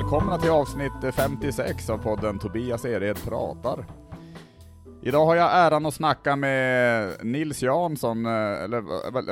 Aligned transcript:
välkomna 0.00 0.38
till 0.38 0.50
avsnitt 0.50 1.14
56 1.14 1.90
av 1.90 1.98
podden 1.98 2.38
Tobias 2.38 2.84
Ered 2.84 3.24
pratar. 3.24 3.86
Idag 5.02 5.26
har 5.26 5.36
jag 5.36 5.50
äran 5.52 5.86
att 5.86 5.94
snacka 5.94 6.36
med 6.36 7.24
Nils 7.26 7.62
Jansson, 7.62 8.26
eh, 8.26 8.32
eller 8.32 8.78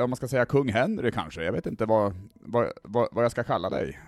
om 0.03 0.09
man 0.09 0.15
ska 0.15 0.27
säga 0.27 0.45
kung 0.45 0.69
Henry 0.69 1.11
kanske, 1.11 1.43
jag 1.43 1.51
vet 1.51 1.65
inte 1.65 1.85
vad, 1.85 2.13
vad, 2.33 2.71
vad, 2.83 3.09
vad 3.11 3.23
jag 3.23 3.31
ska 3.31 3.43
kalla 3.43 3.69
dig. 3.69 3.99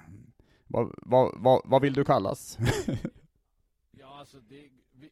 Vad, 0.68 0.94
vad, 0.98 1.32
vad, 1.36 1.62
vad 1.66 1.82
vill 1.82 1.94
du 1.94 2.04
kallas? 2.04 2.58
ja, 3.92 4.20
alltså 4.20 4.38
det, 4.50 4.70
vi, 4.92 5.10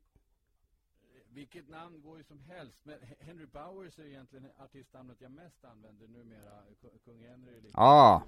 vilket 1.29 1.69
namn 1.69 2.01
går 2.01 2.17
ju 2.17 2.23
som 2.23 2.39
helst, 2.39 2.79
men 2.83 2.95
Henry 3.19 3.45
Bowers 3.45 3.99
är 3.99 4.05
egentligen 4.05 4.45
artistnamnet 4.63 5.17
jag 5.19 5.31
mest 5.31 5.65
använder 5.65 6.07
numera. 6.07 6.51
Kung 7.05 7.23
Henry 7.29 7.61
lite 7.61 7.77
ah. 7.77 8.21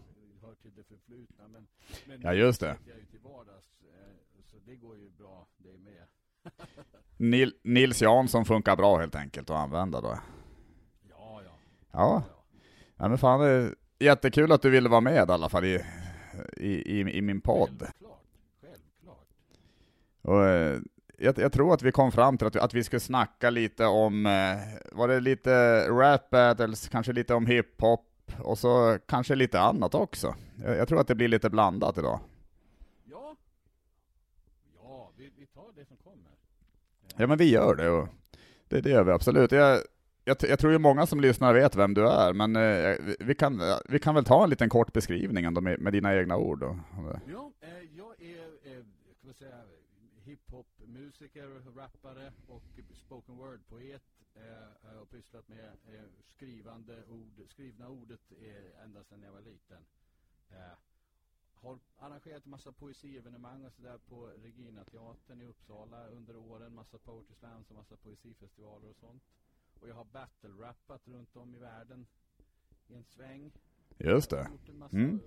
Till 0.72 0.84
det 0.84 0.96
förflutna, 0.96 1.48
men, 1.48 1.68
men 2.06 2.22
ja, 2.22 2.34
just 2.34 2.62
det. 2.62 2.78
jag 2.86 2.98
ju 2.98 3.06
till 3.06 3.20
vardags, 3.20 3.82
eh, 3.82 4.44
så 4.44 4.58
det 4.66 4.76
går 4.76 4.98
ju 4.98 5.10
bra 5.10 5.48
det 5.58 5.78
med. 5.78 6.04
Nil, 7.18 7.54
Nils 7.64 8.02
Jansson 8.02 8.46
funkar 8.46 8.76
bra 8.76 8.98
helt 8.98 9.16
enkelt 9.16 9.50
att 9.50 9.56
använda 9.56 10.02
då? 10.02 10.20
Ja, 11.10 11.42
ja. 11.46 11.52
Ja, 11.92 12.24
ja 12.98 13.10
men 13.10 13.18
fan 13.18 13.40
det 13.40 13.48
är 13.48 13.76
jättekul 14.00 14.52
att 14.52 14.62
du 14.62 14.70
ville 14.70 14.90
vara 14.90 15.02
med 15.02 15.30
i 15.30 15.32
alla 15.32 15.50
fall 15.50 15.66
i, 15.66 15.86
i, 16.58 16.68
i, 16.68 17.00
i 17.00 17.22
min 17.22 17.42
podd. 17.42 17.80
Självklart, 17.80 18.26
självklart. 18.62 19.28
Och, 20.22 20.46
eh, 20.46 20.80
jag, 21.18 21.38
jag, 21.38 21.52
tror 21.52 21.74
att 21.74 21.82
vi 21.82 21.92
kom 21.92 22.12
fram 22.12 22.38
till 22.38 22.48
att, 22.48 22.56
att 22.56 22.74
vi 22.74 22.84
skulle 22.84 23.00
snacka 23.00 23.50
lite 23.50 23.86
om, 23.86 24.26
eh, 24.26 24.58
var 24.91 25.08
det 25.08 25.20
lite 25.20 25.88
rap 25.90 26.30
battles, 26.30 26.90
kanske 26.90 27.13
lite 27.13 27.34
om 27.34 27.46
hiphop, 27.46 28.10
och 28.40 28.57
så 28.57 28.99
kanske 29.05 29.35
lite 29.35 29.60
annat 29.60 29.96
också. 29.96 30.35
Jag, 30.63 30.77
jag, 30.77 30.87
tror 30.87 30.99
att 30.99 31.07
det 31.07 31.15
blir 31.15 31.27
lite 31.27 31.49
blandat 31.49 31.98
idag. 31.98 32.20
Ja, 33.04 33.35
ja 34.84 35.12
vi, 35.18 35.32
vi 35.38 35.46
tar 35.46 35.71
det 35.76 35.85
som 35.85 35.98
kommer. 35.98 36.32
Ja 37.15 37.27
men 37.27 37.38
vi 37.38 37.49
gör 37.49 37.76
det, 37.76 37.90
och 37.90 38.07
det, 38.68 38.82
det 38.82 38.90
gör 38.90 39.04
vi 39.04 39.12
absolut. 39.12 39.51
Jag, 39.51 39.79
jag, 40.23 40.38
jag, 40.49 40.60
tror 40.60 40.71
ju 40.71 40.77
många 40.77 41.05
som 41.05 41.21
lyssnar 41.21 41.54
vet 41.54 41.76
vem 41.76 41.93
du 41.93 42.10
är, 42.10 42.34
men 42.34 42.55
eh, 42.55 43.15
vi, 43.20 43.35
kan, 43.35 43.62
vi 43.90 43.99
kan 43.99 44.15
väl 44.15 44.26
ta 44.26 44.43
en 44.43 44.49
liten 44.49 44.70
kort 44.70 44.93
beskrivning 44.93 45.45
ändå 45.45 45.62
med, 45.62 45.79
med 45.79 45.93
dina 45.93 46.16
egna 46.16 46.38
ord. 46.38 46.60
Då. 46.60 46.79
Ja, 47.32 47.51
eh, 47.62 47.70
jag 47.98 48.21
är 48.21 48.77
eh, 48.77 49.34
säga, 49.34 49.62
hiphop-musiker, 50.23 51.76
rappare 51.76 52.32
och 52.48 52.63
spoken 52.93 53.35
word-poet 53.35 54.01
eh, 54.42 54.98
och 55.02 55.10
pysslat 55.10 55.48
med 55.48 55.78
eh, 55.88 56.04
skrivande 56.28 57.06
ord, 57.08 57.42
skrivna 57.50 57.90
ordet 57.90 58.32
eh, 58.32 58.84
ända 58.84 59.04
sedan 59.04 59.22
jag 59.22 59.32
var 59.32 59.42
liten. 59.42 59.86
Eh, 60.50 60.78
har 61.54 61.80
arrangerat 61.98 62.46
massa 62.46 62.72
poesievenemang 62.72 63.66
och 63.66 63.74
sådär 63.74 63.98
på 64.09 64.28
Regina 64.28 64.84
teatern 64.84 65.42
i 65.42 65.47
Uppsala 65.47 66.08
under 66.08 66.36
åren, 66.36 66.75
massa 66.75 66.97
poetry 66.97 67.36
slams 67.36 67.69
och 67.69 67.75
massa 67.75 67.97
poesifestivaler 67.97 68.90
och 68.90 68.96
sånt. 68.96 69.24
Och 69.80 69.90
jag 69.90 69.96
har 69.96 70.06
battle-rappat 70.06 71.08
runt 71.08 71.36
om 71.36 71.56
i 71.56 71.59
världen 71.59 72.08
i 72.88 72.96
en 72.96 73.03
sväng. 73.03 73.52
Just 73.97 74.30
det. 74.30 74.36
Jag 74.36 74.44
har 74.44 74.52
gjort 74.52 74.69
en 74.69 74.78
massa 74.78 74.97
mm. 74.97 75.22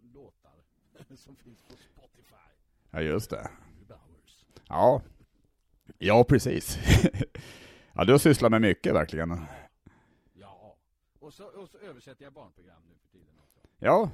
låtar 0.00 0.64
som 1.16 1.36
finns 1.36 1.62
på 1.62 1.76
Spotify. 1.76 2.50
Ja, 2.90 3.00
just 3.00 3.30
det. 3.30 3.50
Ja, 4.68 5.02
ja 5.98 6.24
precis. 6.24 6.78
ja, 8.00 8.04
du 8.04 8.12
har 8.12 8.18
sysslat 8.18 8.50
med 8.50 8.60
mycket 8.60 8.94
verkligen. 8.94 9.40
Ja, 10.32 10.76
och 11.18 11.32
så, 11.32 11.44
och 11.44 11.68
så 11.68 11.78
översätter 11.78 12.24
jag 12.24 12.32
barnprogram 12.32 12.82
nu 12.88 12.94
för 13.02 13.08
tiden 13.08 13.34
också. 13.42 13.58
Ja. 13.78 14.10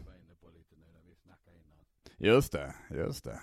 Just 2.19 2.53
det, 2.53 2.75
just 2.91 3.25
det. 3.25 3.41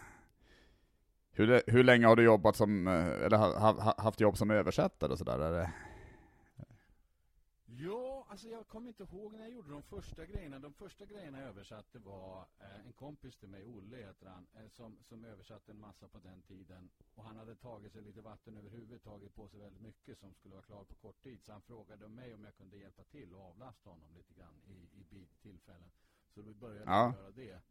Hur, 1.31 1.61
hur 1.67 1.83
länge 1.83 2.07
har 2.07 2.15
du 2.15 2.23
jobbat 2.23 2.55
som, 2.55 2.87
eh, 2.87 3.25
eller 3.25 3.37
haft 4.01 4.19
jobb 4.19 4.37
som 4.37 4.51
översättare 4.51 5.11
och 5.11 5.17
sådär? 5.17 5.69
Alltså 8.33 8.47
jag 8.47 8.67
kommer 8.67 8.87
inte 8.87 9.03
ihåg 9.03 9.33
när 9.33 9.39
jag 9.43 9.51
gjorde 9.51 9.69
de 9.69 9.83
första 9.83 10.25
grejerna. 10.25 10.59
De 10.59 10.73
första 10.73 11.05
grejerna 11.05 11.39
jag 11.39 11.47
översatte 11.47 11.99
var 11.99 12.47
eh, 12.59 12.85
en 12.85 12.93
kompis 12.93 13.37
till 13.37 13.49
mig, 13.49 13.65
Olle 13.65 13.97
heter 13.97 14.27
han, 14.27 14.47
eh, 14.55 14.69
som, 14.69 14.97
som 15.03 15.25
översatte 15.25 15.71
en 15.71 15.79
massa 15.79 16.07
på 16.07 16.19
den 16.19 16.41
tiden. 16.41 16.89
Och 17.15 17.23
han 17.23 17.37
hade 17.37 17.55
tagit 17.55 17.91
sig 17.93 18.01
lite 18.01 18.21
vatten 18.21 18.57
över 18.57 18.69
huvudet, 18.69 19.03
tagit 19.03 19.35
på 19.35 19.47
sig 19.47 19.59
väldigt 19.59 19.81
mycket 19.81 20.17
som 20.17 20.33
skulle 20.33 20.53
vara 20.53 20.65
klar 20.65 20.83
på 20.83 20.95
kort 20.95 21.23
tid. 21.23 21.43
Så 21.43 21.51
han 21.51 21.61
frågade 21.61 22.07
mig 22.07 22.33
om 22.33 22.43
jag 22.43 22.55
kunde 22.55 22.77
hjälpa 22.77 23.03
till 23.03 23.33
och 23.33 23.41
avlasta 23.41 23.89
honom 23.89 24.13
lite 24.13 24.33
grann 24.33 24.61
i, 24.67 24.89
i 24.99 25.27
tillfällen. 25.41 25.91
Så 26.29 26.41
vi 26.41 26.53
började 26.53 26.91
ja. 26.91 27.13
göra 27.17 27.31
det. 27.31 27.61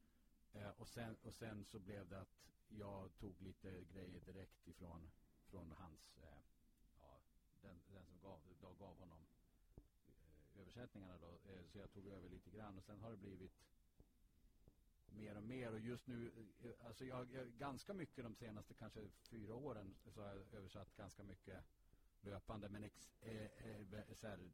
Eh, 0.52 0.70
och, 0.76 0.88
sen, 0.88 1.16
och 1.22 1.34
sen 1.34 1.64
så 1.64 1.78
blev 1.78 2.08
det 2.08 2.20
att 2.20 2.48
jag 2.68 3.16
tog 3.18 3.42
lite 3.42 3.84
grejer 3.92 4.20
direkt 4.20 4.68
ifrån 4.68 5.10
från 5.50 5.70
hans, 5.78 6.16
eh, 6.16 6.42
ja, 7.00 7.20
den, 7.62 7.76
den 7.88 8.04
som 8.06 8.18
gav, 8.20 8.40
gav 8.78 8.98
honom 8.98 9.21
översättningarna 10.72 11.18
då, 11.18 11.50
eh, 11.50 11.64
så 11.64 11.78
jag 11.78 11.92
tog 11.92 12.06
över 12.06 12.28
lite 12.28 12.50
grann. 12.50 12.78
Och 12.78 12.84
sen 12.84 13.00
har 13.00 13.10
det 13.10 13.16
blivit 13.16 13.52
mer 15.06 15.36
och 15.36 15.42
mer. 15.42 15.72
Och 15.72 15.80
just 15.80 16.06
nu, 16.06 16.32
eh, 16.62 16.86
alltså 16.86 17.04
jag, 17.04 17.32
jag 17.32 17.46
ganska 17.46 17.94
mycket 17.94 18.24
de 18.24 18.34
senaste 18.34 18.74
kanske 18.74 19.00
fyra 19.30 19.54
åren 19.54 19.94
så 20.08 20.20
har 20.20 20.28
jag 20.28 20.54
översatt 20.54 20.96
ganska 20.96 21.24
mycket 21.24 21.64
löpande. 22.20 22.68
Men 22.68 22.84
ex, 22.84 23.10
eh, 23.20 23.42
eh, 23.42 23.86
här, 24.22 24.50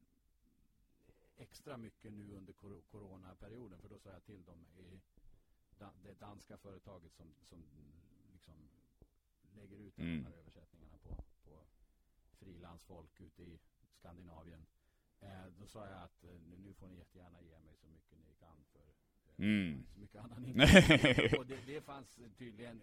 extra 1.36 1.76
mycket 1.76 2.12
nu 2.12 2.32
under 2.32 2.52
kor 2.52 2.80
coronaperioden. 2.90 3.80
För 3.80 3.88
då 3.88 3.98
sa 3.98 4.10
jag 4.10 4.24
till 4.24 4.44
dem 4.44 4.66
i 4.76 5.00
det 6.02 6.14
danska 6.20 6.58
företaget 6.58 7.14
som, 7.14 7.34
som 7.42 7.64
liksom 8.32 8.54
lägger 9.54 9.76
ut 9.76 9.98
mm. 9.98 10.16
de 10.16 10.30
här 10.30 10.38
översättningarna 10.38 10.98
på, 10.98 11.24
på 11.44 11.64
frilansfolk 12.38 13.20
ute 13.20 13.42
i 13.42 13.58
Skandinavien 13.98 14.66
Eh, 15.20 15.46
då 15.58 15.66
sa 15.66 15.86
jag 15.88 16.02
att 16.02 16.24
eh, 16.24 16.30
nu 16.64 16.72
får 16.74 16.88
ni 16.88 16.96
jättegärna 16.96 17.42
ge 17.42 17.58
mig 17.60 17.74
så 17.76 17.86
mycket 17.86 18.18
ni 18.18 18.34
kan 18.34 18.64
för 18.72 18.88
eh, 19.26 19.46
mm. 19.46 19.86
så 19.94 20.00
mycket 20.00 20.24
annan 20.24 20.44
inkomst. 20.46 21.38
och 21.38 21.46
det, 21.46 21.58
det 21.66 21.80
fanns 21.80 22.18
tydligen 22.38 22.80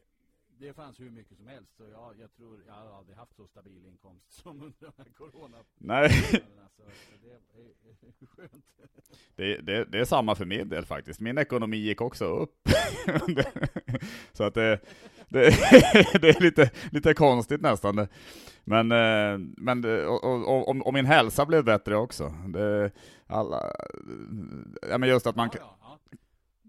det 0.59 0.73
fanns 0.73 0.99
hur 0.99 1.09
mycket 1.09 1.37
som 1.37 1.47
helst. 1.47 1.77
Så 1.77 1.83
jag, 1.83 2.13
jag 2.19 2.33
tror 2.35 2.63
jag 2.67 2.73
har 2.73 2.97
aldrig 2.97 3.17
haft 3.17 3.35
så 3.35 3.47
stabil 3.47 3.85
inkomst 3.85 4.31
som 4.43 4.61
under 4.61 4.79
den 4.79 4.91
här 4.97 5.05
corona. 5.17 5.57
Nej. 5.77 6.03
Alltså, 6.63 6.83
det 7.23 7.31
är, 7.31 8.27
skönt. 8.27 8.65
Det, 9.35 9.57
det, 9.57 9.85
det, 9.85 9.99
är 9.99 10.05
samma 10.05 10.35
för 10.35 10.45
min 10.45 10.69
del 10.69 10.85
faktiskt. 10.85 11.19
Min 11.19 11.37
ekonomi 11.37 11.77
gick 11.77 12.01
också 12.01 12.25
upp. 12.25 12.69
så 14.33 14.43
att 14.43 14.53
det, 14.53 14.79
det, 15.29 15.41
det, 16.21 16.29
är 16.29 16.41
lite, 16.41 16.71
lite 16.91 17.13
konstigt 17.13 17.61
nästan. 17.61 18.07
Men, 18.63 18.91
eh, 18.91 19.37
men 19.57 20.05
och, 20.07 20.23
och, 20.23 20.69
och, 20.69 20.87
och 20.87 20.93
min 20.93 21.05
hälsa 21.05 21.45
blev 21.45 21.63
bättre 21.63 21.95
också. 21.95 22.33
Alla, 23.27 23.71
ja, 24.89 24.97
men 24.97 25.09
just 25.09 25.27
att 25.27 25.35
man... 25.35 25.49
Ja, 25.53 25.77
ja. 25.81 25.84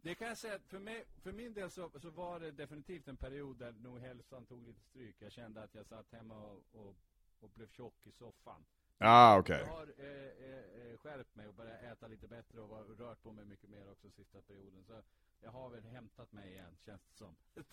Det 0.07 0.15
kan 0.15 0.29
jag 0.29 0.37
säga, 0.37 0.59
för, 0.67 0.79
mig, 0.79 1.05
för 1.23 1.33
min 1.33 1.55
del 1.55 1.71
så, 1.71 1.91
så, 2.03 2.11
var 2.11 2.41
det 2.41 2.51
definitivt 2.51 3.09
en 3.09 3.17
period 3.17 3.57
där 3.57 3.75
nog 3.83 3.99
hälsan 3.99 4.47
tog 4.47 4.67
lite 4.67 4.81
stryk. 4.81 5.17
Jag 5.19 5.33
kände 5.33 5.63
att 5.63 5.75
jag 5.75 5.87
satt 5.87 6.13
hemma 6.13 6.35
och, 6.35 6.63
och, 6.73 6.97
och 7.41 7.51
blev 7.55 7.69
tjock 7.69 8.07
i 8.07 8.13
soffan. 8.13 8.65
Ah. 8.99 9.39
Okay. 9.39 9.61
Jag 9.61 9.67
har 9.67 9.93
eh, 9.99 10.07
eh, 10.07 10.91
eh, 10.91 10.99
skärpt 10.99 11.35
mig 11.35 11.49
och 11.49 11.55
börjat 11.55 11.83
äta 11.83 12.09
lite 12.09 12.29
bättre 12.29 12.61
och 12.61 12.69
var, 12.69 12.83
rört 12.83 13.23
på 13.23 13.33
mig 13.33 13.45
mycket 13.45 13.71
mer 13.71 13.91
också 13.91 14.11
sista 14.11 14.41
perioden. 14.41 14.85
Så 14.87 14.93
jag 15.41 15.51
har 15.51 15.71
väl 15.71 15.85
hämtat 15.85 16.33
mig 16.33 16.53
igen, 16.53 16.77
känns 16.85 17.03
det 17.03 17.17
som. 17.17 17.37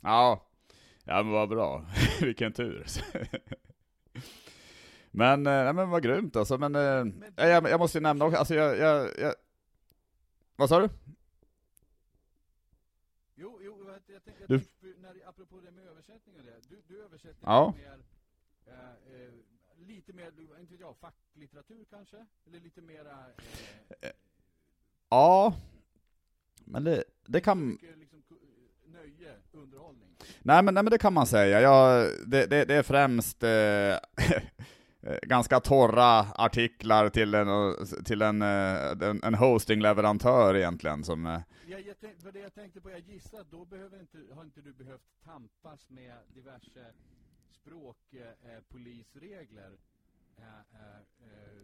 ja, 0.00 0.46
ja 1.04 1.22
men 1.22 1.32
vad 1.32 1.48
bra. 1.48 1.86
Vilken 2.20 2.52
tur. 2.52 2.86
men, 5.10 5.46
eh, 5.46 5.64
nej, 5.64 5.72
men 5.72 5.90
vad 5.90 6.02
grymt 6.02 6.36
alltså. 6.36 6.58
Men, 6.58 6.74
eh, 6.74 7.04
men 7.04 7.32
jag, 7.36 7.70
jag 7.70 7.80
måste 7.80 7.98
ju 7.98 8.02
nämna 8.02 8.24
också, 8.24 8.38
alltså 8.38 8.54
jag, 8.54 8.78
jag, 8.78 9.10
jag... 9.18 9.34
Vad 10.56 10.68
sa 10.68 10.80
du? 10.80 10.88
Jag 14.24 14.48
tänkte, 14.48 14.68
du... 14.80 14.94
när, 14.98 15.28
apropå 15.28 15.60
det 15.64 15.70
med 15.70 15.86
översättning 15.86 16.36
och 16.36 16.44
det, 16.44 16.68
du, 16.68 16.82
du 16.88 17.02
översätter 17.02 17.38
ja. 17.40 17.74
mer, 17.76 17.98
eh, 18.66 19.22
eh, 19.22 19.32
lite 19.76 20.12
mer, 20.12 20.32
inte 20.60 20.74
jag, 20.74 20.96
facklitteratur 20.96 21.84
kanske? 21.90 22.26
Eller 22.46 22.60
lite 22.60 22.80
mera... 22.80 23.10
Eh, 23.88 24.08
eh 24.08 24.10
ja, 25.08 25.54
men 26.64 26.84
det, 26.84 27.04
det 27.26 27.40
kan... 27.40 27.78
Liksom, 27.96 28.22
nöje, 28.86 29.34
underhållning? 29.52 30.16
Nej 30.42 30.62
men, 30.62 30.74
nej 30.74 30.82
men 30.82 30.90
det 30.90 30.98
kan 30.98 31.12
man 31.12 31.26
säga. 31.26 31.60
Jag, 31.60 32.10
det, 32.26 32.46
det, 32.46 32.64
det 32.64 32.74
är 32.74 32.82
främst 32.82 33.42
eh, 33.42 33.96
ganska 35.22 35.60
torra 35.60 36.18
artiklar 36.34 37.08
till 37.08 37.34
en, 37.34 37.48
till 38.04 38.22
en, 38.22 38.42
en, 38.42 39.22
en 39.22 39.34
hostingleverantör 39.34 40.56
egentligen 40.56 41.04
som 41.04 41.42
jag, 41.70 41.80
jag 41.80 41.96
tänk, 42.00 42.20
för 42.20 42.32
det 42.32 42.40
jag 42.40 42.54
tänkte 42.54 42.80
på, 42.80 42.90
jag 42.90 43.00
gissar 43.00 43.40
att 43.40 43.50
då 43.50 43.64
behöver 43.64 44.00
inte, 44.00 44.18
har 44.34 44.44
inte 44.44 44.60
du 44.60 44.72
behövt 44.72 45.02
tampas 45.24 45.90
med 45.90 46.14
diverse 46.34 46.92
språkpolisregler 47.50 49.70
eh, 50.36 50.44
eh, 50.44 51.00
eh, 51.20 51.62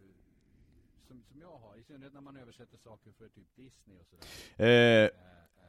som, 1.08 1.22
som 1.22 1.40
jag 1.40 1.58
har, 1.58 1.76
i 1.76 1.82
synnerhet 1.82 2.14
när 2.14 2.20
man 2.20 2.36
översätter 2.36 2.76
saker 2.76 3.12
för 3.18 3.28
typ 3.28 3.56
Disney 3.56 3.98
och 3.98 4.06
sådär. 4.06 4.26
Eh, 4.56 5.04
eh, 5.04 5.10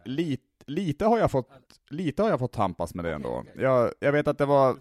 lite, 0.06 0.44
lite 0.66 1.06
har 1.06 1.20
jag 1.20 1.32
fått, 1.32 1.80
lite 1.90 2.24
har 2.24 2.30
jag 2.30 2.40
fått 2.40 2.54
tampas 2.54 2.96
med 2.96 3.06
det 3.06 3.14
ändå. 3.14 3.44
Jag, 3.56 3.94
jag 4.00 4.12
vet 4.12 4.28
att 4.28 4.38
det 4.38 4.46
var, 4.46 4.78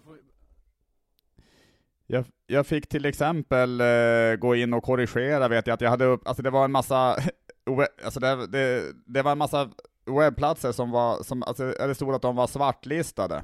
jag, 2.07 2.25
jag 2.47 2.67
fick 2.67 2.87
till 2.87 3.05
exempel 3.05 3.81
eh, 3.81 4.35
gå 4.39 4.55
in 4.55 4.73
och 4.73 4.83
korrigera, 4.83 5.47
vet 5.47 5.67
jag, 5.67 5.73
att 5.73 5.81
jag 5.81 5.89
hade 5.89 6.05
upp, 6.05 6.27
alltså 6.27 6.43
det 6.43 6.49
var 6.49 6.65
en 6.65 6.71
massa, 6.71 7.17
alltså 8.03 8.19
det, 8.19 8.47
det, 8.47 8.93
det 9.05 9.21
var 9.21 9.31
en 9.31 9.37
massa 9.37 9.69
webbplatser 10.05 10.71
som 10.71 10.91
var, 10.91 11.23
som, 11.23 11.43
alltså 11.43 11.63
det 11.63 11.95
stod 11.95 12.15
att 12.15 12.21
de 12.21 12.35
var 12.35 12.47
svartlistade. 12.47 13.43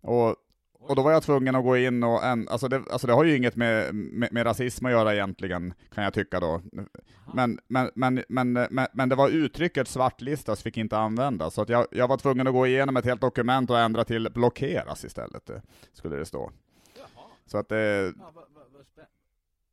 Och, 0.00 0.36
och 0.80 0.96
då 0.96 1.02
var 1.02 1.12
jag 1.12 1.22
tvungen 1.22 1.54
att 1.54 1.64
gå 1.64 1.76
in 1.76 2.02
och, 2.02 2.24
en, 2.24 2.48
alltså, 2.48 2.68
det, 2.68 2.82
alltså 2.90 3.06
det 3.06 3.12
har 3.12 3.24
ju 3.24 3.36
inget 3.36 3.56
med, 3.56 3.94
med, 3.94 4.32
med 4.32 4.46
rasism 4.46 4.86
att 4.86 4.92
göra 4.92 5.14
egentligen, 5.14 5.74
kan 5.94 6.04
jag 6.04 6.14
tycka 6.14 6.40
då. 6.40 6.62
Men, 7.34 7.58
men, 7.68 7.90
men, 7.94 8.24
men, 8.28 8.52
men, 8.52 8.86
men 8.92 9.08
det 9.08 9.14
var 9.14 9.28
uttrycket 9.28 9.88
svartlistas 9.88 10.62
fick 10.62 10.76
inte 10.76 10.98
användas, 10.98 11.54
så 11.54 11.62
att 11.62 11.68
jag, 11.68 11.86
jag 11.90 12.08
var 12.08 12.16
tvungen 12.16 12.46
att 12.46 12.52
gå 12.52 12.66
igenom 12.66 12.96
ett 12.96 13.04
helt 13.04 13.20
dokument 13.20 13.70
och 13.70 13.78
ändra 13.78 14.04
till 14.04 14.28
blockeras 14.34 15.04
istället, 15.04 15.50
skulle 15.92 16.16
det 16.16 16.26
stå. 16.26 16.50
Så 17.46 17.58
att 17.58 17.68
det, 17.68 18.12
Ja, 18.18 18.32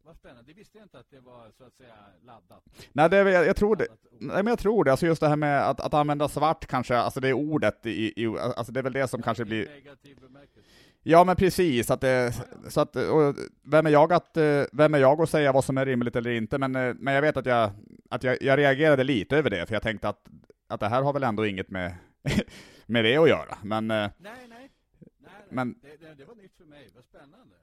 vad, 0.08 0.16
vad, 0.16 0.16
vad, 0.16 0.16
spä, 0.16 0.16
vad 0.16 0.16
spännande. 0.16 0.52
Det 0.52 0.54
visste 0.54 0.78
jag 0.78 0.86
inte 0.86 1.00
att 1.00 1.10
det 1.10 1.20
var 1.20 1.52
så 1.58 1.64
att 1.64 1.74
säga 1.74 1.94
laddat. 2.22 2.64
nej, 2.94 3.10
det, 3.10 3.18
jag, 3.32 3.46
jag 3.46 3.56
tror 3.56 3.76
det, 3.76 3.88
nej 4.12 4.36
men 4.44 4.48
jag 4.48 4.60
tror 4.60 4.84
det, 4.84 4.92
alltså 4.92 5.06
just 5.06 5.22
det 5.22 5.28
här 5.28 5.36
med 5.36 5.70
att, 5.70 5.80
att 5.80 5.94
använda 5.94 6.28
svart 6.30 6.66
kanske, 6.66 6.98
alltså 6.98 7.20
det 7.20 7.28
är 7.30 7.34
ordet 7.34 7.86
i, 7.86 8.24
i 8.24 8.28
alltså 8.38 8.72
det 8.72 8.80
är 8.80 8.84
väl 8.84 8.94
det 8.94 9.08
som 9.08 9.22
kanske 9.22 9.44
I 9.44 9.46
blir, 9.46 9.68
Negativ 9.70 10.18
bemärkelse. 10.22 10.70
ja 11.04 11.24
men 11.24 11.36
precis, 11.36 11.92
att 11.92 12.02
det, 12.02 12.34
så 12.70 12.82
att, 12.82 12.96
och 12.96 13.36
vem 13.64 13.86
är 13.86 13.90
jag 13.90 14.14
att, 14.14 14.38
eh, 14.38 14.64
vem 14.74 14.94
är 14.94 15.00
jag 15.00 15.22
att 15.22 15.30
säga 15.30 15.52
vad 15.52 15.64
som 15.66 15.78
är 15.78 15.86
rimligt 15.86 16.16
eller 16.16 16.32
inte, 16.32 16.58
men, 16.58 16.76
eh, 16.76 16.94
men 17.00 17.14
jag 17.14 17.22
vet 17.22 17.38
att 17.38 17.46
jag, 17.46 17.72
att 18.10 18.24
jag, 18.24 18.42
jag 18.42 18.58
reagerade 18.60 19.04
lite 19.04 19.38
över 19.38 19.50
det, 19.50 19.66
för 19.66 19.74
jag 19.76 19.84
tänkte 19.84 20.10
att, 20.10 20.28
att 20.68 20.80
det 20.80 20.88
här 20.88 21.02
har 21.02 21.14
väl 21.14 21.24
ändå 21.24 21.46
inget 21.46 21.70
med, 21.70 21.96
med 22.86 23.06
det 23.06 23.18
att 23.18 23.30
göra, 23.30 23.58
men, 23.64 23.92
eh, 23.92 23.98
Nej, 23.98 24.12
nej. 24.18 24.48
nej, 24.50 24.70
nej. 25.20 25.32
Men- 25.50 25.80
det, 25.82 25.98
det, 26.08 26.16
det 26.16 26.26
var 26.26 26.36
nytt 26.36 26.56
för 26.58 26.66
mig. 26.66 26.90
Vad 26.96 27.04
spännande. 27.04 27.56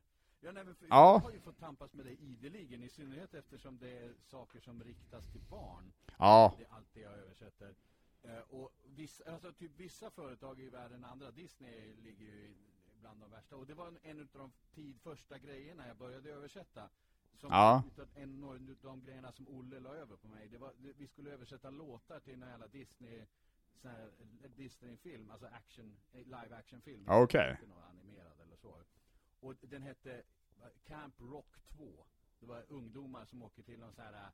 Ja, 0.45 0.53
nej, 0.53 0.65
för, 0.65 0.87
Ja. 0.91 1.13
Jag 1.15 1.19
har 1.21 1.31
ju 1.33 1.41
fått 1.41 1.59
tampas 1.59 1.93
med 1.95 2.07
det 2.07 2.13
ideligen, 2.23 2.83
i 2.83 2.89
synnerhet 2.89 3.35
eftersom 3.35 3.79
det 3.79 3.99
är 3.99 4.15
saker 4.23 4.61
som 4.61 4.85
riktas 4.85 5.27
till 5.33 5.41
barn. 5.41 5.93
ja, 6.19 6.55
Det 6.59 6.65
är 6.65 6.73
allt 6.73 6.95
det 6.95 7.01
jag 7.01 7.13
översätter. 7.13 7.75
Eh, 8.23 8.39
och 8.39 8.73
vissa, 8.85 9.33
alltså 9.33 9.53
typ 9.53 9.73
vissa 9.77 10.11
företag 10.11 10.61
värre 10.73 10.95
än 10.95 11.05
andra. 11.05 11.31
Disney 11.31 11.95
ligger 11.97 12.25
ju 12.25 12.55
bland 13.01 13.21
de 13.21 13.31
värsta. 13.31 13.57
Och 13.57 13.67
det 13.67 13.75
var 13.75 13.89
en, 13.89 13.99
en 14.03 14.21
av 14.21 14.27
de 14.33 14.53
tid, 14.75 15.01
första 15.01 15.39
grejerna 15.39 15.87
jag 15.89 15.97
började 15.97 16.31
översätta. 16.31 16.89
Som 17.41 17.51
Ja. 17.51 17.83
utav 17.87 18.09
en 18.15 18.45
av 18.45 18.77
de 18.83 19.01
grejerna 19.05 19.33
som 19.33 19.49
Olle 19.49 19.81
la 19.81 19.95
över 19.95 20.17
på 20.17 20.29
mig. 20.29 20.49
Det 20.49 20.59
var, 20.59 20.73
det, 20.79 20.93
vi 20.97 21.07
skulle 21.07 21.31
översätta 21.31 21.71
låtar 21.71 22.21
till 22.21 22.43
en 22.43 22.49
jävla 22.49 22.67
Disney 22.69 23.25
eh, 23.83 23.91
Disney-film, 24.57 25.31
alltså 25.31 25.47
action, 25.47 25.97
eh, 26.13 26.19
live 26.25 26.57
action-film. 26.57 27.05
Okej. 27.09 27.59
Animerad 27.91 28.41
eller 28.41 28.57
så. 28.57 28.83
Och 29.45 29.55
den 29.61 29.83
hette 29.83 30.13
eh, 30.61 30.69
Camp 30.85 31.15
Rock 31.21 31.57
2. 31.77 32.07
Det 32.41 32.47
var 32.47 32.65
ungdomar 32.69 33.25
som 33.25 33.43
åker 33.43 33.63
till 33.63 33.79
någon 33.79 33.93
sån 33.93 34.05
här 34.05 34.31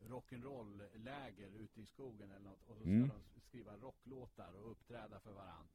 eh, 0.00 0.06
rock'n'roll-läger 0.08 1.50
ute 1.58 1.80
i 1.80 1.86
skogen 1.86 2.30
eller 2.30 2.44
något 2.50 2.62
och 2.68 2.76
så 2.76 2.82
ska 2.82 2.90
Mm. 2.90 3.08
de 3.34 3.40
skriva 3.40 3.76
rocklåtar 3.76 4.52
och 4.52 4.70
uppträda 4.70 5.20
för 5.20 5.32
varann. 5.32 5.68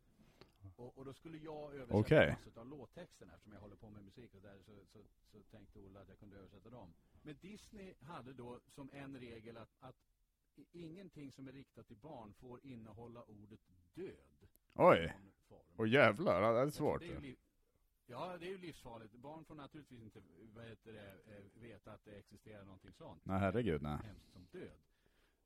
Och, 0.75 0.97
och 0.97 1.05
då 1.05 1.13
skulle 1.13 1.37
jag 1.37 1.73
översätta 1.75 1.97
Okej. 1.97 2.29
massor 2.31 2.61
av 2.61 2.67
låttexterna 2.67 3.33
eftersom 3.33 3.53
jag 3.53 3.59
håller 3.59 3.75
på 3.75 3.89
med 3.89 4.03
musik 4.03 4.35
och 4.35 4.41
där 4.41 4.57
så, 4.65 4.85
så, 4.85 4.99
så 5.31 5.43
tänkte 5.51 5.79
Ola 5.79 5.99
att 6.01 6.09
jag 6.09 6.19
kunde 6.19 6.37
översätta 6.37 6.69
dem. 6.69 6.93
Men 7.21 7.37
Disney 7.41 7.93
hade 8.01 8.33
då 8.33 8.59
som 8.67 8.89
en 8.93 9.19
regel 9.19 9.57
att, 9.57 9.69
att 9.79 9.95
ingenting 10.71 11.31
som 11.31 11.47
är 11.47 11.51
riktat 11.51 11.87
till 11.87 11.97
barn 11.97 12.33
får 12.33 12.65
innehålla 12.65 13.23
ordet 13.23 13.59
död. 13.93 14.47
oj, 14.73 15.13
och 15.75 15.87
jävlar, 15.87 16.53
det 16.53 16.59
är 16.59 16.69
svårt. 16.69 16.99
Det 17.01 17.05
är 17.15 17.21
ju. 17.21 17.35
Ja, 18.09 18.37
det 18.37 18.45
är 18.45 18.49
ju 18.49 18.57
livsfarligt. 18.57 19.13
Barn 19.13 19.45
får 19.45 19.55
naturligtvis 19.55 20.01
inte 20.01 20.21
det, 20.83 20.97
eh, 21.25 21.61
veta 21.61 21.91
att 21.91 22.05
det 22.05 22.11
existerar 22.11 22.63
någonting 22.63 22.93
sånt. 22.93 23.25
Nej, 23.25 23.39
herregud, 23.39 23.81
nej. 23.81 23.97
Hemskt 24.03 24.31
som 24.31 24.45
död. 24.51 24.79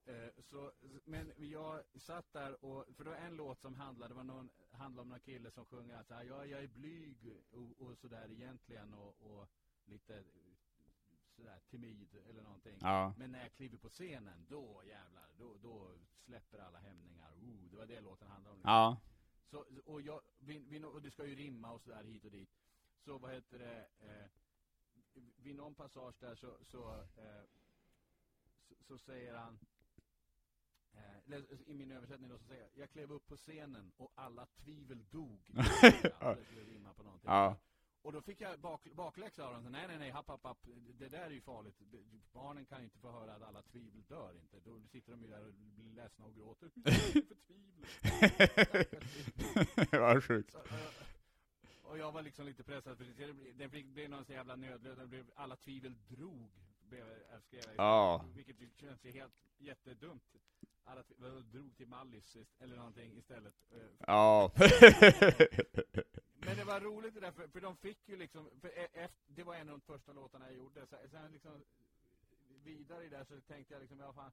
Eh, 0.06 0.30
så, 0.50 0.72
men 1.06 1.34
jag 1.38 1.82
satt 1.96 2.34
där 2.34 2.66
och, 2.66 2.86
för 2.96 3.04
det 3.04 3.10
var 3.10 3.18
en 3.18 3.36
låt 3.36 3.62
som 3.62 3.76
handlade, 3.76 4.14
var 4.14 4.24
någon, 4.24 4.50
handlade 4.72 5.02
om 5.02 5.10
någon 5.10 5.20
kille 5.20 5.52
som 5.52 5.66
sjunger 5.66 5.96
att 5.96 6.10
här, 6.10 6.24
ja, 6.24 6.46
jag 6.46 6.64
är 6.64 6.68
blyg 6.68 7.34
och, 7.52 7.88
och 7.88 7.98
sådär 7.98 8.32
egentligen 8.32 8.94
och, 8.94 9.16
och 9.22 9.48
lite 9.86 10.18
eh, 10.18 10.24
sådär 11.36 11.60
timid 11.70 12.16
eller 12.30 12.42
någonting. 12.44 12.78
Ja, 12.82 13.14
Men 13.18 13.32
när 13.32 13.42
jag 13.42 13.54
kliver 13.54 13.78
på 13.78 13.90
scenen, 13.90 14.46
då 14.50 14.82
jävlar, 14.86 15.28
då, 15.38 15.58
då 15.62 15.92
släpper 16.26 16.60
alla 16.60 16.80
hämningar. 16.80 17.32
Oh, 17.32 17.70
det 17.72 17.78
var 17.78 17.86
det 17.86 18.02
låten 18.02 18.28
handlade 18.28 18.56
om. 18.56 18.62
ja, 18.64 18.98
Så, 19.52 19.66
och, 19.86 20.02
jag, 20.02 20.22
vi, 20.40 20.60
vi, 20.60 20.84
och 20.84 21.02
det 21.02 21.12
ska 21.12 21.26
ju 21.26 21.36
rimma 21.36 21.72
och 21.72 21.82
sådär 21.82 22.04
hit 22.04 22.26
och 22.26 22.32
dit. 22.32 22.50
Så 23.06 23.18
vad 23.18 23.34
heter 23.34 23.60
det, 23.60 23.88
eh, 24.00 24.30
vid 25.36 25.56
någon 25.56 25.76
passage 25.76 26.16
där 26.20 26.36
så, 26.36 26.58
så, 26.64 26.92
eh, 27.18 27.44
så, 28.68 28.76
så 28.84 28.98
säger 28.98 29.36
han, 29.36 29.60
eh, 30.94 31.18
eller 31.26 31.70
i 31.70 31.74
min 31.74 31.92
översättning 31.92 32.30
då 32.30 32.38
så 32.38 32.46
säger 32.46 32.62
jag, 32.62 32.72
jag 32.76 32.90
klev 32.92 33.12
upp 33.12 33.28
på 33.28 33.38
scenen 33.38 33.92
och 33.98 34.12
alla 34.16 34.46
tvivel 34.46 35.06
dog. 35.10 35.50
Ja. 37.24 37.58
Och 38.04 38.12
då 38.12 38.22
fick 38.22 38.42
jag 38.42 38.60
bak, 38.60 38.84
bakläxa 38.94 39.46
av 39.46 39.54
dem. 39.54 39.64
Så, 39.64 39.70
Nej, 39.70 39.88
nej, 39.88 39.98
nej, 40.00 40.10
happ, 40.12 40.28
happ, 40.28 40.44
happ. 40.44 40.68
Det 41.00 41.10
där 41.10 41.26
är 41.26 41.30
ju 41.30 41.42
farligt. 41.42 41.76
Barnen 42.34 42.66
kan 42.66 42.84
inte 42.84 42.98
få 43.00 43.12
höra 43.12 43.34
att 43.36 43.42
alla 43.42 43.62
tvivel 43.62 44.04
dör 44.08 44.34
inte. 44.42 44.60
Då 44.60 44.82
sitter 44.92 45.12
de 45.12 45.22
ju 45.22 45.28
där 45.28 45.48
och 45.48 45.54
blir 45.54 45.94
ledsna 45.94 46.26
och 46.26 46.36
gråter. 46.36 46.70
För 47.28 47.36
tvivel. 47.48 47.86
Vad 50.02 50.24
sjukt. 50.24 50.56
Och 51.84 51.98
jag 51.98 52.12
var 52.12 52.22
liksom 52.22 52.46
lite 52.46 52.64
pressad 52.64 52.98
för 52.98 53.06
det 53.54 53.68
blev- 53.68 53.94
det 53.94 54.08
någon 54.08 54.26
så 54.26 54.32
jävla 54.34 54.56
nödlöd. 54.56 55.32
Alla 55.36 55.56
tvivel 55.56 55.96
drog. 56.08 56.52
Blev, 56.82 57.06
skrev 57.42 57.62
jag. 57.66 57.76
Ja. 57.78 58.26
Vilket 58.36 58.60
ju 58.62 58.70
känns 58.76 59.06
ju 59.06 59.12
helt 59.12 59.34
jättedumt. 59.58 60.36
Alla 60.84 61.04
drog 61.52 61.78
till 61.78 61.88
Mallis 61.88 62.38
eller 62.60 62.76
någonting 62.76 63.18
istället. 63.18 63.54
Eh, 63.72 63.80
Ja. 64.08 64.52
Men 66.46 66.58
det 66.58 66.64
var 66.64 66.80
roligt 66.82 67.14
det 67.14 67.20
där, 67.20 67.32
för, 67.32 67.48
för 67.48 67.62
de 67.62 67.78
fick 67.78 68.10
ju 68.10 68.16
liksom, 68.18 68.50
för 68.62 68.68
e- 68.70 68.88
efter, 68.94 69.34
det 69.34 69.44
var 69.44 69.56
en 69.56 69.70
av 69.70 69.80
de 69.80 69.82
första 69.82 70.14
låtarna 70.14 70.46
jag 70.46 70.56
gjorde, 70.56 70.88
så, 70.88 70.96
sen 71.12 71.32
liksom 71.32 71.64
vidare 72.64 73.06
i 73.06 73.10
det 73.10 73.26
så 73.26 73.42
tänkte 73.42 73.74
jag 73.74 73.82
liksom, 73.82 74.00
ja 74.00 74.14
fan, 74.14 74.32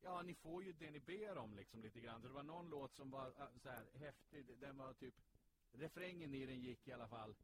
ja 0.00 0.22
ni 0.22 0.34
får 0.34 0.64
ju 0.64 0.72
det 0.72 0.90
ni 0.90 1.00
ber 1.00 1.38
om 1.38 1.54
liksom 1.54 1.82
lite 1.82 2.00
grann. 2.00 2.20
Så 2.22 2.28
det 2.28 2.34
var 2.34 2.42
någon 2.42 2.70
låt 2.70 2.94
som 2.94 3.10
var 3.10 3.26
äh, 3.26 3.46
så 3.62 3.68
här 3.68 3.84
häftig, 3.94 4.46
den 4.60 4.76
var 4.76 4.92
typ, 4.92 5.14
refrängen 5.72 6.34
i 6.34 6.46
den 6.46 6.60
gick 6.60 6.88
i 6.88 6.92
alla 6.92 7.08
fall, 7.08 7.34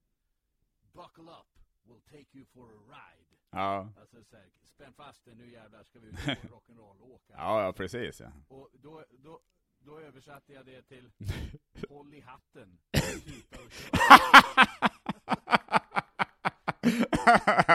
Buckle 0.92 1.30
up, 1.32 1.46
we'll 1.84 2.00
take 2.10 2.38
you 2.38 2.44
for 2.46 2.68
a 2.72 2.80
ride. 2.88 3.26
Ja. 3.56 3.88
Alltså 4.00 4.24
så 4.24 4.36
här, 4.36 4.46
spänn 4.64 4.92
fast 4.92 5.24
dig, 5.24 5.34
nu 5.34 5.50
jävlar 5.50 5.82
ska 5.84 6.00
vi 6.00 6.08
ut 6.08 6.14
och 6.14 6.20
rock'n'roll 6.50 7.00
och 7.00 7.10
åka. 7.10 7.34
Ja, 7.36 7.62
ja, 7.64 7.72
precis 7.72 8.20
ja. 8.20 8.32
Och 8.48 8.68
då, 8.72 9.04
då, 9.10 9.40
då 9.78 9.98
översatte 9.98 10.52
jag 10.52 10.66
det 10.66 10.82
till 10.82 11.10
Håll 11.88 12.14
i 12.14 12.20
hatten. 12.20 12.78
Sluta 12.92 13.62
och 13.64 13.72
kör. 13.72 13.90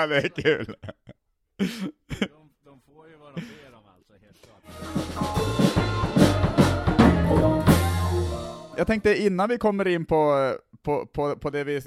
det 0.07 0.17
är 0.17 0.29
kul. 0.29 0.75
De, 2.19 2.53
de 2.63 2.81
får 2.81 3.09
ju 3.09 3.15
vad 3.15 3.35
de 3.35 3.41
ber 3.41 3.73
om 3.73 3.85
alltså, 3.85 4.13
helt 4.13 4.41
klart. 4.45 4.63
Jag 8.77 8.87
tänkte 8.87 9.21
innan 9.21 9.49
vi 9.49 9.57
kommer 9.57 9.87
in 9.87 10.05
på, 10.05 10.53
på, 10.83 11.05
på, 11.05 11.35
på 11.35 11.49
det 11.49 11.63
vi 11.63 11.81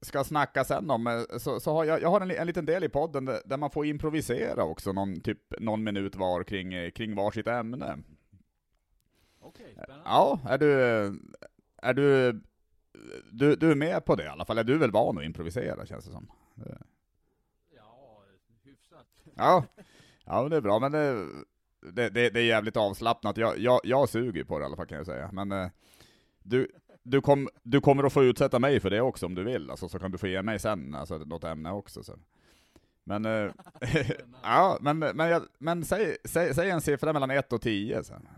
ska 0.00 0.24
snacka 0.24 0.64
sen 0.64 0.90
om, 0.90 1.06
eh, 1.06 1.38
så, 1.38 1.60
så 1.60 1.72
har 1.72 1.84
jag, 1.84 2.02
jag 2.02 2.08
har 2.08 2.20
en, 2.20 2.30
en 2.30 2.46
liten 2.46 2.66
del 2.66 2.84
i 2.84 2.88
podden 2.88 3.24
där, 3.24 3.40
där 3.44 3.56
man 3.56 3.70
får 3.70 3.86
improvisera 3.86 4.64
också, 4.64 4.92
någon, 4.92 5.20
typ 5.20 5.38
någon 5.58 5.84
minut 5.84 6.16
var 6.16 6.42
kring, 6.42 6.74
eh, 6.74 6.90
kring 6.90 7.14
varsitt 7.14 7.46
ämne. 7.46 7.98
Okej, 9.40 9.72
spännande. 9.72 10.04
Ja, 10.04 10.40
är 10.48 10.58
du, 10.58 10.72
är 11.82 11.94
du, 11.94 12.40
du, 13.32 13.56
du 13.56 13.70
är 13.70 13.74
med 13.74 14.04
på 14.04 14.16
det 14.16 14.24
i 14.24 14.28
alla 14.28 14.44
fall? 14.44 14.58
Är 14.58 14.64
du 14.64 14.78
väl 14.78 14.90
van 14.90 15.18
att 15.18 15.24
improvisera 15.24 15.86
känns 15.86 16.04
det 16.04 16.10
som? 16.10 16.30
Ja, 17.76 18.22
hyfsat. 18.64 19.06
Ja, 19.34 19.64
ja 20.24 20.48
det 20.48 20.56
är 20.56 20.60
bra, 20.60 20.78
men 20.78 20.92
det, 20.92 21.26
det, 21.92 22.08
det, 22.08 22.30
det 22.30 22.40
är 22.40 22.44
jävligt 22.44 22.76
avslappnat. 22.76 23.36
Jag, 23.36 23.58
jag, 23.58 23.80
jag 23.84 24.08
suger 24.08 24.44
på 24.44 24.58
det 24.58 24.62
i 24.62 24.66
alla 24.66 24.76
fall 24.76 24.86
kan 24.86 24.98
jag 24.98 25.06
säga. 25.06 25.30
Men 25.32 25.52
eh, 25.52 25.68
du, 26.42 26.68
du, 27.04 27.20
kom, 27.20 27.48
du 27.62 27.80
kommer 27.80 28.04
att 28.04 28.12
få 28.12 28.24
utsätta 28.24 28.58
mig 28.58 28.80
för 28.80 28.90
det 28.90 29.00
också 29.00 29.26
om 29.26 29.34
du 29.34 29.44
vill, 29.44 29.70
alltså, 29.70 29.88
så 29.88 29.98
kan 29.98 30.10
du 30.10 30.18
få 30.18 30.26
ge 30.26 30.42
mig 30.42 30.58
sen 30.58 30.94
alltså, 30.94 31.18
något 31.18 31.44
ämne 31.44 31.70
också. 31.72 32.02
Så. 32.02 32.18
Men, 33.04 33.24
eh, 33.24 33.50
ja, 34.42 34.78
men, 34.80 34.98
men, 34.98 35.28
jag, 35.28 35.42
men 35.58 35.84
säg, 35.84 36.16
säg, 36.24 36.54
säg 36.54 36.70
en 36.70 36.80
siffra 36.80 37.12
mellan 37.12 37.30
1 37.30 37.52
och 37.52 37.62
10 37.62 38.04
sen. 38.04 38.28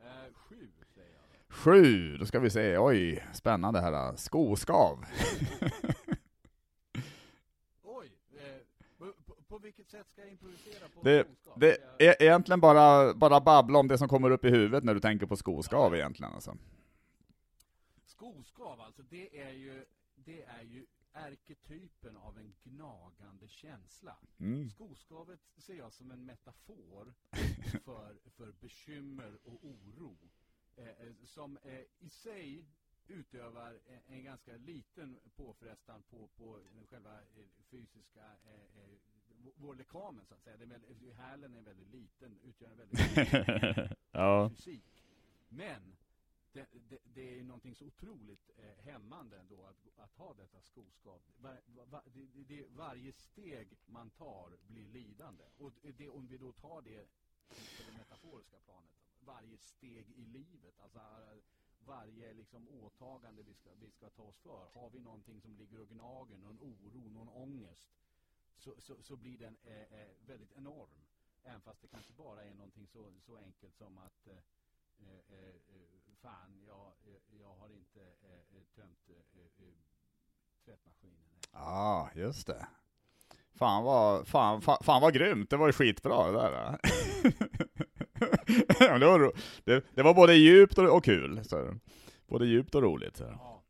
Eh, 0.00 0.06
sju, 0.34 0.68
säger 0.94 1.10
jag. 1.10 1.22
då. 1.48 1.54
Sju, 1.54 2.16
då 2.16 2.26
ska 2.26 2.40
vi 2.40 2.50
se. 2.50 2.78
Oj, 2.78 3.26
spännande 3.32 3.80
här. 3.80 4.16
Skoskav. 4.16 4.98
Oj, 7.82 8.12
eh, 8.36 8.42
på, 8.98 9.12
på, 9.48 9.58
vilket 9.58 9.90
sätt 9.90 10.06
ska 10.10 10.20
jag 10.20 10.30
improvisera 10.30 10.88
på 10.94 11.00
Det, 11.02 11.24
skoskav? 11.24 11.58
det 11.58 11.78
är 11.98 12.22
egentligen 12.22 12.60
bara, 12.60 13.14
bara 13.14 13.40
babbla 13.40 13.78
om 13.78 13.88
det 13.88 13.98
som 13.98 14.08
kommer 14.08 14.30
upp 14.30 14.44
i 14.44 14.50
huvudet 14.50 14.84
när 14.84 14.94
du 14.94 15.00
tänker 15.00 15.26
på 15.26 15.36
skoskav 15.36 15.94
egentligen 15.94 16.32
alltså. 16.32 16.56
Skoskav 18.20 18.80
alltså, 18.80 19.02
det 19.02 19.40
är 19.40 19.52
ju, 19.52 19.84
det 20.14 20.42
är 20.42 20.62
ju 20.62 20.86
ärketypen 21.12 22.16
av 22.16 22.38
en 22.38 22.54
gnagande 22.62 23.48
känsla. 23.48 24.16
Mm. 24.38 24.70
Skoskavet 24.70 25.40
ser 25.56 25.74
jag 25.74 25.92
som 25.92 26.10
en 26.10 26.24
metafor 26.24 27.14
för, 27.84 28.16
för 28.30 28.52
bekymmer 28.52 29.38
och 29.44 29.64
oro. 29.64 30.16
Eh, 30.76 30.88
eh, 30.88 31.12
som 31.24 31.56
eh, 31.56 31.80
i 31.98 32.08
sig 32.08 32.66
utövar 33.08 33.80
en, 33.86 34.14
en 34.14 34.24
ganska 34.24 34.56
liten 34.56 35.18
påfrestan 35.36 36.02
på, 36.02 36.28
på 36.28 36.60
själva 36.90 37.20
eh, 37.20 37.46
fysiska, 37.70 38.24
eh, 38.44 38.82
eh, 38.82 38.98
vår- 39.56 39.74
lekamen 39.74 40.26
så 40.26 40.34
att 40.34 40.42
säga. 40.42 40.56
Det 40.56 40.64
är 40.64 40.68
väldigt, 40.68 41.14
hälen 41.16 41.54
är 41.56 41.62
väldigt 41.62 41.90
liten, 41.90 42.40
utgör 42.44 42.70
en 42.70 42.76
väldigt 42.76 43.16
liten 43.16 44.50
fysik. 44.50 45.04
Men 45.48 45.96
det, 46.52 46.66
det, 46.88 46.98
det 47.14 47.30
är 47.30 47.36
ju 47.36 47.44
någonting 47.44 47.74
så 47.74 47.86
otroligt 47.86 48.50
eh, 48.56 48.84
hämmande 48.84 49.38
ändå 49.38 49.64
att, 49.64 49.98
att 49.98 50.14
ha 50.14 50.34
detta 50.34 50.60
skoskav. 50.60 51.20
Var, 51.36 51.60
var, 51.66 52.02
det, 52.14 52.26
det, 52.26 52.44
det, 52.44 52.66
varje 52.68 53.12
steg 53.12 53.78
man 53.86 54.10
tar 54.10 54.56
blir 54.68 54.88
lidande. 54.88 55.44
Och 55.58 55.72
det, 55.82 56.08
om 56.08 56.26
vi 56.26 56.38
då 56.38 56.52
tar 56.52 56.82
det 56.82 57.06
på 57.48 57.82
det 57.86 57.98
metaforiska 57.98 58.56
planet, 58.58 58.90
varje 59.20 59.58
steg 59.58 60.10
i 60.10 60.24
livet, 60.24 60.80
alltså 60.80 61.00
varje 61.86 62.34
liksom 62.34 62.68
åtagande 62.68 63.42
vi 63.42 63.54
ska, 63.54 63.70
vi 63.80 63.90
ska 63.90 64.10
ta 64.10 64.22
oss 64.22 64.38
för. 64.38 64.68
Har 64.74 64.90
vi 64.90 65.00
någonting 65.00 65.40
som 65.40 65.56
ligger 65.56 65.80
och 65.80 65.88
gnager, 65.88 66.38
någon 66.38 66.58
oro, 66.60 67.08
någon 67.08 67.28
ångest, 67.28 67.88
så, 68.58 68.80
så, 68.80 69.02
så 69.02 69.16
blir 69.16 69.38
den 69.38 69.56
eh, 69.64 69.82
eh, 69.82 70.08
väldigt 70.26 70.52
enorm. 70.52 70.90
Även 71.42 71.60
fast 71.60 71.82
det 71.82 71.88
kanske 71.88 72.12
bara 72.12 72.44
är 72.44 72.54
någonting 72.54 72.86
så, 72.86 73.12
så 73.20 73.36
enkelt 73.36 73.74
som 73.74 73.98
att 73.98 74.26
eh, 74.26 74.38
eh, 74.98 75.18
eh, 75.28 75.99
fan, 76.22 76.62
jag, 76.66 76.92
eh, 77.06 77.38
jag 77.40 77.54
har 77.54 77.68
inte 77.68 78.00
eh, 78.00 78.56
eh, 78.56 78.62
tömt 78.76 79.08
eh, 79.08 79.40
eh, 79.64 79.74
tvättmaskinen. 80.64 81.24
här. 81.52 81.60
Ja, 81.60 82.10
just 82.14 82.46
det. 82.46 82.66
Fan 83.54 83.84
vad, 83.84 84.28
fan, 84.28 84.62
fan, 84.62 84.78
fan 84.82 85.02
vad 85.02 85.14
grymt, 85.14 85.50
det 85.50 85.56
var 85.56 85.66
ju 85.66 85.72
skitbra 85.72 86.26
det 86.26 86.32
där. 86.32 86.78
det, 88.98 89.06
var, 89.06 89.32
det, 89.64 89.84
det 89.94 90.02
var 90.02 90.14
både 90.14 90.34
djupt 90.34 90.78
och, 90.78 90.96
och 90.96 91.04
kul. 91.04 91.44
Så. 91.44 91.74
Både 92.26 92.46
djupt 92.46 92.74
och 92.74 92.82
roligt. 92.82 93.16
Så. 93.16 93.24
Ja. 93.24 93.62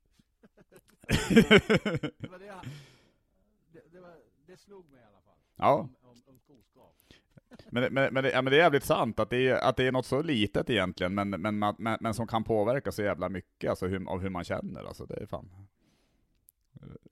det, 1.28 1.50
var 2.30 2.38
det, 2.38 3.82
det, 3.92 4.00
var, 4.00 4.16
det 4.46 4.56
slog 4.56 4.90
mig 4.90 5.00
i 5.00 5.04
alla 5.04 5.20
fall. 5.20 5.38
Ja. 5.56 5.74
Om, 5.74 5.96
om, 6.02 6.22
om 6.26 6.38
skoskav. 6.38 6.92
Men, 7.72 7.94
men, 7.94 8.14
men, 8.14 8.24
det, 8.24 8.30
ja, 8.30 8.42
men 8.42 8.50
det 8.50 8.56
är 8.56 8.62
jävligt 8.62 8.84
sant 8.84 9.20
att 9.20 9.30
det 9.30 9.48
är, 9.48 9.54
att 9.68 9.76
det 9.76 9.86
är 9.86 9.92
något 9.92 10.06
så 10.06 10.22
litet 10.22 10.70
egentligen, 10.70 11.14
men, 11.14 11.30
men, 11.30 11.58
men, 11.58 11.76
men, 12.00 12.14
som 12.14 12.26
kan 12.26 12.44
påverka 12.44 12.92
så 12.92 13.02
jävla 13.02 13.28
mycket 13.28 13.70
alltså, 13.70 13.86
hur, 13.86 14.10
av 14.10 14.20
hur 14.20 14.30
man 14.30 14.44
känner. 14.44 14.84
Alltså, 14.84 15.06
det 15.06 15.14
är 15.22 15.26
fan... 15.26 15.66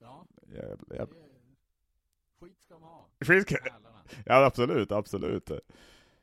Ja, 0.01 0.25
Jävla, 0.53 0.95
jävla. 0.95 1.15
skit 2.39 2.61
ska 2.61 2.79
man 2.79 2.89
ha. 2.89 3.07
Skit- 3.19 3.51
Hälarna. 3.63 4.03
Ja, 4.25 4.45
absolut, 4.45 4.91
absolut. 4.91 5.51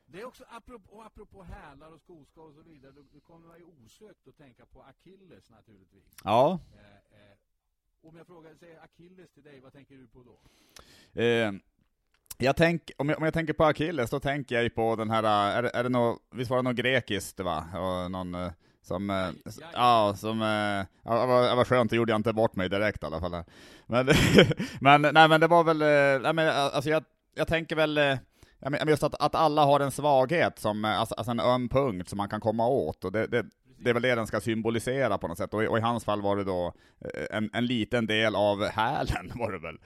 Det 0.05 0.21
är 0.21 0.25
också, 0.25 0.43
apropå, 0.49 0.95
och 0.95 1.05
apropå 1.05 1.43
hälar 1.43 1.91
och 1.93 1.99
skoskav 2.01 2.45
och 2.47 2.53
så 2.53 2.61
vidare, 2.61 2.91
då, 2.91 3.01
då 3.13 3.19
kommer 3.19 3.47
man 3.47 3.57
ju 3.57 3.63
osökt 3.63 4.27
att 4.27 4.37
tänka 4.37 4.65
på 4.65 4.81
Achilles 4.83 5.49
naturligtvis. 5.49 6.03
Ja, 6.23 6.59
Eh, 6.75 6.85
eh, 7.31 7.37
om 8.01 8.17
jag 8.17 8.27
frågar, 8.27 8.55
säger 8.55 8.83
Achilles 8.83 9.29
till 9.31 9.43
dig, 9.43 9.59
vad 9.59 9.73
tänker 9.73 9.95
du 9.95 10.07
på 10.07 10.23
då? 10.23 10.39
Eh, 11.21 11.51
jag 12.37 12.55
tänk, 12.55 12.91
om, 12.97 13.09
jag, 13.09 13.17
om 13.17 13.23
jag 13.23 13.33
tänker 13.33 13.53
på 13.53 13.65
Achilles, 13.65 14.09
då 14.09 14.19
tänker 14.19 14.55
jag 14.55 14.63
ju 14.63 14.69
på 14.69 14.95
den 14.95 15.09
här, 15.09 15.23
är, 15.23 15.63
är 15.63 15.83
det 15.83 15.89
nå, 15.89 16.17
visst 16.35 16.49
var 16.51 16.57
det 16.57 16.63
något 16.63 16.75
grekiskt 16.75 17.39
va? 17.39 17.65
Och 17.73 18.11
någon 18.11 18.35
eh, 18.35 18.51
som, 18.81 19.09
eh, 19.09 19.27
s- 19.45 19.59
ja. 19.61 19.67
ja, 19.73 20.15
som, 20.17 20.41
eh, 20.41 20.85
ja, 21.03 21.25
var 21.55 21.65
skönt, 21.65 21.89
det 21.89 21.95
gjorde 21.95 22.11
jag 22.11 22.19
inte 22.19 22.33
bort 22.33 22.55
mig 22.55 22.69
direkt 22.69 23.03
i 23.03 23.05
alla 23.05 23.19
fall. 23.19 23.43
Men, 23.87 24.07
men, 24.81 25.01
nej 25.13 25.27
men 25.27 25.41
det 25.41 25.47
var 25.47 25.63
väl, 25.63 25.77
nej 26.21 26.33
men 26.33 26.49
alltså 26.49 26.89
jag, 26.89 27.03
jag 27.35 27.47
tänker 27.47 27.75
väl, 27.75 27.97
ja, 28.59 28.69
men 28.69 28.87
just 28.87 29.03
att, 29.03 29.15
att 29.21 29.35
alla 29.35 29.65
har 29.65 29.79
en 29.79 29.91
svaghet, 29.91 30.59
som, 30.59 30.85
alltså, 30.85 31.15
alltså 31.15 31.31
en 31.31 31.39
öm 31.39 31.69
punkt 31.69 32.09
som 32.09 32.17
man 32.17 32.29
kan 32.29 32.41
komma 32.41 32.67
åt, 32.67 33.05
och 33.05 33.11
det, 33.11 33.27
det, 33.27 33.45
det 33.79 33.89
är 33.89 33.93
väl 33.93 34.03
det 34.03 34.15
den 34.15 34.27
ska 34.27 34.41
symbolisera 34.41 35.17
på 35.17 35.27
något 35.27 35.37
sätt, 35.37 35.53
och, 35.53 35.63
i- 35.63 35.67
och 35.67 35.77
i 35.77 35.81
hans 35.81 36.05
fall 36.05 36.21
var 36.21 36.35
det 36.37 36.43
då 36.43 36.73
en, 37.31 37.49
en 37.53 37.65
liten 37.65 38.07
del 38.07 38.35
av 38.35 38.63
hälen 38.65 39.31
var 39.35 39.51
det 39.51 39.59
väl. 39.59 39.77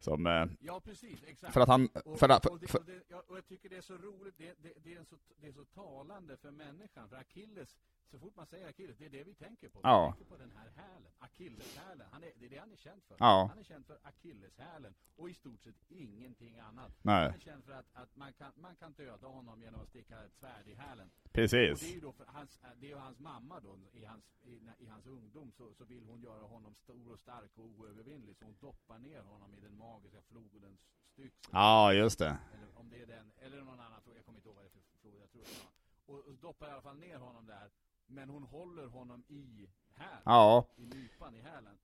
Som, 0.00 0.26
eh, 0.26 0.46
Ja, 0.60 0.80
precis, 0.80 1.22
exakt. 1.26 1.52
för 1.52 1.60
att 1.60 1.68
han, 1.68 1.88
Och, 2.04 2.18
för 2.18 2.28
att, 2.28 2.46
och, 2.46 2.60
det, 2.60 2.74
och, 2.74 2.84
det, 2.84 3.14
och 3.14 3.36
jag 3.36 3.46
tycker 3.46 3.68
det 3.68 3.76
är 3.76 3.80
så 3.80 3.96
roligt, 3.96 4.34
det, 4.38 4.54
det, 4.84 4.94
är 4.94 5.04
så, 5.04 5.16
det 5.40 5.48
är 5.48 5.52
så 5.52 5.64
talande 5.64 6.36
för 6.36 6.50
människan, 6.50 7.08
för 7.08 7.16
Achilles, 7.16 7.76
så 8.10 8.18
fort 8.18 8.36
man 8.36 8.46
säger 8.46 8.68
Achilles, 8.68 8.96
det 8.98 9.04
är 9.04 9.10
det 9.10 9.24
vi 9.24 9.34
tänker 9.34 9.68
på. 9.68 9.80
Ja. 9.82 10.06
Vi 10.06 10.24
tänker 10.24 10.36
på 10.36 10.42
den 10.42 10.52
här 10.56 10.70
hälen, 10.76 11.12
Achilleshälen. 11.18 12.06
Han 12.12 12.22
är, 12.22 12.30
det 12.38 12.46
är 12.46 12.50
det 12.50 12.58
han 12.58 12.72
är 12.72 12.76
känd 12.76 13.02
för. 13.02 13.16
Ja. 13.18 13.46
Han 13.48 13.58
är 13.58 13.62
känd 13.62 13.86
för 13.86 13.98
Achilleshälen 14.02 14.94
och 15.16 15.30
i 15.30 15.34
stort 15.34 15.62
sett 15.62 15.74
ingenting 15.88 16.58
annat. 16.58 16.92
Nej. 17.02 17.24
Han 17.24 17.34
är 17.34 17.38
känd 17.38 17.64
för 17.64 17.72
att, 17.72 17.86
att 17.92 18.16
man, 18.16 18.32
kan, 18.32 18.52
man 18.56 18.76
kan 18.76 18.92
döda 18.92 19.26
honom 19.26 19.62
genom 19.62 19.80
att 19.80 19.88
sticka 19.88 20.24
ett 20.24 20.34
svärd 20.34 20.68
i 20.68 20.74
hälen. 20.74 21.10
Och 21.22 21.32
precis. 21.32 21.80
det 21.80 21.86
är 21.86 21.94
ju 21.94 22.00
då 22.00 22.12
för 22.12 22.24
hans, 22.26 22.58
det 22.80 22.92
är 22.92 22.96
hans 22.96 23.18
mamma 23.18 23.60
då, 23.60 23.78
i 23.92 24.04
hans, 24.04 24.24
i, 24.42 24.60
i 24.78 24.86
hans 24.86 25.06
ungdom 25.06 25.52
så, 25.52 25.74
så 25.74 25.84
vill 25.84 26.06
hon 26.06 26.20
göra 26.20 26.42
honom 26.42 26.74
stor 26.74 27.12
och 27.12 27.18
stark 27.20 27.50
och 27.58 27.64
oövervinnlig, 27.64 28.36
så 28.36 28.44
hon 28.44 28.56
doppar 28.60 28.98
ner 28.98 29.22
honom 29.22 29.54
i 29.54 29.60
den 29.60 29.76
magiska 29.92 30.22
floden 30.22 30.78
Styx. 31.12 31.34
Ja, 31.52 31.92
just 31.92 32.18
det. 32.18 32.38
Eller 32.54 32.78
om 32.78 32.90
det 32.90 33.02
är 33.02 33.06
den, 33.06 33.32
eller 33.38 33.62
någon 33.62 33.80
annan 33.80 34.00
flod, 34.02 34.16
jag 34.16 34.24
kommer 34.24 34.38
inte 34.38 34.48
ihåg 34.48 34.56
vad 34.56 34.64
det 34.64 34.68
är 34.68 34.72
för 34.72 34.98
flod, 35.00 35.20
jag 35.20 35.30
tror 35.30 35.42
det. 35.42 36.12
Och, 36.12 36.18
och 36.28 36.34
doppar 36.34 36.68
i 36.68 36.70
alla 36.70 36.82
fall 36.82 36.96
ner 36.98 37.18
honom 37.18 37.46
där, 37.46 37.70
men 38.06 38.28
hon 38.28 38.42
håller 38.42 38.86
honom 38.86 39.24
i 39.28 39.68
hälen, 39.94 40.22
Ja, 40.24 40.66
i 40.76 40.86
nypan 40.86 41.34
i 41.34 41.40
hälen. 41.40 41.78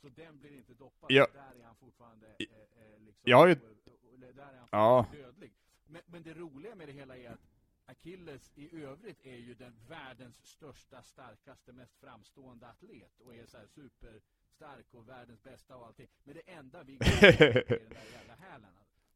Så 0.00 0.08
den 0.08 0.38
blir 0.38 0.56
inte 0.56 0.74
doppad, 0.74 1.10
Ja. 1.12 1.26
där 1.34 1.54
är 1.60 1.64
han 1.64 1.76
fortfarande 1.76 2.26
eh, 2.26 2.46
eh, 2.82 2.98
liksom, 3.00 3.30
Jag 3.30 3.36
har 3.36 3.46
ju- 3.46 3.54
där 4.34 4.52
är 4.52 4.58
han 4.58 4.68
Ja. 4.72 5.06
dödlig. 5.12 5.52
Men, 5.86 6.02
men 6.06 6.22
det 6.22 6.34
roliga 6.34 6.74
med 6.74 6.88
det 6.88 6.92
hela 6.92 7.16
är 7.16 7.30
att 7.30 7.40
Achilles 7.86 8.52
i 8.54 8.82
övrigt 8.84 9.26
är 9.26 9.36
ju 9.36 9.54
den 9.54 9.76
världens 9.88 10.46
största, 10.46 11.02
starkaste, 11.02 11.72
mest 11.72 11.96
framstående 12.00 12.66
atlet 12.68 13.20
och 13.20 13.34
är 13.34 13.46
så 13.46 13.56
här 13.58 13.66
superstark 14.58 14.86
och 14.94 15.08
världens 15.08 15.42
bästa 15.42 15.76
och 15.76 15.86
allting. 15.86 16.06
Men 16.24 16.34
det 16.34 16.52
enda 16.52 16.82
vi 16.82 16.92
glömmer 16.96 17.24
är 17.24 17.52
den 17.52 17.64
där 17.66 18.06
jävla 18.12 18.34
hälen. 18.50 18.70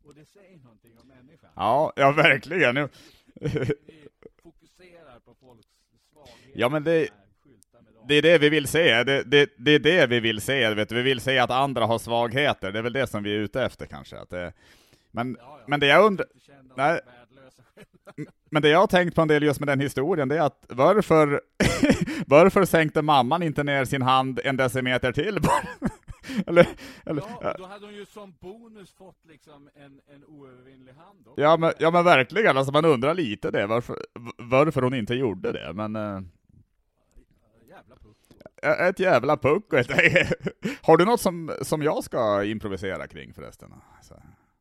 Och 0.05 0.15
det 0.15 0.25
säger 0.25 0.59
någonting 0.59 0.99
om 0.99 1.09
människan. 1.09 1.51
ja, 1.57 1.93
ja 1.97 2.13
verkligen. 2.13 2.75
Nu- 2.75 2.89
Vi 3.41 4.09
fokuserar 4.43 5.21
på 5.21 5.35
folks 5.35 5.67
svagheter. 6.13 6.53
Ja, 6.55 6.69
men 6.69 6.85
det-. 6.85 7.09
Det 8.09 8.15
är 8.15 8.23
det 8.23 8.39
vi 8.39 8.49
vill 8.49 8.67
se, 8.69 9.05
det, 9.05 9.23
det, 9.23 9.51
det 9.59 9.71
är 9.71 9.79
det 9.79 10.07
vi 10.07 10.21
vill 10.21 10.41
se, 10.41 10.75
vet 10.75 10.89
du. 10.89 10.95
vi 10.95 11.03
vill 11.03 11.21
se 11.21 11.39
att 11.39 11.51
andra 11.51 11.87
har 11.87 11.99
svagheter, 11.99 12.73
det 12.73 12.79
är 12.79 12.83
väl 12.83 12.93
det 12.93 13.07
som 13.07 13.23
vi 13.23 13.35
är 13.35 13.39
ute 13.39 13.63
efter 13.63 13.87
kanske. 13.87 14.19
Att 14.19 14.31
det, 14.31 14.53
men, 15.11 15.37
Ja, 15.41 15.59
ja. 15.61 15.65
men 15.67 15.81
det 15.81 15.87
jag 15.87 16.05
undrar, 16.05 16.27
Nej. 16.77 17.01
Men 18.51 18.63
det 18.63 18.69
jag 18.69 18.79
har 18.79 18.87
tänkt 18.87 19.15
på 19.15 19.23
en 19.23 19.29
del 19.29 19.43
just 19.43 19.61
med 19.61 19.69
den 19.69 19.81
historien, 19.81 20.29
det 20.29 20.37
är 20.37 20.41
att 20.43 20.65
varför, 20.69 21.41
varför 22.27 22.65
sänkte 22.65 23.03
mamman 23.03 23.43
inte 23.43 23.65
ner 23.65 23.85
sin 23.85 24.03
hand 24.03 24.41
en 24.45 24.57
decimeter 24.57 25.13
till 25.13 25.39
eller, 26.47 26.67
eller, 27.07 27.23
Ja, 27.43 27.55
då 27.59 27.67
hade 27.67 27.87
hon 27.87 27.95
ju 27.95 28.07
som 28.07 28.35
bonus 28.41 28.93
fått 28.93 29.27
liksom 29.27 29.69
en, 29.75 30.01
en 30.15 30.25
oövervinnlig 30.25 30.93
hand 30.93 31.27
också. 31.27 31.41
ja, 31.41 31.57
men, 31.57 31.73
ja 31.79 31.91
men 31.91 32.05
verkligen, 32.05 32.57
alltså 32.57 32.73
man 32.73 32.85
undrar 32.85 33.15
lite 33.15 33.51
det, 33.51 33.67
varför, 33.67 33.97
varför 34.39 34.83
hon 34.83 34.95
inte 34.95 35.15
gjorde 35.15 35.53
det, 35.53 35.73
men 35.75 35.97
eh, 35.97 36.21
Jävla 37.69 37.97
pucko. 37.97 38.35
ett 38.89 38.99
jävla 38.99 39.37
puck 39.37 39.73
och 39.73 39.79
ett, 39.79 39.89
Har 40.83 40.97
du 40.97 41.05
något 41.05 41.21
som, 41.21 41.53
som 41.63 41.83
jag 41.83 42.05
ska 42.05 42.45
improvisera 42.45 43.07
kring 43.07 43.35
förresten? 43.35 43.75
Så. 44.03 44.15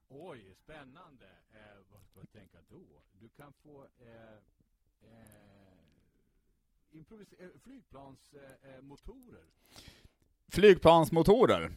Oj, 0.09 0.55
spännande. 0.63 1.25
Eh, 1.53 1.59
vad 1.91 2.01
ska 2.03 2.19
jag 2.19 2.31
tänka 2.31 2.57
då? 2.69 2.77
Du 3.19 3.29
kan 3.37 3.53
få 3.63 3.85
eh, 3.99 4.07
eh, 5.01 5.09
improvis- 6.91 6.93
eh, 6.93 6.94
flygplansmotorer. 7.63 8.57
Eh, 8.63 8.81
motorer. 8.81 9.43
Flygplansmotorer. 10.51 11.71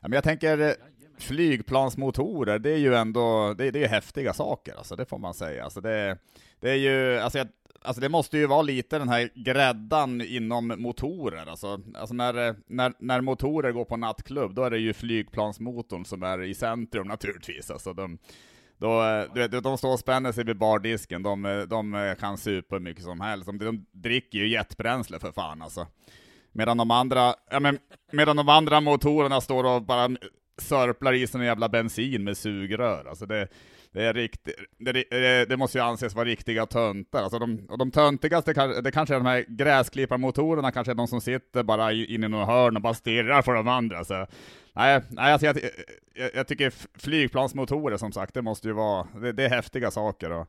Ja, 0.00 0.08
men 0.08 0.12
jag 0.12 0.24
tänker, 0.24 0.58
eh, 0.58 0.64
Jajamän. 0.66 0.92
flygplansmotorer, 1.18 2.58
det 2.58 2.70
är 2.70 2.78
ju 2.78 2.94
ändå, 2.94 3.54
det, 3.54 3.70
det 3.70 3.84
är 3.84 3.88
häftiga 3.88 4.32
saker, 4.32 4.74
alltså, 4.74 4.96
det 4.96 5.04
får 5.04 5.18
man 5.18 5.34
säga. 5.34 5.64
Alltså, 5.64 5.80
det, 5.80 6.18
det 6.60 6.70
är 6.70 6.74
ju, 6.74 7.18
alltså, 7.18 7.38
jag, 7.38 7.48
alltså 7.82 8.00
det 8.00 8.08
måste 8.08 8.38
ju 8.38 8.46
vara 8.46 8.62
lite 8.62 8.98
den 8.98 9.08
här 9.08 9.30
gräddan 9.34 10.20
inom 10.20 10.74
motorer. 10.78 11.46
Alltså, 11.46 11.80
alltså 11.94 12.14
när, 12.14 12.56
när, 12.66 12.92
när 12.98 13.20
motorer 13.20 13.72
går 13.72 13.84
på 13.84 13.96
nattklubb, 13.96 14.54
då 14.54 14.62
är 14.62 14.70
det 14.70 14.78
ju 14.78 14.92
flygplansmotorn 14.92 16.04
som 16.04 16.22
är 16.22 16.42
i 16.42 16.54
centrum 16.54 17.08
naturligtvis. 17.08 17.70
Alltså, 17.70 17.92
de, 17.92 18.18
då, 18.78 19.02
eh, 19.02 19.24
du 19.34 19.48
vet, 19.48 19.64
de 19.64 19.78
står 19.78 19.92
och 19.92 19.98
spänner 19.98 20.32
sig 20.32 20.44
vid 20.44 20.58
bardisken, 20.58 21.22
de, 21.22 21.44
eh, 21.44 21.58
de 21.58 21.94
eh, 21.94 22.14
kan 22.14 22.38
supa 22.38 22.74
hur 22.74 22.80
mycket 22.80 23.04
som 23.04 23.20
helst. 23.20 23.46
De, 23.46 23.58
de 23.58 23.86
dricker 23.92 24.38
ju 24.38 24.48
jetbränsle 24.48 25.18
för 25.18 25.32
fan 25.32 25.62
alltså. 25.62 25.86
Medan 26.52 26.76
de 26.76 26.90
andra, 26.90 27.34
ja, 27.50 27.60
men, 27.60 27.78
medan 28.12 28.36
de 28.36 28.48
andra 28.48 28.80
motorerna 28.80 29.40
står 29.40 29.64
och 29.64 29.82
bara 29.82 30.10
sörplar 30.58 31.12
i 31.12 31.26
sig 31.26 31.44
jävla 31.44 31.68
bensin 31.68 32.24
med 32.24 32.36
sugrör. 32.36 33.04
Alltså 33.08 33.26
det, 33.26 33.48
det 33.96 34.04
är 34.04 34.14
riktigt, 34.14 34.54
det, 34.78 35.44
det, 35.48 35.56
måste 35.56 35.78
ju 35.78 35.84
anses 35.84 36.14
vara 36.14 36.24
riktiga 36.24 36.66
töntar. 36.66 37.22
Alltså 37.22 37.38
de, 37.38 37.66
och 37.68 37.78
de 37.78 37.90
töntigaste, 37.90 38.80
det 38.80 38.92
kanske 38.92 39.14
är 39.14 39.18
de 39.18 39.26
här 39.26 39.44
gräsklipparmotorerna, 39.48 40.72
kanske 40.72 40.92
är 40.92 40.94
de 40.94 41.08
som 41.08 41.20
sitter 41.20 41.62
bara 41.62 41.92
inne 41.92 42.26
i 42.26 42.28
något 42.28 42.46
hörn 42.46 42.76
och 42.76 42.82
bara 42.82 42.94
stirrar 42.94 43.42
på 43.42 43.52
de 43.52 43.68
andra. 43.68 44.04
Så, 44.04 44.26
nej, 44.72 45.02
nej 45.08 45.32
alltså 45.32 45.46
jag, 45.46 45.56
jag, 46.14 46.30
jag 46.34 46.48
tycker 46.48 46.72
flygplansmotorer 46.98 47.96
som 47.96 48.12
sagt, 48.12 48.34
det 48.34 48.42
måste 48.42 48.68
ju 48.68 48.74
vara, 48.74 49.06
det, 49.22 49.32
det 49.32 49.44
är 49.44 49.50
häftiga 49.50 49.90
saker. 49.90 50.30
Och, 50.32 50.48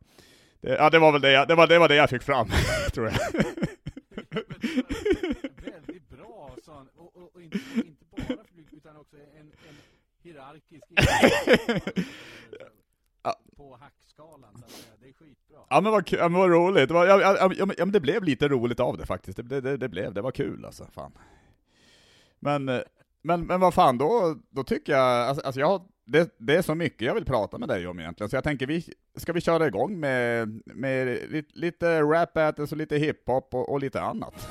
det, 0.61 0.69
ja, 0.69 0.89
det 0.89 0.99
var 0.99 1.11
väl 1.11 1.21
det 1.21 1.31
jag, 1.31 1.47
det 1.47 1.55
var, 1.55 1.67
det 1.67 1.79
var 1.79 1.87
det 1.87 1.95
jag 1.95 2.09
fick 2.09 2.23
fram, 2.23 2.47
tror 2.93 3.05
jag. 3.05 3.17
Väldigt 5.71 6.09
bra 6.09 6.55
sån, 6.65 6.87
och, 6.95 7.15
och, 7.15 7.35
och 7.35 7.41
inte, 7.41 7.57
inte 7.75 8.05
bara 8.11 8.43
flyg, 8.53 8.67
utan 8.71 8.97
också 8.97 9.15
en, 9.15 9.51
en 9.69 9.75
hierarkisk 10.23 10.83
på 13.57 13.77
hackskalan. 13.81 14.63
Det 14.99 15.09
är 15.09 15.13
skitbra. 15.13 15.57
Ja 15.69 15.81
men 15.81 15.91
vad, 15.91 16.11
ja, 16.11 16.29
men 16.29 16.39
vad 16.39 16.49
roligt, 16.49 16.87
det, 16.87 16.93
var, 16.93 17.05
ja, 17.05 17.21
ja, 17.21 17.51
ja, 17.57 17.65
men 17.65 17.91
det 17.91 17.99
blev 17.99 18.23
lite 18.23 18.47
roligt 18.47 18.79
av 18.79 18.97
det 18.97 19.05
faktiskt, 19.05 19.37
det, 19.37 19.61
det, 19.61 19.77
det 19.77 19.89
blev, 19.89 20.13
det 20.13 20.21
var 20.21 20.31
kul 20.31 20.65
alltså, 20.65 20.85
fan. 20.93 21.11
Men, 22.39 22.69
eh, 22.69 22.81
men, 23.21 23.45
men 23.45 23.59
vad 23.59 23.73
fan, 23.73 23.97
då, 23.97 24.35
då 24.49 24.63
tycker 24.63 24.93
jag, 24.93 25.27
alltså, 25.27 25.45
alltså 25.45 25.59
jag 25.59 25.81
det, 26.05 26.35
det, 26.37 26.55
är 26.55 26.61
så 26.61 26.75
mycket 26.75 27.01
jag 27.01 27.13
vill 27.13 27.25
prata 27.25 27.57
med 27.57 27.69
dig 27.69 27.87
om 27.87 27.99
egentligen, 27.99 28.29
så 28.29 28.35
jag 28.35 28.43
tänker, 28.43 28.67
vi, 28.67 28.93
ska 29.15 29.33
vi 29.33 29.41
köra 29.41 29.67
igång 29.67 29.99
med, 29.99 30.61
med 30.65 31.31
lite, 31.31 31.59
lite 31.59 32.01
rap 32.01 32.33
battles 32.33 32.71
och 32.71 32.77
lite 32.77 32.97
hiphop 32.97 33.53
och, 33.53 33.69
och 33.69 33.79
lite 33.79 34.01
annat? 34.01 34.47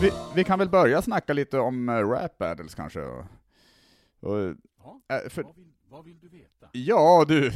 Vi, 0.00 0.10
vi, 0.34 0.44
kan 0.44 0.58
väl 0.58 0.68
börja 0.68 1.02
snacka 1.02 1.32
lite 1.32 1.58
om 1.58 1.88
eh, 1.88 2.08
rap 2.08 2.38
battles 2.38 2.74
kanske? 2.74 3.00
Och, 3.00 3.24
och, 4.20 4.54
ja, 4.82 5.00
äh, 5.08 5.28
för, 5.28 5.42
vad, 5.42 5.56
vill, 5.56 5.72
vad 5.88 6.04
vill 6.04 6.18
du 6.20 6.28
veta? 6.28 6.68
Ja, 6.72 7.24
du, 7.28 7.52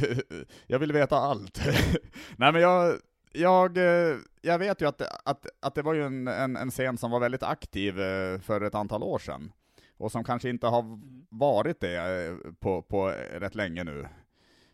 jag 0.67 0.79
vill 0.79 0.91
veta 0.91 1.17
allt. 1.17 1.59
Nej 2.37 2.51
men 2.51 2.61
jag, 2.61 2.99
jag, 3.31 3.77
eh, 3.77 4.17
jag 4.41 4.59
vet 4.59 4.81
ju 4.81 4.87
att, 4.87 5.01
att, 5.25 5.47
att 5.59 5.75
det 5.75 5.81
var 5.81 5.93
ju 5.93 6.03
en, 6.03 6.27
en, 6.27 6.55
en 6.55 6.71
scen 6.71 6.97
som 6.97 7.11
var 7.11 7.19
väldigt 7.19 7.43
aktiv 7.43 7.93
för 8.41 8.61
ett 8.61 8.75
antal 8.75 9.03
år 9.03 9.19
sedan 9.19 9.51
och 9.97 10.11
som 10.11 10.23
kanske 10.23 10.49
inte 10.49 10.67
har 10.67 10.79
mm. 10.79 11.25
varit 11.29 11.79
det 11.79 11.95
eh, 11.95 12.51
på, 12.59 12.81
på 12.81 13.07
rätt 13.31 13.55
länge 13.55 13.83
nu. 13.83 14.07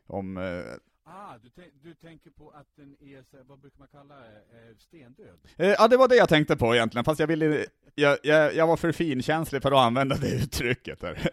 Om, 0.08 0.38
eh, 0.38 0.64
Ah, 1.04 1.38
du, 1.44 1.72
du, 1.84 1.94
tänker 1.94 2.30
på 2.30 2.50
att 2.50 2.68
den 2.76 2.96
är, 3.00 3.44
vad 3.44 3.60
brukar 3.60 3.80
man 3.80 3.88
kalla 3.88 4.16
det, 4.16 4.70
eh, 4.70 4.78
stendöd? 4.78 5.40
ja, 5.56 5.88
det 5.88 5.98
var 5.98 6.08
det 6.08 6.16
jag 6.16 6.30
tänkte 6.30 6.58
på 6.58 6.76
egentligen, 6.76 7.06
fast 7.06 7.20
jag 7.20 7.28
ville, 7.28 7.66
jag, 7.96 8.18
jag, 8.24 8.56
jag 8.56 8.68
var 8.68 8.78
för 8.78 8.92
finkänslig 8.92 9.62
för 9.62 9.72
att 9.72 9.78
använda 9.78 10.16
det 10.16 10.36
uttrycket 10.44 11.00
där. 11.00 11.32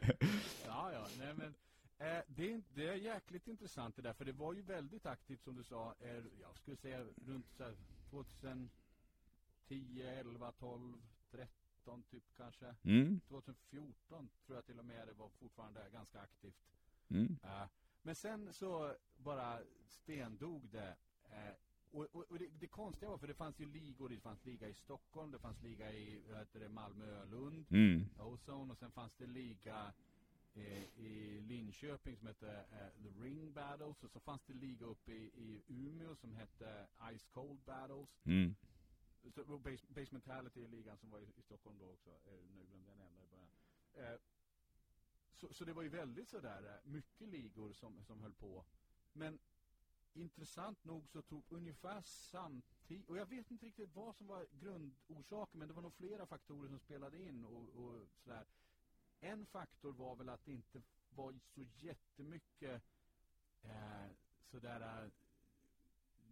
ja, 0.66 0.90
ja, 0.92 1.06
nej 1.18 1.34
men, 1.34 1.54
eh, 1.98 2.22
det, 2.26 2.62
det, 2.74 2.88
är 2.88 2.94
jäkligt 2.94 3.48
intressant 3.48 3.96
det 3.96 4.02
där, 4.02 4.12
för 4.12 4.24
det 4.24 4.32
var 4.32 4.52
ju 4.52 4.62
väldigt 4.62 5.06
aktivt 5.06 5.42
som 5.42 5.56
du 5.56 5.64
sa, 5.64 5.94
eh, 6.00 6.24
jag 6.40 6.56
skulle 6.56 6.76
säga 6.76 7.04
runt 7.26 7.46
så 7.56 7.64
här, 7.64 7.76
2010, 8.10 10.02
11, 10.02 10.52
12, 10.52 11.02
13, 11.30 12.02
typ 12.02 12.24
kanske. 12.36 12.74
Mm. 12.82 13.20
2014 13.20 14.28
tror 14.46 14.56
jag 14.56 14.66
till 14.66 14.78
och 14.78 14.84
med 14.84 15.08
det 15.08 15.12
var 15.12 15.28
fortfarande 15.28 15.90
ganska 15.92 16.20
aktivt. 16.20 16.68
Mm. 17.08 17.38
Uh, 17.44 17.66
men 18.02 18.14
sen 18.14 18.52
så 18.52 18.96
bara 19.16 19.58
stendog 19.86 20.68
det. 20.68 20.96
Uh, 21.24 21.54
och, 21.90 22.06
och, 22.12 22.24
och 22.28 22.38
det, 22.38 22.48
det, 22.60 22.66
konstiga 22.66 23.10
var, 23.10 23.18
för 23.18 23.26
det 23.26 23.34
fanns 23.34 23.60
ju 23.60 23.66
ligor, 23.66 24.08
det 24.08 24.20
fanns 24.20 24.44
liga 24.44 24.68
i 24.68 24.74
Stockholm, 24.74 25.30
det 25.30 25.38
fanns 25.38 25.62
liga 25.62 25.92
i 25.92 26.22
heter 26.38 26.60
det, 26.60 26.68
Malmö, 26.68 27.24
Lund, 27.24 27.66
mm. 27.70 28.08
Ozone, 28.18 28.72
och 28.72 28.78
sen 28.78 28.90
fanns 28.90 29.14
det 29.18 29.26
liga 29.26 29.92
eh, 30.60 31.04
i 31.04 31.40
Linköping 31.40 32.16
som 32.16 32.26
hette 32.26 32.66
eh, 32.72 33.02
The 33.02 33.22
Ring 33.22 33.52
Battles, 33.52 34.02
och 34.02 34.10
så 34.10 34.20
fanns 34.20 34.42
det 34.46 34.54
liga 34.54 34.86
uppe 34.86 35.12
i, 35.12 35.32
i 35.34 35.62
Umeå 35.68 36.16
som 36.16 36.34
hette 36.34 36.86
Ice 37.16 37.26
Cold 37.26 37.60
Battles. 37.64 38.08
Mm. 38.24 38.54
Så, 39.34 39.58
base, 39.58 39.86
Basementality 39.88 40.60
i 40.60 40.68
ligan 40.68 40.98
som 40.98 41.10
var 41.10 41.20
i, 41.20 41.32
i 41.36 41.42
Stockholm 41.42 41.78
då 41.78 41.90
också. 41.90 42.10
Eh, 42.10 42.44
nu 42.54 42.64
glömde 42.66 42.90
jag 42.90 42.98
nämna 42.98 43.20
det 43.20 43.28
bara. 43.30 43.48
Eh, 44.04 44.18
så, 45.34 45.54
så 45.54 45.64
det 45.64 45.72
var 45.72 45.82
ju 45.82 45.88
väldigt 45.88 46.28
sådär, 46.28 46.62
eh, 46.64 46.90
mycket 46.90 47.28
ligor 47.28 47.72
som, 47.72 48.04
som 48.04 48.20
höll 48.20 48.32
på. 48.34 48.64
Men 49.12 49.38
intressant 50.12 50.84
nog 50.84 51.08
så 51.08 51.22
tog 51.22 51.42
ungefär 51.48 52.02
samtidigt, 52.02 53.08
och 53.08 53.16
jag 53.16 53.26
vet 53.26 53.50
inte 53.50 53.66
riktigt 53.66 53.94
vad 53.94 54.16
som 54.16 54.26
var 54.26 54.46
grundorsaken, 54.60 55.58
men 55.58 55.68
det 55.68 55.74
var 55.74 55.82
nog 55.82 55.94
flera 55.94 56.26
faktorer 56.26 56.68
som 56.68 56.78
spelade 56.78 57.22
in 57.22 57.44
och, 57.44 57.84
och 57.84 58.08
sådär. 58.24 58.44
En 59.20 59.46
faktor 59.46 59.92
var 59.92 60.16
väl 60.16 60.28
att 60.28 60.44
det 60.44 60.52
inte 60.52 60.82
var 61.10 61.34
så 61.54 61.62
jättemycket 61.62 62.82
eh, 63.62 64.06
sådär 64.50 64.80
eh, 64.80 65.10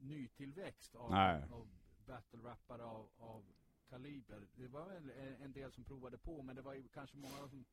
nytillväxt 0.00 0.94
av, 0.94 1.12
av 1.52 1.68
battle-rappare 2.06 2.84
av, 2.84 3.08
av 3.18 3.44
kaliber. 3.88 4.46
Det 4.54 4.68
var 4.68 4.86
väl 4.86 5.10
en 5.40 5.52
del 5.52 5.72
som 5.72 5.84
provade 5.84 6.18
på, 6.18 6.42
men 6.42 6.56
det 6.56 6.62
var 6.62 6.74
ju 6.74 6.88
kanske 6.88 7.16
många 7.16 7.48
som 7.48 7.64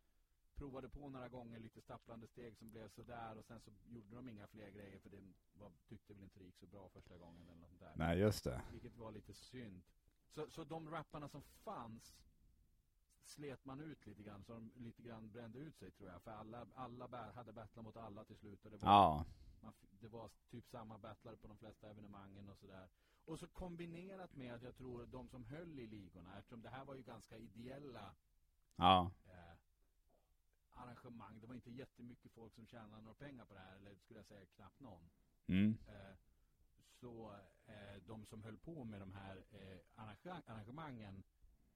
provade 0.55 0.89
på 0.89 1.09
några 1.09 1.29
gånger 1.29 1.59
lite 1.59 1.81
stapplande 1.81 2.27
steg 2.27 2.57
som 2.57 2.69
blev 2.69 2.89
sådär 2.89 3.37
och 3.37 3.45
sen 3.45 3.59
så 3.61 3.71
gjorde 3.87 4.15
de 4.15 4.29
inga 4.29 4.47
fler 4.47 4.69
grejer 4.69 4.99
för 4.99 5.09
det 5.09 5.21
var, 5.53 5.71
tyckte 5.87 6.13
väl 6.13 6.23
inte 6.23 6.39
det 6.39 6.45
gick 6.45 6.57
så 6.57 6.67
bra 6.67 6.89
första 6.89 7.17
gången 7.17 7.47
eller 7.49 7.61
något 7.61 7.79
där. 7.79 7.93
Nej, 7.95 8.19
just 8.19 8.43
det. 8.43 8.61
Vilket 8.71 8.95
var 8.95 9.11
lite 9.11 9.33
synd. 9.33 9.83
Så, 10.29 10.49
så 10.49 10.63
de 10.63 10.89
rapparna 10.89 11.29
som 11.29 11.41
fanns 11.41 12.15
slet 13.25 13.65
man 13.65 13.79
ut 13.79 14.05
lite 14.05 14.23
grann, 14.23 14.43
så 14.43 14.53
de 14.53 14.71
lite 14.75 15.01
grann 15.01 15.31
brände 15.31 15.59
ut 15.59 15.77
sig 15.77 15.91
tror 15.91 16.09
jag. 16.09 16.21
För 16.21 16.31
alla, 16.31 16.67
alla 16.75 17.31
hade 17.31 17.53
battlat 17.53 17.85
mot 17.85 17.97
alla 17.97 18.23
till 18.23 18.37
slut. 18.37 18.65
Och 18.65 18.71
det 18.71 18.77
var, 18.77 18.91
ja. 18.91 19.25
man, 19.61 19.73
det 19.99 20.07
var 20.07 20.29
typ 20.49 20.67
samma 20.67 20.97
battlar 20.97 21.35
på 21.35 21.47
de 21.47 21.57
flesta 21.57 21.89
evenemangen 21.89 22.49
och 22.49 22.57
sådär. 22.57 22.89
Och 23.25 23.39
så 23.39 23.47
kombinerat 23.47 24.35
med 24.35 24.53
att 24.53 24.63
jag 24.63 24.75
tror 24.75 25.05
de 25.05 25.27
som 25.27 25.45
höll 25.45 25.79
i 25.79 25.87
ligorna, 25.87 26.37
eftersom 26.37 26.61
det 26.61 26.69
här 26.69 26.85
var 26.85 26.95
ju 26.95 27.03
ganska 27.03 27.37
ideella 27.37 28.15
ja. 28.75 29.11
eh, 29.25 29.57
arrangemang. 30.69 31.39
Det 31.39 31.47
var 31.47 31.55
inte 31.55 31.71
jättemycket 31.71 32.31
folk 32.31 32.53
som 32.53 32.67
tjänade 32.67 33.01
några 33.01 33.13
pengar 33.13 33.45
på 33.45 33.53
det 33.53 33.59
här, 33.59 33.75
eller 33.75 33.95
skulle 33.95 34.19
jag 34.19 34.25
säga 34.25 34.45
knappt 34.45 34.79
någon. 34.79 35.09
Mm. 35.47 35.77
Eh, 35.87 36.15
så 37.03 37.35
eh, 37.65 38.01
de 38.05 38.25
som 38.25 38.43
höll 38.43 38.57
på 38.57 38.83
med 38.83 38.99
de 38.99 39.13
här 39.13 39.43
eh, 39.51 39.79
arrangemangen 40.45 41.23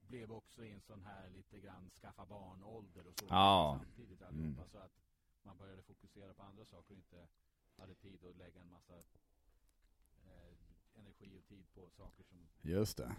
blev 0.07 0.31
också 0.31 0.63
i 0.65 0.71
en 0.71 0.81
sån 0.81 1.01
här 1.01 1.29
lite 1.29 1.59
grann 1.59 1.89
skaffa 1.89 2.25
barn-ålder 2.25 3.07
och 3.07 3.13
så 3.19 3.25
ja. 3.29 3.79
samtidigt 3.79 4.21
allihopa. 4.21 4.61
Mm. 4.61 4.69
Så 4.69 4.77
att 4.77 4.91
man 5.43 5.57
började 5.57 5.81
fokusera 5.81 6.33
på 6.33 6.43
andra 6.43 6.65
saker 6.65 6.93
och 6.93 6.97
inte 6.97 7.27
hade 7.77 7.95
tid 7.95 8.25
att 8.25 8.35
lägga 8.35 8.61
en 8.61 8.71
massa 8.71 8.93
energi 10.97 11.39
och 11.39 11.45
tid 11.45 11.65
på 11.73 11.89
saker 11.89 12.23
som 12.23 12.37
Just 12.61 12.97
det. 12.97 13.15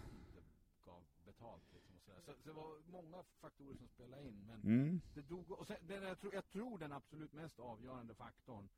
gav 0.85 1.03
betalt. 1.25 1.63
Liksom 1.73 1.95
och 1.95 2.01
så, 2.01 2.11
så, 2.25 2.33
så, 2.33 2.39
det 2.43 2.51
var 2.51 2.79
många 2.91 3.23
faktorer 3.23 3.77
som 3.77 3.87
spelade 3.87 4.27
in. 4.27 4.45
Men 4.47 4.61
mm. 4.61 5.01
det 5.13 5.21
dog, 5.21 5.51
och 5.51 5.67
sen, 5.67 5.77
den, 5.81 6.03
jag, 6.03 6.19
tror, 6.19 6.33
jag 6.33 6.49
tror 6.49 6.77
den 6.77 6.91
absolut 6.91 7.33
mest 7.33 7.59
avgörande 7.59 8.13
faktorn 8.13 8.69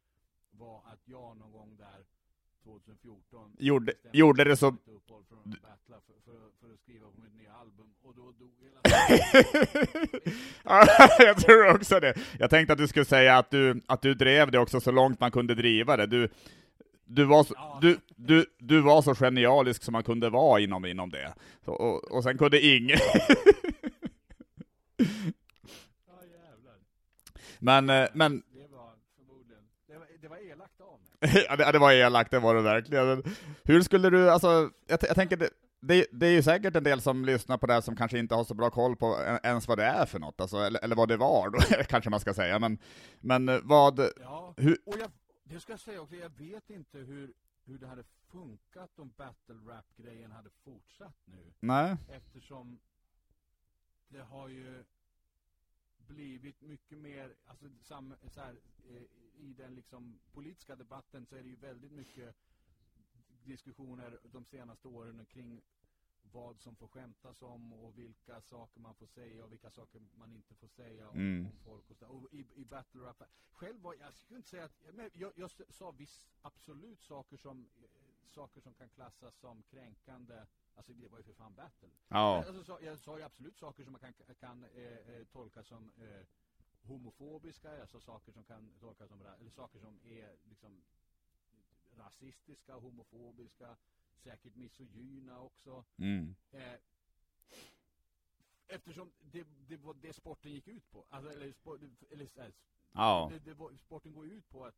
var 0.52 0.82
att 0.86 1.08
jag 1.08 1.38
någon 1.38 1.52
gång 1.52 1.78
där 1.78 2.06
2014 2.63 3.56
gjorde, 3.60 3.93
gjorde 4.12 4.43
det 4.43 4.58
så... 4.58 4.71
För, 4.71 4.78
för, 6.26 6.34
för, 6.60 6.74
att 6.74 6.80
skriva 6.80 7.06
på 7.06 7.21
mitt 7.21 7.36
nya 7.36 7.54
album, 7.54 7.86
och 8.04 8.15
då 8.15 8.32
dog 8.32 8.52
hela 8.60 8.82
Jag 11.26 11.38
tror 11.38 11.76
också 11.76 12.00
det. 12.00 12.13
Jag 12.39 12.50
tänkte 12.50 12.74
att 12.74 12.80
du 12.80 12.88
skulle 12.88 13.06
säga 13.06 13.38
att 13.38 13.52
du, 13.52 13.82
att 13.88 14.02
du 14.02 14.13
drev 14.13 14.52
det 14.52 14.60
också 14.60 14.82
så 14.82 14.91
långt 14.91 15.19
man 15.19 15.32
kunde 15.32 15.56
driva 15.56 15.97
det. 15.97 16.08
Du, 16.08 16.30
du 17.06 17.26
var, 17.26 17.43
så, 17.43 17.78
du, 17.82 17.97
du, 18.15 18.45
du 18.58 18.82
var 18.82 19.02
så 19.02 19.15
genialisk 19.15 19.84
som 19.84 19.91
man 19.91 20.04
kunde 20.04 20.30
vara 20.30 20.60
inom, 20.60 20.86
inom 20.86 21.10
det. 21.10 21.34
Så, 21.65 21.71
och, 21.71 22.12
och 22.12 22.24
sen 22.24 22.38
kunde 22.38 22.62
ingen... 22.62 22.97
men, 27.60 27.89
eh, 27.89 28.08
men... 28.13 28.43
Det 28.54 28.67
var 28.67 28.93
förmodligen... 29.17 29.63
Det 29.88 29.97
var, 29.97 30.08
det 30.21 30.28
var 30.28 30.38
elakt 30.38 30.82
av 30.82 31.00
mig. 31.00 31.11
ja, 31.50 31.56
det, 31.56 31.72
det, 31.72 31.80
var 31.80 31.92
elakt, 31.92 32.32
det 32.32 32.40
var 32.40 32.56
det 32.56 32.62
verkligen. 32.62 33.24
Hur 33.64 33.82
skulle 33.82 34.10
du, 34.10 34.30
alltså, 34.30 34.70
jag, 34.88 35.00
jag 35.02 35.16
tänker, 35.16 35.38
det, 35.38 35.50
det, 35.82 36.06
det, 36.12 36.28
är 36.28 36.32
ju 36.32 36.44
säkert 36.44 36.76
en 36.76 36.84
del 36.84 37.02
som 37.02 37.26
lyssnar 37.26 37.58
på 37.58 37.68
det 37.68 37.74
här 37.74 37.82
som 37.82 37.96
kanske 37.96 38.20
inte 38.20 38.36
har 38.36 38.44
så 38.44 38.54
bra 38.54 38.70
koll 38.70 38.96
på 38.96 39.18
ens 39.44 39.68
vad 39.68 39.78
det 39.78 39.86
är 39.86 40.06
för 40.06 40.20
något, 40.20 40.42
alltså, 40.42 40.58
eller, 40.58 40.84
eller 40.84 40.96
vad 40.96 41.08
det 41.08 41.18
var, 41.18 41.50
då, 41.50 41.84
kanske 41.90 42.10
man 42.10 42.20
ska 42.20 42.34
säga, 42.34 42.60
men, 42.60 42.78
men 43.20 43.50
eh, 43.50 43.60
vad... 43.64 44.00
Ja, 44.00 44.54
hur, 44.58 44.78
och 44.86 44.96
jag 45.00 45.12
det 45.52 45.60
ska 45.60 45.74
jag 45.74 45.80
säga 45.80 46.02
också, 46.02 46.16
jag 46.16 46.30
vet 46.30 46.70
inte 46.70 46.98
hur, 46.98 47.34
hur 47.64 47.78
det 47.78 47.88
hade 47.88 48.04
funkat 48.32 49.00
om 49.00 49.14
battle 49.18 49.56
rap-grejen 49.56 50.32
hade 50.32 50.50
fortsatt 50.50 51.18
nu. 51.26 51.54
Nej. 51.60 51.98
Eftersom 52.08 52.80
det 54.08 54.22
har 54.22 54.48
ju 54.48 54.84
blivit 56.08 56.62
mycket 56.62 56.98
mer, 56.98 57.36
alltså 57.46 57.66
sam, 57.82 58.16
så 58.28 58.42
här, 58.42 58.60
eh, 58.90 59.02
i 59.36 59.54
den 59.58 59.76
liksom 59.76 60.20
politiska 60.32 60.76
debatten 60.76 61.26
så 61.26 61.36
är 61.36 61.44
det 61.44 61.50
ju 61.50 61.56
väldigt 61.56 61.92
mycket 61.92 62.36
diskussioner 63.44 64.20
de 64.24 64.46
senaste 64.46 64.88
åren 64.88 65.26
kring 65.26 65.62
vad 66.32 66.60
som 66.60 66.76
får 66.76 66.88
skämtas 66.88 67.42
om 67.42 67.74
och 67.74 67.98
vilka 67.98 68.42
saker 68.42 68.80
man 68.80 68.96
får 68.96 69.08
säga 69.08 69.44
och 69.44 69.52
vilka 69.52 69.72
saker 69.72 70.02
man 70.16 70.32
inte 70.32 70.56
får 70.56 70.68
säga 70.68 71.10
om, 71.10 71.18
Mm. 71.18 71.46
om 71.46 71.52
folk 71.66 71.90
och, 71.90 71.98
så, 71.98 72.06
och 72.08 72.34
i, 72.34 72.46
i 72.56 72.66
battle 72.66 73.02
rap. 73.02 73.24
Själv 73.52 73.82
var 73.82 73.94
jag 73.94 74.14
skulle 74.18 74.38
inte 74.38 74.50
säga 74.50 74.64
att, 74.66 74.82
men 74.94 75.10
jag, 75.14 75.32
jag 75.36 75.52
sa 75.70 75.92
viss 75.92 76.28
absolut 76.42 77.02
saker 77.02 77.38
som 77.38 77.70
eh, 77.78 77.84
saker 78.28 78.62
som 78.62 78.74
kan 78.74 78.90
klassas 78.90 79.36
som 79.36 79.64
kränkande. 79.64 80.46
Alltså 80.76 80.94
det 80.94 81.08
var 81.08 81.18
ju 81.18 81.24
för 81.24 81.34
fan 81.34 81.56
battle. 81.56 81.90
Ja. 82.08 82.38
Alltså, 82.38 82.64
så, 82.64 82.80
jag 82.82 83.00
sa 83.00 83.18
ju 83.18 83.24
absolut 83.24 83.58
saker 83.58 83.84
som 83.84 83.92
man 83.92 84.02
kan, 84.02 84.14
kan 84.40 84.64
eh, 84.64 85.16
eh, 85.16 85.24
tolka 85.24 85.64
som 85.64 85.92
eh, 85.98 86.26
homofobiska, 86.82 87.82
alltså 87.82 88.00
saker 88.00 88.32
som 88.32 88.44
kan 88.44 88.72
tolkas 88.80 89.10
som, 89.10 89.22
eller 89.22 89.52
saker 89.52 89.80
som 89.80 90.00
är 90.04 90.36
liksom 90.44 90.82
rasistiska, 91.98 92.74
homofobiska, 92.74 93.78
säkert 94.16 94.56
misogyna 94.56 95.40
också. 95.42 95.86
Mm. 95.98 96.36
Eh, 96.52 96.76
eftersom 98.68 99.12
det, 99.20 99.48
det 99.68 99.78
var 99.78 99.94
det 99.94 100.14
sporten 100.14 100.52
gick 100.52 100.68
ut 100.68 100.92
på. 100.92 101.06
Alltså, 101.10 101.32
eller, 101.32 101.52
sport, 101.52 101.82
eller 102.10 102.42
här, 102.42 102.54
Ja. 102.92 103.30
det, 103.32 103.40
det 103.40 103.54
var, 103.54 103.76
sporten 103.78 104.14
går 104.14 104.26
ut 104.26 104.50
på 104.50 104.66
att 104.66 104.76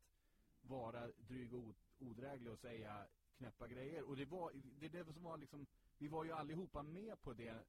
vara 0.60 1.10
dryg 1.18 1.54
och 1.54 1.74
odräglig 1.98 2.52
och 2.52 2.58
säga 2.58 3.06
knäppa 3.38 3.68
grejer. 3.68 4.02
Och 4.02 4.16
det 4.16 4.24
var 4.24 4.52
det, 4.80 4.88
det 4.88 5.12
som 5.12 5.22
var 5.22 5.38
liksom, 5.38 5.66
vi 5.98 6.08
var 6.08 6.24
ju 6.24 6.32
allihopa 6.32 6.82
med 6.82 7.22
på 7.22 7.32
det 7.32 7.64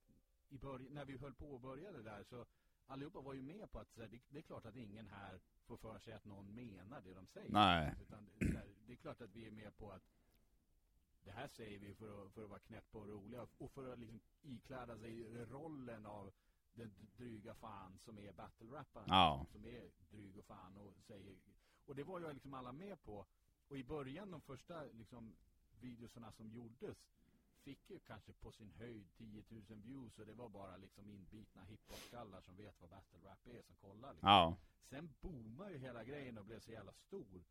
i 0.50 0.58
början, 0.58 0.94
när 0.94 1.06
vi 1.06 1.18
höll 1.18 1.34
på 1.34 1.54
och 1.54 1.60
började 1.60 2.04
där. 2.04 2.24
Så 2.24 2.46
allihopa 2.88 3.22
var 3.22 3.34
ju 3.34 3.42
med 3.42 3.72
på 3.72 3.80
att 3.80 3.98
här, 3.98 4.08
det, 4.08 4.20
det 4.30 4.38
är 4.38 4.42
klart 4.42 4.66
att 4.66 4.76
ingen 4.76 5.08
här 5.08 5.40
får 5.66 5.78
för 5.78 6.00
sig 6.00 6.14
att 6.14 6.26
någon 6.26 6.56
menar 6.56 7.02
det 7.02 7.14
de 7.14 7.28
säger. 7.28 7.52
Nej. 7.52 7.96
Utan 8.02 8.26
det, 8.26 8.46
det, 8.46 8.64
det 8.88 8.94
är 8.94 8.98
klart 8.98 9.22
att 9.22 9.36
vi 9.36 9.48
är 9.48 9.52
med 9.52 9.78
på 9.78 9.92
att 9.92 10.04
det 11.24 11.32
här 11.32 11.48
säger 11.48 11.80
vi 11.80 11.94
för 11.94 12.26
att, 12.26 12.34
för 12.34 12.44
att 12.44 12.50
vara 12.50 12.60
knäppa 12.60 13.00
och 13.00 13.08
roliga 13.08 13.48
och 13.58 13.72
för 13.72 13.94
att 13.94 14.00
liksom 14.00 14.20
ikläda 14.42 14.98
sig 14.98 15.46
rollen 15.46 16.06
av 16.06 16.32
den 16.74 16.92
dryga 17.18 17.54
fan 17.54 18.00
som 18.00 18.18
är 18.18 18.32
battle-rapparen. 18.32 19.08
Ja. 19.10 19.46
Som 19.52 19.66
är 19.66 19.90
dryg 20.10 20.38
och 20.38 20.46
fan 20.46 20.78
och 20.78 20.94
säger... 21.08 21.36
Och 21.86 21.96
det 21.96 22.04
var 22.04 22.20
ju 22.20 22.34
liksom 22.34 22.54
alla 22.54 22.72
med 22.72 23.04
på. 23.04 23.26
Och 23.68 23.78
i 23.78 23.84
början, 23.84 24.32
de 24.32 24.42
första 24.42 24.84
liksom 24.84 25.36
videoserna 25.86 26.32
som 26.32 26.50
gjordes 26.50 26.98
fick 27.64 27.90
ju 27.90 28.00
kanske 28.00 28.34
på 28.34 28.52
sin 28.52 28.72
höjd 28.72 29.08
10 29.18 29.44
000 29.50 29.64
views 29.70 30.20
och 30.20 30.26
det 30.26 30.34
var 30.34 30.50
bara 30.50 30.78
liksom 30.78 31.10
inbitna 31.10 31.64
hiphop-skallar 31.64 32.42
som 32.42 32.56
vet 32.56 32.82
vad 32.82 32.90
battle-rap 32.90 33.48
är 33.48 33.62
som 33.62 33.76
kollar. 33.76 34.14
Liksom. 34.14 34.30
Ja. 34.30 34.58
Sen 34.90 35.10
boomade 35.22 35.72
ju 35.72 35.78
hela 35.78 36.04
grejen 36.04 36.38
och 36.38 36.46
blev 36.46 36.60
så 36.60 36.72
jävla 36.72 36.94
stor. 36.94 37.44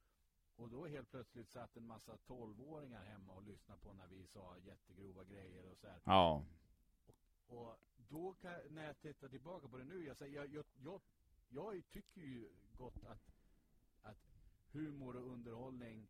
Och 0.56 0.68
då 0.68 0.86
helt 0.86 1.10
plötsligt 1.10 1.50
satt 1.50 1.76
en 1.76 1.86
massa 1.86 2.16
12-åringar 2.16 3.04
hemma 3.04 3.32
och 3.32 3.42
lyssnade 3.42 3.80
på 3.80 3.92
när 3.92 4.06
vi 4.06 4.26
sa 4.26 4.56
jättegrova 4.58 5.24
grejer 5.24 5.64
och 5.70 5.76
så 5.78 5.88
här. 5.88 6.00
Ja. 6.04 6.44
Och 7.46 7.76
då 8.08 8.34
kan, 8.34 8.54
när 8.70 8.84
jag 8.84 9.00
tittar 9.00 9.28
tillbaka 9.28 9.68
på 9.68 9.76
det 9.76 9.84
nu, 9.84 10.04
jag, 10.04 10.16
säger, 10.16 10.36
jag, 10.36 10.46
jag, 10.52 10.64
jag, 10.84 11.00
jag 11.48 11.82
tycker 11.92 12.20
ju 12.20 12.48
gott 12.76 13.04
att, 13.04 13.32
att 14.02 14.34
humor 14.72 15.16
och 15.16 15.32
underhållning 15.32 16.08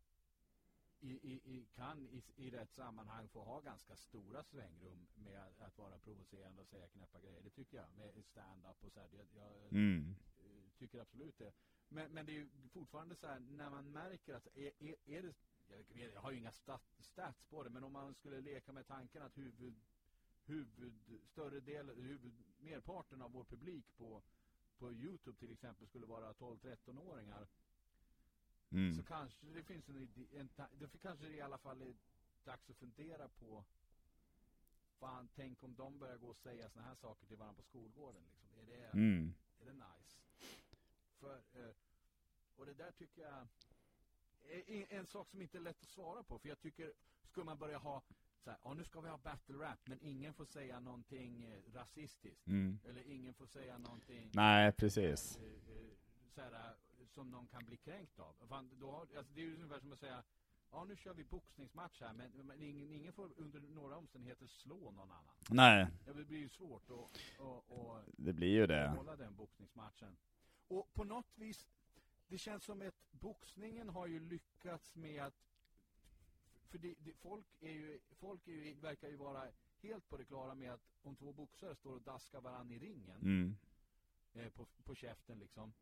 i, 1.11 1.41
i, 1.55 1.65
kan 1.75 2.07
i, 2.07 2.23
i 2.35 2.49
rätt 2.49 2.71
sammanhang 2.73 3.27
få 3.27 3.43
ha 3.43 3.59
ganska 3.59 3.95
stora 3.95 4.43
svängrum 4.43 5.07
med 5.15 5.41
att, 5.59 5.77
vara 5.77 5.99
provocerande 5.99 6.61
och 6.61 6.67
säga 6.67 6.87
knäppa 6.87 7.19
grejer. 7.19 7.41
Det 7.43 7.49
tycker 7.49 7.77
jag, 7.77 7.85
med 7.97 8.25
stand-up 8.25 8.83
och 8.83 8.91
så 8.91 8.99
här. 8.99 9.09
Jag, 9.11 9.25
jag 9.35 9.71
Mm. 9.71 10.15
eh, 10.37 10.71
tycker 10.79 10.99
absolut 11.01 11.37
det. 11.37 11.53
Men, 11.89 12.11
men 12.13 12.25
det 12.25 12.31
är 12.31 12.35
ju 12.35 12.49
fortfarande 12.73 13.15
så 13.15 13.27
här, 13.27 13.39
när 13.39 13.69
man 13.69 13.91
märker 13.91 14.33
att, 14.33 14.47
är, 14.55 14.71
är, 14.79 14.95
är 15.05 15.21
det, 15.21 15.33
jag, 15.93 16.11
jag 16.13 16.21
har 16.21 16.31
ju 16.31 16.37
inga 16.37 16.51
stat, 16.51 16.81
stats 16.99 17.43
på 17.49 17.63
det, 17.63 17.69
men 17.69 17.83
om 17.83 17.91
man 17.91 18.13
skulle 18.15 18.41
leka 18.41 18.71
med 18.73 18.87
tanken 18.87 19.21
att 19.21 19.37
huvud, 19.37 19.75
huvud, 20.45 21.21
större 21.31 21.59
del, 21.59 21.89
huvud, 21.89 22.33
merparten 22.59 23.21
av 23.21 23.31
vår 23.31 23.43
publik 23.43 23.85
på, 23.97 24.21
på 24.77 24.91
Youtube 24.91 25.37
till 25.37 25.51
exempel 25.51 25.87
skulle 25.87 26.05
vara 26.05 26.33
12-13-åringar, 26.33 27.47
så 28.69 28.75
Mm. 28.75 29.03
kanske 29.03 29.45
det 29.47 29.63
finns 29.63 29.89
en, 29.89 29.97
idé- 29.97 30.39
en, 30.39 30.49
det 30.79 30.97
kanske 31.01 31.27
i 31.27 31.41
alla 31.41 31.57
fall 31.57 31.81
är 31.81 31.93
dags 32.43 32.69
att 32.69 32.75
fundera 32.77 33.27
på 33.27 33.63
Fan, 34.99 35.27
tänk 35.35 35.63
om 35.63 35.75
de 35.75 35.99
börjar 35.99 36.17
gå 36.17 36.27
och 36.27 36.37
säga 36.37 36.69
såna 36.69 36.85
här 36.85 36.95
saker 36.95 37.25
till 37.27 37.37
varandra 37.37 37.57
på 37.61 37.63
skolgården. 37.63 38.21
Liksom. 38.29 38.49
Är, 38.59 38.65
det, 38.65 38.85
Mm. 38.85 39.33
är 39.61 39.65
det 39.65 39.73
nice? 39.73 40.21
För, 41.19 41.35
eh, 41.53 41.71
och 42.55 42.65
det 42.65 42.73
där 42.73 42.91
tycker 42.91 43.21
jag 43.21 43.47
är 44.67 44.85
en, 44.93 45.05
sak 45.05 45.29
som 45.29 45.41
inte 45.41 45.57
är 45.57 45.61
lätt 45.61 45.81
att 45.83 45.89
svara 45.89 46.23
på. 46.23 46.39
För 46.39 46.49
jag 46.49 46.59
tycker, 46.59 46.93
skulle 47.23 47.45
man 47.45 47.57
börja 47.57 47.77
ha 47.77 48.01
så 48.43 48.49
här, 48.49 48.59
ja 48.63 48.73
nu 48.73 48.83
ska 48.83 49.01
vi 49.01 49.09
ha 49.09 49.17
battle 49.17 49.55
rap, 49.57 49.79
men 49.87 49.99
ingen 50.01 50.33
får 50.33 50.45
säga 50.45 50.79
någonting 50.79 51.43
eh, 51.43 51.73
rasistiskt. 51.73 52.47
Mm. 52.47 52.79
Eller 52.85 53.01
ingen 53.11 53.33
får 53.33 53.45
säga 53.45 53.77
någonting 53.77 54.29
Nej, 54.33 54.71
precis. 54.71 55.37
eh, 55.37 55.51
så 56.35 56.41
här, 56.41 56.75
som 57.09 57.31
någon 57.31 57.47
kan 57.47 57.65
bli 57.65 57.77
kränkt 57.77 58.19
av. 58.19 58.35
Fan, 58.49 58.69
då 58.79 58.91
har, 58.91 58.99
alltså, 59.01 59.33
det 59.33 59.41
är 59.41 59.45
ju 59.45 59.55
ungefär 59.55 59.79
som 59.79 59.91
att 59.93 59.99
säga 59.99 60.23
Ja, 60.71 60.83
nu 60.83 60.95
kör 60.95 61.13
vi 61.13 61.23
boxningsmatch 61.23 62.01
här, 62.01 62.13
men, 62.13 62.31
men 62.47 62.61
ingen, 62.61 62.91
ingen 62.91 63.13
får 63.13 63.29
under 63.37 63.59
några 63.59 63.97
omständigheter 63.97 64.47
slå 64.47 64.91
någon 64.91 65.11
annan. 65.11 65.35
Nej, 65.49 65.87
Ja, 66.05 66.13
Det 66.13 66.23
blir 66.25 66.37
ju 66.37 66.49
svårt 66.49 66.89
att, 66.89 67.19
att, 67.41 67.71
att 67.71 68.05
det 68.17 68.33
blir 68.33 68.47
ju 68.53 68.67
det. 68.67 68.87
hålla 68.97 69.15
den 69.15 69.35
boxningsmatchen. 69.35 70.17
Och 70.67 70.93
på 70.93 71.03
något 71.03 71.37
vis, 71.37 71.67
det 72.27 72.37
känns 72.37 72.63
som 72.63 72.81
att 72.81 73.11
boxningen 73.11 73.89
har 73.89 74.07
ju 74.07 74.19
lyckats 74.19 74.95
med 74.95 75.23
att 75.23 75.33
för 76.69 76.77
det, 76.77 76.95
det, 76.99 77.13
folk, 77.13 77.45
är 77.61 77.71
ju, 77.71 77.99
folk 78.19 78.47
är 78.47 78.51
ju, 78.51 78.73
verkar 78.73 79.07
ju 79.09 79.15
vara 79.15 79.47
helt 79.81 80.09
på 80.09 80.17
det 80.17 80.25
klara 80.25 80.55
med 80.55 80.73
att 80.73 80.81
om 81.03 81.15
två 81.15 81.33
boxare 81.33 81.75
står 81.75 81.93
och 81.95 82.01
daskar 82.01 82.41
varandra 82.41 82.75
i 82.75 82.79
ringen 82.79 83.21
Mm. 83.21 83.55
eh, 84.33 84.49
på, 84.49 84.65
på 84.83 84.95
käften 84.95 85.39
liksom 85.39 85.73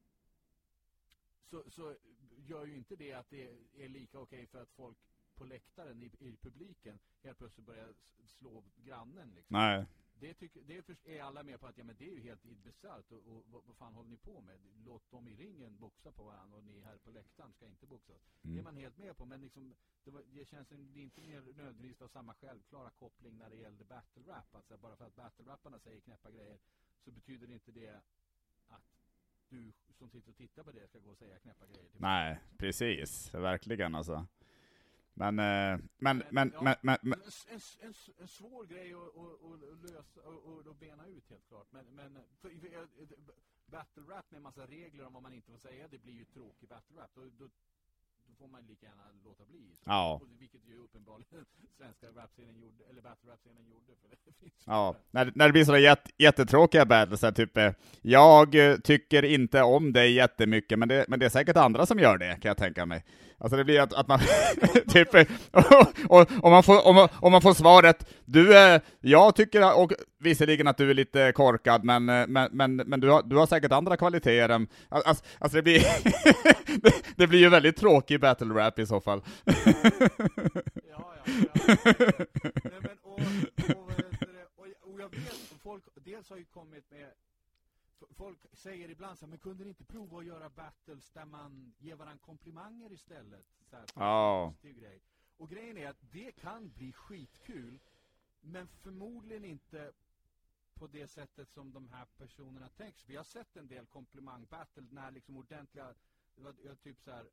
så, 1.54 1.72
så 1.72 1.96
gör 2.38 2.66
ju 2.66 2.76
inte 2.78 2.96
det 2.96 3.14
att 3.14 3.30
det 3.30 3.48
är, 3.48 3.58
är 3.78 3.90
lika 3.90 4.20
okej 4.20 4.46
för 4.48 4.62
att 4.62 4.70
folk 4.72 4.98
på 5.36 5.46
läktaren 5.46 6.04
i, 6.04 6.12
i 6.20 6.38
publiken 6.38 7.00
helt 7.24 7.38
plötsligt 7.38 7.66
börjar 7.66 7.94
slå 8.26 8.64
grannen 8.76 9.32
liksom. 9.36 9.54
Nej. 9.58 9.86
Det, 10.20 10.34
tycker, 10.34 10.62
det 10.62 10.82
för- 10.82 10.98
är 11.10 11.22
alla 11.22 11.44
med 11.44 11.60
på 11.60 11.68
att 11.68 11.78
ja, 11.78 11.84
men 11.84 11.96
det 12.00 12.10
är 12.10 12.14
ju 12.14 12.22
helt 12.22 12.44
bisarrt 12.44 13.12
och, 13.12 13.28
och 13.28 13.44
vad, 13.52 13.64
vad 13.66 13.78
fan 13.78 13.94
håller 13.94 14.10
ni 14.10 14.18
på 14.18 14.42
med? 14.42 14.60
Låt 14.86 15.12
dem 15.12 15.28
i 15.28 15.36
ringen 15.36 15.78
boxa 15.78 16.12
på 16.12 16.24
varandra 16.24 16.58
och 16.58 16.64
ni 16.64 16.80
här 16.82 16.98
på 16.98 17.12
läktaren 17.12 17.54
ska 17.54 17.68
inte 17.68 17.86
boxas. 17.88 18.22
Det 18.42 18.48
är 18.48 18.52
Mm. 18.52 18.64
man 18.64 18.76
helt 18.78 18.98
med 18.98 19.18
på 19.18 19.26
men 19.26 19.42
liksom, 19.42 19.76
det, 20.04 20.12
var, 20.12 20.24
det 20.34 20.46
känns 20.46 20.68
det 20.70 20.76
är 20.76 21.04
inte 21.04 21.22
mer 21.22 21.42
nödvändigtvis 21.42 22.02
av 22.02 22.08
samma 22.08 22.34
självklara 22.34 22.90
koppling 22.90 23.38
när 23.38 23.50
det 23.50 23.56
gällde 23.56 23.84
battle 23.84 24.24
rap. 24.28 24.56
Alltså 24.56 24.78
bara 24.78 24.96
för 24.96 25.06
att 25.06 25.16
battle 25.16 25.46
rapparna 25.46 25.80
säger 25.80 26.00
knäppa 26.02 26.32
grejer 26.32 26.60
så 27.04 27.12
betyder 27.12 27.52
inte 27.52 27.72
det 27.72 28.02
du 29.54 29.74
som 29.94 30.10
sitter 30.10 30.30
och 30.30 30.38
tittar 30.38 30.64
på 30.64 30.72
det 30.72 30.88
ska 30.88 31.00
gå 31.00 31.10
och 31.10 31.18
säga 31.18 31.40
knäppa 31.40 31.66
grejer 31.66 31.90
till 31.90 32.02
Nej, 32.02 32.40
precis. 32.58 33.34
Verkligen 33.34 33.96
alltså. 33.96 34.28
Men, 35.14 35.40
eh, 35.40 35.80
men, 35.98 36.24
men, 36.32 36.52
ja, 36.54 36.62
men, 36.62 36.76
men, 36.82 36.98
men, 37.02 37.20
En, 37.50 37.62
en, 37.80 37.94
en, 38.18 38.28
svår 38.28 38.66
grej 38.66 38.94
att, 38.94 39.00
att, 39.00 39.74
att 39.74 39.92
lösa 39.92 40.22
och, 40.22 40.68
och 40.68 40.76
bena 40.76 41.08
ut 41.08 41.30
helt 41.30 41.48
klart. 41.48 41.68
Men, 41.72 41.86
men 41.96 42.20
battle 43.66 44.04
rap 44.04 44.32
med 44.32 44.38
en 44.38 44.44
massa 44.44 44.68
regler 44.68 45.06
om 45.06 45.14
vad 45.14 45.24
man 45.24 45.34
inte 45.34 45.52
får 45.52 45.58
säga, 45.58 45.88
det 45.88 45.98
blir 45.98 46.14
ju 46.14 46.26
tråkig 46.26 46.70
battle 46.70 47.02
rap. 47.02 47.12
Då, 47.16 47.30
då 47.38 47.50
får 48.40 48.48
man 48.48 48.62
lika 48.70 48.86
gärna 48.86 49.04
låta 49.26 49.44
bli. 49.46 49.62
Så, 49.74 49.82
Ja. 49.86 50.14
och 50.14 50.28
Vilket 50.40 50.62
ju 50.68 50.78
uppenbarligen 50.78 51.28
svenska 51.78 52.08
rapscenen 52.22 52.56
gjorde, 52.62 52.84
eller 52.90 53.02
battle 53.02 53.32
rap-scenen 53.32 53.66
gjorde. 53.72 53.92
För 54.02 54.10
det 54.10 54.34
finns 54.40 54.54
ja, 54.66 54.96
när, 55.12 55.32
när 55.36 55.46
det 55.48 55.52
blir 55.52 55.66
sådär 55.66 55.80
jätt, 55.80 56.10
jättetråkiga 56.18 56.86
battles, 56.86 57.20
så 57.20 57.26
här, 57.26 57.34
typ 57.34 57.58
eh, 57.58 57.72
jag 58.02 58.56
eh, 58.56 58.76
tycker 58.78 59.26
inte 59.26 59.62
om 59.64 59.94
dig 59.94 60.14
jättemycket, 60.14 60.80
men 60.80 60.88
det, 60.90 61.06
men 61.08 61.20
det 61.20 61.26
är 61.26 61.30
säkert 61.30 61.58
andra 61.58 61.86
som 61.86 62.00
gör 62.00 62.18
det, 62.18 62.32
kan 62.42 62.50
jag 62.50 62.58
tänka 62.58 62.86
mig. 62.86 63.06
Alltså 63.38 63.58
det 63.58 63.64
blir 63.64 63.80
att, 63.80 63.94
att 63.94 64.08
man, 64.08 64.20
typ, 64.90 65.16
eh, 65.16 65.26
och, 65.52 65.88
och, 66.10 66.32
och, 66.44 66.52
man 66.52 66.64
får, 66.64 66.88
och, 66.88 66.96
man, 66.96 67.10
och 67.16 67.32
man 67.32 67.42
får 67.42 67.54
svaret, 67.54 68.10
du, 68.26 68.58
eh, 68.58 68.82
jag 69.02 69.36
tycker, 69.36 69.78
och 69.80 69.92
visserligen 70.20 70.68
att 70.68 70.78
du 70.78 70.90
är 70.90 70.94
lite 70.94 71.32
korkad, 71.32 71.84
men, 71.84 72.06
men, 72.06 72.50
men, 72.52 72.76
men 72.76 73.00
du, 73.00 73.10
har, 73.10 73.24
du 73.24 73.36
har 73.36 73.46
säkert 73.46 73.72
andra 73.72 73.98
kvaliteter 73.98 74.50
än, 74.50 74.68
alltså, 74.90 75.24
alltså 75.40 75.56
det 75.56 75.62
blir, 75.64 75.82
det, 76.82 76.94
det 77.16 77.28
blir 77.28 77.40
ju 77.40 77.50
väldigt 77.50 77.78
tråkig 77.78 78.20
battle 78.24 78.54
rap 78.54 78.80
i 78.80 78.86
så 78.86 79.00
fall. 79.02 79.22
Ja, 79.46 81.16
ja, 81.16 81.24
ja. 81.26 81.26
Nej, 82.64 82.82
men, 82.82 82.98
och, 83.02 83.20
och, 83.76 83.92
och, 84.56 84.68
jag- 84.68 84.84
och 84.94 85.02
jag 85.02 85.10
vet, 85.10 85.36
folk, 85.62 85.84
dels 85.96 86.30
har 86.30 86.38
ju 86.38 86.46
kommit 86.46 86.92
med 86.92 87.12
Folk 88.18 88.40
säger 88.54 88.90
ibland 88.90 89.18
så 89.20 89.26
här, 89.26 89.30
men 89.30 89.40
kunde 89.40 89.64
ni 89.64 89.70
inte 89.70 89.84
prova 89.84 90.20
att 90.20 90.26
göra 90.26 90.50
battles 90.50 91.12
där 91.12 91.26
man 91.26 91.74
ger 91.80 91.96
varandra 91.96 92.20
komplimanger 92.26 92.92
istället? 92.92 93.46
Så 93.70 93.76
här, 93.76 93.86
Ja. 93.96 94.48
positiv 94.52 94.80
grej. 94.80 95.02
Och 95.38 95.50
grejen 95.50 95.78
är 95.78 95.90
att 95.90 96.02
det 96.12 96.32
kan 96.32 96.70
bli 96.70 96.92
skitkul, 96.94 97.80
men 98.42 98.68
förmodligen 98.68 99.46
inte 99.46 99.92
på 100.74 100.88
det 100.88 101.08
sättet 101.08 101.50
som 101.50 101.74
de 101.74 101.88
här 101.90 102.06
personerna 102.18 102.70
tänker 102.70 103.00
sig. 103.00 103.10
Vi 103.10 103.16
har 103.18 103.24
sett 103.24 103.56
en 103.58 103.68
del 103.68 103.86
komplimang-battle 103.86 104.84
när 104.92 105.12
liksom 105.12 105.38
ordentliga, 105.38 105.94
var 106.36 106.76
typ 106.76 107.02
så 107.02 107.12
här, 107.12 107.26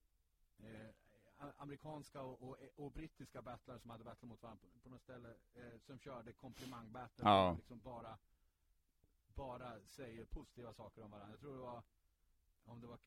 amerikanska 1.56 2.22
och, 2.22 2.42
och, 2.42 2.56
och, 2.76 2.92
brittiska 2.92 3.42
battlare 3.42 3.78
som 3.78 3.90
hade 3.90 4.04
battlat 4.04 4.28
mot 4.28 4.42
varandra 4.42 4.60
på, 4.72 4.78
på 4.78 4.90
något 4.90 5.02
ställe 5.02 5.34
eh, 5.54 5.78
som 5.86 5.98
körde 5.98 6.32
komplimangbattle. 6.32 7.24
Ja. 7.24 7.54
Liksom 7.56 7.80
bara, 7.80 8.18
bara 9.34 9.80
säger 9.86 10.24
positiva 10.24 10.72
saker 10.72 11.02
om 11.02 11.10
varandra. 11.10 11.32
Jag 11.32 11.40
tror 11.40 11.52
det 11.52 11.60
var, 11.60 11.82
om 12.64 12.80
det 12.80 12.86
var, 12.86 12.98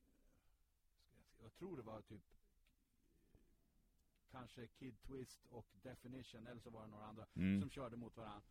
jag 1.42 1.54
tror 1.54 1.76
det 1.76 1.82
var 1.82 2.00
typ 2.02 2.22
kanske 4.30 4.66
Kid 4.66 5.02
Twist 5.02 5.46
och 5.50 5.66
Definition, 5.82 6.46
eller 6.46 6.60
så 6.60 6.70
var 6.70 6.80
det 6.82 6.88
några 6.88 7.06
andra, 7.06 7.26
Mm. 7.34 7.60
som 7.60 7.70
körde 7.70 7.96
mot 7.96 8.16
varandra 8.16 8.42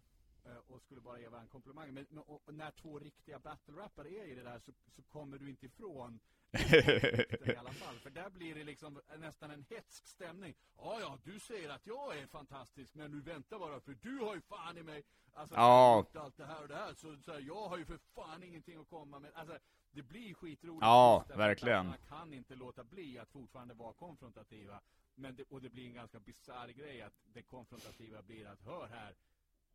eh, 0.45 0.57
och 0.57 0.81
skulle 0.81 1.01
bara 1.01 1.19
ge 1.19 1.27
varandra 1.27 1.51
komplimanger. 1.51 1.91
Men, 1.91 2.05
men 2.09 2.23
och, 2.23 2.41
och 2.47 2.53
när 2.53 2.71
två 2.71 2.99
riktiga 2.99 3.39
battle-rappare 3.39 4.09
är 4.09 4.25
i 4.25 4.35
det 4.35 4.43
där 4.43 4.59
så, 4.59 4.71
så 4.95 5.01
kommer 5.03 5.37
du 5.37 5.49
inte 5.49 5.65
ifrån 5.65 6.19
i 7.45 7.55
alla 7.55 7.71
fall. 7.71 7.95
För 7.99 8.09
där 8.09 8.29
blir 8.29 8.55
det 8.55 8.63
liksom 8.63 9.01
nästan 9.17 9.51
en 9.51 9.65
hetsk 9.69 10.07
stämning. 10.07 10.53
Ja, 10.77 10.97
ja, 10.99 11.17
du 11.23 11.39
säger 11.39 11.69
att 11.69 11.87
jag 11.87 12.17
är 12.17 12.27
fantastisk, 12.27 12.93
men 12.95 13.11
du 13.11 13.21
väntar 13.21 13.59
bara 13.59 13.79
för 13.79 13.93
du 14.01 14.19
har 14.19 14.35
ju 14.35 14.41
fan 14.41 14.77
i 14.77 14.83
mig 14.83 15.03
alltså, 15.33 15.55
Ja. 15.55 16.05
allt 16.13 16.37
det 16.37 16.45
här 16.45 16.61
och 16.61 16.67
det 16.67 16.75
här. 16.75 16.93
Så, 16.93 17.17
så 17.17 17.31
här, 17.33 17.39
jag 17.39 17.67
har 17.69 17.77
ju 17.77 17.85
för 17.85 17.97
fan 17.97 18.43
ingenting 18.43 18.81
att 18.81 18.89
komma 18.89 19.19
med. 19.19 19.31
Alltså, 19.35 19.57
det 19.91 20.01
blir 20.01 20.33
skitroligt. 20.33 20.81
Ja, 20.81 21.25
verkligen. 21.35 21.87
Man 21.87 21.97
kan 22.09 22.33
inte 22.33 22.55
låta 22.55 22.83
bli 22.83 23.19
att 23.19 23.29
fortfarande 23.29 23.73
vara 23.73 23.93
konfrontativa. 23.93 24.81
Men 25.15 25.35
det, 25.35 25.43
och 25.49 25.61
det 25.61 25.69
blir 25.69 25.85
en 25.85 25.93
ganska 25.93 26.19
bisarr 26.19 26.67
grej 26.67 27.01
att 27.01 27.13
det 27.33 27.41
konfrontativa 27.41 28.21
blir 28.21 28.47
att 28.47 28.61
hör 28.61 28.87
här, 28.87 29.15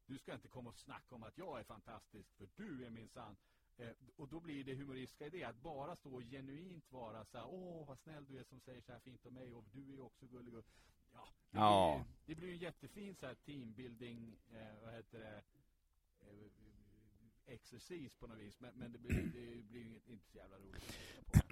du 0.06 0.18
ska 0.18 0.34
inte 0.34 0.48
komma 0.48 0.70
och 0.70 0.78
snacka 0.78 1.14
om 1.14 1.22
att 1.22 1.38
jag 1.38 1.60
är 1.60 1.64
fantastisk, 1.64 2.28
för 2.38 2.48
du 2.56 2.86
är 2.86 2.90
minsann 2.90 3.36
Eh, 3.78 3.88
och 4.16 4.28
då 4.28 4.40
blir 4.40 4.64
det 4.64 4.74
humoristiska 4.74 5.26
i 5.26 5.30
det, 5.30 5.44
att 5.44 5.62
bara 5.62 5.96
stå 5.96 6.14
och 6.14 6.22
genuint 6.22 6.92
vara 6.92 7.24
så 7.24 7.38
här, 7.38 7.46
åh 7.48 7.86
vad 7.86 7.98
snäll 7.98 8.24
du 8.28 8.38
är 8.38 8.44
som 8.44 8.60
säger 8.60 8.80
så 8.80 8.92
här 8.92 8.98
fint 8.98 9.26
om 9.26 9.34
mig 9.34 9.54
och 9.54 9.64
du 9.72 9.94
är 9.94 10.00
också 10.00 10.26
gullig 10.26 10.54
och 10.54 10.64
ja, 11.12 11.28
det, 11.50 11.58
Ja. 11.58 12.04
Blir, 12.24 12.34
det 12.34 12.40
blir 12.40 12.48
ju 12.48 12.54
en 12.54 12.60
jättefin 12.60 13.14
så 13.14 13.26
här 13.26 13.34
teambuilding, 13.34 14.36
eh, 14.52 14.84
vad 14.84 14.94
heter 14.94 15.18
det, 15.18 15.42
eh, 16.20 16.48
exercis 17.46 18.14
på 18.14 18.26
något 18.26 18.38
vis, 18.38 18.60
men, 18.60 18.70
men 18.74 18.92
det 18.92 18.98
blir, 18.98 19.14
det 19.14 19.62
blir 19.62 19.80
ju 19.80 20.00
inte, 20.06 20.26
så 20.32 20.38
jävla 20.38 20.56
roligt. 20.56 20.98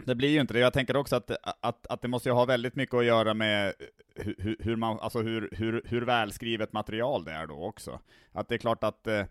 Det 0.06 0.14
blir 0.14 0.28
ju 0.28 0.40
inte 0.40 0.54
det. 0.54 0.60
Jag 0.60 0.72
tänker 0.72 0.96
också 0.96 1.16
att, 1.16 1.30
att, 1.60 1.86
att 1.86 2.02
det 2.02 2.08
måste 2.08 2.28
ju 2.28 2.32
ha 2.32 2.44
väldigt 2.44 2.76
mycket 2.76 2.94
att 2.94 3.04
göra 3.04 3.34
med 3.34 3.74
hur, 4.14 4.56
hur, 4.60 4.76
man, 4.76 5.00
alltså 5.00 5.22
hur, 5.22 5.48
hur, 5.52 5.82
hur 5.84 6.02
välskrivet 6.02 6.72
material 6.72 7.24
det 7.24 7.32
är 7.32 7.46
då 7.46 7.64
också. 7.64 8.00
Att 8.32 8.48
det 8.48 8.54
är 8.54 8.58
klart 8.58 8.84
att, 8.84 9.06
eh. 9.06 9.26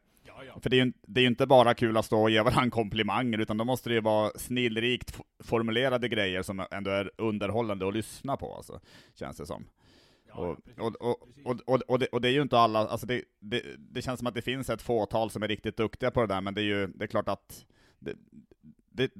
För 0.61 0.69
det 0.69 0.79
är 0.79 0.85
ju 0.85 0.93
det 1.01 1.19
är 1.19 1.21
ju 1.21 1.27
inte 1.27 1.47
bara 1.47 1.73
kul 1.73 1.97
att 1.97 2.05
stå 2.05 2.21
och 2.21 2.29
ge 2.29 2.41
varandra 2.41 2.69
komplimanger, 2.69 3.37
utan 3.37 3.57
då 3.57 3.65
måste 3.65 3.89
det 3.89 3.93
ju 3.93 4.01
vara 4.01 4.31
snillrikt 4.35 5.19
formulerade 5.43 6.09
grejer 6.09 6.41
som 6.41 6.65
ändå 6.71 6.91
är 6.91 7.11
underhållande 7.17 7.87
att 7.87 7.93
lyssna 7.93 8.37
på, 8.37 8.55
alltså, 8.55 8.79
känns 9.15 9.37
det 9.37 9.45
som. 9.45 9.65
Och, 11.85 11.99
det, 11.99 12.07
och 12.07 12.21
det 12.21 12.27
är 12.27 12.31
ju 12.31 12.41
inte 12.41 12.59
alla, 12.59 12.79
alltså 12.79 13.07
det, 13.07 13.23
det, 13.39 13.61
det 13.77 14.01
känns 14.01 14.19
som 14.19 14.27
att 14.27 14.33
det 14.33 14.41
finns 14.41 14.69
ett 14.69 14.81
fåtal 14.81 15.29
som 15.29 15.43
är 15.43 15.47
riktigt 15.47 15.77
duktiga 15.77 16.11
på 16.11 16.21
det 16.21 16.27
där, 16.27 16.41
men 16.41 16.53
det 16.53 16.61
är 16.61 16.65
ju, 16.65 16.87
det 16.87 17.05
är 17.05 17.07
klart 17.07 17.29
att 17.29 17.65
det, 17.99 18.15
det, 18.89 19.11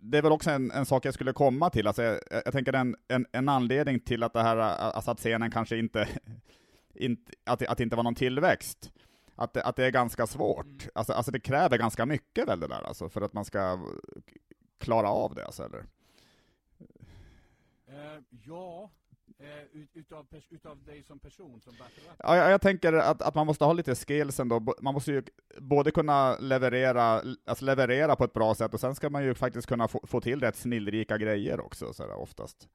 det, 0.00 0.18
är 0.18 0.22
väl 0.22 0.32
också 0.32 0.50
en, 0.50 0.70
en 0.70 0.86
sak 0.86 1.04
jag 1.04 1.14
skulle 1.14 1.32
komma 1.32 1.70
till, 1.70 1.86
alltså 1.86 2.02
jag, 2.02 2.18
jag 2.44 2.52
tänker 2.52 2.72
en, 2.72 2.96
en, 3.08 3.26
en 3.32 3.48
anledning 3.48 4.00
till 4.00 4.22
att 4.22 4.32
det 4.32 4.42
här, 4.42 4.56
alltså 4.56 5.10
att 5.10 5.18
scenen 5.18 5.50
kanske 5.50 5.78
inte, 5.78 6.08
inte 6.94 7.32
att, 7.44 7.62
att 7.62 7.78
det 7.78 7.84
inte 7.84 7.96
var 7.96 8.02
någon 8.02 8.14
tillväxt, 8.14 8.92
att 9.38 9.52
det, 9.52 9.62
att 9.62 9.76
det 9.76 9.86
är 9.86 9.90
ganska 9.90 10.26
svårt. 10.26 10.66
Mm. 10.66 10.90
Alltså, 10.94 11.12
alltså 11.12 11.32
det 11.32 11.40
kräver 11.40 11.78
ganska 11.78 12.06
mycket 12.06 12.48
väl 12.48 12.60
det 12.60 12.68
där, 12.68 12.82
alltså, 12.82 13.08
för 13.08 13.20
att 13.20 13.32
man 13.32 13.44
ska 13.44 13.78
klara 14.78 15.08
av 15.08 15.34
det, 15.34 15.46
alltså, 15.46 15.64
eller? 15.64 15.84
Eh, 17.86 18.22
ja, 18.44 18.90
eh, 19.38 19.80
ut, 19.80 19.90
utav, 19.94 20.26
utav 20.50 20.84
dig 20.84 21.02
som 21.02 21.18
person, 21.18 21.60
som 21.60 21.72
rapper. 21.72 22.02
Ja, 22.18 22.36
jag, 22.36 22.50
jag 22.50 22.60
tänker 22.60 22.92
att, 22.92 23.22
att 23.22 23.34
man 23.34 23.46
måste 23.46 23.64
ha 23.64 23.72
lite 23.72 23.94
skills 23.94 24.40
ändå. 24.40 24.74
Man 24.80 24.94
måste 24.94 25.12
ju 25.12 25.22
både 25.58 25.90
kunna 25.90 26.38
leverera, 26.38 27.22
alltså 27.46 27.64
leverera 27.64 28.16
på 28.16 28.24
ett 28.24 28.32
bra 28.32 28.54
sätt, 28.54 28.74
och 28.74 28.80
sen 28.80 28.94
ska 28.94 29.10
man 29.10 29.24
ju 29.24 29.34
faktiskt 29.34 29.68
kunna 29.68 29.88
få, 29.88 30.00
få 30.06 30.20
till 30.20 30.40
rätt 30.40 30.56
snillrika 30.56 31.18
grejer 31.18 31.60
också, 31.60 31.92
så 31.92 32.02
här, 32.02 32.14
oftast. 32.14 32.68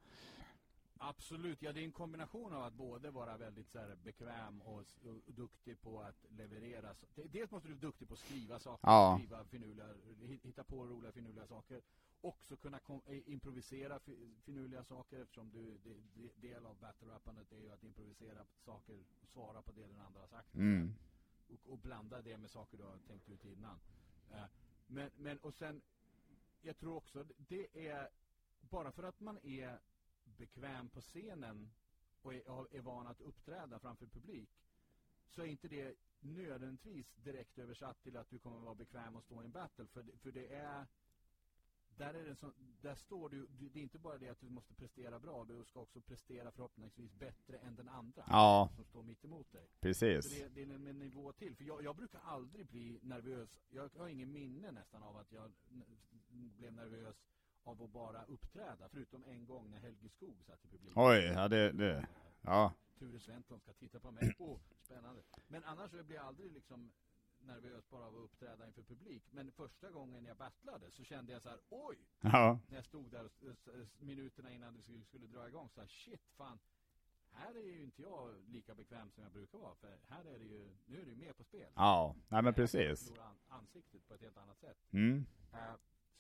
Absolut, 1.10 1.62
ja 1.62 1.74
det 1.74 1.80
är 1.80 1.84
en 1.86 1.92
kombination 1.92 2.54
av 2.54 2.64
att 2.64 2.74
både 2.74 3.12
vara 3.12 3.38
väldigt 3.38 3.70
så 3.72 3.80
här, 3.80 3.96
bekväm 4.04 4.62
och, 4.62 4.80
och 4.80 5.34
duktig 5.34 5.82
på 5.82 6.02
att 6.02 6.26
leverera. 6.30 6.96
Dels 7.16 7.52
måste 7.52 7.68
du 7.68 7.74
vara 7.74 7.82
duktig 7.82 8.08
på 8.08 8.14
att 8.14 8.20
skriva 8.20 8.60
saker, 8.60 8.88
Ja. 8.88 9.16
skriva 9.20 9.46
finurliga, 9.46 9.88
hi- 10.22 10.40
hitta 10.44 10.64
på 10.64 10.86
roliga 10.86 11.12
finurliga 11.12 11.48
saker. 11.48 11.82
Också 12.22 12.56
kunna 12.58 12.80
improvisera 13.26 14.00
fi- 14.00 14.34
finurliga 14.44 14.84
saker 14.84 15.20
eftersom 15.22 15.52
du, 15.52 15.78
det, 15.84 15.96
det, 16.14 16.48
del 16.48 16.66
av 16.66 16.76
battle-rappandet 16.80 17.52
är 17.52 17.58
ju 17.58 17.72
att 17.72 17.84
improvisera 17.84 18.46
saker, 18.66 19.04
svara 19.26 19.62
på 19.62 19.72
det 19.72 19.88
den 19.88 20.02
andra 20.02 20.20
har 20.22 20.28
sagt. 20.28 20.56
Mm. 20.56 20.94
och, 21.50 21.72
och 21.72 21.78
blanda 21.78 22.22
det 22.22 22.38
med 22.38 22.52
saker 22.52 22.78
du 22.78 22.84
har 22.84 22.98
tänkt 23.08 23.30
ut 23.30 23.46
innan. 23.46 23.80
Eh, 24.32 24.44
men, 24.88 25.12
men, 25.18 25.38
och 25.38 25.54
sen, 25.54 25.82
jag 26.62 26.78
tror 26.78 26.96
också, 26.96 27.26
det 27.38 27.88
är, 27.88 28.10
bara 28.60 28.92
för 28.92 29.04
att 29.04 29.20
man 29.20 29.40
är 29.44 29.80
bekväm 30.38 30.90
på 30.90 31.02
scenen 31.02 31.72
och 32.22 32.34
är, 32.34 32.76
är 32.76 32.82
van 32.82 33.08
att 33.08 33.22
uppträda 33.22 33.80
framför 33.80 34.06
publik, 34.06 34.50
så 35.30 35.42
är 35.42 35.46
inte 35.46 35.68
det 35.68 35.96
nödvändigtvis 36.20 37.16
direkt 37.16 37.58
översatt 37.60 38.04
till 38.04 38.18
att 38.18 38.30
du 38.30 38.40
kommer 38.40 38.60
vara 38.60 38.76
bekväm 38.76 39.16
att 39.16 39.24
stå 39.24 39.42
i 39.42 39.46
en 39.46 39.52
battle. 39.52 39.86
För, 39.88 40.04
det- 40.04 40.18
för 40.18 40.32
det 40.32 40.48
är, 40.54 40.86
där, 41.98 42.14
är 42.14 42.24
det 42.26 42.36
så, 42.36 42.52
där 42.82 42.96
står 42.96 43.30
du, 43.30 43.48
det 43.48 43.80
är 43.80 43.84
inte 43.84 44.00
bara 44.00 44.18
det 44.18 44.30
att 44.30 44.40
du 44.42 44.50
måste 44.50 44.74
prestera 44.74 45.20
bra, 45.20 45.46
du 45.46 45.64
ska 45.66 45.80
också 45.80 46.02
prestera 46.02 46.52
förhoppningsvis 46.52 47.14
bättre 47.14 47.58
än 47.58 47.76
den 47.76 47.90
andra 47.90 48.24
Ja, 48.28 48.70
som 48.76 48.86
står 48.86 49.04
mitt 49.04 49.26
emot 49.26 49.52
dig. 49.52 49.68
Precis. 49.80 50.30
det, 50.40 50.48
det 50.50 50.62
är 50.62 50.66
en 50.76 50.88
en 50.88 51.00
nivå 51.00 51.34
till. 51.34 51.56
För 51.56 51.64
jag, 51.64 51.84
jag 51.84 51.96
brukar 51.96 52.20
aldrig 52.20 52.66
bli 52.66 53.00
nervös. 53.02 53.50
Jag 53.70 53.90
har 53.98 54.08
ingen 54.08 54.32
minne 54.32 54.72
nästan 54.72 55.04
av 55.04 55.18
att 55.18 55.32
jag 55.32 55.52
blev 56.30 56.74
nervös 56.74 57.16
av 57.64 57.84
att 57.84 57.90
bara 57.90 58.24
uppträda. 58.26 58.90
Förutom 58.90 59.24
en 59.24 59.46
gång 59.46 59.70
när 59.70 59.80
Helge 59.80 60.10
Skog 60.10 60.44
satt 60.46 60.66
i 60.66 60.68
publiken. 60.68 61.04
Oj, 61.04 61.24
ja 61.24 61.48
det, 61.48 61.72
det, 61.72 62.08
ja. 62.42 62.74
Ture 63.00 63.20
Sventon 63.20 63.60
ska 63.60 63.74
titta 63.74 64.00
på 64.00 64.12
mig. 64.12 64.36
Åh, 64.40 64.60
spännande. 64.80 65.22
Men 65.48 65.64
annars 65.64 65.92
så 65.92 66.04
blir 66.04 66.16
jag 66.16 66.26
aldrig 66.26 66.52
liksom 66.52 66.92
nervös 67.40 67.90
bara 67.90 68.06
av 68.06 68.16
att 68.16 68.22
uppträda 68.24 68.68
inför 68.68 68.84
publik. 68.84 69.24
Men 69.32 69.52
första 69.52 69.92
gången 69.92 70.26
jag 70.26 70.38
battlade 70.38 70.92
så 70.92 71.04
kände 71.04 71.34
jag 71.34 71.42
så 71.42 71.50
här, 71.50 71.60
oj! 71.70 71.98
Ja, 72.22 72.60
När 72.68 72.76
jag 72.76 72.86
stod 72.86 73.12
där 73.12 73.30
minuterna 74.00 74.52
innan 74.52 74.76
det 74.76 75.04
skulle, 75.06 75.28
dra 75.28 75.48
igång 75.48 75.70
så 75.70 75.82
här, 75.82 75.88
shit, 75.88 76.22
fan. 76.38 76.60
Här 77.32 77.56
är 77.56 77.64
ju 77.64 77.84
inte 77.84 78.02
jag 78.02 78.36
lika 78.48 78.76
bekväm 78.76 79.12
som 79.12 79.24
jag 79.24 79.32
brukar 79.32 79.58
vara. 79.58 79.76
För 79.76 80.00
här 80.08 80.26
är 80.26 80.40
det 80.40 80.46
ju, 80.46 80.76
nu 80.86 81.02
är 81.02 81.06
det 81.06 81.12
ju 81.12 81.18
mer 81.18 81.34
på 81.34 81.44
spel. 81.44 81.72
ja, 81.76 82.16
nej 82.28 82.42
men 82.42 82.54
precis. 82.54 83.14
ansiktet 83.48 84.08
på 84.08 84.14
ett 84.14 84.22
helt 84.22 84.38
annat 84.38 84.60
sätt. 84.60 84.78
Mm. 84.92 85.26
Eh, 85.54 85.74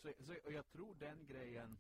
så, 0.04 0.10
så, 0.26 0.34
och 0.46 0.54
jag 0.54 0.72
tror 0.72 0.96
den 1.00 1.26
grejen 1.28 1.78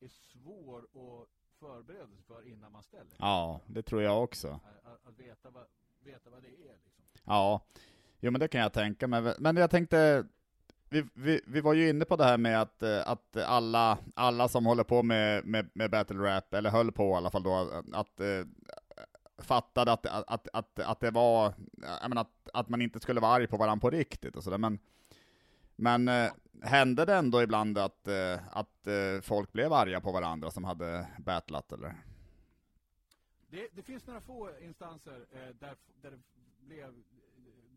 är 0.00 0.08
svår 0.08 0.78
att 0.78 1.28
förbereda 1.58 2.06
sig 2.06 2.22
för 2.26 2.48
innan 2.48 2.72
man 2.72 2.82
ställer. 2.82 3.16
Ja, 3.18 3.60
det 3.66 3.82
tror 3.82 4.02
jag 4.02 4.22
också. 4.22 4.60
Att, 4.84 5.06
att 5.06 5.18
veta, 5.18 5.50
vad, 5.50 5.64
veta 6.04 6.30
vad 6.30 6.42
det 6.42 6.48
är 6.48 6.76
liksom. 6.84 7.04
Ja, 7.24 7.60
jo 8.20 8.30
men 8.30 8.40
det 8.40 8.48
kan 8.48 8.60
jag 8.60 8.72
tänka 8.72 9.06
mig. 9.06 9.34
Men 9.38 9.56
jag 9.56 9.70
tänkte, 9.70 10.26
vi, 10.88 11.06
vi, 11.14 11.40
vi 11.46 11.60
var 11.60 11.74
ju 11.74 11.88
inne 11.88 12.04
på 12.04 12.16
det 12.16 12.24
här 12.24 12.38
med 12.38 12.60
att, 12.60 12.82
att 12.82 13.36
alla, 13.36 13.98
alla 14.14 14.48
som 14.48 14.66
håller 14.66 14.84
på 14.84 15.02
med, 15.02 15.44
med, 15.44 15.70
med 15.72 15.90
battle 15.90 16.16
rap, 16.16 16.54
eller 16.54 16.70
höll 16.70 16.92
på 16.92 17.10
i 17.10 17.14
alla 17.14 17.30
fall 17.30 17.42
då, 17.42 17.82
att 17.92 18.20
eh, 18.20 18.44
fattade 19.38 19.92
att, 19.92 20.06
att, 20.06 20.48
att, 20.52 20.78
att 20.78 21.00
det 21.00 21.10
var, 21.10 21.54
jag 22.00 22.08
menar, 22.08 22.22
att, 22.22 22.48
att 22.52 22.68
man 22.68 22.82
inte 22.82 23.00
skulle 23.00 23.20
vara 23.20 23.32
arg 23.32 23.46
på 23.46 23.56
varandra 23.56 23.80
på 23.80 23.90
riktigt 23.90 24.36
och 24.36 24.44
sådär. 24.44 24.58
Men, 24.58 24.78
men 25.78 26.08
eh, 26.08 26.32
hände 26.62 27.04
det 27.04 27.14
ändå 27.14 27.42
ibland 27.42 27.78
att, 27.78 28.08
eh, 28.08 28.40
att 28.50 28.86
eh, 28.86 29.20
folk 29.22 29.52
blev 29.52 29.72
arga 29.72 30.00
på 30.00 30.12
varandra 30.12 30.50
som 30.50 30.64
hade 30.64 31.06
battlat 31.18 31.72
eller? 31.72 31.94
Det, 33.50 33.68
det 33.72 33.82
finns 33.82 34.06
några 34.06 34.20
få 34.20 34.50
instanser 34.60 35.26
eh, 35.32 35.54
där, 35.60 35.76
där 36.02 36.10
det 36.10 36.20
blev 36.60 37.02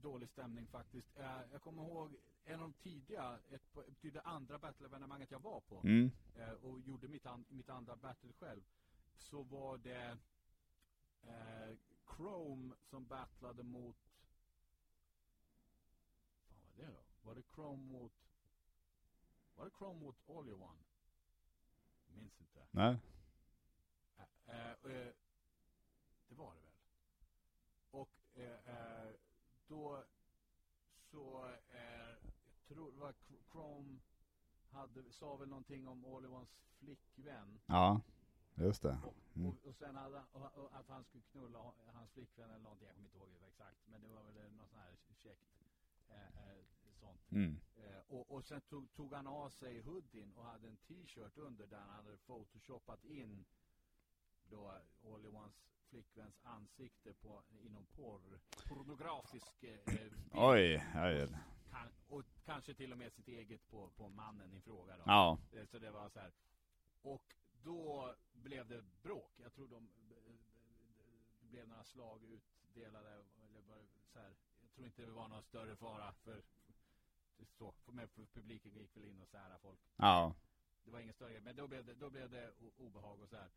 dålig 0.01 0.29
stämning 0.29 0.67
faktiskt. 0.67 1.19
Eh, 1.19 1.41
jag 1.51 1.61
kommer 1.61 1.83
ihåg 1.83 2.15
en 2.45 2.59
av 2.59 2.59
de 2.59 2.73
tidiga, 2.73 3.39
ett, 3.49 3.61
till 4.01 4.13
det 4.13 4.21
andra 4.21 4.57
battle-evenemanget 4.57 5.31
jag 5.31 5.39
var 5.39 5.59
på. 5.59 5.81
Mm. 5.83 6.11
eh, 6.35 6.51
och 6.51 6.79
gjorde 6.79 7.07
mitt, 7.07 7.25
an, 7.25 7.45
mitt 7.49 7.69
andra 7.69 7.95
battle 7.95 8.33
själv 8.39 8.61
så 9.19 9.43
var 9.43 9.77
det 9.77 10.17
Chrome 12.17 12.73
som 12.89 13.05
battlade 13.05 13.63
mot 13.63 13.95
vad 16.49 16.77
var 16.77 16.87
det 16.87 16.93
då? 16.93 17.10
Var 17.23 17.35
det 17.35 17.43
Chrome 17.55 17.83
mot 17.91 18.11
var 19.55 19.65
det 19.65 19.71
Chrome 19.77 19.99
mot 19.99 20.15
All 20.29 20.47
You 20.49 20.61
One? 20.61 20.79
Minns 22.07 22.41
inte. 22.41 22.67
Nej. 22.71 22.97
Eh, 24.17 24.25
eh, 24.55 24.69
eh, 24.71 25.13
det 26.27 26.35
var 26.35 26.53
det 26.55 26.61
väl. 26.61 26.71
Och 27.91 28.09
eh, 28.33 28.59
eh, 28.75 29.13
då 29.67 30.03
så 31.11 31.51
jag 32.67 32.77
tror 32.77 32.91
det 32.91 32.97
var 32.99 33.11
Chr- 33.13 33.43
Chrome 33.51 33.99
hade, 34.71 35.11
sa 35.11 35.35
väl 35.35 35.49
någonting 35.49 35.87
om 35.87 36.05
Olivans 36.05 36.49
flickvän. 36.79 37.59
Ja. 37.65 38.01
Just 38.55 38.81
det. 38.81 38.99
Och, 39.03 39.15
och, 39.47 39.65
och 39.65 39.75
sen 39.75 39.95
hade 39.95 40.17
han, 40.17 40.27
och, 40.31 40.57
och 40.63 40.75
att 40.75 40.87
han 40.87 41.03
skulle 41.03 41.23
knulla 41.23 41.73
hans 41.93 42.11
flickvän 42.11 42.49
eller 42.49 42.63
någonting, 42.63 42.87
jag 42.87 42.95
kommer 42.95 43.07
inte 43.07 43.17
ihåg 43.17 43.29
det 43.41 43.47
exakt, 43.47 43.87
men 43.87 44.01
det 44.01 44.07
var 44.07 44.23
väl 44.23 44.51
något 44.51 44.69
sånt 44.69 44.81
här 44.81 44.95
käckt 45.15 45.47
sånt. 46.99 47.31
Mm. 47.31 47.59
Eh, 47.75 47.99
och, 48.07 48.31
och 48.31 48.45
sen 48.45 48.61
tog, 48.61 48.93
tog 48.93 49.13
han 49.13 49.27
av 49.27 49.49
sig 49.49 49.81
hoodien 49.81 50.33
och 50.33 50.45
hade 50.45 50.67
en 50.67 50.77
t-shirt 50.77 51.37
under 51.37 51.67
där 51.67 51.79
han 51.79 51.89
hade 51.89 52.17
photoshopat 52.17 53.03
in 53.03 53.45
då 54.49 54.73
Olly 55.01 55.27
Ones 55.29 55.55
flickväns 55.89 56.39
ansikte 56.43 57.13
på, 57.13 57.43
inom 57.61 57.85
porr, 57.85 58.39
pornografisk 58.67 59.63
eh, 59.63 59.79
bild. 59.85 60.29
Oj, 60.31 60.85
oj. 60.95 61.27
Kan, 61.71 61.91
och 62.07 62.25
kanske 62.45 62.73
till 62.73 62.91
och 62.91 62.97
med 62.97 63.13
sitt 63.13 63.27
eget 63.27 63.69
på, 63.69 63.89
på 63.89 64.09
mannen 64.09 64.53
i 64.53 64.61
fråga 64.61 64.97
då. 64.97 65.03
Ja. 65.05 65.37
Eh, 65.51 65.65
Så 65.65 65.79
det 65.79 65.91
var 65.91 66.09
så 66.09 66.19
här. 66.19 66.31
Och 67.01 67.35
då 67.63 68.15
blev 68.33 68.67
det 68.67 68.83
bråk. 69.03 69.31
Jag 69.37 69.53
tror 69.53 69.67
de 69.67 69.89
det 71.41 71.47
blev 71.47 71.67
några 71.67 71.83
slag 71.83 72.23
utdelade. 72.23 73.23
Eller 73.45 73.61
bara 73.61 73.85
så 74.13 74.19
här. 74.19 74.35
Tror 74.81 74.87
inte 74.87 75.05
det 75.05 75.11
var 75.11 75.27
någon 75.27 75.43
större 75.43 75.75
fara 75.75 76.13
för 76.23 76.41
så. 77.57 77.71
För 77.71 78.25
publiken 78.33 78.71
gick 78.73 78.95
väl 78.95 79.05
in 79.05 79.21
och 79.21 79.27
sära 79.27 79.59
folk. 79.59 79.79
Ja. 79.95 80.35
Det 80.83 80.91
var 80.91 80.99
ingen 80.99 81.13
större. 81.13 81.39
Men 81.41 81.55
då 81.55 81.67
blev 81.67 81.85
det, 81.85 81.93
då 81.93 82.09
blev 82.09 82.29
det 82.29 82.53
obehag 82.77 83.21
och 83.21 83.29
så 83.29 83.35
här. 83.35 83.49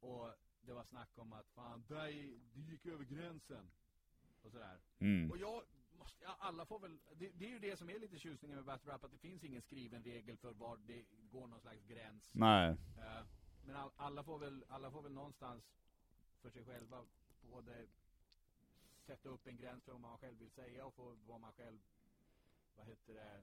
Och 0.00 0.34
det 0.60 0.72
var 0.72 0.84
snack 0.84 1.08
om 1.14 1.32
att 1.32 1.48
fan, 1.48 1.84
dig, 1.88 2.40
du 2.54 2.62
gick 2.62 2.86
över 2.86 3.04
gränsen. 3.04 3.70
Och 4.42 4.50
sådär. 4.50 4.78
Mm. 4.98 5.30
Och 5.30 5.38
jag 5.38 5.62
måste, 5.98 6.24
ja, 6.24 6.36
alla 6.38 6.66
får 6.66 6.78
väl, 6.78 6.98
det, 7.14 7.30
det 7.34 7.44
är 7.44 7.50
ju 7.50 7.58
det 7.58 7.76
som 7.76 7.90
är 7.90 7.98
lite 7.98 8.18
tjusningen 8.18 8.56
med 8.56 8.64
battle 8.64 8.92
rap, 8.92 9.04
att 9.04 9.12
det 9.12 9.18
finns 9.18 9.44
ingen 9.44 9.62
skriven 9.62 10.02
regel 10.02 10.36
för 10.36 10.52
var 10.52 10.76
det 10.86 11.04
går 11.30 11.46
någon 11.46 11.60
slags 11.60 11.84
gräns. 11.84 12.30
Nej. 12.34 12.70
Eh, 12.70 13.26
men 13.66 13.76
all, 13.76 13.90
alla, 13.96 14.22
får 14.22 14.38
väl, 14.38 14.64
alla 14.68 14.90
får 14.90 15.02
väl 15.02 15.12
någonstans 15.12 15.64
för 16.42 16.50
sig 16.50 16.64
själva 16.64 17.04
både 17.50 17.86
sätta 19.08 19.28
upp 19.28 19.46
en 19.46 19.56
gräns 19.56 19.84
för 19.84 19.92
vad 19.92 20.00
man 20.00 20.18
själv 20.18 20.38
vill 20.38 20.50
säga 20.50 20.86
och 20.86 20.94
för 20.94 21.16
vad 21.26 21.40
man 21.40 21.52
själv, 21.52 21.78
vad 22.76 22.86
heter 22.86 23.14
det, 23.14 23.42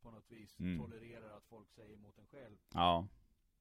på 0.00 0.10
något 0.10 0.30
vis 0.30 0.58
Mm. 0.60 0.78
tolererar 0.78 1.36
att 1.36 1.44
folk 1.46 1.70
säger 1.70 1.96
mot 1.96 2.18
en 2.18 2.26
själv. 2.26 2.56
Ja. 2.74 3.08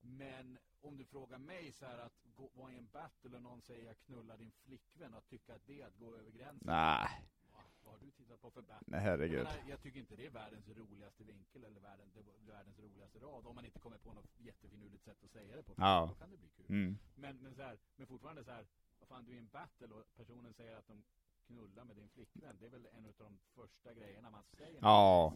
Men 0.02 0.58
om 0.82 0.98
du 0.98 1.06
frågar 1.06 1.38
mig 1.38 1.72
så 1.72 1.86
här 1.86 1.98
att 1.98 2.18
gå, 2.36 2.50
vara 2.54 2.74
i 2.74 2.78
en 2.78 2.88
battle 2.88 3.36
och 3.36 3.42
någon 3.44 3.62
säger 3.62 3.86
jag 3.86 4.00
knullar 4.00 4.38
din 4.38 4.52
flickvän, 4.52 5.14
att 5.14 5.28
tycka 5.30 5.56
att 5.56 5.66
det 5.66 5.82
är 5.82 5.88
att 5.88 5.98
gå 5.98 6.16
över 6.16 6.32
gränsen. 6.32 6.68
Nej. 6.68 7.28
Va? 7.52 7.64
Vad 7.84 7.94
har 7.94 8.00
du 8.00 8.12
tittat 8.12 8.42
på 8.42 8.52
för 8.52 8.62
battle? 8.62 8.86
Nej, 8.88 9.00
Jag, 9.00 9.10
herregud. 9.10 9.44
menar, 9.44 9.64
jag 9.70 9.82
tycker 9.82 10.00
inte 10.00 10.16
det 10.16 10.26
är 10.26 10.30
världens 10.30 10.68
roligaste 10.68 11.24
vinkel 11.24 11.64
eller 11.64 11.80
världens, 11.82 12.16
världens 12.40 12.80
roligaste 12.80 13.20
rad. 13.20 13.48
Om 13.48 13.56
man 13.56 13.66
inte 13.66 13.80
kommer 13.80 13.98
på 13.98 14.14
något 14.14 14.30
jättefinurligt 14.38 15.04
sätt 15.04 15.24
att 15.24 15.32
säga 15.32 15.56
det 15.56 15.64
på. 15.64 15.74
Ja. 15.78 16.06
Då 16.10 16.16
kan 16.16 16.30
det 16.30 16.38
bli 16.38 16.50
kul. 16.50 16.66
Mm. 16.70 16.98
Men, 17.16 17.38
men, 17.44 17.56
så 17.56 17.62
här, 17.62 17.78
men 17.96 18.08
fortfarande 18.08 18.44
så 18.44 18.52
här, 18.52 18.68
vad 19.00 19.08
fan 19.08 19.26
du 19.26 19.32
är 19.32 19.36
i 19.36 19.40
en 19.40 19.48
battle 19.48 19.88
och 19.88 20.16
personen 20.16 20.54
säger 20.54 20.76
att 20.76 20.88
de 20.88 21.04
knullar 21.50 21.84
med 21.84 21.96
din 21.96 22.10
flickvän. 22.10 22.58
Det 22.60 22.66
är 22.66 22.70
väl 22.70 22.88
en 22.94 23.06
av 23.06 23.14
de 23.18 23.40
första 23.56 23.94
grejerna 23.94 24.30
man 24.30 24.44
säger. 24.44 24.80
Ja. 24.82 25.34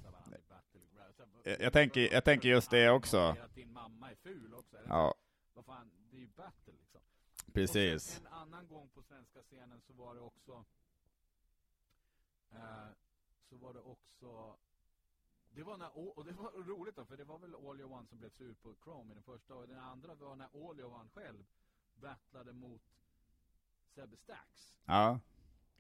Jag- 1.43 1.62
jag 1.62 1.73
tänker- 1.73 2.13
jag 2.13 2.23
tänker 2.23 2.49
just 2.49 2.69
det 2.71 2.89
också. 2.91 3.17
Att 3.17 3.56
din 3.56 3.71
mamma 3.73 4.12
är 4.12 4.15
ful 4.15 4.54
också. 4.54 4.78
Ja, 4.88 5.13
Vad 5.54 5.65
fan, 5.65 5.91
det 6.12 6.17
är 6.17 6.21
ju 6.21 6.28
battle 6.28 6.73
liksom. 6.73 7.02
precis. 7.54 8.04
Sen 8.04 8.26
en 8.26 8.34
annan 8.34 8.67
gång 8.67 8.89
på 8.89 9.04
svenska 9.04 9.41
scenen 9.43 9.82
så 9.82 9.93
var 9.93 10.15
det 10.15 10.21
också 10.21 10.65
eh, 12.52 12.88
så 13.49 13.56
var 13.58 13.73
det 13.73 13.80
också 13.80 14.58
det 15.56 15.63
var 15.63 15.78
när, 15.78 15.97
och 16.17 16.26
det 16.26 16.32
var 16.32 16.52
roligt 16.67 16.95
då, 16.95 17.06
för 17.06 17.17
det 17.17 17.23
var 17.23 17.38
väl 17.39 17.56
All 17.56 17.80
You 17.80 17.91
One 17.93 18.08
som 18.08 18.17
blev 18.17 18.30
sur 18.30 18.54
på 18.54 18.76
Chrome 18.84 19.12
i 19.12 19.13
den 19.13 19.23
första 19.23 19.56
och 19.56 19.67
den 19.67 19.80
andra 19.80 20.15
var 20.15 20.36
när 20.36 20.69
All 20.69 20.80
You 20.80 20.93
One 20.93 21.10
själv 21.10 21.45
battlade 21.95 22.54
mot 22.54 22.82
Sebbe 23.95 24.17
Stax. 24.17 24.76
Ja. 24.86 25.19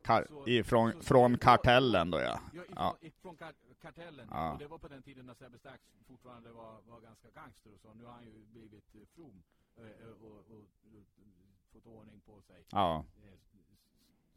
Kar- 0.03 0.49
ifrån, 0.49 1.03
från 1.03 1.37
kartellen 1.37 2.11
då 2.11 2.19
ja. 2.19 2.39
Ja, 2.53 2.63
ifrån, 2.63 2.75
Ja. 2.75 2.97
ifrån 3.01 3.37
kar 3.37 3.53
kartellen. 3.81 4.27
Ja. 4.31 4.53
Och 4.53 4.59
det 4.59 4.67
var 4.67 4.77
på 4.77 4.87
den 4.87 5.03
tiden 5.03 5.25
när 5.25 5.33
Sebbe 5.33 5.57
Stax 5.57 5.83
fortfarande 6.07 6.51
var, 6.51 6.81
var 6.81 6.99
ganska 7.01 7.29
gangster 7.31 7.73
och 7.73 7.79
så. 7.79 7.93
Nu 7.93 8.03
har 8.03 8.13
han 8.13 8.25
ju 8.25 8.45
blivit 8.45 8.95
eh, 8.95 9.01
from 9.15 9.43
eh, 9.75 9.85
eh, 9.85 10.07
och, 10.07 10.37
och, 10.37 10.65
och, 10.93 11.05
fått 11.71 11.85
ordning 11.85 12.21
på 12.21 12.41
sig. 12.41 12.65
Ja. 12.71 13.05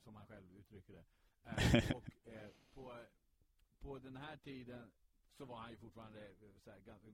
som 0.04 0.14
han 0.14 0.26
själv 0.26 0.56
uttrycker 0.58 0.92
det. 0.92 1.04
Och 1.94 2.10
eh, 2.32 2.50
på, 2.74 3.04
på 3.80 3.98
den 3.98 4.16
här 4.16 4.36
tiden 4.36 4.90
så 5.36 5.44
var 5.44 5.56
han 5.56 5.70
ju 5.70 5.76
fortfarande 5.76 6.30
så 6.64 6.70
här, 6.70 6.78
ganska, 6.78 7.08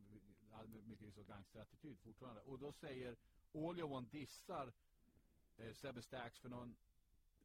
hade 0.52 0.68
mycket 0.68 1.14
så 1.14 1.22
gangsterattityd 1.22 1.98
fortfarande. 2.00 2.40
Och 2.40 2.58
då 2.58 2.72
säger 2.72 3.16
All 3.54 3.78
You 3.78 3.88
Want 3.88 4.12
dissar 4.12 4.72
eh, 5.56 5.72
Sebbe 5.72 6.02
Stax 6.02 6.38
för 6.40 6.48
någon 6.48 6.76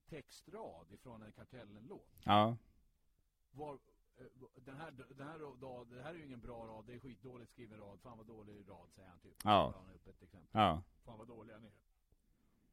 textrad 0.10 0.92
ifrån 0.92 1.22
en 1.22 1.32
Kartellen-låt. 1.32 2.22
Ja. 2.24 2.58
Var, 3.52 3.74
eh, 4.18 4.26
den, 4.56 4.76
här, 4.76 4.92
den, 4.92 5.28
här, 5.28 5.40
rad, 5.40 5.88
det 5.88 6.02
här 6.02 6.10
är 6.10 6.18
ju 6.18 6.26
ingen 6.26 6.42
bra 6.42 6.68
rad, 6.68 6.86
det 6.86 6.94
är 6.94 7.00
skitdåligt 7.00 7.52
skriven 7.52 7.80
rad. 7.80 8.00
Fan 8.02 8.18
vad 8.18 8.28
dålig 8.28 8.70
rad, 8.70 8.90
säger 8.96 9.10
han 9.10 9.20
typ. 9.20 9.36
Ja. 9.44 9.74
Han 9.76 9.96
upp 9.96 10.08
ett 10.08 10.22
exempel. 10.22 10.50
Ja. 10.52 10.84
Fan 11.06 11.18
vad 11.18 11.28
dåliga 11.28 11.58
ni 11.58 11.68
är. 11.68 11.74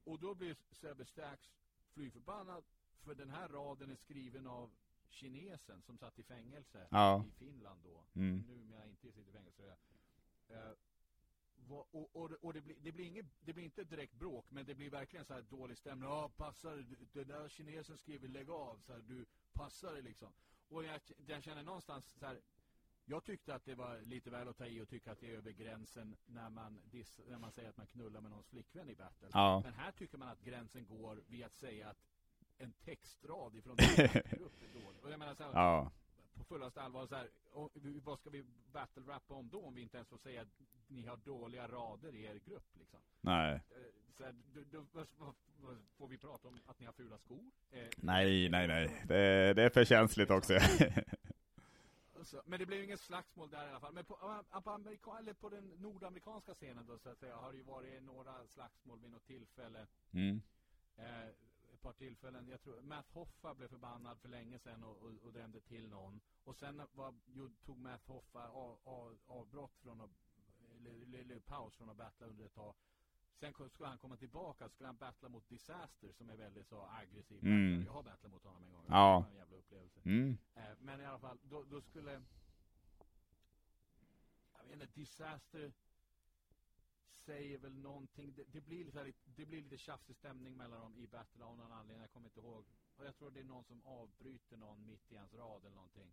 Och 0.04 0.18
då 0.18 0.34
blir 0.34 0.56
Sebbe 0.70 1.04
Stax 1.04 1.50
fly 1.94 2.10
förbannad 2.10 2.64
för 3.00 3.14
den 3.14 3.30
här 3.30 3.48
raden 3.48 3.90
är 3.90 3.96
skriven 3.96 4.46
av 4.46 4.70
kinesen 5.08 5.82
som 5.82 5.98
satt 5.98 6.18
i 6.18 6.22
fängelse 6.22 6.86
Ja. 6.90 7.24
i 7.26 7.30
Finland 7.30 7.80
då. 7.84 8.04
Mm. 8.14 8.38
Numera 8.38 8.86
inte 8.86 9.12
sitter 9.12 9.30
i 9.30 9.32
fängelse. 9.32 9.76
Eh, 10.48 10.70
vad- 11.56 11.86
och 11.90 12.16
och, 12.16 12.28
det- 12.28 12.36
och 12.36 12.52
det, 12.54 12.60
blir, 12.60 12.76
det, 12.80 12.92
blir 12.92 13.04
inget, 13.04 13.26
det 13.40 13.52
blir 13.52 13.64
inte 13.64 13.84
direkt 13.84 14.14
bråk, 14.14 14.46
men 14.50 14.66
det 14.66 14.74
blir 14.74 14.90
verkligen 14.90 15.24
så 15.24 15.34
här 15.34 15.42
dålig 15.42 15.78
stämning. 15.78 16.08
Ja, 16.08 16.28
passar 16.36 16.84
Den 17.12 17.28
där 17.28 17.48
kinesen 17.48 17.98
skriver 17.98 18.28
lägg 18.28 18.50
av. 18.50 18.80
Så 18.86 18.92
här, 18.92 19.00
du 19.00 19.26
passar 19.52 19.92
dig 19.92 20.02
liksom. 20.02 20.32
Och 20.68 20.84
jag, 20.84 21.00
jag 21.26 21.42
känner 21.42 21.62
någonstans 21.62 22.04
så 22.18 22.26
här. 22.26 22.40
Jag 23.06 23.24
tyckte 23.24 23.54
att 23.54 23.64
det 23.64 23.74
var 23.74 24.00
lite 24.00 24.30
väl 24.30 24.48
att 24.48 24.56
ta 24.56 24.66
i 24.66 24.80
och 24.80 24.88
tycka 24.88 25.12
att 25.12 25.20
det 25.20 25.30
är 25.30 25.36
över 25.36 25.50
gränsen 25.50 26.16
när 26.26 26.50
man, 26.50 26.80
diss, 26.90 27.20
när 27.28 27.38
man 27.38 27.52
säger 27.52 27.68
att 27.70 27.76
man 27.76 27.86
knullar 27.86 28.20
med 28.20 28.30
någons 28.30 28.46
flickvän 28.46 28.88
i 28.88 28.94
battle. 28.94 29.28
Ja. 29.32 29.60
Men 29.64 29.72
här 29.74 29.92
tycker 29.92 30.18
man 30.18 30.28
att 30.28 30.40
gränsen 30.40 30.86
går 30.86 31.22
vid 31.28 31.44
att 31.44 31.54
säga 31.56 31.88
att 31.88 31.98
en 32.58 32.72
textrad 32.72 33.54
ifrån 33.56 33.76
din 33.76 33.86
grupp 34.14 34.62
är 34.62 34.80
dålig. 34.80 35.04
Och 35.04 35.10
jag 35.10 35.18
menar 35.18 35.34
så 35.34 35.42
här, 35.42 35.50
Ja. 35.52 35.90
På 36.34 36.44
fullaste 36.44 36.82
allvar 36.82 37.06
så 37.06 37.14
här, 37.14 37.28
och, 37.50 37.70
vad 38.04 38.18
ska 38.18 38.30
vi 38.30 38.44
battle-rappa 38.72 39.34
om 39.34 39.48
då 39.48 39.60
om 39.60 39.74
vi 39.74 39.82
inte 39.82 39.96
ens 39.96 40.08
får 40.08 40.18
säga 40.18 40.42
att 40.42 40.48
ni 40.88 41.06
har 41.06 41.16
dåliga 41.16 41.68
rader 41.68 42.14
i 42.14 42.24
er 42.24 42.34
grupp 42.34 42.76
liksom? 42.78 43.00
Nej. 43.20 43.54
Eh, 43.54 43.60
Så 44.16 44.24
här, 44.24 44.34
vad, 44.92 45.06
vad, 45.58 45.76
får 45.98 46.08
vi 46.08 46.18
prata 46.18 46.48
om 46.48 46.58
att 46.66 46.80
ni 46.80 46.86
har 46.86 46.92
fula 46.92 47.18
skor? 47.18 47.44
Eh, 47.70 47.88
Nej, 47.96 48.48
nej, 48.48 48.66
nej. 48.66 49.04
Det, 49.08 49.54
det 49.54 49.62
är 49.62 49.70
för 49.70 49.84
känsligt 49.84 50.30
också. 50.30 50.58
Så, 52.24 52.42
men 52.46 52.58
det 52.58 52.66
blev 52.66 52.78
ju 52.78 52.84
inget 52.84 53.00
slagsmål 53.00 53.50
där 53.50 53.66
i 53.66 53.70
alla 53.70 53.80
fall. 53.80 53.94
Men 53.94 54.04
på, 54.04 54.42
på, 54.64 54.70
amerika, 54.70 55.10
eller 55.18 55.32
på 55.32 55.48
den 55.48 55.68
nordamerikanska 55.68 56.54
scenen 56.54 56.86
då 56.86 56.98
så 56.98 57.08
att 57.08 57.18
säga 57.18 57.36
har 57.36 57.52
det 57.52 57.58
ju 57.58 57.64
varit 57.64 58.02
några 58.02 58.46
slagsmål 58.46 59.00
vid 59.00 59.10
något 59.10 59.26
tillfälle. 59.26 59.86
Mm. 60.12 60.42
Eh, 60.96 61.28
par 61.84 61.92
tillfällen. 61.92 62.48
Jag 62.48 62.62
tror 62.62 62.80
Matt 62.80 63.10
Hoffa 63.10 63.54
blev 63.54 63.68
förbannad 63.68 64.18
för 64.18 64.28
länge 64.28 64.58
sedan 64.58 64.84
och, 64.84 65.02
och, 65.02 65.12
och 65.24 65.32
drämde 65.32 65.60
till 65.60 65.88
någon. 65.88 66.20
Och 66.44 66.56
sen 66.56 66.82
var, 66.92 67.14
tog 67.64 67.78
Matt 67.78 68.06
Hoffa 68.06 68.48
av, 68.48 68.78
av, 68.84 69.18
avbrott 69.26 69.76
från 69.82 70.00
att, 70.00 70.10
eller, 70.76 71.20
eller, 71.20 71.40
paus 71.40 71.76
från 71.76 71.90
att 71.90 71.96
battla 71.96 72.26
under 72.26 72.44
ett 72.44 72.54
tag. 72.54 72.74
Sen 73.40 73.52
skulle 73.52 73.88
han 73.88 73.98
komma 73.98 74.16
tillbaka, 74.16 74.68
skulle 74.68 74.86
han 74.88 74.96
battla 74.96 75.28
mot 75.28 75.48
Disaster 75.48 76.12
som 76.12 76.30
är 76.30 76.36
väldigt 76.36 76.68
så 76.68 76.88
aggressiv. 77.00 77.44
Mm. 77.44 77.84
Jag 77.84 77.92
har 77.92 78.02
battlat 78.02 78.32
mot 78.32 78.44
honom 78.44 78.64
en 78.64 78.72
gång. 78.72 78.84
Ja. 78.88 79.24
En 79.30 79.36
jävla 79.36 79.56
upplevelse. 79.56 80.00
Mm. 80.04 80.38
Eh, 80.54 80.62
men 80.80 81.00
i 81.00 81.04
alla 81.04 81.18
fall, 81.18 81.38
då, 81.42 81.64
då 81.64 81.80
skulle... 81.80 82.22
Jag 84.58 84.64
vet 84.64 84.72
inte, 84.72 85.00
Disaster 85.00 85.72
säger 87.16 87.58
väl 87.58 87.74
någonting. 87.74 88.34
Det, 88.36 88.44
det, 88.52 88.60
blir 88.60 88.84
lite, 88.84 89.12
det 89.24 89.46
blir 89.46 89.62
lite 89.62 89.78
tjafsig 89.78 90.16
stämning 90.16 90.56
mellan 90.56 90.80
dem 90.80 90.96
i 90.96 91.06
battle 91.06 91.44
av 91.44 91.56
någon 91.56 91.72
anledning. 91.72 92.00
Jag 92.00 92.10
kommer 92.12 92.28
inte 92.28 92.40
ihåg. 92.40 92.64
Och 92.96 93.04
jag 93.04 93.16
tror 93.16 93.30
det 93.30 93.40
är 93.40 93.44
någon 93.44 93.64
som 93.64 93.82
avbryter 93.86 94.56
någon 94.56 94.86
mitt 94.86 95.12
i 95.12 95.16
hans 95.16 95.34
rad 95.34 95.64
eller 95.64 95.74
någonting. 95.74 96.12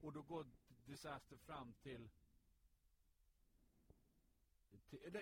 Och 0.00 0.12
då 0.12 0.22
går 0.22 0.46
Disaster 0.86 1.36
fram 1.36 1.72
till... 1.82 2.08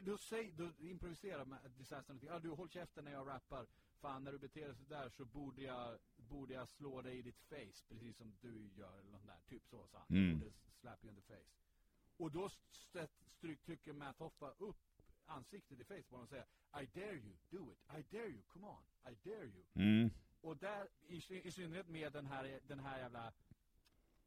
då, 0.03 0.18
säg, 0.18 0.53
då 0.53 0.72
improviserar 0.78 1.45
med 1.45 1.70
Disaster 1.70 2.12
någonting. 2.12 2.28
Ja, 2.28 2.39
du 2.39 2.51
håll 2.51 2.68
käften 2.70 3.05
när 3.05 3.12
jag 3.12 3.28
rappar. 3.28 3.66
Fan, 4.01 4.24
när 4.24 4.33
du 4.33 4.39
beter 4.39 4.66
dig 4.66 4.76
sådär 4.76 5.09
så 5.09 5.24
borde 5.24 5.62
jag, 5.62 5.99
borde 6.16 6.55
jag 6.55 6.68
slå 6.68 7.03
dig 7.03 7.18
i 7.18 7.22
ditt 7.22 7.41
face, 7.41 7.85
precis 7.89 8.16
som 8.16 8.37
du 8.41 8.70
gör. 8.76 8.99
Eller 8.99 9.18
där. 9.18 9.41
Typ 9.49 9.66
så, 9.66 9.87
sa 9.87 9.99
han. 9.99 10.16
Mm. 10.16 10.39
Borde 10.39 10.53
slap 10.80 11.05
you 11.05 11.11
in 11.11 11.22
the 11.22 11.35
face. 11.35 11.53
Och 12.16 12.30
då 12.33 12.47
st- 12.47 13.09
stryk, 13.39 13.62
trycker 13.62 13.93
Matt 13.93 14.18
Hoffa 14.18 14.51
upp 14.51 14.88
ansiktet 15.29 15.81
i 15.81 15.85
face 15.85 16.03
på 16.03 16.16
honom 16.16 16.22
och 16.22 16.29
säger 16.29 16.47
I 16.83 16.87
dare 17.01 17.16
you, 17.16 17.37
do 17.51 17.72
it. 17.72 17.79
I 17.99 18.16
dare 18.16 18.29
you, 18.29 18.43
come 18.49 18.66
on. 18.66 18.83
I 19.12 19.29
dare 19.31 19.45
you. 19.47 19.64
Mm. 19.74 20.11
Och 20.41 20.57
där, 20.57 20.89
i, 21.09 21.16
i 21.49 21.51
synnerhet 21.53 21.89
med 21.89 22.12
den 22.12 22.26
här, 22.26 22.61
den 22.66 22.81
här 22.81 22.99
jävla 22.99 23.33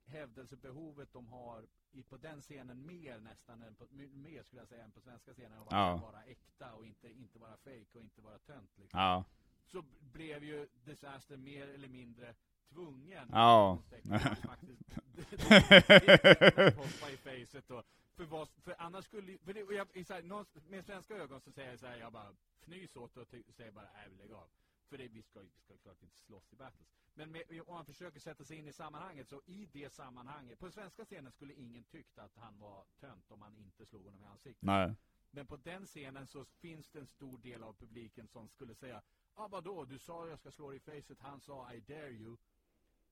hävdelsebehovet 0.05 1.13
de 1.13 1.27
har 1.27 1.67
i, 1.91 2.03
på 2.03 2.17
den 2.17 2.41
scenen 2.41 2.85
mer 2.85 3.19
nästan 3.19 3.61
än 3.61 3.75
på, 3.75 3.87
mer 3.91 4.43
skulle 4.43 4.61
jag 4.61 4.67
säga 4.67 4.83
än 4.83 4.91
på 4.91 5.01
svenska 5.01 5.33
scenen. 5.33 5.59
Och 5.59 5.67
Ja. 5.71 5.95
vara 5.97 6.23
äkta 6.23 6.73
och 6.73 6.85
inte, 6.85 7.11
inte 7.11 7.39
vara 7.39 7.57
fake 7.57 7.85
och 7.93 8.01
inte 8.01 8.21
vara 8.21 8.39
tönt 8.39 8.77
liksom. 8.77 8.99
Ja. 8.99 9.23
Så 9.65 9.81
blev 9.99 10.43
ju 10.43 10.67
Disaster 10.83 11.37
mer 11.37 11.67
eller 11.67 11.87
mindre 11.87 12.35
tvungen 12.69 13.29
Ja. 13.31 13.79
att 14.09 14.39
faktiskt 14.39 14.81
hoppa 16.77 17.09
i 17.11 17.17
facet 17.17 17.67
då. 17.67 17.83
För, 18.15 18.25
vad, 18.25 18.49
för 18.49 18.75
annars 18.77 19.05
skulle 19.05 19.37
för 19.37 19.53
det, 19.53 19.63
och 19.63 19.73
jag, 19.73 20.05
så 20.07 20.13
här, 20.13 20.23
någon, 20.23 20.45
med 20.67 20.85
svenska 20.85 21.15
ögon 21.15 21.41
så 21.41 21.51
säger 21.51 21.69
jag 21.69 21.79
så 21.79 21.87
här, 21.87 21.97
jag 21.97 22.13
bara 22.13 22.35
fnys 22.61 22.95
åt 22.95 23.17
och 23.17 23.27
säger 23.27 23.71
bara, 23.71 23.89
nej 23.93 24.09
lägg 24.17 24.31
av. 24.31 24.49
För 24.89 24.97
det, 24.97 25.07
vi 25.07 25.21
ska, 25.21 25.39
vi 25.39 25.49
ska 25.59 25.77
klart 25.77 26.03
inte 26.03 26.17
slåss 26.17 26.53
i 26.53 26.55
battles. 26.55 26.87
Men 27.13 27.31
med, 27.31 27.61
om 27.67 27.73
man 27.73 27.85
försöker 27.85 28.19
sätta 28.19 28.43
sig 28.43 28.57
in 28.57 28.67
i 28.67 28.73
sammanhanget, 28.73 29.29
så 29.29 29.41
i 29.45 29.65
det 29.65 29.93
sammanhanget, 29.93 30.59
på 30.59 30.65
den 30.65 30.73
svenska 30.73 31.05
scenen 31.05 31.31
skulle 31.31 31.53
ingen 31.53 31.83
tyckt 31.83 32.17
att 32.17 32.35
han 32.35 32.59
var 32.59 32.85
tönt 32.99 33.31
om 33.31 33.39
man 33.39 33.55
inte 33.55 33.85
slog 33.85 34.05
honom 34.05 34.23
i 34.23 34.25
ansiktet. 34.25 34.63
Nej. 34.63 34.95
Men 35.31 35.47
på 35.47 35.57
den 35.57 35.85
scenen 35.85 36.27
så 36.27 36.45
finns 36.45 36.89
det 36.89 36.99
en 36.99 37.07
stor 37.07 37.37
del 37.37 37.63
av 37.63 37.73
publiken 37.73 38.27
som 38.27 38.49
skulle 38.49 38.75
säga 38.75 39.01
ah, 39.33 39.47
vadå, 39.47 39.85
du 39.85 39.99
sa 39.99 40.27
jag 40.27 40.39
ska 40.39 40.51
slå 40.51 40.69
dig 40.69 40.77
i 40.77 40.79
facet, 40.79 41.19
han 41.19 41.39
sa 41.39 41.73
I 41.73 41.79
dare 41.79 42.11
you. 42.11 42.37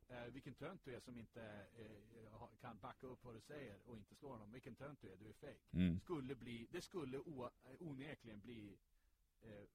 Eh, 0.10 0.34
vilken 0.34 0.53
tönt 0.53 0.86
du 0.86 0.95
är 0.95 0.99
som 0.99 1.18
inte 1.18 1.41
eh, 1.78 2.47
kan 2.62 2.78
backa 2.78 3.07
upp 3.07 3.24
vad 3.24 3.36
du 3.36 3.41
säger 3.41 3.78
och 3.86 3.97
inte 3.97 4.16
slå 4.16 4.30
honom. 4.30 4.51
Vilken 4.51 4.76
tönt 4.76 5.01
du 5.01 5.12
är, 5.12 5.16
du 5.16 5.30
är 5.30 5.34
fake. 5.34 5.68
Mm. 5.72 5.99
Skulle 5.99 6.36
bli, 6.36 6.68
det 6.72 6.82
skulle 6.82 7.18
o, 7.18 7.49
eh, 7.66 7.76
onekligen 7.80 8.39
bli 8.39 8.78
eh, 9.41 9.66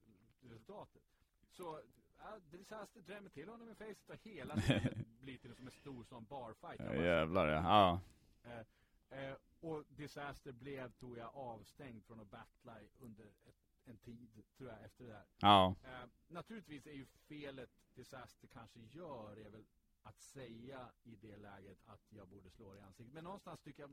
resultatet. 0.41 1.03
Så 1.51 1.77
uh, 1.77 2.37
Disaster 2.51 3.01
drämmer 3.01 3.29
till 3.29 3.49
honom 3.49 3.69
i 3.69 3.75
facet 3.75 4.09
och 4.09 4.17
hela 4.23 4.55
scenen 4.55 5.05
blir 5.21 5.37
till 5.37 5.55
som 5.55 5.67
en 5.67 5.71
stor 5.71 6.03
sån 6.03 6.25
barfight. 6.25 6.79
Ja, 6.79 6.95
jävlar 6.95 7.47
ja. 7.47 8.01
ja. 8.43 8.51
Eh, 8.51 9.29
eh, 9.29 9.35
och 9.59 9.83
Disaster 9.89 10.51
blev, 10.51 10.91
tror 10.91 11.17
jag, 11.17 11.35
avstängd 11.35 12.03
från 12.05 12.19
att 12.19 12.31
battla 12.31 12.77
under 12.99 13.25
ett, 13.25 13.55
en 13.85 13.97
tid, 13.97 14.43
tror 14.57 14.69
jag, 14.69 14.85
efter 14.85 15.03
det 15.03 15.11
där. 15.11 15.25
Ja. 15.37 15.75
Eh, 15.83 16.09
naturligtvis 16.27 16.87
är 16.87 16.93
ju 16.93 17.05
felet 17.05 17.69
Disaster 17.95 18.47
kanske 18.47 18.79
gör, 18.79 19.37
är 19.37 19.49
väl 19.49 19.65
att 20.05 20.19
säga 20.21 20.91
i 21.03 21.15
det 21.15 21.37
läget 21.37 21.77
att 21.85 22.01
jag 22.09 22.27
borde 22.27 22.49
slå 22.49 22.73
dig 22.73 22.81
i 22.81 22.83
ansiktet. 22.85 23.13
Men 23.13 23.23
någonstans 23.23 23.59
tycker 23.61 23.83
jag, 23.83 23.91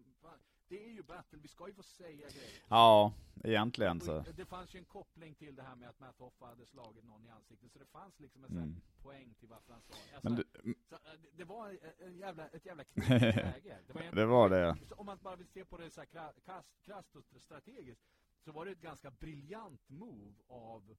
det 0.69 0.85
är 0.85 0.91
ju 0.91 1.03
battle, 1.03 1.39
vi 1.43 1.49
ska 1.49 1.67
ju 1.69 1.75
få 1.75 1.83
säga 1.83 2.29
grejer. 2.31 2.63
Ja, 2.69 3.13
egentligen 3.45 3.97
Och 3.97 4.03
så. 4.03 4.25
Det 4.37 4.45
fanns 4.45 4.75
ju 4.75 4.79
en 4.79 4.85
koppling 4.85 5.35
till 5.35 5.55
det 5.57 5.63
här 5.63 5.75
med 5.77 5.89
att 5.89 6.01
Matt 6.01 6.19
Hoffa 6.19 6.47
hade 6.47 6.67
slagit 6.67 7.05
någon 7.05 7.27
i 7.27 7.29
ansiktet, 7.31 7.73
så 7.73 7.79
det 7.79 7.87
fanns 7.87 8.21
liksom 8.21 8.45
en 8.45 8.51
Mm. 8.53 8.81
poäng 9.03 9.35
till 9.35 9.49
varför 9.49 9.73
han 9.73 9.83
sa 9.83 9.95
alltså, 9.95 10.21
Men 10.23 10.35
du, 10.35 10.75
så, 10.89 10.95
eh, 10.95 11.01
det- 11.33 11.45
var 11.45 11.69
en- 11.71 12.07
en 12.07 12.17
jävla, 12.19 12.49
ett 12.49 12.67
jävla 12.67 12.85
knepigt 12.95 13.37
läge. 13.37 13.79
Det 13.87 13.93
var, 13.93 14.03
en- 14.03 14.15
Det 14.15 14.27
var 14.27 14.49
det. 14.51 14.77
Om 14.97 15.07
man 15.07 15.19
bara 15.23 15.37
vill 15.37 15.49
se 15.49 15.65
på 15.65 15.77
det 15.77 15.91
så 15.91 16.01
här 16.01 16.07
kra- 16.09 16.41
krasst, 16.45 16.81
krasst 16.83 17.17
och 17.17 17.25
strategiskt 17.43 18.03
så 18.45 18.53
var 18.53 18.65
det 18.65 18.71
ett 18.73 18.81
ganska 18.81 19.11
briljant 19.11 19.89
move 19.89 20.35
av 20.49 20.97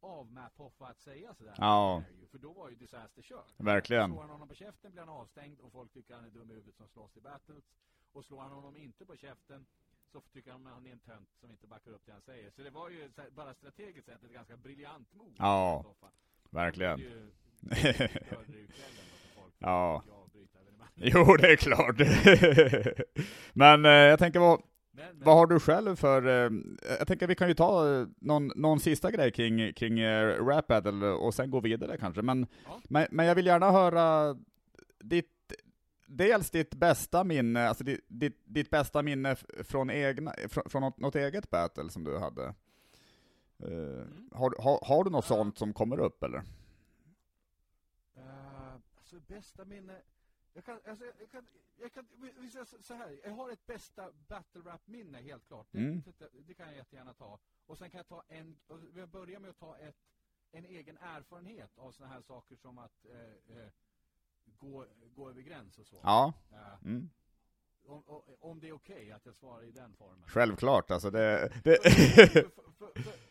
av 0.00 0.32
Matt 0.32 0.56
Hoffa 0.56 0.86
att 0.86 1.00
säga 1.00 1.34
sådär. 1.34 1.54
Ja. 1.58 2.02
För 2.30 2.38
då 2.38 2.52
var 2.52 2.68
ju 2.70 2.76
Disaster 2.76 3.22
körd. 3.22 3.44
verkligen. 3.56 4.10
Slår 4.10 4.20
han 4.20 4.30
honom 4.30 4.48
på 4.48 4.54
käften 4.54 4.90
blir 4.92 5.00
han 5.00 5.08
avstängd 5.08 5.60
och 5.60 5.72
folk 5.72 5.92
tycker 5.92 6.14
han 6.14 6.24
är 6.24 6.30
dum 6.30 6.50
i 6.50 6.54
huvudet 6.54 6.76
som 6.76 6.88
slåss 6.88 7.16
i 7.16 7.20
battles. 7.20 7.64
Och 8.12 8.24
slår 8.24 8.40
han 8.40 8.52
honom 8.52 8.76
inte 8.76 9.06
på 9.06 9.16
käften 9.16 9.66
så 10.12 10.20
tycker 10.32 10.50
han 10.52 10.66
att 10.66 10.72
han 10.72 10.86
är 10.86 10.92
en 10.92 10.98
tönt 10.98 11.28
som 11.40 11.50
inte 11.50 11.66
backar 11.66 11.90
upp 11.90 12.02
det 12.06 12.12
han 12.12 12.22
säger. 12.22 12.50
Så 12.50 12.62
det 12.62 12.70
var 12.70 12.90
ju 12.90 13.10
bara 13.30 13.54
strategiskt 13.54 14.06
sett 14.06 14.24
ett 14.24 14.32
ganska 14.32 14.56
briljant 14.56 15.14
move. 15.14 15.34
Ja. 15.38 15.84
Verkligen. 16.50 17.30
Ja. 19.62 20.02
Jo, 20.94 21.36
det 21.36 21.52
är 21.52 21.56
klart. 21.56 21.96
Men 23.52 23.84
eh, 23.84 23.90
jag 23.90 24.18
tänker, 24.18 24.40
vad, 24.40 24.62
Vad 25.14 25.36
har 25.36 25.46
du 25.46 25.60
själv 25.60 25.96
för... 25.96 26.26
Eh, 26.26 26.50
jag 26.98 27.06
tänker 27.08 27.26
vi 27.26 27.34
kan 27.34 27.48
ju 27.48 27.54
ta 27.54 27.88
eh, 28.00 28.06
någon, 28.20 28.46
någon 28.56 28.80
sista 28.80 29.10
grej 29.10 29.32
kring, 29.32 29.72
kring 29.72 29.98
eh, 30.00 30.44
rap 30.44 30.66
battle 30.66 31.06
och 31.06 31.34
sen 31.34 31.50
gå 31.50 31.60
vidare 31.60 31.96
kanske. 31.98 32.22
Men, 32.22 32.46
Ja. 32.64 32.80
men, 32.88 33.06
men 33.10 33.26
jag 33.26 33.34
vill 33.34 33.46
gärna 33.46 33.70
höra 33.70 34.36
ditt, 35.00 35.52
dels 36.06 36.50
ditt 36.50 36.74
bästa 36.74 37.24
minne, 37.24 37.68
alltså 37.68 37.84
ditt, 37.84 38.04
ditt, 38.08 38.40
ditt 38.44 38.70
bästa 38.70 39.02
minne 39.02 39.36
från, 39.64 39.90
egna, 39.90 40.34
från, 40.48 40.64
från 40.70 40.82
något, 40.82 40.98
något 40.98 41.16
eget 41.16 41.50
battle 41.50 41.90
som 41.90 42.04
du 42.04 42.18
hade. 42.18 42.44
Eh, 43.62 44.04
har, 44.32 44.62
har, 44.62 44.78
har 44.86 45.04
du 45.04 45.10
något 45.10 45.26
Ja. 45.30 45.36
sånt 45.36 45.58
som 45.58 45.72
kommer 45.72 46.00
upp 46.00 46.22
eller? 46.22 46.42
Eh, 48.16 48.22
alltså 48.98 49.16
bästa 49.28 49.64
minne. 49.64 49.92
Jag 50.52 50.64
kan, 50.64 50.80
alltså, 50.86 51.04
jag 51.18 51.30
kan, 51.30 51.46
jag 51.76 51.92
kan, 51.92 52.06
vi- 52.16 52.50
säger 52.50 52.82
så- 52.82 52.94
här. 52.94 53.20
Jag 53.24 53.30
har 53.30 53.50
ett 53.50 53.66
bästa 53.66 54.12
battle 54.28 54.60
rap 54.60 54.86
minne 54.86 55.18
helt 55.18 55.46
klart. 55.46 55.66
Det, 55.70 55.78
Mm. 55.78 56.02
det, 56.18 56.28
det 56.46 56.54
kan 56.54 56.66
jag 56.66 56.76
jättegärna 56.76 57.14
ta. 57.14 57.38
Och 57.66 57.78
sen 57.78 57.90
kan 57.90 57.98
jag 57.98 58.06
ta 58.08 58.22
en, 58.28 58.56
och 58.68 58.78
jag 58.94 59.08
börjar 59.08 59.40
med 59.40 59.50
att 59.50 59.58
ta 59.58 59.76
ett, 59.76 59.96
en 60.52 60.64
egen 60.64 60.98
erfarenhet 60.98 61.78
av 61.78 61.92
sådana 61.92 62.14
här 62.14 62.20
saker 62.20 62.56
som 62.56 62.78
att 62.78 63.04
eh, 63.04 63.56
eh, 63.56 63.68
gå, 64.58 64.86
gå 65.14 65.28
över 65.30 65.40
gräns 65.42 65.78
och 65.78 65.86
så. 65.86 66.00
Ja. 66.02 66.32
Eh, 66.52 66.84
Mm. 66.84 67.10
om, 67.86 68.22
om, 68.40 68.60
det 68.60 68.68
är 68.68 68.72
okej 68.72 69.12
att 69.12 69.26
jag 69.26 69.34
svarar 69.36 69.62
i 69.64 69.70
den 69.70 69.94
formen. 69.96 70.28
Självklart, 70.28 70.90
alltså 70.90 71.10
det... 71.10 71.52
det 71.64 71.78
för- 71.82 72.50
för- 72.72 73.02
för- 73.02 73.29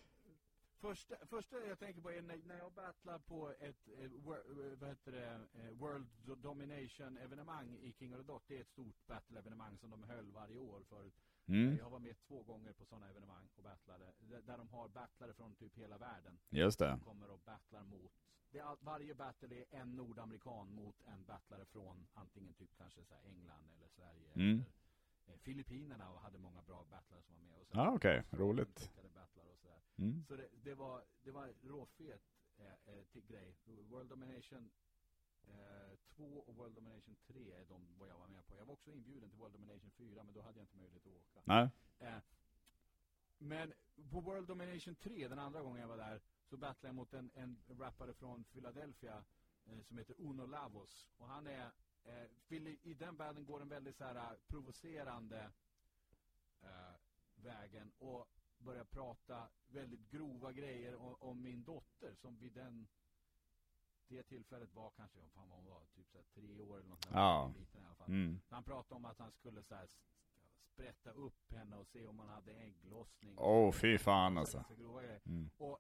Första, 0.82 1.16
första 1.26 1.66
jag 1.68 1.80
tänker 1.80 2.02
på 2.02 2.12
är 2.12 2.22
när, 2.22 2.38
när 2.46 2.58
jag 2.58 2.72
battlar 2.72 3.20
på 3.20 3.50
ett 3.60 3.88
eh, 3.88 4.10
wor- 4.12 4.72
eh, 4.72 4.78
vad 4.80 4.90
heter 4.90 5.12
det, 5.12 5.48
eh, 5.54 5.72
World 5.72 6.08
Do- 6.26 6.36
Domination 6.36 7.18
evenemang 7.18 7.76
i 7.78 7.94
King 7.94 8.14
of 8.14 8.20
the 8.22 8.24
Dot. 8.28 8.44
Det 8.48 8.58
är 8.58 8.62
ett 8.62 8.68
stort 8.68 9.08
battle-evenemang 9.08 9.78
som 9.78 9.90
de 9.90 10.04
höll 10.04 10.32
varje 10.32 10.58
år 10.58 10.84
förut. 10.90 11.14
mm. 11.48 11.78
Jag 11.78 11.90
var 11.90 12.00
med 12.00 12.16
två 12.28 12.44
gånger 12.44 12.74
på 12.74 12.86
sådana 12.86 13.10
evenemang 13.10 13.50
och 13.56 13.64
battlade. 13.64 14.14
Där, 14.46 14.58
de 14.58 14.70
har 14.70 14.88
battlare 14.88 15.34
från 15.34 15.56
typ 15.56 15.76
hela 15.78 15.98
världen. 15.98 16.40
Just 16.50 16.80
det. 16.80 16.90
Som 16.92 17.00
kommer 17.00 17.30
och 17.30 17.40
battlar 17.40 17.84
mot. 17.84 18.12
Det 18.52 18.60
är, 18.60 18.78
varje 18.82 19.16
battle 19.16 19.56
är 19.56 19.66
en 19.70 19.96
nordamerikan 19.96 20.72
mot 20.72 21.02
en 21.06 21.24
battlare 21.26 21.66
från 21.66 22.08
antingen 22.14 22.54
typ 22.54 22.70
kanske 22.78 23.04
så 23.06 23.16
England 23.24 23.72
eller 23.78 23.88
Sverige. 23.88 24.32
Mm. 24.34 24.50
Eller, 25.26 25.34
eh, 25.34 25.38
Filippinerna 25.40 26.06
hade 26.20 26.38
många 26.38 26.62
bra 26.62 26.86
battlare 26.90 27.22
som 27.22 27.36
var 27.36 27.44
med. 27.44 27.58
Och 27.60 27.68
Ja, 27.72 27.92
okej. 27.96 28.24
Så 28.30 28.38
Roligt. 28.38 28.92
Mm. 30.00 30.24
Så 30.28 30.36
det, 30.36 30.48
det 30.64 30.76
var, 30.76 31.04
det 31.24 31.32
var 31.32 31.54
råfet 31.62 32.22
eh, 32.58 32.66
eh, 32.86 33.04
till 33.12 33.26
grej. 33.26 33.56
World 33.66 34.10
Domination 34.10 34.72
2 36.16 36.44
och 36.48 36.56
World 36.56 36.76
Domination 36.76 37.16
3 37.28 37.52
är 37.52 37.66
de 37.66 37.88
vad 37.98 38.10
jag 38.10 38.18
var 38.18 38.28
med 38.28 38.48
på. 38.48 38.58
Jag 38.58 38.66
var 38.66 38.74
också 38.74 38.92
inbjuden 38.92 39.30
till 39.30 39.40
World 39.40 39.54
Domination 39.54 39.92
4 39.92 40.24
men 40.24 40.34
då 40.34 40.42
hade 40.42 40.60
jag 40.60 40.64
inte 40.64 40.78
möjlighet 40.78 41.06
att 41.08 41.14
åka. 41.14 41.42
Nej. 41.46 41.70
Eh, 42.00 42.22
men 43.38 43.74
på 44.12 44.20
World 44.20 44.48
Domination 44.48 44.96
3, 44.96 45.28
den 45.28 45.40
andra 45.40 45.62
gången 45.62 45.82
jag 45.82 45.88
var 45.88 45.98
där, 45.98 46.22
så 46.50 46.58
battlade 46.58 46.88
jag 46.88 46.96
mot 46.96 47.14
en, 47.14 47.32
en 47.34 47.58
rappare 47.68 48.14
från 48.14 48.44
Philadelphia 48.44 49.24
eh, 49.66 49.82
som 49.82 49.98
heter 49.98 50.16
Uno 50.18 50.46
Lavos. 50.46 51.08
Och 51.18 51.28
han 51.28 51.48
är, 51.48 51.72
eh, 52.04 52.54
i 52.84 52.94
den 52.94 53.16
världen 53.16 53.46
går 53.46 53.62
en 53.62 53.70
väldigt 53.70 53.98
så 53.98 54.04
här 54.04 54.16
eh, 54.16 54.38
provocerande 54.48 55.52
eh, 56.62 56.96
vägen 57.36 57.92
och 57.98 58.28
börjar 58.60 58.84
prata 58.84 59.50
väldigt 59.68 60.10
grova 60.12 60.52
grejer 60.52 60.96
om, 60.96 61.16
om 61.20 61.42
min 61.42 61.64
dotter 61.64 62.16
som 62.16 62.38
vid 62.38 62.54
den 62.54 62.88
det 64.08 64.24
tillfället 64.24 64.74
var 64.74 64.90
kanske, 64.90 65.20
vad 65.20 65.32
fan 65.32 65.50
var 65.50 65.56
hon 65.56 65.66
var, 65.66 65.86
typ 65.96 66.10
så 66.12 66.24
tre 66.34 66.62
år 66.62 66.78
eller 66.78 66.90
något. 66.90 67.06
Ja. 67.12 67.54
Liten 67.60 67.82
i 67.82 67.86
alla 67.86 67.96
fall. 67.96 68.08
Mm. 68.10 68.40
Han 68.50 68.64
pratade 68.64 68.96
om 68.96 69.06
att 69.06 69.20
han 69.20 69.32
skulle 69.32 69.64
så 69.64 69.76
här, 69.76 69.88
sprätta 70.74 71.12
upp 71.12 71.52
henne 71.52 71.76
och 71.76 71.88
se 71.88 72.08
om 72.08 72.20
han 72.20 72.30
hade 72.30 72.54
ägglossning. 72.54 73.36
Åh, 73.38 73.72
fy 73.72 73.98
fan, 73.98 74.34
Så- 74.34 74.40
alltså. 74.40 74.64
så 74.68 74.76
grova 74.76 75.02
grejer. 75.02 75.22
Mm. 75.26 75.50
Och 75.58 75.80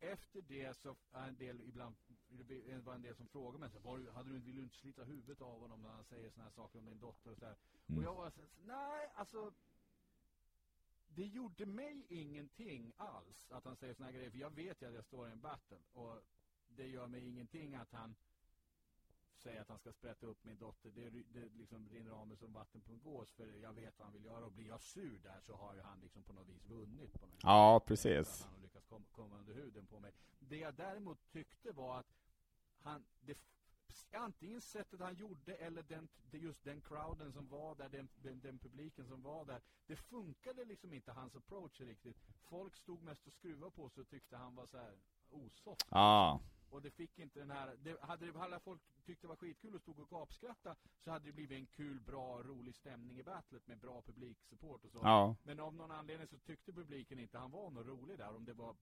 efter 0.00 0.42
det 0.42 0.76
så 0.76 0.96
är 1.12 1.28
en 1.28 1.36
del 1.36 1.60
ibland, 1.60 1.96
det 2.28 2.78
var 2.84 2.94
en 2.94 3.02
del 3.02 3.16
som 3.16 3.28
frågade 3.28 3.58
mig 3.58 3.70
så 3.70 3.78
var, 3.78 3.98
du- 3.98 4.10
hade 4.10 4.30
du, 4.30 4.38
vill 4.38 4.56
du 4.56 4.62
inte 4.62 4.76
slita 4.76 5.04
huvudet 5.04 5.40
av 5.40 5.60
honom 5.60 5.82
när 5.82 5.90
han 5.90 6.04
säger 6.04 6.30
såna 6.30 6.44
här 6.44 6.50
saker 6.50 6.78
om 6.78 6.84
din 6.84 6.98
dotter 6.98 7.30
och 7.30 7.38
så 7.38 7.46
här. 7.46 7.56
Mm. 7.86 7.98
Och 7.98 8.04
jag 8.04 8.14
var 8.14 8.30
så 8.30 8.40
här, 8.40 8.50
nej 8.64 9.10
alltså 9.14 9.52
det 11.08 11.26
gjorde 11.26 11.66
mig 11.66 12.06
ingenting 12.08 12.92
alls 12.96 13.50
att 13.50 13.64
han 13.64 13.76
säger 13.76 13.94
såna 13.94 14.06
här 14.06 14.14
grejer, 14.14 14.30
för 14.30 14.38
jag 14.38 14.50
vet 14.50 14.82
ju 14.82 14.86
att 14.86 14.94
jag 14.94 15.04
står 15.04 15.28
i 15.28 15.32
en 15.32 15.40
battle 15.40 15.78
och 15.92 16.22
det 16.68 16.86
gör 16.86 17.06
mig 17.06 17.28
ingenting 17.28 17.74
att 17.74 17.92
han 17.92 18.14
säger 19.38 19.60
att 19.60 19.68
han 19.68 19.78
ska 19.78 19.92
sprätta 19.92 20.26
upp 20.26 20.44
min 20.44 20.58
dotter. 20.58 20.90
Det, 20.90 21.10
det 21.10 21.48
liksom 21.54 21.88
rinner 21.88 22.10
av 22.10 22.26
mig 22.26 22.36
som 22.36 22.52
vatten 22.52 22.80
på 22.80 22.92
en 22.92 23.00
gås 23.00 23.32
för 23.32 23.46
jag 23.62 23.72
vet 23.72 23.98
vad 23.98 24.06
han 24.06 24.14
vill 24.14 24.24
göra 24.24 24.44
och 24.44 24.52
blir 24.52 24.68
jag 24.68 24.82
sur 24.82 25.18
där 25.22 25.40
så 25.40 25.56
har 25.56 25.74
ju 25.74 25.80
han 25.80 26.00
liksom 26.00 26.22
på 26.22 26.32
något 26.32 26.48
vis 26.48 26.64
vunnit 26.64 27.20
på 27.20 27.26
mig. 27.26 27.38
Ja, 27.42 27.80
precis. 27.86 28.42
Han 28.42 28.54
har 28.54 28.60
lyckats 28.60 28.86
kom, 28.86 29.04
komma 29.12 29.38
under 29.38 29.54
huden 29.54 29.86
på 29.86 30.00
mig. 30.00 30.12
Det 30.38 30.56
jag 30.56 30.74
däremot 30.74 31.30
tyckte 31.30 31.72
var 31.72 31.98
att 31.98 32.06
han, 32.78 33.04
det, 33.20 33.38
antingen 34.12 34.60
sättet 34.60 35.00
han 35.00 35.14
gjorde 35.14 35.54
eller 35.54 35.82
den, 35.82 36.08
just 36.32 36.64
den 36.64 36.80
crowden 36.80 37.32
som 37.32 37.48
var 37.48 37.74
där, 37.74 37.88
den, 37.88 38.08
den, 38.14 38.40
den 38.40 38.58
publiken 38.58 39.06
som 39.06 39.22
var 39.22 39.44
där. 39.44 39.60
Det 39.86 39.96
funkade 39.96 40.64
liksom 40.64 40.92
inte 40.92 41.12
hans 41.12 41.36
approach 41.36 41.80
riktigt. 41.80 42.16
Folk 42.42 42.76
stod 42.76 43.02
mest 43.02 43.26
och 43.26 43.32
skruvade 43.32 43.70
på 43.70 43.88
sig 43.88 44.00
och 44.00 44.08
tyckte 44.08 44.36
han 44.36 44.54
var 44.54 44.66
så 44.66 44.78
här 44.78 44.98
osoft. 45.30 45.86
Ja. 45.90 46.40
Och 46.70 46.82
det 46.82 46.90
fick 46.90 47.18
inte 47.18 47.40
den 47.40 47.50
här, 47.50 47.76
det, 47.82 48.00
hade 48.00 48.26
det, 48.26 48.40
alla 48.40 48.60
folk 48.60 48.82
tyckte 49.04 49.26
det 49.26 49.28
var 49.28 49.36
skitkul 49.36 49.74
och 49.74 49.80
stod 49.80 49.98
och 49.98 50.10
gapskratta 50.10 50.76
så 50.98 51.10
hade 51.10 51.24
det 51.24 51.32
blivit 51.32 51.58
en 51.58 51.66
kul, 51.66 52.00
bra, 52.00 52.42
rolig 52.42 52.74
stämning 52.74 53.18
i 53.18 53.22
battlet 53.22 53.66
med 53.66 53.78
bra 53.78 54.02
publiksupport 54.02 54.84
och 54.84 54.90
så. 54.90 54.98
Ja. 55.02 55.36
Men 55.42 55.60
av 55.60 55.74
någon 55.74 55.90
anledning 55.90 56.28
så 56.28 56.38
tyckte 56.38 56.72
publiken 56.72 57.18
inte 57.18 57.38
han 57.38 57.50
var 57.50 57.70
någon 57.70 57.86
rolig 57.86 58.18
där. 58.18 58.36
Om 58.36 58.44
det 58.44 58.52
var 58.52 58.76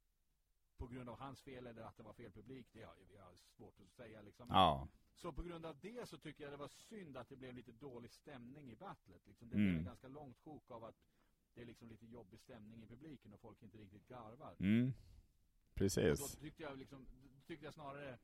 på 0.79 0.87
grund 0.87 1.09
av 1.09 1.19
hans 1.19 1.41
fel 1.43 1.67
eller 1.67 1.83
att 1.83 1.97
det 1.97 2.03
var 2.03 2.13
fel 2.13 2.33
publik, 2.33 2.67
det 2.73 2.83
har 2.83 2.95
jag 3.15 3.39
svårt 3.39 3.81
att 3.81 3.91
säga 3.93 4.23
liksom. 4.23 4.49
Ja. 4.51 4.89
Så 5.15 5.33
på 5.33 5.43
grund 5.43 5.67
av 5.67 5.79
det 5.81 6.09
så 6.09 6.19
tycker 6.19 6.45
jag 6.45 6.53
det 6.53 6.57
var 6.57 6.69
synd 6.69 7.17
att 7.17 7.29
det 7.29 7.37
blev 7.37 7.55
lite 7.55 7.73
dålig 7.73 8.11
stämning 8.11 8.71
i 8.71 8.77
battlet. 8.77 9.27
Liksom. 9.27 9.49
Det 9.49 9.55
Mm. 9.55 9.67
blev 9.67 9.79
en 9.79 9.85
ganska 9.85 10.09
långt 10.09 10.39
sjok 10.39 10.71
av 10.71 10.85
att 10.85 10.97
det 11.55 11.61
är 11.63 11.67
liksom 11.67 11.89
lite 11.89 12.07
jobbig 12.07 12.41
stämning 12.41 12.83
i 12.83 12.87
publiken 12.87 13.33
och 13.33 13.41
folk 13.41 13.63
inte 13.63 13.79
riktigt 13.79 14.09
garvar. 14.09 14.57
Mm. 14.61 14.87
Och 14.89 14.93
då 14.93 15.75
Precis. 15.75 16.37
tyckte 16.37 16.63
jag 16.63 16.79
liksom, 16.79 17.07
då 17.35 17.41
tyckte 17.47 17.65
jag 17.65 17.75
snarare 17.75 18.19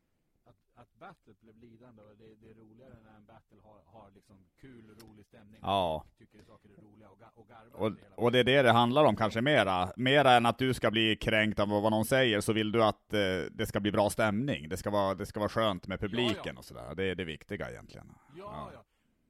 att, 0.44 0.56
att 0.74 0.94
battlet 0.98 1.40
blev 1.40 1.56
lidande 1.56 2.02
och 2.02 2.16
det, 2.16 2.34
det 2.40 2.50
är 2.50 2.54
roligare 2.54 2.94
när 3.04 3.16
en 3.16 3.24
battle 3.24 3.58
har, 3.62 3.80
har 3.86 4.10
liksom 4.10 4.36
kul, 4.60 4.96
rolig 5.02 5.26
stämning. 5.26 5.60
Ja. 5.62 6.04
Och 6.06 6.18
tycker 6.18 6.42
saker 6.42 6.68
är 6.68 6.82
roliga 6.82 7.08
och, 7.08 7.18
ga, 7.18 7.30
och 7.34 7.48
garvar 7.48 7.80
Och, 7.80 8.24
och 8.24 8.32
det 8.32 8.38
är 8.38 8.44
det 8.44 8.62
det 8.62 8.72
handlar 8.72 9.04
om 9.04 9.16
kanske 9.16 9.40
mera. 9.40 9.92
Mera 9.96 10.32
än 10.32 10.46
att 10.46 10.58
du 10.58 10.74
ska 10.74 10.90
bli 10.90 11.16
kränkt 11.16 11.58
av 11.60 11.68
vad 11.68 11.92
någon 11.92 12.04
säger, 12.04 12.40
så 12.40 12.52
vill 12.52 12.72
du 12.72 12.84
att 12.84 13.12
eh, 13.14 13.20
det 13.50 13.66
ska 13.66 13.80
bli 13.80 13.92
bra 13.92 14.10
stämning. 14.10 14.68
Det 14.68 14.76
ska 14.76 14.90
vara, 14.90 15.14
det 15.14 15.26
ska 15.26 15.40
vara 15.40 15.50
skönt 15.50 15.86
med 15.86 16.00
publiken 16.00 16.36
Ja, 16.44 16.52
ja. 16.52 16.58
och 16.58 16.64
sådär. 16.64 16.94
Det 16.94 17.04
är 17.04 17.14
det 17.14 17.24
viktiga 17.24 17.70
egentligen. 17.70 18.14
Ja, 18.36 18.36
Ja. 18.36 18.70
ja. 18.74 18.84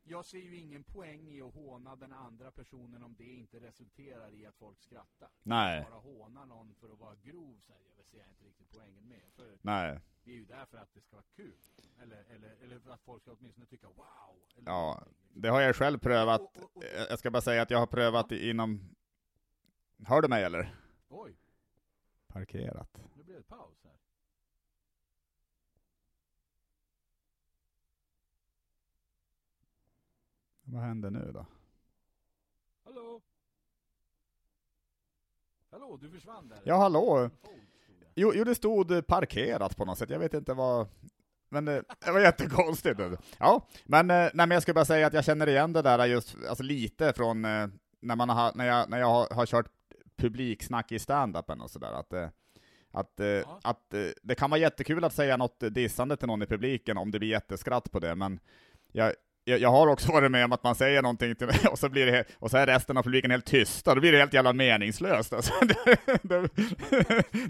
Jag 0.04 0.24
ser 0.24 0.38
ju 0.38 0.56
ingen 0.56 0.84
poäng 0.84 1.28
i 1.28 1.42
att 1.42 1.54
håna 1.54 1.96
den 1.96 2.12
andra 2.12 2.50
personen 2.50 3.02
om 3.02 3.14
det 3.18 3.24
inte 3.24 3.60
resulterar 3.60 4.34
i 4.34 4.46
att 4.46 4.56
folk 4.56 4.80
skrattar. 4.80 5.28
Nej. 5.42 5.86
Bara 5.90 6.00
håna 6.00 6.44
någon 6.44 6.74
för 6.74 6.92
att 6.92 6.98
vara 6.98 7.14
grov 7.14 7.60
så 7.66 7.72
här, 7.72 7.80
jag 7.96 8.06
ser 8.06 8.18
jag 8.18 8.28
inte 8.28 8.44
riktigt 8.44 8.68
poängen 8.76 9.08
med. 9.08 9.22
För 9.36 9.58
Nej. 9.62 10.00
Vi 10.24 10.32
är 10.32 10.36
ju 10.36 10.44
där 10.44 10.64
för 10.66 10.78
att 10.78 10.94
det 10.94 11.00
ska 11.00 11.16
vara 11.16 11.24
kul. 11.36 11.54
Eller, 12.02 12.24
eller, 12.30 12.56
eller 12.62 12.78
för 12.78 12.90
att 12.90 13.02
folk 13.02 13.22
ska 13.22 13.32
åtminstone 13.32 13.66
tycka 13.66 13.86
wow. 13.86 14.36
Ja, 14.64 15.02
det 15.34 15.48
har 15.48 15.60
jag 15.60 15.76
själv 15.76 15.98
prövat. 15.98 16.40
Och- 16.40 16.56
och- 16.62 16.76
och- 16.76 16.84
Jag 17.10 17.18
ska 17.18 17.30
bara 17.30 17.42
säga 17.42 17.62
att 17.62 17.70
jag 17.70 17.78
har 17.78 17.86
prövat 17.86 18.32
i- 18.32 18.50
inom... 18.50 18.94
Hör 20.06 20.22
du 20.22 20.28
mig 20.28 20.44
eller? 20.44 20.74
Oj, 21.08 21.36
Parkerat. 22.26 22.98
nu 23.16 23.22
blev 23.22 23.36
det 23.36 23.42
paus 23.42 23.84
här. 23.84 23.92
Vad 30.64 30.82
händer 30.82 31.10
nu 31.10 31.30
då? 31.34 31.46
Hallå? 32.84 33.20
Hallå, 35.70 35.96
du 35.96 36.10
försvann 36.10 36.48
där. 36.48 36.60
Ja, 36.64 36.76
hallå. 36.76 37.30
Jo, 38.14 38.32
jo, 38.34 38.44
det 38.44 38.54
stod 38.54 38.90
eh, 38.90 39.00
parkerat 39.00 39.76
på 39.76 39.84
något 39.84 39.98
sätt. 39.98 40.10
Jag 40.10 40.18
vet 40.18 40.34
inte 40.34 40.54
vad... 40.54 40.88
Men 41.50 41.64
det, 41.64 41.84
det 42.04 42.12
var 42.12 42.20
jättekonstigt. 42.20 43.00
Ja, 43.38 43.68
men, 43.84 44.10
eh, 44.10 44.16
nej, 44.16 44.30
men 44.34 44.50
jag 44.50 44.62
skulle 44.62 44.74
bara 44.74 44.84
säga 44.84 45.06
att 45.06 45.12
jag 45.12 45.24
känner 45.24 45.46
igen 45.48 45.72
det 45.72 45.82
där 45.82 46.06
just 46.06 46.36
alltså 46.48 46.62
lite 46.64 47.12
från 47.12 47.44
eh, 47.44 47.66
när, 48.00 48.16
man 48.16 48.28
har, 48.28 48.52
när 48.54 48.66
jag, 48.66 48.90
när 48.90 48.98
jag 48.98 49.06
har, 49.06 49.34
har 49.34 49.46
kört 49.46 49.66
publiksnack 50.16 50.92
i 50.92 50.98
stand-upen 50.98 51.60
och 51.60 51.70
sådär. 51.70 51.92
Att, 51.92 52.12
eh, 52.12 52.28
att, 52.90 53.20
eh, 53.20 53.26
Ja. 53.26 53.60
att 53.62 53.94
eh, 53.94 54.00
det 54.22 54.34
kan 54.34 54.50
vara 54.50 54.60
jättekul 54.60 55.04
att 55.04 55.12
säga 55.14 55.36
något 55.36 55.60
dissande 55.70 56.16
till 56.16 56.26
någon 56.28 56.42
i 56.42 56.46
publiken 56.46 56.96
om 56.98 57.10
det 57.10 57.18
blir 57.18 57.28
jätteskratt 57.30 57.90
på 57.92 57.98
det, 58.00 58.14
men 58.14 58.40
jag, 58.92 59.12
jag, 59.44 59.58
jag 59.58 59.70
har 59.70 59.86
också 59.86 60.12
varit 60.12 60.30
med 60.30 60.44
om 60.44 60.52
att 60.52 60.62
man 60.64 60.74
säger 60.74 61.02
någonting 61.02 61.34
till 61.34 61.46
mig 61.46 61.58
och 61.70 61.78
så, 61.78 61.88
blir 61.88 62.06
det, 62.06 62.24
och 62.38 62.50
så 62.50 62.56
är 62.56 62.66
resten 62.66 62.96
av 62.96 63.02
publiken 63.02 63.30
helt 63.30 63.46
tysta, 63.46 63.94
då 63.94 64.00
blir 64.00 64.12
det 64.12 64.18
helt 64.18 64.32
jävla 64.32 64.52
meningslöst. 64.52 65.32
Alltså. 65.32 65.52
Det, 65.62 65.98
det, 66.22 66.48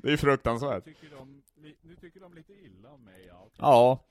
det 0.02 0.08
är 0.08 0.10
ju 0.10 0.16
fruktansvärt. 0.16 0.86
Nu 0.86 0.92
tycker, 0.92 1.16
de, 1.16 1.42
nu 1.82 1.96
tycker 1.96 2.20
de 2.20 2.34
lite 2.34 2.52
illa 2.52 2.90
om 2.90 3.04
mig, 3.04 3.24
ja. 3.28 3.48
Ja, 3.58 4.04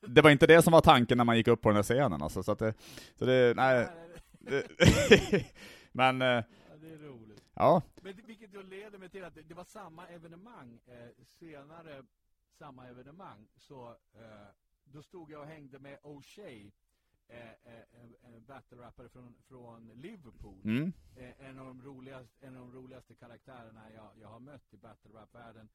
Det 0.00 0.22
var, 0.22 0.30
inte 0.30 0.46
det 0.46 0.62
som 0.62 0.72
var 0.72 0.80
tanken 0.80 1.18
när 1.18 1.24
man 1.24 1.36
gick 1.36 1.48
upp 1.48 1.62
på 1.62 1.68
den 1.68 1.76
här 1.76 1.82
scenen 1.82 2.22
alltså, 2.22 2.42
så 2.42 2.52
att 2.52 2.58
det, 2.58 2.74
så 3.18 3.24
det, 3.24 3.56
nej. 3.56 3.88
Det, 4.46 5.44
men, 5.92 6.22
eh, 6.22 6.28
Ja, 6.28 6.42
det 6.80 6.92
är 6.92 6.98
roligt. 6.98 7.42
ja, 7.54 7.82
Men 8.02 8.12
vilket 8.26 8.52
då 8.52 8.62
leder 8.62 8.98
mig 8.98 9.08
till 9.08 9.24
att 9.24 9.34
det, 9.34 9.42
det 9.42 9.54
var 9.54 9.64
samma 9.64 10.06
evenemang, 10.06 10.78
eh, 10.86 11.24
senare 11.38 12.02
samma 12.58 12.86
evenemang, 12.88 13.46
så 13.56 13.88
eh, 14.14 14.48
då 14.84 15.02
stod 15.02 15.30
jag 15.30 15.40
och 15.40 15.46
hängde 15.46 15.78
med 15.78 15.98
O'Shea, 16.02 16.70
eh, 17.28 17.50
eh, 17.50 17.82
en, 18.02 18.14
en 18.22 18.44
battle-rappare 18.44 19.08
från, 19.08 19.34
från 19.48 19.88
Liverpool. 19.94 20.60
mm, 20.64 20.92
Eh, 21.16 21.46
en, 21.48 21.58
av 21.58 21.66
de 21.66 21.82
roligaste, 21.82 22.46
en 22.46 22.56
av 22.56 22.60
de 22.66 22.72
roligaste 22.72 23.14
karaktärerna 23.14 23.90
jag, 23.92 24.10
jag 24.20 24.28
har 24.28 24.40
mött 24.40 24.72
i 24.74 24.76
battle-rap-världen. 24.76 25.68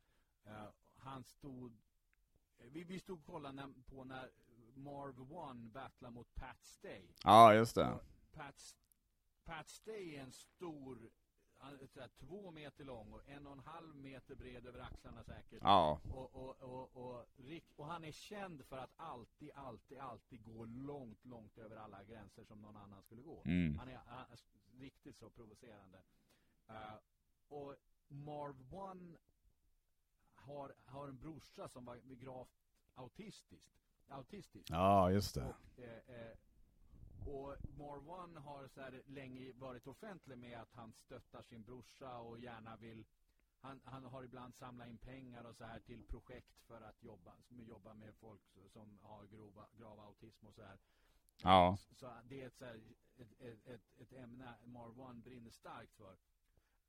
Eh, 0.45 0.65
han 0.97 1.23
stod, 1.23 1.77
eh, 2.57 2.67
vi, 2.71 2.83
vi 2.83 2.99
stod 2.99 3.19
och 3.19 3.25
kollade 3.25 3.55
när, 3.55 3.73
på 3.89 4.03
när 4.03 4.29
Marv 4.75 5.33
One 5.33 5.69
battlade 5.69 6.13
mot 6.13 6.35
Pat 6.35 6.63
Stay. 6.63 7.07
ja 7.23 7.53
just 7.53 7.75
det. 7.75 7.91
Och 7.91 8.03
Pat, 8.31 8.75
Pat 9.45 9.69
Stay 9.69 10.15
är 10.15 10.21
en 10.23 10.31
stor, 10.31 11.09
två 12.19 12.51
meter 12.51 12.83
lång 12.85 13.13
och 13.13 13.29
en 13.29 13.47
och 13.47 13.53
en 13.53 13.59
halv 13.59 13.95
meter 13.95 14.35
bred 14.35 14.65
över 14.65 14.79
axlarna 14.79 15.23
säkert. 15.23 15.59
Ja, 15.61 15.99
Och, 16.13 16.35
och, 16.35 16.61
och, 16.61 16.97
och, 16.97 17.25
och 17.75 17.85
han 17.85 18.03
är 18.03 18.11
känd 18.11 18.65
för 18.65 18.77
att 18.77 18.91
alltid, 18.95 19.51
alltid, 19.55 19.97
alltid 19.97 20.43
gå 20.43 20.65
långt, 20.65 21.25
långt 21.25 21.57
över 21.57 21.75
alla 21.75 22.03
gränser 22.03 22.43
som 22.43 22.61
någon 22.61 22.77
annan 22.77 23.01
skulle 23.03 23.21
gå. 23.21 23.41
mm, 23.45 23.79
Han 23.79 23.87
är, 23.87 23.95
han 23.95 24.25
är 24.31 24.39
riktigt 24.79 25.17
så 25.17 25.29
provocerande. 25.29 26.01
Eh, 26.67 26.95
och 27.47 27.75
Marv 28.07 28.73
One 28.73 29.17
har, 30.35 30.73
har 30.85 31.07
en 31.07 31.17
brorsa 31.17 31.67
som 31.67 31.85
var 31.85 31.97
gravt 31.97 32.49
autistisk. 32.95 33.69
autistisk. 34.07 34.69
ja 34.69 35.11
just 35.11 35.35
det. 35.35 35.45
Och, 35.45 35.79
eh, 35.79 35.99
eh, 36.07 36.37
och 37.29 37.55
Marv 37.77 38.09
One 38.09 38.39
har 38.39 38.67
så 38.67 38.81
här 38.81 39.01
länge 39.05 39.53
varit 39.53 39.87
offentlig 39.87 40.37
med 40.37 40.59
att 40.61 40.73
han 40.73 40.93
stöttar 40.93 41.41
sin 41.43 41.63
brorsa 41.63 42.17
och 42.17 42.39
gärna 42.39 42.75
vill 42.77 43.05
han, 43.61 43.81
han 43.83 44.03
har 44.03 44.23
ibland 44.23 44.55
samlat 44.55 44.87
in 44.87 44.97
pengar 44.97 45.43
och 45.43 45.55
så 45.55 45.63
här 45.65 45.79
till 45.79 46.03
projekt 46.03 46.59
för 46.67 46.81
att 46.81 47.03
jobba, 47.03 47.33
jobba 47.49 47.93
med 47.93 48.15
folk 48.15 48.41
som 48.67 48.99
har 49.01 49.25
grova, 49.25 49.67
grav 49.77 49.99
autism 49.99 50.47
och 50.47 50.53
så 50.53 50.63
här. 50.63 50.77
Ja, 51.43 51.77
Så 51.91 52.11
det 52.23 52.41
är 52.41 52.47
ett, 52.47 52.57
så 52.57 52.65
här, 52.65 52.81
ett, 53.17 53.41
ett, 53.41 53.67
ett, 53.67 53.81
ett 53.97 54.13
ämne 54.13 54.55
Marwan 54.63 55.21
brinner 55.21 55.51
starkt 55.51 55.93
för. 55.93 56.17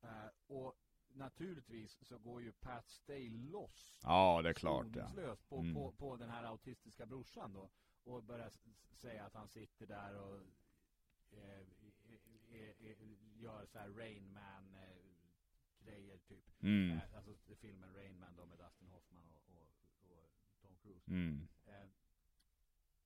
Eh, 0.02 0.30
och 0.46 0.74
naturligtvis 1.12 1.98
så 2.06 2.18
går 2.18 2.42
ju 2.42 2.52
Pat 2.52 2.88
Stay 2.88 3.28
loss 3.30 3.98
ja 4.02 4.42
det 4.42 4.48
är 4.48 4.54
klart 4.54 4.86
ja. 4.94 5.36
på, 5.48 5.56
Mm. 5.56 5.74
på, 5.74 5.92
på 5.92 6.16
den 6.16 6.30
här 6.30 6.44
autistiska 6.44 7.06
brorsan 7.06 7.52
då. 7.52 7.70
Och 8.04 8.22
börjar 8.24 8.50
säga 8.94 9.24
att 9.24 9.34
han 9.34 9.48
sitter 9.48 9.86
där 9.86 10.14
och 10.16 10.40
eh, 11.30 11.66
gör 13.36 13.66
så 13.66 13.78
här 13.78 13.88
Rain 13.90 14.32
Man 14.32 14.74
eh, 14.74 14.96
grejer 15.84 16.18
typ. 16.18 16.62
Mm, 16.62 16.90
Eh, 16.98 17.16
alltså 17.16 17.34
filmen 17.56 17.94
Rain 17.94 18.18
Man 18.18 18.36
då 18.36 18.46
med 18.46 18.58
Dustin 18.58 18.88
Hoffman 18.88 19.28
och, 19.30 19.54
och, 19.54 19.72
och 20.10 20.30
Tom 20.60 20.76
Cruise. 20.82 21.10
mm, 21.10 21.48
Eh, 21.66 21.88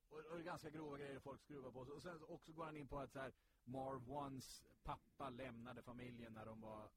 och, 0.08 0.18
och 0.18 0.36
det 0.36 0.42
är 0.42 0.44
ganska 0.44 0.70
grova 0.70 0.98
grejer 0.98 1.18
folk 1.18 1.40
skruvar 1.40 1.70
på. 1.70 1.80
Och 1.80 2.02
sen 2.02 2.18
så 2.18 2.26
också 2.26 2.52
går 2.52 2.64
han 2.64 2.76
in 2.76 2.88
på 2.88 2.98
att 2.98 3.12
så 3.12 3.18
här, 3.18 3.32
Marv 3.64 4.12
Ones 4.12 4.62
pappa 4.82 5.30
lämnade 5.30 5.82
familjen 5.82 6.32
när 6.34 6.46
de 6.46 6.60
var 6.60 6.90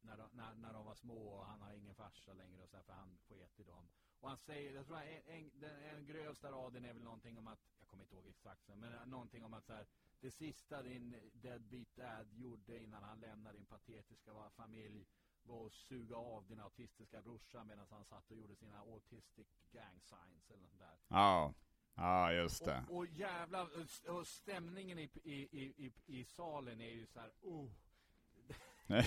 när 0.00 0.16
de, 0.16 0.28
när, 0.32 0.54
när 0.54 0.72
de 0.72 0.84
var 0.84 0.94
små 0.94 1.28
och 1.38 1.46
han 1.46 1.60
har 1.62 1.72
ingen 1.72 1.94
farsa 1.94 2.32
längre 2.32 2.62
och 2.62 2.68
så 2.70 2.76
här, 2.76 2.82
för 2.84 2.92
han 2.92 3.18
sket 3.28 3.60
i 3.60 3.62
dem. 3.64 3.88
Och 4.20 4.28
han 4.28 4.38
säger, 4.38 4.74
jag 4.74 4.86
tror 4.86 4.98
en, 4.98 5.22
en, 5.26 5.50
den, 5.54 5.82
en 5.82 6.06
grövsta 6.06 6.50
raden 6.50 6.84
är 6.84 6.92
väl 6.92 7.02
någonting 7.02 7.38
om 7.38 7.46
att, 7.46 7.58
jag 7.78 7.88
kommer 7.88 8.04
inte 8.04 8.14
ihåg 8.14 8.26
exakt, 8.26 8.68
men 8.68 9.10
någonting 9.10 9.44
om 9.44 9.54
att 9.54 9.64
så 9.64 9.72
här, 9.72 9.86
det 10.20 10.30
sista 10.30 10.82
din 10.82 11.30
deadbeat 11.32 11.96
dad 11.96 12.32
gjorde 12.32 12.82
innan 12.82 13.02
han 13.02 13.20
lämnade 13.20 13.58
din 13.58 13.66
patetiska 13.66 14.50
familj 14.56 15.06
var 15.42 15.66
att 15.66 15.72
suga 15.72 16.16
av 16.16 16.46
din 16.46 16.60
autistiska 16.60 17.22
brorsa 17.22 17.64
medan 17.64 17.86
han 17.90 18.04
satt 18.04 18.30
och 18.30 18.36
gjorde 18.36 18.56
sina 18.56 18.78
autistic 18.78 19.46
gang 19.72 20.00
signs 20.00 20.50
eller 20.50 20.62
något 20.62 20.78
där. 20.78 20.98
ja. 21.08 21.54
Ja, 22.00 22.32
just 22.32 22.64
det. 22.64 22.84
Och, 22.88 22.96
och 22.96 23.06
jävla, 23.06 23.68
och 24.08 24.26
stämningen 24.26 24.98
i, 24.98 25.10
i, 25.24 25.32
i, 25.32 25.86
i, 25.86 25.92
i 26.06 26.24
salen 26.24 26.80
är 26.80 26.90
ju 26.90 27.06
så 27.06 27.20
här, 27.20 27.30
oh. 27.40 27.70
Jag 28.88 29.06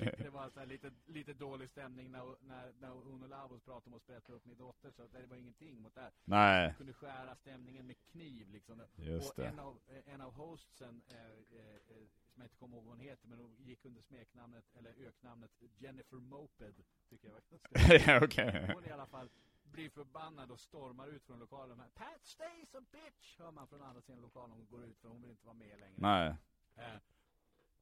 tyckte 0.00 0.22
det 0.22 0.30
var 0.30 0.50
så 0.50 0.60
här 0.60 0.66
lite, 0.66 0.90
lite 1.06 1.34
dålig 1.34 1.68
stämning 1.68 2.10
när, 2.10 2.34
när, 2.40 2.72
när 2.80 2.90
Uno 2.90 3.26
Lavos 3.26 3.62
pratade 3.62 3.86
om 3.90 3.94
att 3.94 4.02
sprätta 4.02 4.32
upp 4.32 4.44
min 4.44 4.56
dotter, 4.56 4.90
så 4.90 5.02
det 5.12 5.26
var 5.26 5.36
ingenting 5.36 5.80
mot 5.82 5.94
det 5.94 6.00
här. 6.00 6.12
Nej, 6.24 6.64
Jag 6.64 6.76
kunde 6.76 6.92
skära 6.92 7.34
stämningen 7.36 7.86
med 7.86 7.96
kniv 8.12 8.50
liksom. 8.50 8.82
just 8.96 9.30
och 9.30 9.36
det. 9.36 9.48
en 9.48 9.58
av, 9.58 9.78
en 10.06 10.20
av 10.20 10.32
hostsen, 10.34 11.02
eh, 11.08 11.16
eh, 11.16 11.74
eh, 11.74 12.06
som 12.32 12.42
jag 12.42 12.44
inte 12.44 12.56
kommer 12.56 12.76
ihåg 12.76 12.84
vad 12.84 12.96
hon 12.96 13.04
heter, 13.06 13.28
men 13.28 13.38
hon 13.38 13.56
gick 13.58 13.84
under 13.84 14.00
smeknamnet, 14.02 14.64
eller 14.78 14.94
öknamnet 15.06 15.50
Jennifer 15.78 16.16
Moped, 16.16 16.74
tycker 17.08 17.28
jag 17.28 17.34
var 17.34 18.22
Okej. 18.24 18.70
hon 18.74 18.84
i 18.84 18.90
alla 18.90 19.06
fall 19.06 19.30
blir 19.62 19.90
förbannad 19.90 20.50
och 20.50 20.60
stormar 20.60 21.08
ut 21.08 21.24
från 21.24 21.38
lokalen. 21.38 21.82
Pat 21.94 22.20
stays 22.22 22.74
a 22.74 22.80
bitch! 22.92 23.38
Hör 23.38 23.50
man 23.50 23.68
från 23.68 23.82
andra 23.82 24.00
sidan 24.02 24.20
lokalen. 24.22 24.50
Hon 24.56 24.66
går 24.70 24.84
ut 24.84 24.98
för 24.98 25.08
hon 25.08 25.22
vill 25.22 25.30
inte 25.30 25.46
vara 25.46 25.56
med 25.56 25.78
längre. 25.80 25.94
Nej. 25.96 26.34
Eh, 26.76 27.00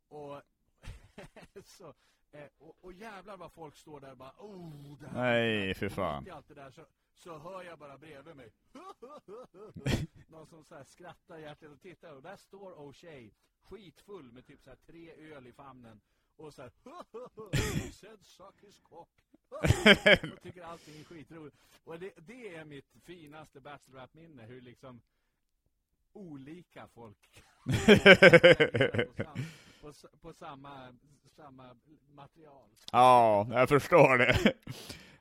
och 0.09 0.43
så, 1.65 1.95
eh, 2.33 2.49
och, 2.59 2.77
och 2.81 2.93
jävlar 2.93 3.37
vad 3.37 3.53
folk 3.53 3.77
står 3.77 4.01
där 4.01 4.11
och 4.11 4.17
bara 4.17 4.35
oh, 4.39 4.99
det 5.01 5.07
här 5.07 5.23
Nej, 5.23 5.75
för 5.75 5.89
fan. 5.89 6.31
allt 6.31 6.49
det 6.49 6.55
där. 6.55 6.71
Så, 6.71 6.87
så 7.15 7.39
hör 7.39 7.63
jag 7.63 7.79
bara 7.79 7.99
bredvid 7.99 8.37
mig. 8.37 8.53
Någon 10.29 10.47
som 10.47 10.65
så 10.65 10.75
här 10.75 10.85
skrattar 10.85 11.39
hjärtligt 11.39 11.71
och 11.71 11.81
tittar. 11.81 12.13
Och 12.13 12.23
där 12.23 12.37
står 12.37 12.73
O'Shea 12.73 13.31
skitfull 13.63 14.33
med 14.33 14.47
typ 14.47 14.63
så 14.63 14.71
här 14.71 14.77
tre 14.87 15.13
öl 15.13 15.47
i 15.47 15.53
famnen. 15.53 16.01
Och 16.37 16.55
så 16.55 16.63
här 16.63 16.71
said 17.93 18.27
suck 18.27 18.63
his 18.63 18.81
cock. 18.81 19.09
Och 20.33 20.43
tycker 20.43 20.63
allting 20.63 21.01
är 21.01 21.05
skitroligt. 21.05 21.57
Och 21.85 21.99
det, 21.99 22.13
det 22.17 22.55
är 22.55 22.65
mitt 22.65 22.97
finaste 23.05 23.61
battle 23.61 24.01
rap 24.01 24.15
minne 24.15 24.43
hur 24.43 24.61
liksom 24.61 25.01
olika 26.13 26.87
folk 26.87 27.43
på, 29.93 30.19
på, 30.21 30.33
samma, 30.33 30.95
samma 31.37 31.77
material 32.09 32.69
Ja, 32.93 33.47
jag 33.51 33.69
förstår 33.69 34.19
det. 34.19 34.55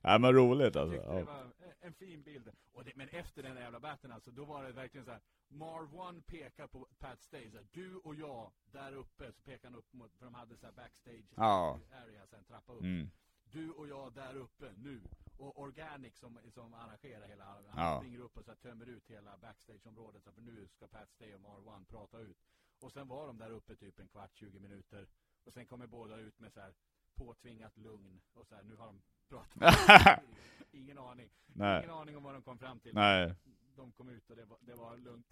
Ja, 0.01 0.17
men 0.17 0.33
roligt 0.33 0.75
alltså. 0.75 0.97
det 1.13 1.23
var 1.23 1.51
en- 1.81 1.93
fin 1.93 2.23
bild. 2.23 2.51
Det, 2.85 2.95
men 2.95 3.09
efter 3.09 3.43
den 3.43 3.55
jävla 3.57 3.79
batten 3.79 4.11
alltså, 4.11 4.31
då 4.31 4.45
var 4.45 4.63
det 4.63 4.71
verkligen 4.71 5.05
så 5.05 5.11
här. 5.11 5.21
Marv 5.47 5.95
One 5.99 6.21
pekar 6.21 6.67
på 6.67 6.87
Pat 6.99 7.21
Stay, 7.21 7.51
så 7.51 7.57
här, 7.57 7.67
du 7.71 7.95
och 7.95 8.15
jag 8.15 8.51
där 8.65 8.91
uppe, 8.95 9.31
så 9.33 9.41
pekar 9.41 9.69
han 9.69 9.75
upp 9.79 9.93
mot, 9.93 10.15
för 10.17 10.25
de 10.25 10.33
hade 10.33 10.57
så 10.57 10.65
här 10.65 10.73
backstage 10.73 11.25
Ja. 11.35 11.79
area, 12.03 12.27
sen 12.27 12.43
trappa 12.43 12.73
upp. 12.73 12.81
Mm. 12.81 13.09
Du 13.43 13.71
och 13.71 13.87
jag 13.87 14.13
där 14.13 14.35
uppe 14.35 14.73
nu. 14.77 15.01
Och 15.37 15.59
Organic 15.61 16.17
som, 16.17 16.39
som 16.53 16.73
arrangerar 16.73 17.27
hela, 17.27 17.43
han 17.45 17.85
Ja. 17.85 17.97
springer 17.99 18.19
upp 18.19 18.37
och 18.37 18.45
så 18.45 18.51
här, 18.51 18.57
tömmer 18.57 18.85
ut 18.85 19.07
hela 19.09 19.37
backstageområdet, 19.37 20.23
så 20.23 20.29
här, 20.29 20.35
för 20.35 20.41
nu 20.41 20.67
ska 20.67 20.87
Pat 20.87 21.09
Stay 21.11 21.33
och 21.33 21.41
Marv 21.41 21.67
One 21.67 21.85
prata 21.85 22.19
ut. 22.19 22.37
Och 22.79 22.91
sen 22.91 23.07
var 23.07 23.27
de 23.27 23.37
där 23.37 23.49
uppe 23.51 23.75
typ 23.75 23.99
en 23.99 24.07
kvart, 24.07 24.31
20 24.33 24.59
minuter. 24.59 25.07
Och 25.43 25.53
sen 25.53 25.65
kommer 25.65 25.87
båda 25.87 26.17
ut 26.17 26.39
med 26.39 26.53
så 26.53 26.59
här 26.59 26.73
påtvingat 27.15 27.77
lugn. 27.77 28.21
Och 28.33 28.47
så 28.47 28.55
här, 28.55 28.63
nu 28.63 28.75
har 28.75 28.85
de 28.85 29.01
pratat. 29.29 30.23
Ingen 30.71 30.97
aning. 30.97 31.29
Nej. 31.47 31.79
Ingen 31.83 31.95
aning 31.95 32.17
om 32.17 32.23
vad 32.23 32.33
de 32.33 32.41
kom 32.41 32.57
fram 32.57 32.79
till. 32.79 32.93
Nej. 32.93 33.35
De 33.75 33.91
kom 33.91 34.09
ut 34.09 34.29
och 34.29 34.35
det 34.35 34.45
var, 34.45 34.57
det 34.61 34.75
var 34.75 34.97
lugnt. 34.97 35.27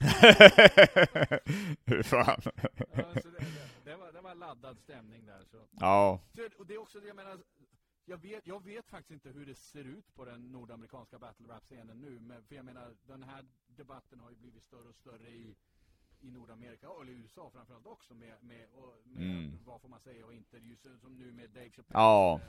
Hur 1.84 2.02
fan. 2.02 2.40
Ja, 2.92 3.20
så 3.22 3.28
det, 3.28 3.38
det, 3.38 3.68
det, 3.84 3.96
var, 3.96 4.12
det 4.12 4.20
var 4.20 4.34
laddad 4.34 4.78
stämning 4.78 5.26
där. 5.26 5.44
Så. 5.44 5.68
Ja. 5.70 6.20
Så, 6.34 6.48
och 6.58 6.66
det 6.66 6.74
är 6.74 6.78
också 6.78 7.00
det 7.00 7.06
jag 7.06 7.16
menar, 7.16 7.42
jag 8.04 8.18
vet, 8.18 8.46
jag 8.46 8.64
vet 8.64 8.88
faktiskt 8.88 9.10
inte 9.10 9.30
hur 9.30 9.46
det 9.46 9.54
ser 9.54 9.84
ut 9.84 10.14
på 10.14 10.24
den 10.24 10.52
nordamerikanska 10.52 11.18
battle 11.18 11.48
rap-scenen 11.48 12.00
nu. 12.00 12.20
Men, 12.20 12.42
för 12.42 12.54
jag 12.54 12.64
menar, 12.64 12.96
den 13.06 13.22
här 13.22 13.44
debatten 13.66 14.20
har 14.20 14.30
ju 14.30 14.36
blivit 14.36 14.62
större 14.62 14.88
och 14.88 14.94
större 14.94 15.28
i, 15.28 15.56
i 16.20 16.30
Nordamerika, 16.30 16.90
och 16.90 17.04
i 17.06 17.10
USA 17.10 17.50
framförallt 17.50 17.86
också 17.86 18.14
med, 18.14 18.42
med, 18.42 18.68
och, 18.72 18.94
med 19.04 19.22
Mm. 19.22 19.58
vad 19.64 19.80
får 19.80 19.88
man 19.88 20.00
säga 20.00 20.26
och 20.26 20.34
inte. 20.34 20.58
Det 20.58 20.64
är 20.66 20.68
ju 20.68 20.76
så- 20.76 20.98
som 20.98 21.18
nu 21.18 21.32
med 21.32 21.50
Dave 21.50 21.70
Chappelle 21.70 21.98
Ja. 22.00 22.40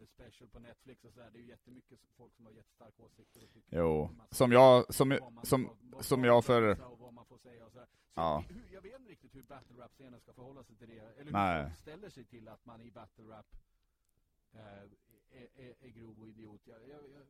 eh, 0.00 0.06
special 0.06 0.48
på 0.48 0.58
Netflix 0.58 1.04
och 1.04 1.12
sådär. 1.12 1.30
Det 1.32 1.38
är 1.38 1.42
ju 1.42 1.48
jättemycket 1.48 2.00
folk 2.16 2.34
som 2.34 2.44
har 2.46 2.52
jättestarka 2.52 3.02
åsikter. 3.02 3.42
Och 3.42 3.52
tycker 3.52 3.78
Jo. 3.78 4.10
Som 4.30 4.52
jag, 4.52 4.94
som, 4.94 5.18
som, 5.42 5.70
som 6.00 6.24
jag 6.24 6.44
för... 6.44 6.76
Ja. 8.16 8.44
jag 8.72 8.80
vet 8.82 8.98
inte 9.00 9.10
riktigt 9.10 9.34
hur 9.34 9.42
battle 9.42 9.76
rap-scenen 9.84 10.20
ska 10.20 10.32
förhålla 10.32 10.64
sig 10.64 10.76
till 10.76 10.88
det. 10.88 10.98
Eller 10.98 11.24
hur 11.24 11.32
Nej. 11.32 11.72
ställer 11.74 12.08
sig 12.10 12.24
till 12.24 12.48
att 12.48 12.64
man 12.64 12.82
i 12.82 12.90
battle 12.90 13.24
rap 13.24 13.46
eh, 14.52 14.82
är, 15.80 15.88
grov 15.88 16.20
och 16.20 16.28
idiot. 16.28 16.60
Jag, 16.64 16.80
jag, 16.88 16.90
jag, 16.90 17.26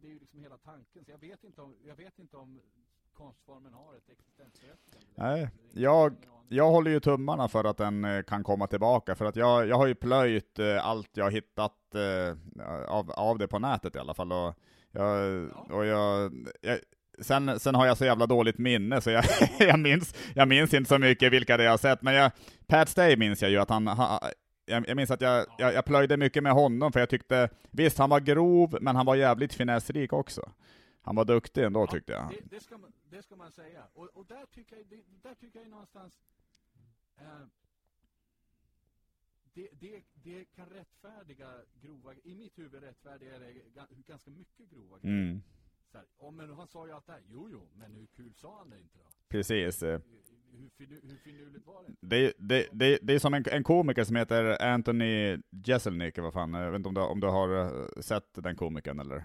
det 0.00 0.06
är 0.06 0.10
ju 0.12 0.18
liksom 0.18 0.40
hela 0.40 0.58
tanken. 0.58 1.04
Så 1.04 1.10
jag 1.10 1.18
vet 1.18 1.44
inte 1.44 1.60
om, 1.62 1.76
jag 1.84 1.96
vet 1.96 2.18
inte 2.18 2.36
om 2.36 2.60
konstformen 3.18 3.72
har 3.72 3.94
ett 3.96 4.10
existensberättigande. 4.10 5.06
Nej, 5.14 5.50
jag-. 5.72 6.16
Jag 6.48 6.70
håller 6.70 6.90
ju 6.90 7.00
tummarna 7.00 7.48
för 7.48 7.64
att 7.64 7.76
den 7.76 8.04
eh, 8.04 8.22
kan 8.22 8.44
komma 8.44 8.66
tillbaka, 8.66 9.14
för 9.14 9.24
att 9.24 9.36
jag, 9.36 9.68
jag 9.68 9.76
har 9.76 9.86
ju 9.86 9.94
plöjt 9.94 10.58
eh, 10.58 10.86
allt 10.86 11.10
jag 11.12 11.24
har 11.24 11.30
hittat 11.30 11.94
eh, 11.94 12.36
av, 12.88 13.10
av 13.10 13.38
det 13.38 13.48
på 13.48 13.58
nätet 13.58 13.96
i 13.96 13.98
alla 13.98 14.14
fall. 14.14 14.32
Och 14.32 14.54
jag, 14.92 15.44
och 15.70 15.86
jag, 15.86 16.32
jag, 16.60 16.78
sen, 17.20 17.60
sen 17.60 17.74
har 17.74 17.86
jag 17.86 17.96
så 17.96 18.04
jävla 18.04 18.26
dåligt 18.26 18.58
minne, 18.58 19.00
så 19.00 19.10
jag, 19.10 19.24
jag, 19.58 19.78
minns, 19.78 20.14
jag 20.34 20.48
minns 20.48 20.74
inte 20.74 20.88
så 20.88 20.98
mycket 20.98 21.32
vilka 21.32 21.56
det 21.56 21.64
jag 21.64 21.70
har 21.70 21.78
sett, 21.78 22.02
men 22.02 22.14
jag, 22.14 22.30
Pat 22.66 22.88
Stay 22.88 23.16
minns 23.16 23.42
jag 23.42 23.50
ju 23.50 23.58
att 23.58 23.70
han, 23.70 23.86
ha, 23.88 24.30
jag, 24.66 24.88
jag 24.88 24.96
minns 24.96 25.10
att 25.10 25.20
jag, 25.20 25.46
jag, 25.58 25.74
jag 25.74 25.84
plöjde 25.84 26.16
mycket 26.16 26.42
med 26.42 26.52
honom, 26.52 26.92
för 26.92 27.00
jag 27.00 27.08
tyckte, 27.08 27.48
visst 27.70 27.98
han 27.98 28.10
var 28.10 28.20
grov, 28.20 28.78
men 28.80 28.96
han 28.96 29.06
var 29.06 29.14
jävligt 29.14 29.54
finessrik 29.54 30.12
också. 30.12 30.50
Han 31.02 31.16
var 31.16 31.24
duktig 31.24 31.64
ändå 31.64 31.80
Ja, 31.80 31.86
tyckte 31.86 32.12
jag. 32.12 32.30
Det, 32.30 32.56
det, 32.56 32.62
ska 32.62 32.78
man, 32.78 32.92
det 33.16 33.22
ska 33.22 33.36
man 33.36 33.52
säga. 33.52 33.86
Och, 33.94 34.04
och 34.16 34.26
där, 34.26 34.46
tycker 34.46 34.76
jag, 34.76 34.86
det, 34.86 35.02
där 35.22 35.34
tycker 35.34 35.58
jag 35.60 35.68
någonstans 35.68 36.20
eh, 37.18 37.40
det, 39.54 39.68
det, 39.80 40.02
det 40.14 40.44
kan 40.44 40.68
rättfärdiga 40.68 41.50
grova, 41.82 42.14
i 42.24 42.34
mitt 42.34 42.58
huvud 42.58 42.82
rättfärdigar 42.82 43.40
det 43.40 43.52
ga- 43.74 44.02
ganska 44.06 44.30
mycket 44.30 44.70
grova 44.70 44.98
grejer. 44.98 45.16
Mm, 45.22 45.42
Så 45.92 45.98
här, 45.98 46.06
ja, 46.18 46.30
men 46.30 46.50
han 46.50 46.66
sa 46.68 46.86
ju 46.86 46.92
allt 46.92 47.06
det 47.06 47.12
här. 47.12 47.22
Jo, 47.28 47.48
jo, 47.52 47.68
men 47.74 47.94
hur 47.94 48.06
kul 48.06 48.34
sa 48.34 48.58
han 48.58 48.70
det 48.70 48.80
inte 48.80 48.98
då? 48.98 49.04
precis. 49.28 49.82
eh. 49.82 50.00
Hur, 50.50 50.86
hur, 50.86 51.00
hur 51.08 51.16
finurligt 51.16 51.66
var 51.66 51.84
det? 51.84 51.94
Det, 52.00 52.32
det, 52.38 52.68
det, 52.72 52.98
det 53.02 53.14
är 53.14 53.18
som 53.18 53.34
en, 53.34 53.44
en 53.52 53.64
komiker 53.64 54.04
som 54.04 54.16
heter 54.16 54.62
Anthony 54.62 55.38
Jeselnik, 55.50 56.18
vad 56.18 56.32
fan, 56.32 56.54
jag 56.54 56.70
vet 56.70 56.76
inte 56.78 56.88
om 56.88 56.94
du, 56.94 57.00
om 57.00 57.20
du 57.20 57.26
har 57.26 57.48
eh, 57.64 57.86
sett 58.00 58.34
den 58.34 58.56
komikern 58.56 58.98
eller? 59.00 59.24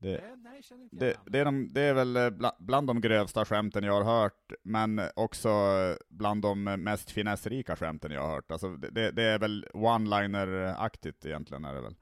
Det, 0.00 0.36
nej, 0.36 0.62
det, 0.90 1.16
det, 1.26 1.38
är 1.38 1.44
de, 1.44 1.68
det 1.72 1.80
är 1.80 1.94
väl 1.94 2.16
eh, 2.16 2.30
bla, 2.30 2.56
bland 2.58 2.86
de 2.86 3.00
grövsta 3.00 3.44
skämten 3.44 3.84
jag 3.84 4.02
har 4.02 4.20
hört, 4.22 4.52
men 4.62 5.00
också 5.16 5.48
eh, 5.48 5.96
bland 6.08 6.42
de 6.42 6.64
mest 6.64 7.10
finessrika 7.10 7.76
skämten 7.76 8.10
jag 8.10 8.22
har 8.22 8.34
hört. 8.34 8.50
Alltså 8.50 8.76
det, 8.76 9.22
är 9.22 9.38
väl 9.38 9.66
one-liner-aktigt 9.72 11.26
egentligen, 11.26 11.64
är 11.64 11.74
det 11.74 11.80
väl. 11.80 11.96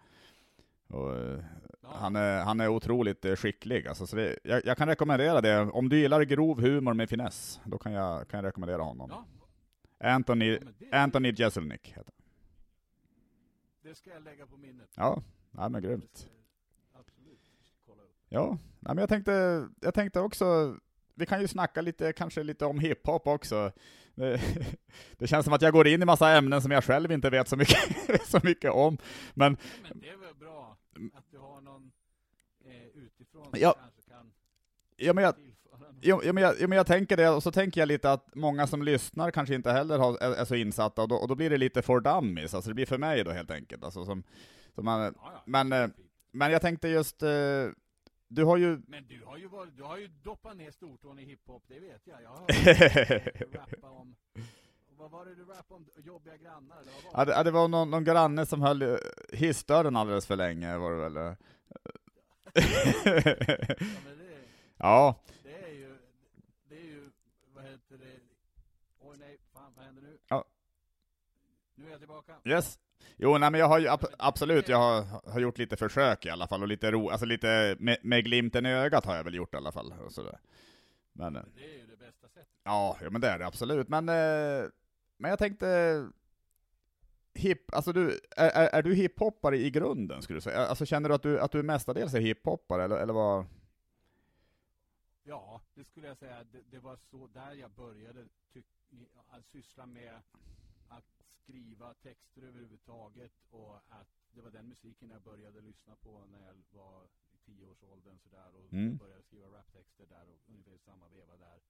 Och, 0.88 1.16
eh, 1.16 1.44
Ja. 1.82 1.92
han, 1.98 2.16
är, 2.16 2.44
han 2.44 2.60
är 2.60 2.68
otroligt 2.68 3.38
skicklig. 3.38 3.88
Alltså, 3.88 4.06
så 4.06 4.16
det, 4.16 4.38
jag, 4.42 4.66
jag 4.66 4.76
kan 4.78 4.88
rekommendera 4.88 5.40
det. 5.40 5.60
Om 5.60 5.88
du 5.88 5.98
gillar 5.98 6.22
grov 6.22 6.60
humor 6.60 6.94
med 6.94 7.08
finess, 7.08 7.60
då 7.64 7.78
kan 7.78 7.92
jag, 7.92 8.28
kan 8.28 8.38
jag 8.38 8.44
rekommendera 8.48 8.82
honom. 8.82 9.10
Ja, 9.98 10.08
Anthony, 10.10 10.58
ja, 10.78 10.98
Anthony 10.98 11.32
Jeselnik 11.36 11.88
heter 11.88 12.12
han. 12.16 12.24
det 13.82 13.94
ska 13.94 14.10
jag 14.10 14.22
lägga 14.22 14.46
på 14.46 14.56
minnet. 14.56 14.88
Ja, 14.96 15.22
ja 15.50 15.68
men 15.68 15.82
grymt. 15.82 16.16
ska 16.18 16.28
jag 16.92 17.00
absolut 17.00 17.40
kolla 17.86 18.02
upp. 18.02 18.14
Ja, 18.40 18.58
men 18.80 18.98
jag 18.98 19.08
tänkte, 19.08 19.66
jag 19.80 19.94
tänkte 19.94 20.20
också, 20.20 20.76
vi 21.14 21.26
kan 21.26 21.40
ju 21.40 21.48
snacka 21.48 21.80
lite, 21.80 22.12
kanske 22.12 22.42
lite 22.42 22.64
om 22.66 22.78
hiphop 22.78 23.26
också. 23.26 23.72
Det, 24.18 24.40
det 25.18 25.26
känns 25.26 25.44
som 25.44 25.52
att 25.54 25.62
jag 25.62 25.72
går 25.72 25.86
in 25.86 26.02
i 26.02 26.04
massa 26.04 26.30
ämnen 26.36 26.62
som 26.62 26.70
jag 26.70 26.84
själv 26.84 27.12
inte 27.12 27.30
vet 27.30 27.48
så 27.48 27.56
mycket, 27.56 27.78
så 28.26 28.40
mycket 28.42 28.70
om. 28.70 28.98
Men 29.34 29.56
Men 29.88 30.00
det 30.00 30.08
är 30.08 30.16
väl 30.16 30.34
bra 30.34 30.76
att 31.14 31.24
du 31.30 31.38
har 31.38 31.60
någon 31.60 31.92
eh, 32.64 33.02
utifrån 33.02 33.44
som 33.44 33.60
Ja. 33.60 33.74
kanske 33.80 34.10
kan 34.10 34.32
ja, 34.96 35.12
men 35.12 35.24
jag. 35.24 35.34
Jo, 36.00 36.20
men 36.24 36.36
jag, 36.42 36.54
jo, 36.60 36.68
men 36.68 36.76
jag 36.76 36.86
tänker 36.86 37.16
det, 37.16 37.28
och 37.28 37.42
så 37.42 37.52
tänker 37.52 37.80
jag 37.80 37.88
lite 37.88 38.12
att 38.12 38.34
många 38.34 38.66
som 38.66 38.82
lyssnar 38.82 39.30
kanske 39.30 39.54
inte 39.54 39.72
heller 39.72 39.98
har, 39.98 40.18
är, 40.18 40.34
är 40.34 40.44
så 40.44 40.54
insatta, 40.54 41.02
och 41.02 41.08
då, 41.08 41.16
och 41.16 41.28
då 41.28 41.34
blir 41.34 41.50
det 41.50 41.58
lite 41.58 41.82
for 41.82 42.00
dummies, 42.00 42.54
alltså 42.54 42.70
det 42.70 42.74
blir 42.74 42.86
för 42.86 42.98
mig 42.98 43.24
då 43.24 43.30
helt 43.30 43.50
enkelt. 43.50 43.84
Alltså, 43.84 44.04
som, 44.04 44.22
som 44.74 44.84
man, 44.84 45.14
men, 45.44 45.72
eh, 45.72 45.88
men 46.32 46.52
jag 46.52 46.60
tänkte 46.62 46.88
just, 46.88 47.22
eh, 47.22 47.30
du 48.28 48.44
har 48.44 48.56
ju... 48.56 48.80
Men 48.86 49.06
du 49.06 49.24
har 49.24 49.36
ju, 49.36 49.48
varit, 49.48 49.76
du 49.76 49.82
har 49.82 49.96
ju 49.96 50.08
doppat 50.08 50.56
ner 50.56 50.70
stortån 50.70 51.18
i 51.18 51.24
hiphop, 51.24 51.64
det 51.66 51.80
vet 51.80 52.06
jag. 52.06 52.22
Jag 52.22 52.30
har 52.30 52.46
rappa 53.56 53.90
om... 53.90 54.16
Vad 54.98 55.10
var 55.10 55.24
det 55.26 55.34
du 55.34 55.44
rappade 55.44 55.74
om? 55.74 55.86
Jobbiga 55.96 56.36
grannar? 56.36 56.80
Eller 56.80 56.92
vad 57.04 57.12
var 57.12 57.26
det, 57.26 57.32
ja, 57.32 57.42
det 57.42 57.50
var 57.50 57.68
någon, 57.68 57.90
någon 57.90 58.04
granne 58.04 58.46
som 58.46 58.62
höll 58.62 58.82
eh, 58.82 58.96
hissdörren 59.32 59.96
alldeles 59.96 60.26
för 60.26 60.36
länge, 60.36 60.76
var 60.78 60.90
det 60.92 60.96
väl? 60.96 61.16
eh. 61.16 61.34
Ja, 62.54 62.62
men 64.04 64.18
det, 64.18 64.38
ja, 64.76 65.20
det 65.42 65.64
är 65.64 65.72
ju... 65.72 65.98
Det 66.68 66.76
är 66.76 66.84
ju... 66.84 67.10
Vad 67.54 67.64
heter 67.64 67.98
det? 67.98 68.20
Oj 69.00 69.16
nej, 69.18 69.38
fan 69.52 69.72
vad 69.76 69.84
händer 69.84 70.02
nu? 70.02 70.18
Ja. 70.28 70.44
Nu 71.74 71.86
är 71.86 71.90
jag 71.90 71.98
tillbaka. 71.98 72.36
yes. 72.44 72.78
Jo, 73.16 73.38
nej 73.38 73.50
men 73.50 73.60
jag 73.60 73.68
har 73.68 73.78
ju 73.78 73.88
ab- 73.88 74.14
absolut, 74.18 74.68
jag 74.68 74.76
har, 74.78 75.30
har 75.32 75.40
gjort 75.40 75.58
lite 75.58 75.76
försök 75.76 76.26
i 76.26 76.30
alla 76.30 76.46
fall, 76.48 76.62
och 76.62 76.68
lite 76.68 76.90
ro, 76.90 77.10
alltså 77.10 77.26
lite 77.26 77.76
med, 77.78 77.98
med 78.02 78.24
glimten 78.24 78.66
i 78.66 78.72
ögat 78.72 79.04
har 79.04 79.16
jag 79.16 79.24
väl 79.24 79.34
gjort 79.34 79.54
i 79.54 79.56
alla 79.56 79.72
fall. 79.72 79.94
Och 80.06 80.12
sådär. 80.12 80.38
Men, 81.12 81.36
eh, 81.36 81.42
Men 81.42 81.52
det 81.56 81.64
är 81.74 81.78
ju 81.78 81.86
det 81.86 81.96
bästa 81.96 82.28
sättet. 82.28 82.48
ja, 82.64 82.96
ja, 83.02 83.10
men 83.10 83.20
det 83.20 83.28
är 83.28 83.38
det 83.38 83.46
absolut. 83.46 83.88
Men, 83.88 84.08
eh, 84.08 84.64
men 85.16 85.28
jag 85.30 85.38
tänkte, 85.38 86.06
hip, 87.34 87.74
alltså 87.74 87.92
du, 87.92 88.20
är, 88.36 88.48
är, 88.50 88.68
är 88.78 88.82
du 88.82 88.94
hiphoppare 88.94 89.56
i 89.58 89.70
grunden 89.70 90.22
skulle 90.22 90.36
du 90.36 90.40
säga? 90.40 90.66
Alltså 90.66 90.86
känner 90.86 91.08
du 91.08 91.14
att 91.14 91.22
du, 91.22 91.40
att 91.40 91.52
du 91.52 91.62
mestadels 91.62 92.14
är 92.14 92.20
hiphoppare, 92.20 92.84
eller, 92.84 92.96
eller 92.96 93.12
vad? 93.14 93.46
Ja, 95.24 95.60
det 95.74 95.84
skulle 95.84 96.06
jag 96.06 96.18
säga. 96.18 96.44
Det, 96.52 96.58
det 96.70 96.78
var 96.78 96.96
så 97.10 97.26
där 97.26 97.52
jag 97.52 97.70
började 97.70 98.24
tyck, 98.52 98.66
att 99.30 99.46
syssla 99.52 99.86
med 99.86 100.14
att 100.88 101.04
skriva 101.46 101.94
texter 101.94 102.42
överhuvudtaget 102.42 103.32
och 103.50 103.76
att 103.88 104.08
det 104.34 104.42
var 104.42 104.50
den 104.50 104.68
musiken 104.68 105.10
jag 105.10 105.22
började 105.22 105.60
lyssna 105.60 105.96
på 105.96 106.24
när 106.26 106.40
jag 106.46 106.54
var 106.70 107.08
i 107.32 107.38
tioårsåldern 107.44 108.18
sådär 108.18 108.54
och 108.56 108.72
Mm. 108.72 108.96
började 108.96 109.22
skriva 109.22 109.48
raptexter 109.58 110.06
där 110.06 110.28
och 110.28 110.40
ungefär 110.48 110.78
samma 110.78 111.08
veva 111.08 111.36
där. 111.36 111.60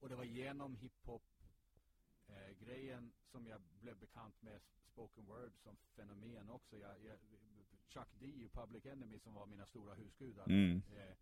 Och 0.00 0.08
det 0.08 0.16
var 0.16 0.24
genom 0.24 0.76
hiphop 0.76 1.22
eh, 2.28 2.50
grejen 2.58 3.12
som 3.30 3.46
jag 3.46 3.60
blev 3.80 3.96
bekant 3.98 4.42
med 4.42 4.60
spoken 4.92 5.24
word 5.26 5.52
som 5.62 5.76
fenomen 5.96 6.50
också. 6.50 6.78
Jag, 6.78 7.04
jag, 7.04 7.18
Chuck 7.88 8.08
D 8.18 8.44
och 8.44 8.52
Public 8.52 8.86
Enemy 8.86 9.18
som 9.18 9.34
var 9.34 9.46
mina 9.46 9.66
stora 9.66 9.94
husgudar. 9.94 10.46
Mm. 10.46 10.82
Eh, 10.92 11.14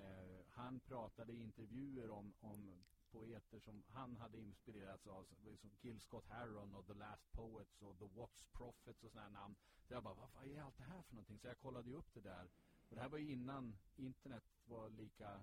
eh, 0.00 0.40
han 0.48 0.80
pratade 0.80 1.32
i 1.32 1.42
intervjuer 1.42 2.10
om, 2.10 2.32
om 2.40 2.84
poeter 3.12 3.58
som 3.58 3.82
han 3.88 4.16
hade 4.16 4.38
inspirerats 4.38 5.06
av. 5.06 5.24
Som 5.24 5.70
Gil 5.80 6.00
Scott 6.00 6.26
Heron 6.28 6.74
och 6.74 6.86
The 6.86 6.94
Last 6.94 7.32
Poets 7.32 7.82
och 7.82 7.98
The 7.98 8.04
Watts 8.04 8.44
Prophets 8.52 9.04
och 9.04 9.10
sådana 9.10 9.28
namn. 9.28 9.56
Så 9.88 9.94
jag 9.94 10.02
bara, 10.02 10.14
vad 10.14 10.46
är 10.46 10.62
allt 10.62 10.78
det 10.78 10.84
här 10.84 11.02
för 11.02 11.14
någonting? 11.14 11.38
Så 11.38 11.46
jag 11.46 11.58
kollade 11.58 11.90
ju 11.90 11.96
upp 11.96 12.14
det 12.14 12.20
där. 12.20 12.50
Och 12.88 12.96
det 12.96 13.02
här 13.02 13.08
var 13.08 13.18
ju 13.18 13.32
innan 13.32 13.76
internet 13.96 14.44
var 14.64 14.90
lika 14.90 15.40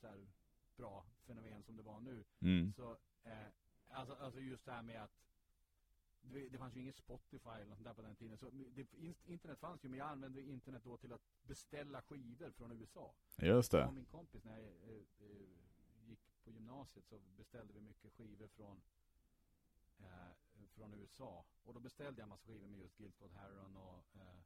så 0.00 0.06
här, 0.06 0.26
bra 0.76 1.06
fenomen 1.26 1.62
som 1.62 1.76
det 1.76 1.82
var 1.82 2.00
nu. 2.00 2.24
Mm. 2.40 2.72
Så, 2.72 2.98
eh, 3.24 3.46
alltså, 3.88 4.14
alltså 4.14 4.40
just 4.40 4.64
det 4.64 4.72
här 4.72 4.82
med 4.82 5.02
att 5.02 5.24
det, 6.32 6.48
det 6.48 6.58
fanns 6.58 6.76
ju 6.76 6.80
inget 6.80 6.96
Spotify 6.96 7.50
eller 7.50 7.66
något 7.66 7.84
där 7.84 7.94
på 7.94 8.02
den 8.02 8.16
tiden. 8.16 8.38
Så 8.38 8.50
det, 8.50 8.86
internet 9.24 9.58
fanns 9.58 9.84
ju, 9.84 9.88
men 9.88 9.98
jag 9.98 10.08
använde 10.08 10.42
internet 10.42 10.84
då 10.84 10.96
till 10.96 11.12
att 11.12 11.22
beställa 11.42 12.02
skivor 12.02 12.50
från 12.50 12.72
USA. 12.72 13.14
Just 13.36 13.70
det. 13.70 13.86
Och 13.86 13.94
min 13.94 14.04
kompis, 14.04 14.44
när 14.44 14.58
jag 14.58 14.64
eh, 14.64 14.96
eh, 15.18 15.64
på 16.44 16.50
gymnasiet 16.50 17.04
så 17.06 17.18
beställde 17.36 17.72
vi 17.72 17.80
mycket 17.80 18.12
skivor 18.12 18.48
från 18.48 18.82
eh, 19.98 20.32
från 20.74 20.94
USA. 20.94 21.44
Och 21.64 21.74
då 21.74 21.80
beställde 21.80 22.20
jag 22.22 22.28
massa 22.28 22.46
skivor 22.46 22.66
med 22.66 22.80
just 22.80 22.94
Scott 23.16 23.32
Heron 23.34 23.76
och 23.76 24.16
eh, 24.16 24.40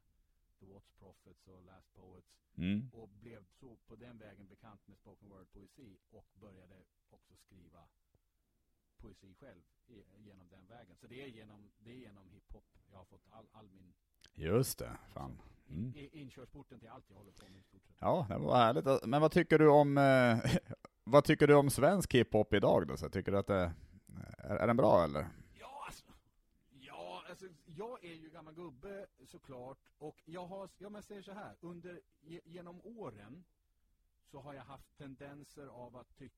The 0.59 0.65
Watts 0.65 0.91
Prophets 0.99 1.47
och 1.47 1.63
Last 1.63 1.93
Poets. 1.95 2.35
Mm. 2.57 2.89
Och 2.93 3.09
blev 3.09 3.45
så 3.59 3.75
på 3.87 3.95
den 3.95 4.17
vägen 4.17 4.47
bekant 4.47 4.87
med 4.87 4.97
spoken 4.97 5.29
word 5.29 5.51
poesi 5.51 5.97
och 6.11 6.25
började 6.33 6.75
också 7.09 7.35
skriva 7.37 7.87
poesi 8.97 9.33
själv 9.35 9.61
i, 9.87 10.03
genom 10.17 10.47
den 10.49 10.65
vägen. 10.67 10.95
Så 10.95 11.07
det 11.07 11.21
är 11.21 11.27
genom, 11.27 11.71
det 11.77 11.91
är 11.91 11.95
genom 11.97 12.29
hiphop 12.29 12.65
jag 12.91 12.97
har 12.97 13.05
fått 13.05 13.25
all, 13.29 13.47
all 13.51 13.69
min 13.69 13.93
Just 14.33 14.79
det, 14.79 14.97
fan. 15.13 15.31
in, 15.31 15.39
Mm. 15.95 16.09
inkörsporten 16.11 16.79
till 16.79 16.89
allt 16.89 17.09
jag 17.09 17.17
håller 17.17 17.31
på 17.31 17.45
med 17.49 17.59
i 17.59 17.63
stort 17.63 17.85
sett. 17.87 17.95
Ja, 17.99 18.25
det 18.29 18.37
var 18.37 18.55
härligt. 18.57 19.05
Men 19.07 19.21
vad 19.21 19.31
tycker 19.31 19.59
du 19.59 19.67
om, 19.69 19.97
eh, 19.97 20.37
vad 21.11 21.23
tycker 21.23 21.47
du 21.47 21.55
om 21.55 21.69
svensk 21.69 22.13
hiphop 22.13 22.53
idag 22.53 22.87
då? 22.87 22.97
Så 22.97 23.09
tycker 23.09 23.31
du 23.31 23.37
att 23.37 23.47
det, 23.47 23.71
är, 24.37 24.55
är 24.55 24.67
den 24.67 24.77
bra 24.77 25.03
eller? 25.03 25.27
Ja, 25.59 25.83
alltså, 25.85 26.03
ja, 26.69 27.23
alltså, 27.29 27.45
jag 27.65 28.03
är 28.05 28.13
ju 28.13 28.29
gammal 28.29 28.53
gubbe 28.53 29.07
såklart 29.25 29.77
och 29.97 30.21
jag 30.25 30.45
har, 30.45 30.69
ja 30.77 30.89
men 30.89 31.03
säger 31.03 31.21
så 31.21 31.33
här, 31.33 31.55
under, 31.61 32.01
genom 32.45 32.81
åren 32.83 33.43
så 34.31 34.39
har 34.39 34.53
jag 34.53 34.63
haft 34.63 34.97
tendenser 34.97 35.67
av 35.67 35.97
att 35.97 36.17
tycka 36.17 36.35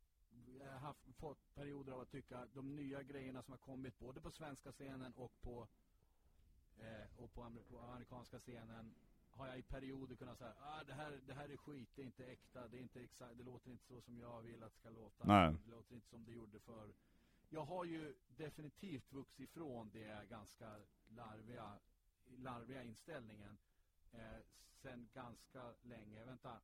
jag 0.59 0.71
har 0.71 0.79
haft, 0.79 0.99
fått 1.17 1.55
perioder 1.55 1.93
av 1.93 1.99
att 1.99 2.11
tycka 2.11 2.47
de 2.53 2.75
nya 2.75 3.03
grejerna 3.03 3.43
som 3.43 3.51
har 3.51 3.57
kommit 3.57 3.99
både 3.99 4.21
på 4.21 4.31
svenska 4.31 4.71
scenen 4.71 5.13
och 5.13 5.41
på 5.41 5.67
eh, 6.77 7.23
och 7.23 7.33
på, 7.33 7.41
amer- 7.41 7.63
på 7.69 7.79
amerikanska 7.79 8.39
scenen 8.39 8.95
har 9.41 9.47
jag 9.47 9.57
i 9.59 9.61
perioder 9.61 10.15
kunnat 10.15 10.37
säga 10.37 10.53
ah, 10.59 10.83
det, 10.87 10.93
här, 10.93 11.19
det 11.27 11.33
här 11.33 11.49
är 11.49 11.57
skit, 11.57 11.89
det 11.95 12.01
är 12.01 12.05
inte 12.05 12.25
äkta, 12.25 12.67
det, 12.67 12.77
är 12.77 12.81
inte 12.81 12.99
exakt, 13.01 13.37
det 13.37 13.43
låter 13.43 13.71
inte 13.71 13.85
så 13.85 14.01
som 14.01 14.19
jag 14.19 14.41
vill 14.41 14.63
att 14.63 14.73
det 14.73 14.79
ska 14.79 14.89
låta. 14.89 15.25
Nej. 15.25 15.55
Det 15.65 15.71
låter 15.71 15.95
inte 15.95 16.07
som 16.09 16.25
det 16.25 16.31
gjorde 16.31 16.59
förr. 16.59 16.93
Jag 17.49 17.65
har 17.65 17.85
ju 17.85 18.13
definitivt 18.27 19.13
vuxit 19.13 19.39
ifrån 19.49 19.89
det 19.93 20.29
ganska 20.29 20.69
larviga, 21.09 21.79
larviga 22.37 22.83
inställningen 22.83 23.57
eh, 24.11 24.19
sen 24.81 25.09
ganska 25.13 25.63
länge. 25.81 26.25
Vänta. 26.25 26.59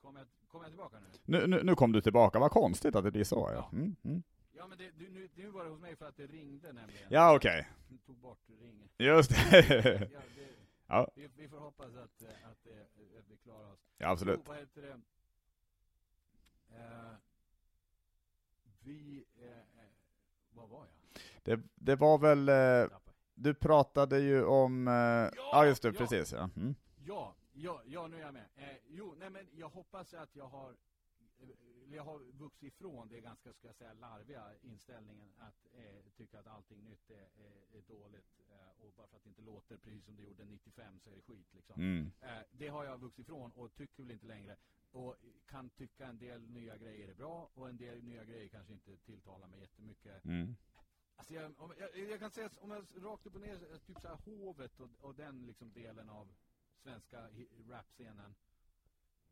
Kommer 0.00 0.20
jag, 0.20 0.28
kommer 0.48 0.64
jag 0.64 0.72
tillbaka 0.72 1.00
nu? 1.00 1.06
Nu, 1.24 1.46
nu, 1.46 1.62
nu 1.62 1.74
kom 1.74 1.92
du 1.92 2.00
tillbaka, 2.00 2.38
vad 2.38 2.50
konstigt 2.50 2.94
att 2.96 3.04
det 3.04 3.10
blir 3.10 3.24
så 3.24 3.36
ja. 3.36 3.52
Ja. 3.54 3.68
Mm, 3.78 3.96
mm. 4.04 4.22
Ja 4.52 4.66
men 4.66 4.78
det, 4.78 4.90
du, 4.90 5.08
nu, 5.10 5.28
nu 5.34 5.50
var 5.50 5.64
det 5.64 5.70
hos 5.70 5.80
mig 5.80 5.96
för 5.96 6.08
att 6.08 6.16
det 6.16 6.26
ringde 6.26 6.72
nämligen. 6.72 7.06
Ja 7.10 7.36
okej, 7.36 7.68
Du 7.88 7.98
tog 7.98 8.16
bort 8.16 8.38
ringen. 8.60 8.88
just 8.98 9.30
det. 9.30 10.08
Ja, 10.12 10.20
det, 10.34 10.48
Ja. 10.86 11.10
Vi, 11.14 11.28
vi 11.36 11.48
får 11.48 11.58
hoppas 11.58 11.96
att, 11.96 12.22
eh, 12.22 12.28
att, 12.50 12.64
det, 12.64 12.80
att 13.18 13.28
vi 13.28 13.36
klarar 13.36 13.72
oss. 13.72 13.80
Ja, 13.98 14.08
absolut. 14.08 14.40
Jo, 14.46 14.52
det? 14.74 15.00
Eh, 16.76 17.14
vi, 18.82 19.24
eh, 19.36 19.48
eh, 19.48 19.90
vad 20.50 20.68
var 20.68 20.86
jag? 20.86 21.22
Det, 21.42 21.60
det 21.74 21.96
var 21.96 22.18
väl, 22.18 22.48
eh, 22.48 22.98
du 23.34 23.54
pratade 23.54 24.20
ju 24.20 24.44
om, 24.44 24.88
eh, 24.88 25.38
ja 25.52 25.66
just 25.66 25.82
det, 25.82 25.88
ja. 25.88 25.94
precis 25.98 26.32
ja. 26.32 26.50
Mm. 26.56 26.74
Ja, 27.04 27.34
ja, 27.52 27.82
ja, 27.86 28.06
nu 28.06 28.16
är 28.16 28.20
jag 28.20 28.34
med. 28.34 28.46
Eh, 28.56 28.76
jo, 28.88 29.14
nej 29.18 29.30
men 29.30 29.48
jag 29.52 29.68
hoppas 29.68 30.14
att 30.14 30.36
jag 30.36 30.48
har 30.48 30.70
eh, 30.70 30.76
jag 31.90 32.04
har 32.04 32.18
vuxit 32.18 32.62
ifrån 32.62 33.08
det 33.08 33.20
ganska, 33.20 33.52
ska 33.52 33.66
jag 33.66 33.76
säga, 33.76 33.92
larviga 33.92 34.54
inställningen 34.62 35.32
att 35.38 35.66
eh, 35.74 36.10
tycka 36.16 36.38
att 36.38 36.46
allting 36.46 36.84
nytt 36.84 37.10
är, 37.10 37.28
är, 37.44 37.78
är 37.78 37.82
dåligt 37.82 38.40
eh, 38.50 38.84
och 38.84 38.92
bara 38.96 39.06
för 39.06 39.16
att 39.16 39.22
det 39.22 39.28
inte 39.28 39.42
låter 39.42 39.76
precis 39.76 40.04
som 40.04 40.16
det 40.16 40.22
gjorde 40.22 40.44
95 40.44 41.00
så 41.00 41.10
är 41.10 41.14
det 41.14 41.22
skit 41.22 41.54
liksom. 41.54 41.80
Mm. 41.80 42.12
Eh, 42.20 42.42
det 42.50 42.68
har 42.68 42.84
jag 42.84 42.98
vuxit 42.98 43.18
ifrån 43.18 43.52
och 43.52 43.74
tycker 43.74 44.02
väl 44.02 44.12
inte 44.12 44.26
längre. 44.26 44.56
Och 44.90 45.16
kan 45.46 45.70
tycka 45.70 46.06
en 46.06 46.18
del 46.18 46.50
nya 46.50 46.76
grejer 46.76 47.08
är 47.08 47.14
bra 47.14 47.50
och 47.54 47.68
en 47.68 47.76
del 47.76 48.04
nya 48.04 48.24
grejer 48.24 48.48
kanske 48.48 48.72
inte 48.72 48.96
tilltalar 48.96 49.48
mig 49.48 49.60
jättemycket. 49.60 50.24
Mm. 50.24 50.56
Alltså 51.16 51.34
jag, 51.34 51.60
om, 51.60 51.74
jag, 51.78 51.98
jag 52.10 52.20
kan 52.20 52.30
säga 52.30 52.50
om 52.60 52.70
jag 52.70 52.86
rakt 53.04 53.26
upp 53.26 53.34
och 53.34 53.40
ner, 53.40 53.72
eh, 53.72 53.78
typ 53.78 54.00
så 54.00 54.08
här 54.08 54.16
hovet 54.24 54.80
och, 54.80 54.90
och 55.00 55.14
den 55.14 55.46
liksom 55.46 55.72
delen 55.72 56.10
av 56.10 56.34
svenska 56.82 57.28
rapscenen. 57.68 58.34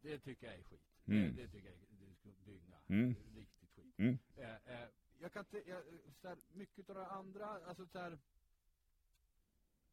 Det 0.00 0.18
tycker 0.18 0.46
jag 0.46 0.56
är 0.56 0.62
skit. 0.62 0.93
Mm. 1.06 1.36
Det, 1.36 1.42
det 1.42 1.48
tycker 1.48 1.68
jag 1.68 1.78
det 2.00 2.14
ska 2.14 2.30
dynga. 2.44 2.78
Mm. 2.88 3.14
Riktigt 3.34 3.70
skit. 3.70 3.94
Mm. 3.98 4.18
Eh, 4.36 4.54
eh, 4.54 4.88
jag 5.18 5.32
kan 5.32 5.44
jag, 5.66 5.82
så 6.20 6.28
här, 6.28 6.38
mycket 6.52 6.90
av 6.90 6.96
det 6.96 7.06
andra, 7.06 7.46
alltså 7.46 7.86
så 7.86 7.98
här, 7.98 8.18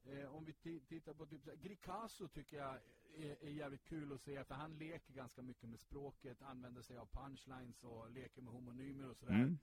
eh, 0.04 0.36
om 0.36 0.46
vi 0.46 0.52
ti- 0.52 0.86
tittar 0.88 1.14
på 1.14 1.26
typ 1.26 1.46
Grikazo 1.62 2.28
tycker 2.28 2.58
jag 2.58 2.80
är, 3.16 3.44
är 3.44 3.50
jävligt 3.50 3.84
kul 3.84 4.14
att 4.14 4.22
se, 4.22 4.44
för 4.44 4.56
han 4.56 4.78
leker 4.78 5.14
ganska 5.14 5.42
mycket 5.42 5.70
med 5.70 5.80
språket, 5.80 6.42
använder 6.42 6.82
sig 6.82 6.98
av 6.98 7.06
punchlines 7.06 7.84
och 7.84 8.12
leker 8.12 8.42
med 8.42 8.54
homonymer 8.54 9.10
och 9.10 9.18
sådär. 9.18 9.34
Mm. 9.34 9.58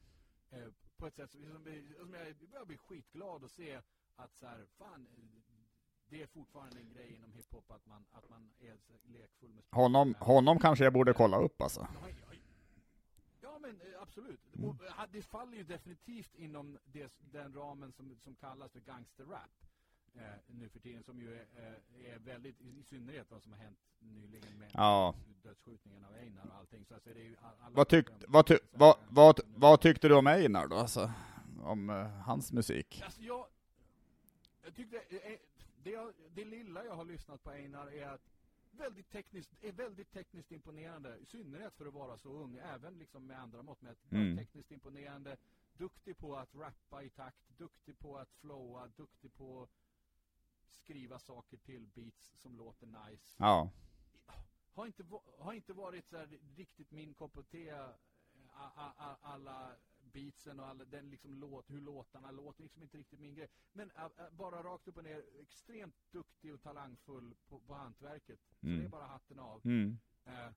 Eh, 0.51 0.68
på 0.96 1.07
ett 1.07 1.14
sätt 1.14 1.30
som, 1.30 1.42
som, 1.44 1.64
som 1.99 2.14
jag 2.14 2.36
börjar 2.51 2.64
bli 2.64 2.76
skitglad 2.76 3.44
att 3.44 3.51
se 3.51 3.82
att 4.16 4.34
så 4.34 4.46
här, 4.46 4.66
fan, 4.66 5.07
eh, 5.18 5.38
det 6.11 6.22
är 6.22 6.26
fortfarande 6.26 6.80
en 6.80 6.88
grej 6.88 7.14
inom 7.14 7.32
hiphop 7.32 7.70
att 7.70 7.86
man, 7.86 8.04
att 8.12 8.30
man 8.30 8.50
är 8.61 8.76
lekfull 9.04 9.50
med. 9.50 9.64
Honom, 9.70 10.14
honom 10.18 10.59
kanske 10.59 10.84
jag 10.84 10.92
borde 10.92 11.12
kolla 11.12 11.38
upp 11.40 11.62
alltså. 11.62 11.88
Ja, 13.40 13.59
men 13.61 13.80
eh, 13.80 14.02
absolut. 14.02 14.40
Mm. 14.56 14.68
Eh, 14.70 15.04
det 15.12 15.22
faller 15.22 15.56
ju 15.56 15.64
definitivt 15.64 16.34
inom 16.34 16.78
det, 16.84 17.12
den 17.20 17.54
ramen 17.54 17.92
som, 17.92 18.16
som 18.20 18.34
kallas 18.34 18.72
för 18.72 18.80
gangsterrap. 18.80 19.50
Eh, 20.14 20.22
nu 20.46 20.68
för 20.68 20.78
tiden 20.80 21.02
som 21.02 21.20
ju 21.20 21.34
är, 21.34 21.46
eh, 21.56 22.12
är 22.14 22.18
väldigt, 22.18 22.61
i 22.61 22.82
synnerhet 22.82 23.30
vad 23.30 23.42
som 23.42 23.52
har 23.52 23.59
hänt 23.59 23.78
nyligen 23.98 24.59
med 24.59 24.70
Ja. 24.74 25.14
dödsskjutningen 25.42 26.04
av 26.04 26.14
Einar 26.14 26.46
och 26.46 26.54
allting. 26.54 26.84
Så 26.84 26.94
alltså 26.94 27.11
det 27.14 27.20
är 27.20 27.24
ju 27.24 27.36
alla 27.42 27.70
Vad, 27.70 27.88
tyck, 27.88 28.06
vad, 28.28 28.46
ty, 28.46 28.59
vad, 28.70 28.96
vad, 29.09 29.40
vad 29.56 29.80
tyckte 29.80 30.09
du 30.09 30.14
om 30.14 30.26
Einar 30.26 30.66
då 30.66 30.76
alltså? 30.76 31.12
Om 31.62 31.90
eh, 31.90 32.06
hans 32.06 32.52
musik? 32.52 33.02
Alltså 33.04 33.22
jag, 33.22 33.46
jag 34.64 34.74
tyckte, 34.74 34.96
det, 35.83 35.91
jag, 35.91 36.14
det 36.35 36.45
lilla 36.45 36.85
jag 36.85 36.95
har 36.95 37.05
lyssnat 37.05 37.43
på 37.43 37.51
Einar 37.51 37.93
är 37.93 38.07
att 38.09 38.31
väldigt 38.70 39.11
tekniskt, 39.11 39.51
är 39.61 39.72
väldigt 39.72 40.12
tekniskt 40.12 40.53
imponerande, 40.53 41.16
i 41.18 41.26
synnerhet 41.26 41.74
för 41.74 41.87
att 41.87 41.95
vara 41.95 42.18
så 42.18 42.29
ung, 42.29 42.59
även 42.59 42.99
liksom 42.99 43.26
med 43.26 43.41
andra 43.41 43.62
mått. 43.62 43.81
Bara 43.81 43.95
Mm. 44.11 44.37
Tekniskt 44.37 44.70
imponerande, 44.70 45.37
duktig 45.72 46.18
på 46.18 46.37
att 46.37 46.55
rappa 46.55 47.03
i 47.03 47.11
takt, 47.11 47.49
duktig 47.59 47.99
på 47.99 48.18
att 48.18 48.33
flowa, 48.33 48.89
duktig 48.97 49.35
på 49.35 49.62
att 49.62 49.70
skriva 50.70 51.18
saker 51.18 51.57
till 51.57 51.87
beats 51.95 52.33
som 52.37 52.57
låter 52.57 52.87
nice. 52.87 53.37
Ja. 53.39 53.70
Har 54.74 54.87
inte, 54.87 55.05
har 55.39 55.53
inte 55.53 55.72
varit 55.72 56.09
så 56.09 56.26
riktigt 56.57 56.91
min 56.91 57.14
kopp 57.14 57.37
och 57.37 57.49
te, 57.49 57.72
alla 59.20 59.76
beatsen 60.09 60.61
och 60.61 60.66
alla, 60.66 60.84
den 60.84 61.11
liksom 61.11 61.34
låt, 61.34 61.70
hur 61.70 61.80
låtarna 61.80 62.30
låter, 62.30 62.62
liksom 62.62 62.82
inte 62.82 62.98
riktigt 62.98 63.20
min 63.20 63.34
grej. 63.34 63.48
Men 63.72 63.90
ä, 63.90 64.11
ä, 64.18 64.30
bara 64.30 64.62
rakt 64.62 64.88
upp 64.88 64.96
och 64.96 65.04
ner, 65.04 65.24
extremt 65.40 65.94
duktig 66.12 66.54
och 66.54 66.62
talangfull 66.62 67.34
på, 67.48 67.61
på 67.61 67.74
hantverket. 67.74 68.40
Så 68.61 68.66
Mm. 68.66 68.78
det 68.78 68.84
är 68.84 68.88
bara 68.88 69.06
hatten 69.06 69.38
av. 69.38 69.61
Mm. 69.64 69.98
Eh, 70.24 70.48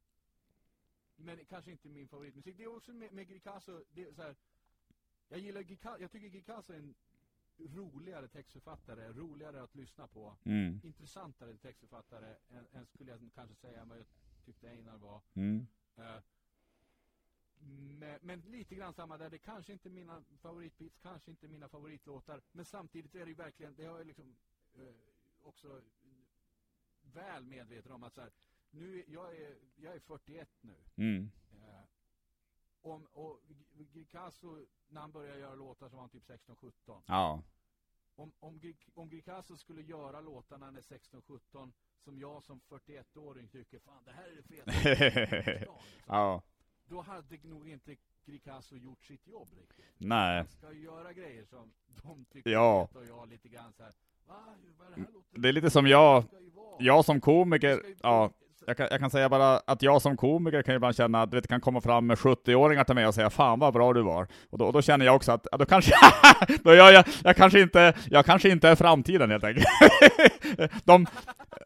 men 1.16 1.46
kanske 1.46 1.72
inte 1.72 1.90
min 1.90 2.08
favoritmusik. 2.08 2.58
Det 2.58 2.64
är 2.64 2.76
också 2.76 2.94
med, 2.94 3.12
med 3.14 3.28
Grikazo, 3.28 3.84
det 3.94 4.04
är 4.04 4.14
så 4.14 4.22
här, 4.22 4.36
jag 5.28 5.40
gillar 5.40 5.62
Grikazo, 5.62 6.02
jag 6.02 6.12
tycker 6.12 6.28
Grikazo 6.28 6.74
är 6.74 6.78
en 6.78 6.96
roligare 7.58 8.28
textförfattare, 8.28 9.12
roligare 9.14 9.62
att 9.64 9.76
lyssna 9.76 10.08
på, 10.08 10.38
Mm. 10.46 10.80
intressantare 10.84 11.58
textförfattare 11.58 12.36
än, 12.50 12.68
än 12.72 12.86
skulle 12.86 13.12
jag 13.12 13.30
kanske 13.36 13.56
säga 13.56 13.86
vad 13.86 13.98
jag 13.98 14.06
tyckte 14.46 14.70
Einar 14.70 14.98
var. 14.98 15.22
Mm. 15.34 15.68
Eh, 15.96 16.18
men, 18.00 18.20
men 18.22 18.40
lite 18.40 18.76
grann 18.76 18.94
samma 18.94 19.18
där, 19.18 19.30
det 19.30 19.38
kanske 19.38 19.74
inte 19.74 19.90
är 19.90 19.92
mina 19.92 20.24
favoritbeats, 20.42 20.98
kanske 21.02 21.32
inte 21.32 21.48
mina 21.48 21.70
favoritlåtar, 21.70 22.42
men 22.52 22.66
samtidigt 22.66 23.16
är 23.16 23.20
det 23.20 23.30
ju 23.30 23.36
verkligen, 23.36 23.76
det 23.76 23.86
har 23.86 23.98
jag 23.98 24.08
liksom 24.08 24.36
eh, 24.74 24.94
också 25.42 25.82
väl 27.02 27.46
medveten 27.46 27.92
om 27.92 28.04
att 28.04 28.14
så 28.14 28.22
här, 28.22 28.32
nu, 28.70 29.04
jag 29.08 29.36
är, 29.36 29.58
jag 29.76 29.96
är 29.96 30.00
41 30.00 30.50
nu. 30.62 30.76
Mm. 30.96 31.32
Eh, 31.54 31.84
om, 32.82 33.06
och 33.06 33.40
Gricasso, 33.94 34.66
när 34.88 35.02
han 35.02 35.12
började 35.12 35.40
göra 35.40 35.56
låtar 35.56 35.90
så 35.90 35.96
var 35.96 36.02
han 36.02 36.10
typ 36.10 36.30
16-17. 36.30 37.02
Ja. 37.06 37.44
Om, 38.16 38.32
om, 38.40 38.60
om 38.94 39.10
Gricasso 39.10 39.58
skulle 39.58 39.82
göra 39.82 40.22
låtar 40.22 40.58
när 40.58 40.66
han 40.66 40.76
är 40.76 40.82
16-17 40.82 41.72
som 42.04 42.20
jag 42.20 42.44
som 42.44 42.62
41-åring 42.62 43.48
tycker 43.48 43.80
fan 43.80 44.04
det 44.04 44.12
här 44.12 44.28
är 44.28 44.36
det 44.36 44.44
fetaste 44.44 45.00
i 45.00 45.04
stan", 45.08 45.40
liksom. 45.44 45.76
Ja. 46.08 46.42
Då 46.86 47.02
hade 47.02 47.38
nog 47.44 47.70
inte 47.70 47.96
Gricasso 48.26 48.76
gjort 48.76 49.04
sitt 49.04 49.28
jobb 49.28 49.48
riktigt. 49.58 49.86
Nej. 49.98 50.38
Han 50.38 50.48
ska 50.48 50.74
göra 50.74 51.14
grejer 51.14 51.46
som 51.46 51.74
de 52.04 52.26
tycker 52.26 52.50
Ja. 52.50 52.90
och 52.94 53.06
jag 53.06 53.30
lite 53.30 53.50
grann 53.50 53.74
så 53.74 53.84
här. 53.84 53.94
Det 55.36 55.50
är 55.50 55.54
lite 55.54 55.70
som 55.70 55.88
jag, 55.88 56.24
jag 56.80 57.06
som 57.06 57.22
komiker, 57.22 57.82
ja. 58.02 58.32
Jag 58.68 58.78
kan, 58.78 58.88
jag 58.92 59.00
kan 59.00 59.10
säga 59.10 59.30
bara 59.30 59.58
att 59.58 59.82
jag 59.82 60.02
som 60.02 60.18
komiker 60.18 60.62
kan 60.62 60.74
ju 60.74 60.76
ibland 60.76 60.96
känna 60.96 61.22
att 61.22 61.32
du 61.32 61.38
vet, 61.38 61.44
det 61.44 61.48
kan 61.48 61.62
komma 61.62 61.82
fram 61.82 62.08
med 62.08 62.18
70-åringar 62.18 62.84
till 62.84 62.96
mig 62.96 63.08
och 63.08 63.16
säga 63.16 63.30
'Fan 63.30 63.60
vad 63.60 63.74
bra 63.74 63.94
du 63.94 64.02
var' 64.02 64.28
Och 64.50 64.58
då, 64.58 64.66
och 64.66 64.74
då 64.74 64.82
känner 64.82 65.06
jag 65.06 65.16
också 65.16 65.32
att, 65.32 65.48
ja, 65.52 65.58
då 65.58 65.66
kanske, 65.66 65.92
då 66.64 66.76
gör 66.76 66.92
jag, 66.92 67.06
jag 67.24 67.36
kanske 67.36 67.62
inte, 67.62 67.94
jag 68.10 68.26
kanske 68.26 68.50
inte 68.50 68.70
är 68.70 68.76
framtiden 68.76 69.32
helt 69.32 69.44
enkelt. 69.44 69.66
De, 70.84 71.08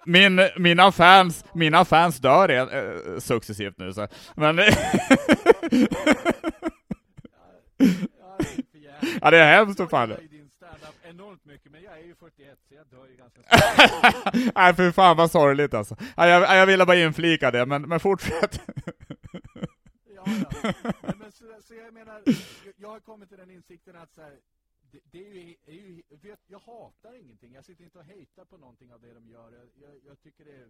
min, 0.06 0.42
mina 0.58 0.92
fans, 0.92 1.46
mina 1.54 1.86
fans 1.86 2.18
dör 2.18 2.50
eh, 2.50 3.20
successivt 3.20 3.78
nu 3.78 3.94
så, 3.94 4.08
men 4.36 4.58
ja 9.22 9.32
det 9.32 9.38
är 9.38 9.58
hemskt 9.58 9.78
för 9.78 9.88
fan. 9.88 10.10
Jag 10.10 10.22
gillar 10.22 10.34
ju 10.34 10.38
din 10.38 10.50
stand-up 10.50 10.96
enormt 11.36 11.46
mycket, 11.46 11.72
men 11.72 11.84
jag 11.84 12.00
är 12.00 12.04
ju 12.04 12.16
41 12.16 12.60
så 12.68 12.74
jag 12.74 12.88
dör 12.88 13.08
ju 13.08 13.16
ganska 13.16 13.42
snabbt. 13.44 14.36
Nej 14.56 14.74
för 14.74 14.92
fan 14.92 15.18
vad 15.18 15.32
sorgligt 15.32 15.74
alltså. 15.74 15.96
Ja, 16.18 16.28
jag, 16.28 16.58
jag 16.58 16.66
ville 16.66 16.86
bara 16.86 16.98
inflika 16.98 17.52
det, 17.52 17.66
men, 17.66 17.82
men 17.82 18.00
fortsätt. 18.00 18.62
Ja, 20.16 20.24
ja. 20.26 20.74
Men, 21.02 21.18
men 21.18 21.32
så, 21.32 21.46
så 21.62 21.74
jag 21.74 21.94
menar, 21.94 22.22
jag, 22.78 22.90
har 22.90 23.00
kommit 23.00 23.30
till 23.30 23.38
den 23.38 23.52
insikten 23.52 23.96
att 23.96 24.14
så 24.14 24.22
här, 24.22 24.40
det, 24.92 25.00
det 25.12 25.28
är 25.28 25.34
ju, 25.34 25.56
är 25.66 25.74
ju 25.74 26.04
för 26.22 26.38
jag, 26.48 26.60
hatar 26.60 27.14
ingenting. 27.14 27.54
Jag 27.54 27.66
sitter 27.66 27.84
inte 27.84 28.00
och 28.00 28.06
hatar 28.06 28.46
på 28.46 28.58
någonting 28.58 28.94
av 28.94 29.02
det 29.02 29.14
de 29.14 29.28
gör. 29.30 29.52
Jag, 29.52 29.90
jag, 29.90 30.02
jag 30.06 30.22
tycker 30.22 30.46
det 30.46 30.56
är, 30.56 30.70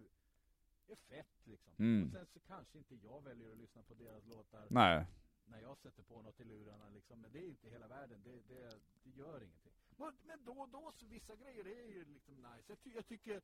är 0.88 0.96
fett 1.08 1.36
liksom. 1.44 1.72
Mm. 1.78 2.06
Och 2.06 2.12
sen 2.12 2.26
så 2.26 2.38
kanske 2.40 2.78
inte 2.78 2.94
jag 2.94 3.24
väljer 3.24 3.50
att 3.50 3.58
lyssna 3.58 3.82
på 3.82 3.94
deras 3.94 4.26
låtar 4.26 4.66
Nej. 4.70 5.06
när 5.44 5.60
jag 5.60 5.78
sätter 5.78 6.02
på 6.02 6.22
något 6.22 6.40
i 6.40 6.44
lurarna 6.44 6.88
liksom. 6.94 7.20
Men 7.20 7.32
det 7.32 7.38
är 7.38 7.48
inte 7.48 7.68
hela 7.68 7.88
världen. 7.88 8.20
Det, 8.24 8.54
det, 8.54 8.78
det 9.04 9.10
gör 9.10 9.42
ingenting. 9.42 9.75
Men, 9.96 10.44
då 10.44 10.52
och 10.52 10.68
då 10.68 10.92
så 10.92 11.06
vissa 11.06 11.36
grejer 11.36 11.66
är 11.66 11.86
ju 11.86 12.04
liksom 12.04 12.34
nice. 12.34 12.64
Jag, 12.66 12.82
ty, 12.82 12.90
jag 12.94 13.06
tycker, 13.06 13.42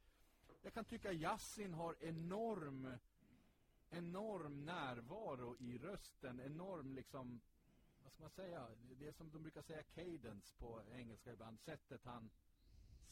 jag 0.62 0.74
kan 0.74 0.84
tycka 0.84 1.12
Yasin 1.12 1.74
har 1.74 1.96
enorm 2.00 2.98
enorm 3.92 4.64
närvaro 4.64 5.57
i 5.59 5.78
rösten, 5.78 6.40
enorm 6.40 6.94
liksom, 6.94 7.40
vad 8.03 8.12
ska 8.12 8.22
man 8.22 8.30
säga, 8.30 8.68
det 8.98 9.09
är 9.09 9.12
som 9.12 9.30
de 9.30 9.42
brukar 9.42 9.62
säga 9.62 9.82
cadence 9.82 10.55
på 10.59 10.82
engelska 10.92 11.32
ibland, 11.32 11.61
sättet 11.61 12.05
han, 12.05 12.30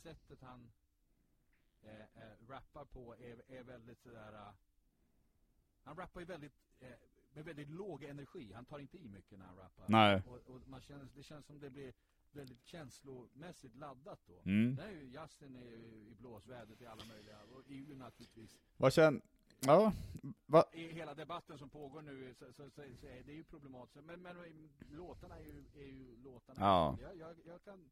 sättet 0.03 0.43
han 0.43 0.73
eh, 1.83 2.01
eh, 2.01 2.49
rappar 2.49 2.85
på 2.85 3.15
är, 3.15 3.43
är 3.49 3.63
väldigt 3.63 4.01
sådär, 4.01 4.33
uh, 4.33 4.53
han 5.83 5.97
rappar 5.97 6.21
ju 6.21 6.27
väldigt, 6.27 6.55
eh, 6.81 6.93
med 7.33 7.45
väldigt 7.45 7.71
låg 7.71 8.05
energi, 8.05 8.53
han 8.53 8.65
tar 8.65 8.79
inte 8.79 8.99
i 8.99 9.09
mycket 9.09 9.39
när 9.39 9.47
han 9.47 9.57
rappar. 9.57 9.85
Nej. 9.89 10.23
Och, 10.27 10.55
och 10.55 10.69
man 10.69 10.81
känner, 10.81 11.09
det 11.15 11.23
känns 11.23 11.47
som 11.47 11.61
det 11.61 11.71
blir 11.71 11.93
väldigt 12.35 12.65
känslomässigt 12.65 13.75
laddat 13.75 14.21
då. 14.27 14.41
Mm. 14.45 14.77
Det 14.77 14.83
är 14.83 14.91
ju, 14.91 15.05
Justin 15.21 15.57
är 15.57 15.65
ju 15.65 15.77
i 15.77 16.15
blåsvädret 16.19 16.81
i 16.81 16.87
alla 16.87 17.05
möjliga, 17.05 17.43
och 17.43 17.63
ju 17.69 17.95
naturligtvis 17.95 18.59
Vad 18.77 18.93
känner... 18.93 19.21
Ja, 19.63 19.93
va, 20.47 20.65
i 20.73 20.87
hela 20.93 21.15
debatten 21.15 21.59
som 21.59 21.71
pågår 21.71 22.03
nu 22.03 22.35
så, 22.35 22.53
så, 22.53 22.71
så, 22.71 22.83
så 23.01 23.07
är 23.07 23.23
det 23.23 23.33
ju 23.33 23.45
problematiskt. 23.45 24.05
Men, 24.05 24.23
men 24.23 24.37
låtarna 24.91 25.39
är 25.39 25.45
ju, 25.45 25.65
är 25.75 25.87
ju 25.87 26.17
låtarna. 26.17 26.61
Ja. 26.61 26.97
Jag, 27.01 27.17
jag, 27.17 27.37
jag 27.45 27.63
kan 27.65 27.91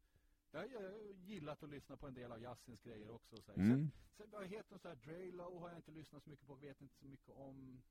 jag 0.51 0.59
har 0.59 1.13
gillat 1.13 1.63
att 1.63 1.69
lyssna 1.69 1.97
på 1.97 2.07
en 2.07 2.13
del 2.13 2.31
av 2.31 2.41
Yassins 2.41 2.81
grejer 2.81 3.09
också. 3.11 3.41
Så, 3.41 3.51
Mm. 3.51 3.69
sen, 3.69 3.91
sen 4.17 4.29
vad 4.31 4.45
heter 4.47 4.77
så 4.77 4.87
här, 4.87 4.95
Dre 4.95 5.31
Low 5.31 5.59
har 5.59 5.69
jag 5.69 5.77
inte 5.77 5.91
lyssnat 5.91 6.23
så 6.23 6.29
mycket 6.29 6.47
på, 6.47 6.55
vet 6.55 6.81
inte 6.81 6.95
så 6.95 7.05
mycket 7.05 7.29
om. 7.29 7.81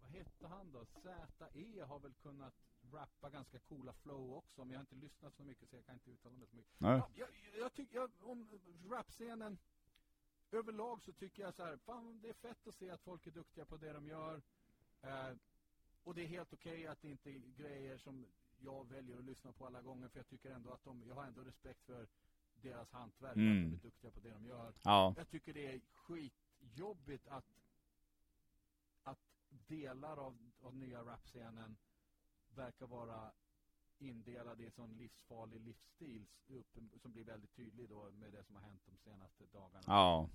Vad 0.00 0.10
hette 0.10 0.46
han 0.46 0.72
då? 0.72 0.84
ZE 0.84 1.84
har 1.84 1.98
väl 1.98 2.14
kunnat 2.14 2.54
rappa 2.92 3.30
ganska 3.30 3.58
coola 3.58 3.92
flow 3.92 4.32
också, 4.36 4.64
men 4.64 4.70
jag 4.70 4.78
har 4.78 4.80
inte 4.82 4.94
lyssnat 4.94 5.34
så 5.36 5.42
mycket 5.42 5.68
så 5.68 5.76
jag 5.76 5.84
kan 5.84 5.94
inte 5.94 6.10
uttala 6.10 6.36
mig 6.36 6.46
så 6.46 6.56
mycket. 6.56 6.80
nej. 6.80 6.98
Ja, 6.98 7.10
jag, 7.14 7.28
jag 7.58 7.72
tycker, 7.74 8.08
om 8.20 8.48
rapscenen 8.90 9.58
överlag 10.50 11.02
så 11.02 11.12
tycker 11.12 11.42
jag 11.42 11.54
så 11.54 11.64
här, 11.64 11.76
fan 11.76 12.20
det 12.20 12.28
är 12.28 12.32
fett 12.34 12.66
att 12.66 12.74
se 12.74 12.90
att 12.90 13.02
folk 13.02 13.26
är 13.26 13.30
duktiga 13.30 13.64
på 13.64 13.76
det 13.76 13.92
de 13.92 14.06
gör. 14.08 14.42
Eh, 15.02 15.32
och 16.04 16.14
det 16.14 16.22
är 16.22 16.26
helt 16.26 16.52
okej 16.52 16.86
att 16.86 17.02
det 17.02 17.08
inte 17.08 17.30
är 17.30 17.38
grejer 17.56 17.98
som 17.98 18.26
jag 18.60 18.88
väljer 18.88 19.18
att 19.18 19.24
lyssna 19.24 19.52
på 19.52 19.66
alla 19.66 19.82
gånger, 19.82 20.08
för 20.08 20.18
jag 20.18 20.28
tycker 20.28 20.50
ändå 20.50 20.70
att 20.70 20.84
de, 20.84 21.04
jag 21.08 21.14
har 21.14 21.24
ändå 21.24 21.42
respekt 21.42 21.82
för 21.86 22.08
deras 22.62 22.92
hantverk, 22.92 23.36
Mm. 23.36 23.64
att 23.64 23.70
de 23.70 23.76
är 23.76 23.82
duktiga 23.82 24.10
på 24.10 24.20
det 24.20 24.30
de 24.30 24.46
gör. 24.46 24.72
Ja. 24.82 25.14
Jag 25.16 25.28
tycker 25.28 25.52
det 25.54 25.66
är 25.74 25.80
skitjobbigt 25.94 27.28
att, 27.28 27.44
att 29.02 29.18
delar 29.48 30.16
av, 30.16 30.50
av 30.62 30.76
nya 30.76 31.04
rapscenen 31.04 31.76
verkar 32.58 32.86
vara 32.86 33.32
indelad 33.98 34.60
i 34.60 34.64
en 34.64 34.70
sån 34.70 34.96
livsfarlig 34.96 35.60
livsstil 35.60 36.26
som 37.02 37.12
blir 37.12 37.24
väldigt 37.24 37.56
tydlig 37.56 37.88
då 37.88 38.10
med 38.10 38.32
det 38.32 38.44
som 38.44 38.54
har 38.54 38.62
hänt 38.62 38.82
de 38.86 38.96
senaste 38.96 39.44
dagarna. 39.52 39.84
Ja. 39.86 40.28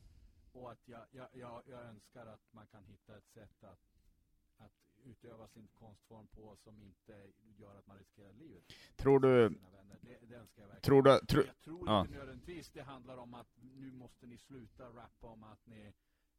Och 0.51 0.71
att 0.71 0.87
jag, 0.87 1.05
jag, 1.11 1.27
jag, 1.33 1.63
jag 1.65 1.81
önskar 1.81 2.25
att 2.25 2.53
man 2.53 2.67
kan 2.67 2.83
hitta 2.83 3.17
ett 3.17 3.27
sätt 3.27 3.63
att, 3.63 3.79
att 4.57 4.71
utöva 5.03 5.47
sin 5.47 5.67
konstform 5.67 6.27
på 6.27 6.55
som 6.55 6.79
inte 6.79 7.31
gör 7.57 7.75
att 7.79 7.87
man 7.87 7.97
riskerar 7.97 8.33
livet. 8.33 8.63
Tror 8.95 9.19
du... 9.19 9.49
Det, 10.01 10.19
det. 10.21 10.81
Tror 10.81 11.03
du... 11.03 11.19
Tro, 11.19 11.41
Jag 11.45 11.61
tror 11.61 11.87
ja. 11.87 12.01
inte 12.01 12.13
nödvändigtvis 12.13 12.69
det 12.69 12.81
handlar 12.81 13.17
om 13.17 13.33
att 13.33 13.47
nu 13.61 13.91
måste 13.91 14.27
ni 14.27 14.37
sluta 14.37 14.89
rappa 14.89 15.27
om 15.27 15.43
att 15.43 15.65
ni 15.65 15.93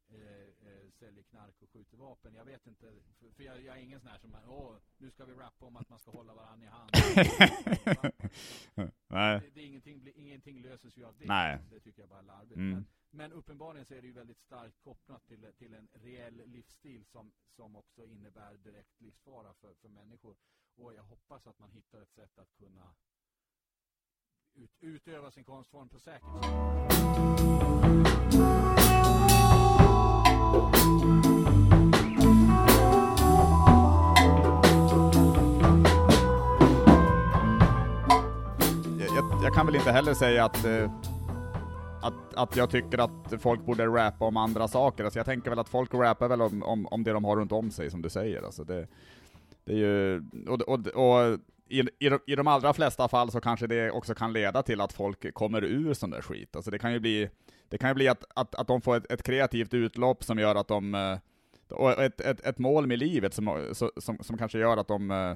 eh, 0.09 0.67
eh, 0.67 0.89
säljer 0.91 1.23
knark 1.23 1.61
och 1.61 1.69
skjuter 1.69 1.97
vapen. 1.97 2.35
Jag 2.35 2.45
vet 2.45 2.67
inte, 2.67 2.93
för, 3.19 3.29
för 3.29 3.43
jag, 3.43 3.61
jag 3.61 3.77
är 3.77 3.81
ingen 3.81 3.99
sån 3.99 4.09
här 4.09 4.17
som 4.17 4.35
åh, 4.47 4.77
nu 4.97 5.11
ska 5.11 5.25
vi 5.25 5.33
rappa 5.33 5.65
om 5.65 5.75
att 5.75 5.89
man 5.89 5.99
ska 5.99 6.11
hålla 6.11 6.33
varandra 6.33 6.65
i 6.65 6.69
hand. 6.69 6.91
Nej. 9.07 9.39
det, 9.39 9.49
det 9.53 9.61
är 9.61 9.65
ingenting, 9.65 10.11
ingenting 10.15 10.61
löses 10.61 10.97
ju 10.97 11.05
av 11.05 11.17
det. 11.17 11.25
Nej. 11.25 11.59
Det 11.69 11.79
tycker 11.79 12.01
jag 12.01 12.09
bara 12.09 12.19
är 12.19 12.23
larvigt. 12.23 12.55
Mm. 12.55 12.71
Men, 12.71 12.85
men 13.09 13.31
uppenbarligen 13.31 13.85
så 13.85 13.93
är 13.93 14.01
det 14.01 14.07
ju 14.07 14.13
väldigt 14.13 14.39
starkt 14.39 14.81
kopplat 14.81 15.27
till, 15.27 15.53
till 15.57 15.73
en 15.73 15.87
reell 15.93 16.41
livsstil 16.45 17.05
som, 17.05 17.31
som 17.55 17.75
också 17.75 18.05
innebär 18.05 18.57
direkt 18.57 19.01
livsfara 19.01 19.53
för, 19.53 19.73
för 19.73 19.89
människor. 19.89 20.35
Och 20.75 20.93
jag 20.93 21.03
hoppas 21.03 21.47
att 21.47 21.59
man 21.59 21.71
hittar 21.71 22.01
ett 22.01 22.13
sätt 22.13 22.37
att 22.37 22.53
kunna 22.57 22.95
ut, 24.55 24.71
utöva 24.79 25.31
sin 25.31 25.43
konstform 25.43 25.89
på 25.89 25.99
säkert 25.99 26.43
sätt. 26.43 27.44
Jag, 39.45 39.53
kan 39.53 39.65
väl 39.65 39.75
inte 39.75 39.91
heller 39.91 40.13
säga 40.13 40.45
att, 40.45 40.65
eh, 40.65 40.91
att, 42.01 42.33
att 42.35 42.55
jag 42.55 42.69
tycker 42.69 42.97
att 42.97 43.41
folk 43.41 43.65
borde 43.65 43.85
rappa 43.85 44.25
om 44.25 44.37
andra 44.37 44.67
saker. 44.67 45.03
Alltså 45.03 45.19
jag 45.19 45.25
tänker 45.25 45.49
väl 45.49 45.59
att 45.59 45.69
folk 45.69 45.93
rappar 45.93 46.27
väl 46.27 46.41
om, 46.41 46.63
om, 46.63 46.87
om 46.87 47.03
det 47.03 47.11
de 47.11 47.25
har 47.25 47.35
runt 47.35 47.51
om 47.51 47.71
sig, 47.71 47.91
som 47.91 48.01
du 48.01 48.09
säger. 48.09 48.41
Alltså 48.41 48.63
det, 48.63 48.87
det 49.63 49.73
är 49.73 49.77
ju, 49.77 50.23
och, 50.47 50.61
och, 50.61 50.87
och 50.87 51.39
i, 51.69 51.79
i, 51.99 52.09
de, 52.09 52.19
i 52.27 52.35
de 52.35 52.47
allra 52.47 52.73
flesta 52.73 53.07
fall 53.07 53.31
så 53.31 53.41
kanske 53.41 53.67
det 53.67 53.91
också 53.91 54.15
kan 54.15 54.33
leda 54.33 54.63
till 54.63 54.81
att 54.81 54.93
folk 54.93 55.33
kommer 55.33 55.63
ur 55.63 55.93
sån 55.93 56.09
där 56.09 56.21
skit. 56.21 56.55
Alltså 56.55 56.71
det 56.71 56.79
kan 56.79 56.93
ju 56.93 56.99
bli, 56.99 57.29
det 57.69 57.77
kan 57.77 57.89
ju 57.89 57.93
bli 57.93 58.07
att, 58.07 58.23
att, 58.35 58.55
att 58.55 58.67
de 58.67 58.81
får 58.81 58.95
ett, 58.95 59.11
ett 59.11 59.23
kreativt 59.23 59.73
utlopp 59.73 60.23
som 60.23 60.39
gör 60.39 60.55
att 60.55 60.67
de, 60.67 60.95
eh, 60.95 61.17
och 61.77 62.03
ett, 62.03 62.21
ett, 62.21 62.45
ett 62.45 62.57
mål 62.57 62.87
med 62.87 62.99
livet 62.99 63.33
som, 63.33 63.69
som, 63.73 63.89
som, 63.97 64.17
som 64.21 64.37
kanske 64.37 64.59
gör 64.59 64.77
att 64.77 64.87
de 64.87 65.11
eh, 65.11 65.35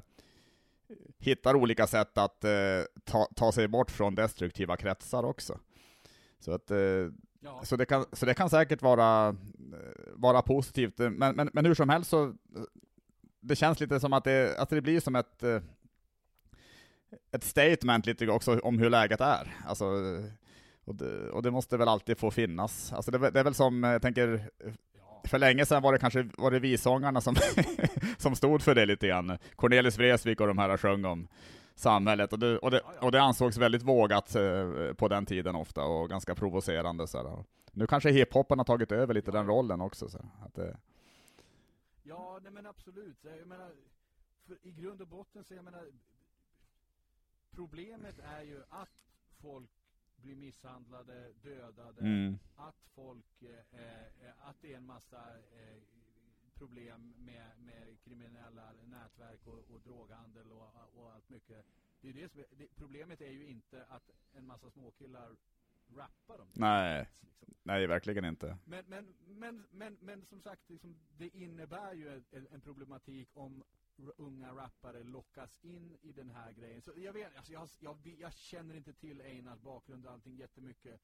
hittar 1.19 1.55
olika 1.55 1.87
sätt 1.87 2.17
att 2.17 2.43
eh, 2.43 2.51
ta, 3.03 3.27
ta 3.35 3.51
sig 3.51 3.67
bort 3.67 3.91
från 3.91 4.15
destruktiva 4.15 4.77
kretsar 4.77 5.23
också. 5.23 5.59
Så, 6.39 6.51
att, 6.51 6.71
eh, 6.71 7.07
Ja, 7.41 7.61
så, 7.63 7.75
det, 7.75 7.85
kan, 7.85 8.05
så 8.11 8.25
det 8.25 8.33
kan 8.33 8.49
säkert 8.49 8.81
vara, 8.81 9.27
eh, 9.27 9.35
vara 10.13 10.41
positivt, 10.41 10.97
men, 10.97 11.35
men, 11.35 11.49
men 11.53 11.65
hur 11.65 11.73
som 11.73 11.89
helst 11.89 12.09
så, 12.09 12.23
eh, 12.25 12.33
det 13.41 13.55
känns 13.55 13.79
lite 13.79 13.99
som 13.99 14.13
att 14.13 14.23
det, 14.23 14.59
att 14.59 14.69
det 14.69 14.81
blir 14.81 14.99
som 14.99 15.15
ett, 15.15 15.43
eh, 15.43 15.61
ett 17.31 17.43
statement 17.43 18.05
lite 18.05 18.27
också 18.27 18.59
om 18.59 18.79
hur 18.79 18.89
läget 18.89 19.21
är. 19.21 19.57
Alltså, 19.65 19.85
och, 20.83 20.95
det, 20.95 21.29
och 21.29 21.43
det 21.43 21.51
måste 21.51 21.77
väl 21.77 21.87
alltid 21.87 22.17
få 22.17 22.31
finnas. 22.31 22.93
Alltså 22.93 23.11
det, 23.11 23.31
det 23.31 23.39
är 23.39 23.43
väl 23.43 23.53
som, 23.53 23.83
jag 23.83 24.01
tänker 24.01 24.49
för 25.23 25.39
länge 25.39 25.65
sedan 25.65 25.81
var 25.81 25.93
det 25.93 25.99
kanske 25.99 26.29
var 26.37 26.51
det 26.51 26.59
visångarna 26.59 27.21
som, 27.21 27.35
som 28.17 28.35
stod 28.35 28.61
för 28.61 28.75
det 28.75 28.85
lite 28.85 29.07
grann. 29.07 29.37
Cornelis 29.55 29.97
Vreeswijk 29.97 30.41
och 30.41 30.47
de 30.47 30.57
här 30.57 30.77
sjöng 30.77 31.05
om 31.05 31.27
samhället, 31.75 32.33
och 32.33 32.39
det, 32.39 32.57
och 32.57 32.71
det, 32.71 32.81
och 33.01 33.11
det 33.11 33.21
ansågs 33.21 33.57
väldigt 33.57 33.83
vågat 33.83 34.35
eh, 34.35 34.93
på 34.97 35.07
den 35.07 35.25
tiden 35.25 35.55
ofta, 35.55 35.83
och 35.83 36.09
ganska 36.09 36.35
provocerande. 36.35 37.07
Så 37.07 37.17
här. 37.17 37.43
Nu 37.71 37.87
kanske 37.87 38.11
hiphopen 38.11 38.59
har 38.59 38.65
tagit 38.65 38.91
över 38.91 39.13
lite 39.13 39.31
den 39.31 39.47
rollen 39.47 39.81
också. 39.81 40.09
Så 40.09 40.17
att 40.45 40.55
det, 40.55 40.77
Ja, 42.09 42.39
nej 42.43 42.51
men 42.51 42.65
absolut. 42.65 43.17
Jag 43.21 43.47
menar, 43.47 43.71
för 44.47 44.57
i 44.61 44.71
grund 44.71 45.01
och 45.01 45.07
botten 45.07 45.43
så 45.43 45.53
jag 45.53 45.63
menar, 45.63 45.85
problemet 47.51 48.19
är 48.19 48.41
ju 48.41 48.63
att 48.69 49.05
folk 49.41 49.69
blir 50.21 50.35
misshandlade, 50.35 51.33
dödade, 51.43 52.01
Mm. 52.01 52.39
att 52.55 52.75
folk, 52.95 53.41
eh, 53.41 53.81
eh, 53.81 54.47
att 54.49 54.61
det 54.61 54.73
är 54.73 54.77
en 54.77 54.85
massa 54.85 55.37
eh, 55.37 55.81
problem 56.53 57.13
med, 57.17 57.59
med 57.59 57.97
kriminella 58.03 58.73
nätverk 58.83 59.47
och, 59.47 59.59
och 59.73 59.81
droghandel 59.81 60.51
och, 60.51 60.71
och 60.95 61.11
allt 61.13 61.29
mycket. 61.29 61.65
Det 62.01 62.09
är 62.09 62.13
det 62.13 62.29
som 62.29 62.43
det, 62.57 62.67
problemet 62.75 63.21
är 63.21 63.31
ju 63.31 63.47
inte 63.47 63.85
att 63.85 64.09
en 64.33 64.45
massa 64.47 64.69
småkillar 64.69 65.35
rappar 65.95 66.39
om 66.41 66.47
det. 66.53 66.59
Nej. 66.59 66.99
Liksom. 66.99 67.53
Nej, 67.63 67.87
verkligen 67.87 68.25
inte. 68.25 68.57
Men, 68.65 68.85
men, 68.87 69.15
men, 69.27 69.65
men, 69.71 69.97
men 70.01 70.25
som 70.25 70.41
sagt, 70.41 70.69
liksom, 70.69 70.95
det 71.17 71.27
innebär 71.37 71.93
ju 71.93 72.23
en, 72.31 72.47
en 72.51 72.61
problematik 72.61 73.29
om 73.33 73.63
unga 74.17 74.55
rappare 74.55 75.03
lockas 75.03 75.59
in 75.61 75.97
i 76.01 76.11
den 76.11 76.29
här 76.29 76.51
grejen. 76.51 76.81
Så 76.81 76.91
jag, 76.95 77.13
vet, 77.13 77.35
alltså 77.35 77.53
jag, 77.53 77.69
jag, 77.79 77.97
jag 78.19 78.33
känner 78.33 78.75
inte 78.75 78.93
till 78.93 79.21
Einars 79.21 79.59
bakgrund 79.59 80.05
och 80.05 80.11
allting 80.11 80.35
jättemycket. 80.35 81.01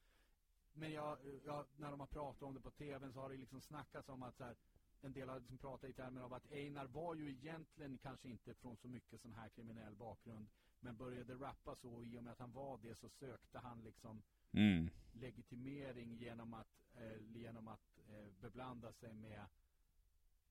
Men 0.74 0.92
jag, 0.92 1.18
jag, 1.46 1.66
när 1.78 1.92
de 1.92 2.00
har 2.00 2.08
pratat 2.08 2.44
om 2.44 2.54
det 2.54 2.62
på 2.62 2.72
tvn 2.72 3.14
så 3.14 3.20
har 3.20 3.30
det 3.30 3.38
liksom 3.38 3.62
snackats 3.62 4.10
om 4.10 4.24
att 4.24 4.38
så 4.38 4.44
här, 4.44 4.56
en 5.02 5.14
del 5.14 5.30
har 5.30 5.40
liksom 5.40 5.58
pratat 5.58 5.90
i 5.90 5.94
termer 5.94 6.22
av 6.22 6.34
att 6.34 6.52
Einar 6.52 6.86
var 6.86 7.16
ju 7.16 7.30
egentligen 7.30 7.98
kanske 7.98 8.30
inte 8.30 8.54
från 8.54 8.78
så 8.78 8.88
mycket 8.88 9.22
sån 9.22 9.34
här 9.34 9.50
kriminell 9.50 9.96
bakgrund. 9.96 10.48
Men 10.80 10.98
började 10.98 11.34
rappa 11.34 11.76
så 11.76 11.94
och 11.94 12.06
i 12.06 12.18
och 12.20 12.24
med 12.24 12.34
att 12.34 12.40
han 12.40 12.52
var 12.52 12.80
det 12.82 12.96
så 12.96 13.10
sökte 13.10 13.60
han 13.60 13.84
liksom 13.84 14.24
Mm. 14.56 14.90
legitimering 15.14 16.16
genom 16.18 16.54
att, 16.54 16.68
eh, 16.96 17.22
genom 17.38 17.68
att 17.68 18.00
eh, 18.10 18.32
beblanda 18.42 18.94
sig 18.94 19.14
med, 19.14 19.46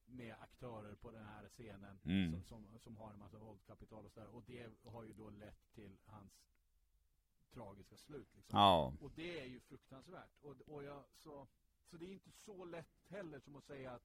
med 0.07 0.35
aktörer 0.41 0.95
på 0.95 1.11
den 1.11 1.25
här 1.25 1.49
scenen 1.49 1.99
Mm. 2.05 2.33
som, 2.33 2.43
som, 2.45 2.79
som 2.79 2.97
har 2.97 3.13
en 3.13 3.19
massa 3.19 3.39
våldskapital 3.39 4.05
och 4.07 4.13
sådär. 4.13 4.29
Och 4.29 4.43
det 4.47 4.71
har 4.85 5.05
ju 5.05 5.13
då 5.13 5.31
lett 5.31 5.75
till 5.75 5.97
hans 6.05 6.33
tragiska 7.53 7.97
slut. 7.97 8.29
Liksom. 8.37 8.59
Ja. 8.59 8.93
Och 9.01 9.11
det 9.17 9.41
är 9.41 9.45
ju 9.45 9.61
fruktansvärt. 9.61 10.31
Och, 10.43 10.57
och 10.67 10.85
jag, 10.85 11.05
så, 11.15 11.47
så 11.91 11.97
det 11.97 12.05
är 12.07 12.13
inte 12.13 12.31
så 12.33 12.65
lätt 12.65 13.01
heller 13.09 13.41
som 13.41 13.57
att 13.57 13.65
säga 13.65 13.93
att 13.93 14.03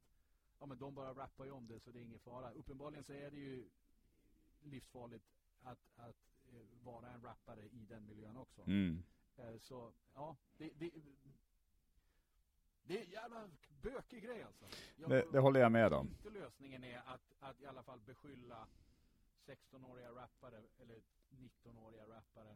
ja, 0.59 0.65
men 0.65 0.77
de 0.77 0.95
bara 0.95 1.13
rappar 1.13 1.45
ju 1.45 1.51
om 1.51 1.67
det 1.67 1.79
så 1.79 1.91
det 1.91 1.99
är 1.99 2.03
ingen 2.03 2.19
fara. 2.19 2.51
Uppenbarligen 2.51 3.03
så 3.03 3.13
är 3.13 3.31
det 3.31 3.37
ju 3.37 3.69
livsfarligt 4.63 5.25
att, 5.61 5.79
att 5.95 6.15
eh, 6.53 6.83
vara 6.83 7.09
en 7.09 7.21
rappare 7.21 7.65
i 7.65 7.85
den 7.89 8.05
miljön 8.05 8.37
också. 8.37 8.61
Mm. 8.61 9.03
Eh, 9.37 9.57
Så 9.59 9.93
ja, 10.13 10.37
det, 10.57 10.69
det, 10.79 10.91
det 12.89 12.97
är 12.99 13.03
en 13.05 13.11
jävla 13.11 13.49
bökig 13.81 14.23
grej 14.23 14.43
alltså. 14.43 14.65
Det, 15.09 15.25
det 15.31 15.39
håller 15.39 15.59
jag 15.59 15.71
med 15.71 15.93
om. 15.93 16.07
inte 16.07 16.39
lösningen 16.39 16.83
är 16.83 16.97
att, 16.97 17.21
att 17.39 17.61
i 17.61 17.65
alla 17.65 17.83
fall 17.83 17.99
beskylla 18.05 18.67
16-åriga 19.47 20.09
rappare 20.09 20.57
eller 20.81 20.95
19-åriga 21.29 22.03
rappare 22.03 22.55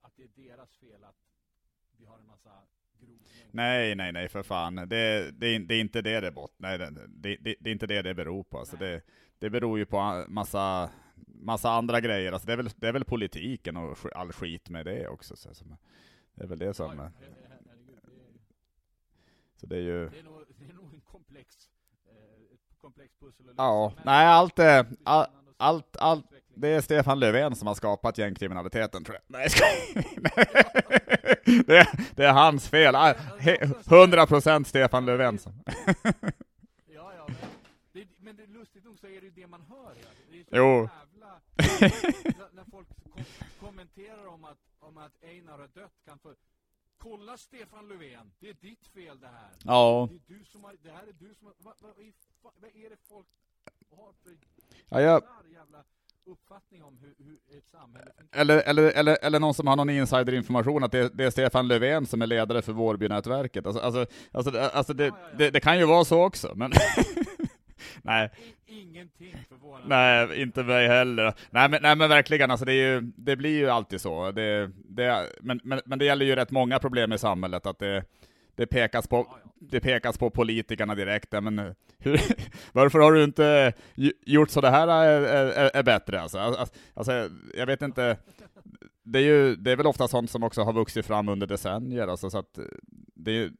att 0.00 0.12
det 0.16 0.22
är 0.22 0.28
deras 0.48 0.76
fel 0.76 1.04
att 1.04 1.16
vi 1.96 2.04
har 2.06 2.18
en 2.18 2.26
massa 2.26 2.50
grov 3.00 3.18
Nej, 3.50 3.94
nej, 3.94 4.12
nej, 4.12 4.28
för 4.28 4.42
fan. 4.42 4.74
Det, 4.76 4.86
det, 5.30 5.46
är- 5.46 5.58
det 5.60 5.74
är 5.74 5.80
inte 5.80 6.02
det 6.02 6.20
det 6.20 6.30
bort. 6.32 6.52
Nej, 6.56 6.78
det, 6.78 6.90
det, 7.08 7.56
det 7.60 7.70
är 7.70 7.72
inte 7.72 7.86
det 7.86 8.02
det 8.02 8.14
beror 8.14 8.44
på. 8.44 8.58
Alltså 8.58 8.76
det, 8.76 9.02
det 9.38 9.50
beror 9.50 9.78
ju 9.78 9.86
på 9.86 10.24
massa, 10.28 10.90
massa 11.26 11.70
andra 11.70 12.00
grejer. 12.00 12.32
Alltså 12.32 12.46
det, 12.46 12.52
är 12.52 12.56
väl, 12.56 12.68
det 12.76 12.88
är 12.88 12.92
väl 12.92 13.04
politiken 13.04 13.76
och 13.76 13.98
all 14.14 14.32
skit 14.32 14.68
med 14.70 14.86
det 14.86 15.08
också. 15.08 15.36
Så, 15.36 15.50
det 16.34 16.42
är 16.44 16.46
väl 16.46 16.58
det 16.58 16.74
som... 16.74 16.98
Ja, 16.98 17.04
ja, 17.04 17.10
her- 17.10 17.10
her- 17.48 17.58
herregud, 17.68 17.98
det, 18.04 18.12
är, 18.12 18.32
Så 19.56 19.66
det 19.66 19.76
är 19.76 19.80
ju... 19.80 20.08
det, 20.08 20.18
är 20.18 20.22
nog, 20.22 20.42
det 20.58 20.64
är 20.70 20.74
nog 20.74 20.94
en 20.94 21.00
komplex, 21.00 21.54
eh, 22.08 22.54
ett 22.54 22.80
komplext 22.80 23.20
pussel 23.20 23.46
Ja, 23.56 23.92
men 23.96 24.02
nej, 24.06 24.26
allt 24.26 24.58
är... 24.58 24.86
All, 25.04 25.26
allt, 25.56 25.96
allt, 25.96 26.24
det 26.54 26.68
är 26.68 26.80
Stefan 26.80 27.18
Löfven 27.20 27.56
som 27.56 27.66
har 27.68 27.74
skapat 27.74 28.18
gängkriminaliteten 28.18 29.04
tror 29.04 29.14
jag. 29.16 29.22
Nej, 29.26 29.50
skojar. 29.50 30.04
det, 31.66 31.76
är- 31.78 32.14
det 32.16 32.24
är 32.24 32.32
hans 32.32 32.68
fel. 32.68 32.94
Ah, 32.94 33.12
he- 33.38 33.74
100% 33.84 34.64
Stefan 34.64 35.06
Löfven. 35.06 35.38
Ja, 36.86 37.12
ja, 37.16 37.26
men 37.26 37.36
det, 37.92 38.06
men 38.18 38.36
det 38.36 38.42
är 38.42 38.46
lustigt 38.46 38.84
nog 38.84 38.98
så 38.98 39.06
är 39.06 39.10
det 39.20 39.26
ju 39.26 39.30
det 39.30 39.46
man 39.46 39.62
hör. 39.68 39.94
Det 40.30 40.38
är 40.40 40.44
så 40.44 40.56
Jo. 40.56 40.88
jävla... 40.88 41.40
när 42.52 42.64
folk 42.70 42.88
kom, 43.12 43.24
kommenterar 43.60 44.26
om 44.26 44.44
att, 44.44 44.58
om 44.80 44.96
att 44.98 45.12
Einar 45.24 45.58
har 45.58 45.68
dött 45.74 45.94
kan 46.04 46.18
för 46.18 46.34
Kolla 47.10 47.36
Stefan 47.36 47.88
Löfven, 47.88 48.32
det 48.40 48.48
är 48.48 48.54
ditt 48.60 48.86
fel 48.86 49.20
det 49.20 49.26
här. 49.26 49.50
Ja, 49.64 50.08
Det, 50.10 50.34
är 50.34 50.38
du 50.38 50.44
som 50.44 50.64
har, 50.64 50.76
det 50.82 50.90
här 50.90 51.02
är 51.02 51.12
du 51.18 51.34
som 51.34 51.46
har... 51.46 51.54
Vad, 51.58 51.74
vad, 51.80 52.52
vad 52.60 52.70
är 52.70 52.90
det 52.90 52.96
folk 53.08 53.26
har 53.96 54.12
för 54.22 54.36
ja 54.88 55.00
jag, 55.00 55.22
jävla 55.52 55.84
uppfattning 56.24 56.84
om 56.84 56.98
hur, 56.98 57.14
hur 57.18 57.58
ett 57.58 57.68
samhälle 57.68 58.12
fungerar? 58.16 58.40
eller, 58.40 58.62
eller, 58.62 58.82
eller, 58.92 59.18
eller 59.22 59.40
någon 59.40 59.54
som 59.54 59.66
har 59.66 59.76
någon 59.76 59.90
insiderinformation 59.90 60.84
att 60.84 60.92
det, 60.92 61.08
det 61.14 61.24
är 61.24 61.30
Stefan 61.30 61.68
Löfven 61.68 62.06
som 62.06 62.22
är 62.22 62.26
ledare 62.26 62.62
för 62.62 62.72
Vårbynätverket. 62.72 63.66
Alltså, 63.66 63.82
alltså, 63.82 64.06
alltså, 64.32 64.58
alltså 64.58 64.94
det, 64.94 65.06
ja, 65.06 65.18
ja. 65.30 65.36
det, 65.38 65.50
det 65.50 65.60
kan 65.60 65.78
ju 65.78 65.84
vara 65.86 66.04
så 66.04 66.24
också, 66.24 66.52
men... 66.54 66.72
nej, 68.02 68.30
ingenting 68.66 69.34
förvånande. 69.48 69.88
nej, 69.88 70.42
inte 70.42 70.62
mig 70.62 70.88
heller. 70.88 71.34
Nej 71.50 71.68
men, 71.68 71.82
nej 71.82 71.96
men 71.96 72.08
verkligen, 72.08 72.50
alltså 72.50 72.66
det, 72.66 72.72
ju, 72.74 73.00
det 73.00 73.36
blir 73.36 73.58
ju 73.58 73.68
alltid 73.68 74.00
så. 74.00 74.30
Det, 74.30 74.70
det, 74.88 75.30
men, 75.40 75.60
men, 75.64 75.80
men 75.84 75.98
det 75.98 76.04
gäller 76.04 76.26
ju 76.26 76.34
rätt 76.36 76.50
många 76.50 76.78
problem 76.78 77.12
i 77.12 77.18
samhället, 77.18 77.66
att 77.66 77.78
det, 77.78 78.04
det 78.54 78.66
pekas 78.66 79.08
på, 79.08 79.36
det 79.60 79.80
pekas 79.80 80.18
på 80.18 80.30
politikerna 80.30 80.94
direkt. 80.94 81.32
Men 81.32 81.74
hur, 81.98 82.20
varför 82.72 82.98
har 82.98 83.12
du 83.12 83.24
inte 83.24 83.72
gjort 84.26 84.50
så 84.50 84.60
det 84.60 84.70
här 84.70 84.88
är, 84.88 85.22
är, 85.22 85.70
är 85.76 85.82
bättre? 85.82 86.20
Alltså, 86.20 86.38
alltså, 86.94 87.28
jag 87.54 87.66
vet 87.66 87.82
inte. 87.82 88.16
Det 89.08 89.18
är 89.18 89.22
ju 89.22 89.56
det 89.56 89.72
är 89.72 89.76
väl 89.76 89.86
ofta 89.86 90.08
sånt 90.08 90.30
som 90.30 90.42
också 90.42 90.62
har 90.62 90.72
vuxit 90.72 91.06
fram 91.06 91.28
under 91.28 91.46
decennier. 91.46 92.08
Alltså, 92.08 92.30
så 92.30 92.38
att 92.38 92.58
det, 93.14 93.30
är- 93.32 93.50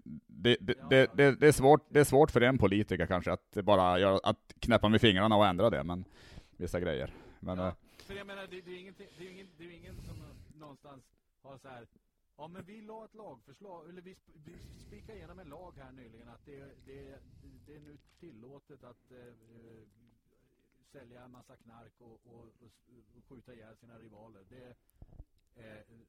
det, 0.46 0.78
det, 0.90 1.10
det, 1.16 1.40
det, 1.40 1.48
är 1.48 1.52
svårt, 1.52 1.80
det 1.88 2.00
är 2.00 2.04
svårt 2.04 2.30
för 2.30 2.40
en 2.40 2.58
politiker 2.58 3.06
kanske 3.06 3.32
att 3.32 3.52
bara 3.52 3.98
göra, 3.98 4.20
att 4.22 4.54
knäppa 4.58 4.88
med 4.88 5.00
fingrarna 5.00 5.36
och 5.36 5.46
ändra 5.46 5.70
det, 5.70 5.84
men 5.84 6.04
vissa 6.56 6.80
grejer. 6.80 7.10
Men, 7.40 7.58
Ja, 7.58 7.68
eh, 7.68 7.74
för 7.98 8.14
jag 8.14 8.26
menar, 8.26 8.46
det, 8.50 8.56
är 8.56 8.80
ingenting, 8.80 9.06
det, 9.18 9.26
är 9.26 9.30
ingen, 9.30 9.48
det 9.58 9.64
är 9.64 9.70
ingen 9.70 9.96
som 10.02 10.16
någonstans 10.54 11.02
har 11.42 11.58
så 11.58 11.68
här. 11.68 11.86
Ja, 12.36 12.48
men 12.48 12.64
vi 12.64 12.80
la 12.80 13.04
ett 13.04 13.14
lagförslag, 13.14 13.88
eller 13.88 14.02
vi, 14.02 14.16
vi 14.44 14.56
spikade 14.78 15.18
igenom 15.18 15.38
en 15.38 15.48
lag 15.48 15.74
här 15.76 15.92
nyligen 15.92 16.28
att 16.28 16.44
det, 16.44 16.58
det, 16.84 17.18
det 17.66 17.74
är 17.76 17.80
nu 17.80 17.98
tillåtet 18.20 18.84
att 18.84 19.10
eh, 19.10 19.18
eh, 19.18 19.82
sälja 20.92 21.24
en 21.24 21.30
massa 21.30 21.56
knark 21.56 21.92
och, 21.98 22.20
och, 22.24 22.44
och, 22.44 23.24
skjuta 23.28 23.54
ihjäl 23.54 23.76
sina 23.76 23.98
rivaler. 23.98 24.44
Det, 24.48 24.74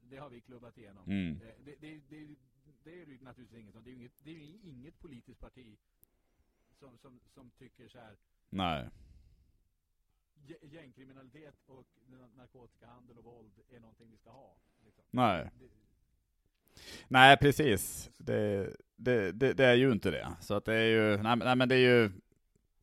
det 0.01 0.17
har 0.17 0.29
vi 0.29 0.41
klubbat 0.41 0.77
igenom. 0.77 1.05
mm, 1.09 1.41
Eh, 1.41 1.53
Det, 1.65 1.75
det, 1.81 1.99
det, 2.09 2.35
det 2.83 2.91
är 3.01 3.05
ju 3.05 3.17
naturligtvis 3.21 3.59
inget, 3.61 3.73
det 3.83 3.89
är 3.89 3.91
ju 3.91 3.97
inget, 3.97 4.11
det 4.23 4.31
är 4.31 4.65
inget 4.69 4.99
politiskt 4.99 5.39
parti 5.39 5.77
som, 6.79 6.97
som, 6.97 7.19
som 7.33 7.49
tycker 7.51 7.87
så 7.87 7.99
här 7.99 8.15
nej. 8.49 8.89
Gä- 10.47 10.65
gängkriminalitet 10.75 11.55
och 11.65 11.85
na- 12.09 12.37
narkotikahandel 12.37 13.17
och 13.17 13.23
våld 13.23 13.51
är 13.69 13.79
någonting 13.79 14.11
vi 14.11 14.17
ska 14.17 14.29
ha. 14.31 14.55
Liksom. 14.85 15.03
Nej. 15.11 15.49
Nej, 17.07 17.37
precis. 17.37 18.09
Det, 18.17 18.73
det, 18.95 19.31
det, 19.31 19.53
det 19.53 19.65
är 19.65 19.75
ju 19.75 19.91
inte 19.91 20.11
det. 20.11 20.35
Så 20.41 20.53
att 20.53 20.65
det 20.65 20.73
är 20.75 20.89
ju, 20.89 21.17
nej, 21.23 21.35
nej 21.35 21.55
men 21.55 21.69
det 21.69 21.75
är 21.75 21.79
ju, 22.03 22.11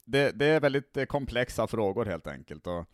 det, 0.04 0.30
det 0.32 0.46
är 0.46 0.60
väldigt 0.60 0.96
eh, 0.96 1.04
komplexa 1.04 1.66
frågor 1.66 2.04
helt 2.04 2.26
enkelt. 2.26 2.66
Och, 2.66 2.86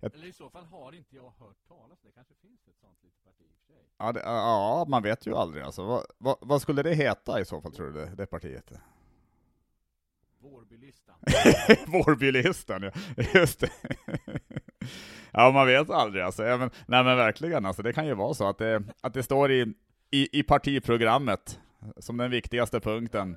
eller 0.00 0.26
i 0.26 0.32
så 0.32 0.50
fall 0.50 0.64
har 0.64 0.94
inte 0.94 1.16
jag 1.16 1.32
hört 1.38 1.68
talas 1.68 2.00
det. 2.02 2.12
kanske 2.12 2.34
finns 2.34 2.68
ett 2.68 2.78
sånt 2.80 2.98
litet 3.02 3.24
parti 3.24 3.40
i 3.40 3.52
och 3.52 3.66
för 3.66 3.72
sig. 3.72 3.82
ja, 3.98 4.12
det, 4.12 4.20
ja, 4.20 4.86
man 4.88 5.02
vet 5.02 5.26
ju 5.26 5.34
aldrig 5.34 5.62
alltså. 5.62 5.84
Vad, 5.84 6.04
vad, 6.18 6.36
vad 6.40 6.62
skulle 6.62 6.82
det 6.82 6.94
heta 6.94 7.40
i 7.40 7.44
så 7.44 7.60
fall, 7.60 7.72
tror 7.72 7.86
du, 7.86 7.92
det, 7.92 8.14
det 8.14 8.26
partiet? 8.26 8.72
Vårbylistan. 10.40 11.16
Vårbylistan, 11.86 12.82
ja. 12.82 12.90
Just 13.34 13.60
det. 13.60 13.70
Ja, 15.32 15.50
man 15.50 15.66
vet 15.66 15.90
aldrig 15.90 16.24
alltså. 16.24 16.42
Men, 16.42 16.70
nej 16.86 17.04
men 17.04 17.16
verkligen 17.16 17.66
alltså, 17.66 17.82
det 17.82 17.92
kan 17.92 18.06
ju 18.06 18.14
vara 18.14 18.34
så 18.34 18.48
att 18.48 18.58
det, 18.58 18.82
att 19.00 19.14
det 19.14 19.22
står 19.22 19.52
i, 19.52 19.74
i, 20.10 20.38
i 20.38 20.42
partiprogrammet 20.42 21.60
som 21.96 22.16
den 22.16 22.30
viktigaste 22.30 22.80
punkten. 22.80 23.36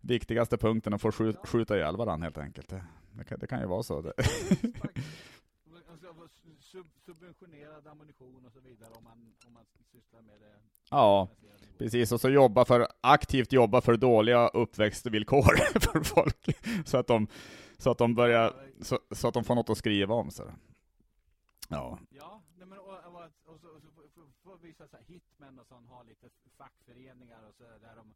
Viktigaste 0.00 0.56
punkten 0.56 0.94
att 0.94 1.00
få 1.00 1.12
skjut, 1.12 1.36
skjuta 1.44 1.76
ihjäl 1.76 1.96
varandra 1.96 2.24
helt 2.24 2.38
enkelt. 2.38 2.68
Det, 2.68 3.24
kan, 3.24 3.38
det 3.38 3.46
kan 3.46 3.60
ju 3.60 3.66
vara 3.66 3.82
så. 3.82 4.12
Det. 6.00 6.08
Alltså, 6.08 6.28
sub, 6.60 6.86
subventionerad 7.06 7.86
ammunition 7.86 8.46
och 8.46 8.52
så 8.52 8.60
vidare 8.60 8.92
om 8.92 9.04
man, 9.04 9.34
om 9.46 9.52
man 9.52 9.64
sysslar 9.92 10.22
med 10.22 10.40
det. 10.40 10.58
Ja, 10.90 11.28
precis. 11.78 12.12
Och 12.12 12.20
så 12.20 12.28
jobba 12.28 12.64
för, 12.64 12.88
aktivt 13.00 13.52
jobba 13.52 13.80
för 13.80 13.96
dåliga 13.96 14.48
uppväxtvillkor 14.48 15.42
för 15.80 16.00
folk. 16.00 16.46
Så 16.86 16.98
att 16.98 17.06
de, 17.06 17.26
så 17.78 17.90
att 17.90 17.98
de 17.98 18.14
börjar, 18.14 18.54
så, 18.82 18.98
så 19.10 19.28
att 19.28 19.34
de 19.34 19.44
får 19.44 19.54
något 19.54 19.70
att 19.70 19.78
skriva 19.78 20.14
om. 20.14 20.30
Så. 20.30 20.52
Ja. 21.68 21.98
Ja, 22.10 22.42
nej, 22.56 22.66
men, 22.66 22.78
och, 22.78 22.86
och, 22.86 23.24
och, 23.54 23.60
så, 23.60 23.68
och 23.68 23.80
så 23.82 23.90
får- 24.42 24.58
vissa 24.62 24.88
så 24.88 24.96
här 24.96 25.04
hitmen 25.04 25.58
och 25.58 25.66
sånt 25.66 25.88
ha 25.88 26.02
lite 26.02 26.28
fackföreningar 26.56 27.42
och 27.48 27.54
så 27.54 27.62
där, 27.64 27.96
de 27.96 28.14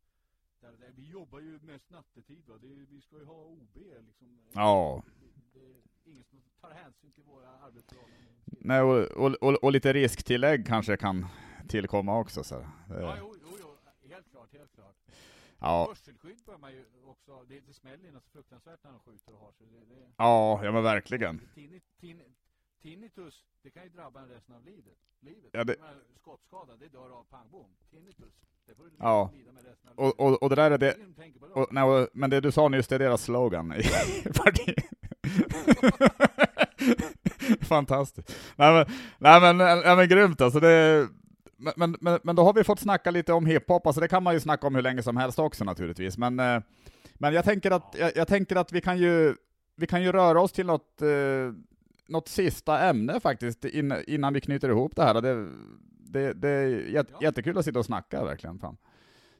där, 0.61 0.73
där. 0.79 0.93
Vi 0.97 1.09
jobbar 1.09 1.41
ju 1.41 1.59
mest 1.63 1.91
nattetid 1.91 2.47
va. 2.47 2.59
Det, 2.61 2.69
vi 2.69 3.01
ska 3.01 3.19
ju 3.19 3.25
ha 3.25 3.45
OB 3.45 3.77
liksom. 4.07 4.39
Ja. 4.53 5.03
Det, 5.53 5.59
det 5.59 5.75
ingen 6.05 6.25
som 6.25 6.43
tar 6.61 6.71
hänsyn 6.71 7.13
till 7.13 7.25
våra 7.25 7.49
arbetsförhållanden. 7.49 8.35
Nej, 8.45 8.81
och, 8.81 8.99
och, 9.05 9.35
och, 9.43 9.65
och 9.65 9.73
lite 9.73 9.93
risktillägg 9.93 10.67
kanske 10.67 10.97
kan 10.97 11.27
tillkomma 11.69 12.19
också. 12.19 12.45
Så. 12.45 12.55
Ja, 12.89 12.95
Det- 12.95 13.17
jo, 13.21 13.35
jo, 13.43 13.49
jo, 13.61 13.69
helt 14.11 14.31
klart, 14.31 14.53
helt 14.53 14.73
klart. 14.75 14.97
Ja, 15.59 15.87
Hörselskydd 15.89 16.39
bör 16.47 16.59
man 16.59 16.73
ju 16.73 16.85
också, 17.07 17.45
det, 17.49 17.61
det 17.61 17.73
smäller 17.73 18.05
ju 18.05 18.13
något 18.13 18.29
fruktansvärt 18.33 18.85
när 18.85 18.91
de 18.91 19.01
skjuter 19.01 19.33
och 19.33 19.39
har 19.39 19.53
så 19.53 19.65
det, 19.65 19.95
det, 19.95 20.07
ja, 20.17 20.65
ja 20.65 20.73
men 20.73 20.83
verkligen. 20.83 21.41
tinni, 21.55 21.81
tin, 22.01 22.21
tinnitus, 22.83 23.45
det 23.63 23.71
kan 23.71 23.83
ju 23.83 23.89
drabba 23.89 24.21
en 24.21 24.29
resten 24.29 24.55
av 24.55 24.65
livet. 24.65 24.99
livet. 25.21 25.51
Ja, 25.53 25.65
det- 25.65 25.77
Skottskada, 26.17 26.77
det 26.77 26.89
dör 26.89 27.11
av 27.19 27.25
pang 27.25 27.51
bom. 27.51 27.71
Tinnitus, 27.91 28.35
det 28.67 28.75
får 28.75 28.85
du 28.85 28.91
Ja. 28.99 29.31
lida 29.35 29.53
med 29.53 29.65
resten 29.65 29.91
av 29.91 29.97
livet. 29.97 30.15
Och, 30.21 30.27
och, 30.33 30.43
och 30.43 30.49
det 30.51 30.57
där 30.57 30.71
är 30.71 30.79
det, 30.79 30.97
och, 31.55 31.69
nej, 31.73 32.07
men 32.13 32.31
det 32.31 32.41
du 32.41 32.53
sa 32.53 32.69
nyss, 32.69 32.89
det 32.89 32.95
är 32.95 32.99
deras 32.99 33.23
slogan 33.23 33.73
i 33.73 33.83
partiet. 34.35 34.85
Fantastiskt. 37.61 38.37
Nej 38.57 38.73
men, 38.73 38.87
nej 39.19 39.41
men, 39.41 39.59
nej, 39.59 39.97
men 39.97 40.09
grymt 40.09 40.41
alltså. 40.41 40.61
Det, 40.61 41.09
men, 41.77 41.97
men, 42.01 42.19
men, 42.23 42.37
då 42.37 42.43
har 42.45 42.53
vi 42.55 42.65
fått 42.65 42.81
snacka 42.81 43.11
lite 43.11 43.33
om 43.33 43.47
hiphop, 43.47 43.87
alltså 43.87 44.01
det 44.01 44.09
kan 44.09 44.23
man 44.23 44.35
ju 44.35 44.41
snacka 44.41 44.67
om 44.67 44.75
hur 44.75 44.83
länge 44.83 45.03
som 45.03 45.17
helst 45.17 45.39
också 45.39 45.65
naturligtvis. 45.65 46.19
Men, 46.19 46.41
eh, 46.41 46.61
men 47.15 47.35
jag 47.35 47.45
tänker 47.45 47.71
att, 47.71 47.95
jag, 47.99 48.13
jag 48.17 48.29
tänker 48.29 48.57
att 48.57 48.73
vi 48.73 48.81
kan 48.81 48.99
ju, 48.99 49.35
vi 49.77 49.87
kan 49.87 50.03
ju 50.03 50.13
röra 50.13 50.41
oss 50.41 50.53
till 50.53 50.67
något, 50.67 51.03
eh, 51.03 51.09
något 52.09 52.29
sista 52.29 52.81
ämne 52.81 53.21
faktiskt, 53.21 53.65
in, 53.65 53.95
innan 54.07 54.33
vi 54.33 54.41
knyter 54.41 54.69
ihop 54.69 54.97
det 54.97 55.03
här. 55.03 55.21
Det, 55.21 55.49
det, 55.89 56.33
det 56.33 56.49
är 56.49 56.67
jät, 56.69 57.07
Ja. 57.13 57.19
jättekul 57.23 57.59
att 57.59 57.65
sitta 57.65 57.79
och 57.79 57.85
snacka 57.85 58.25
verkligen. 58.25 58.59
Fan. 58.59 58.77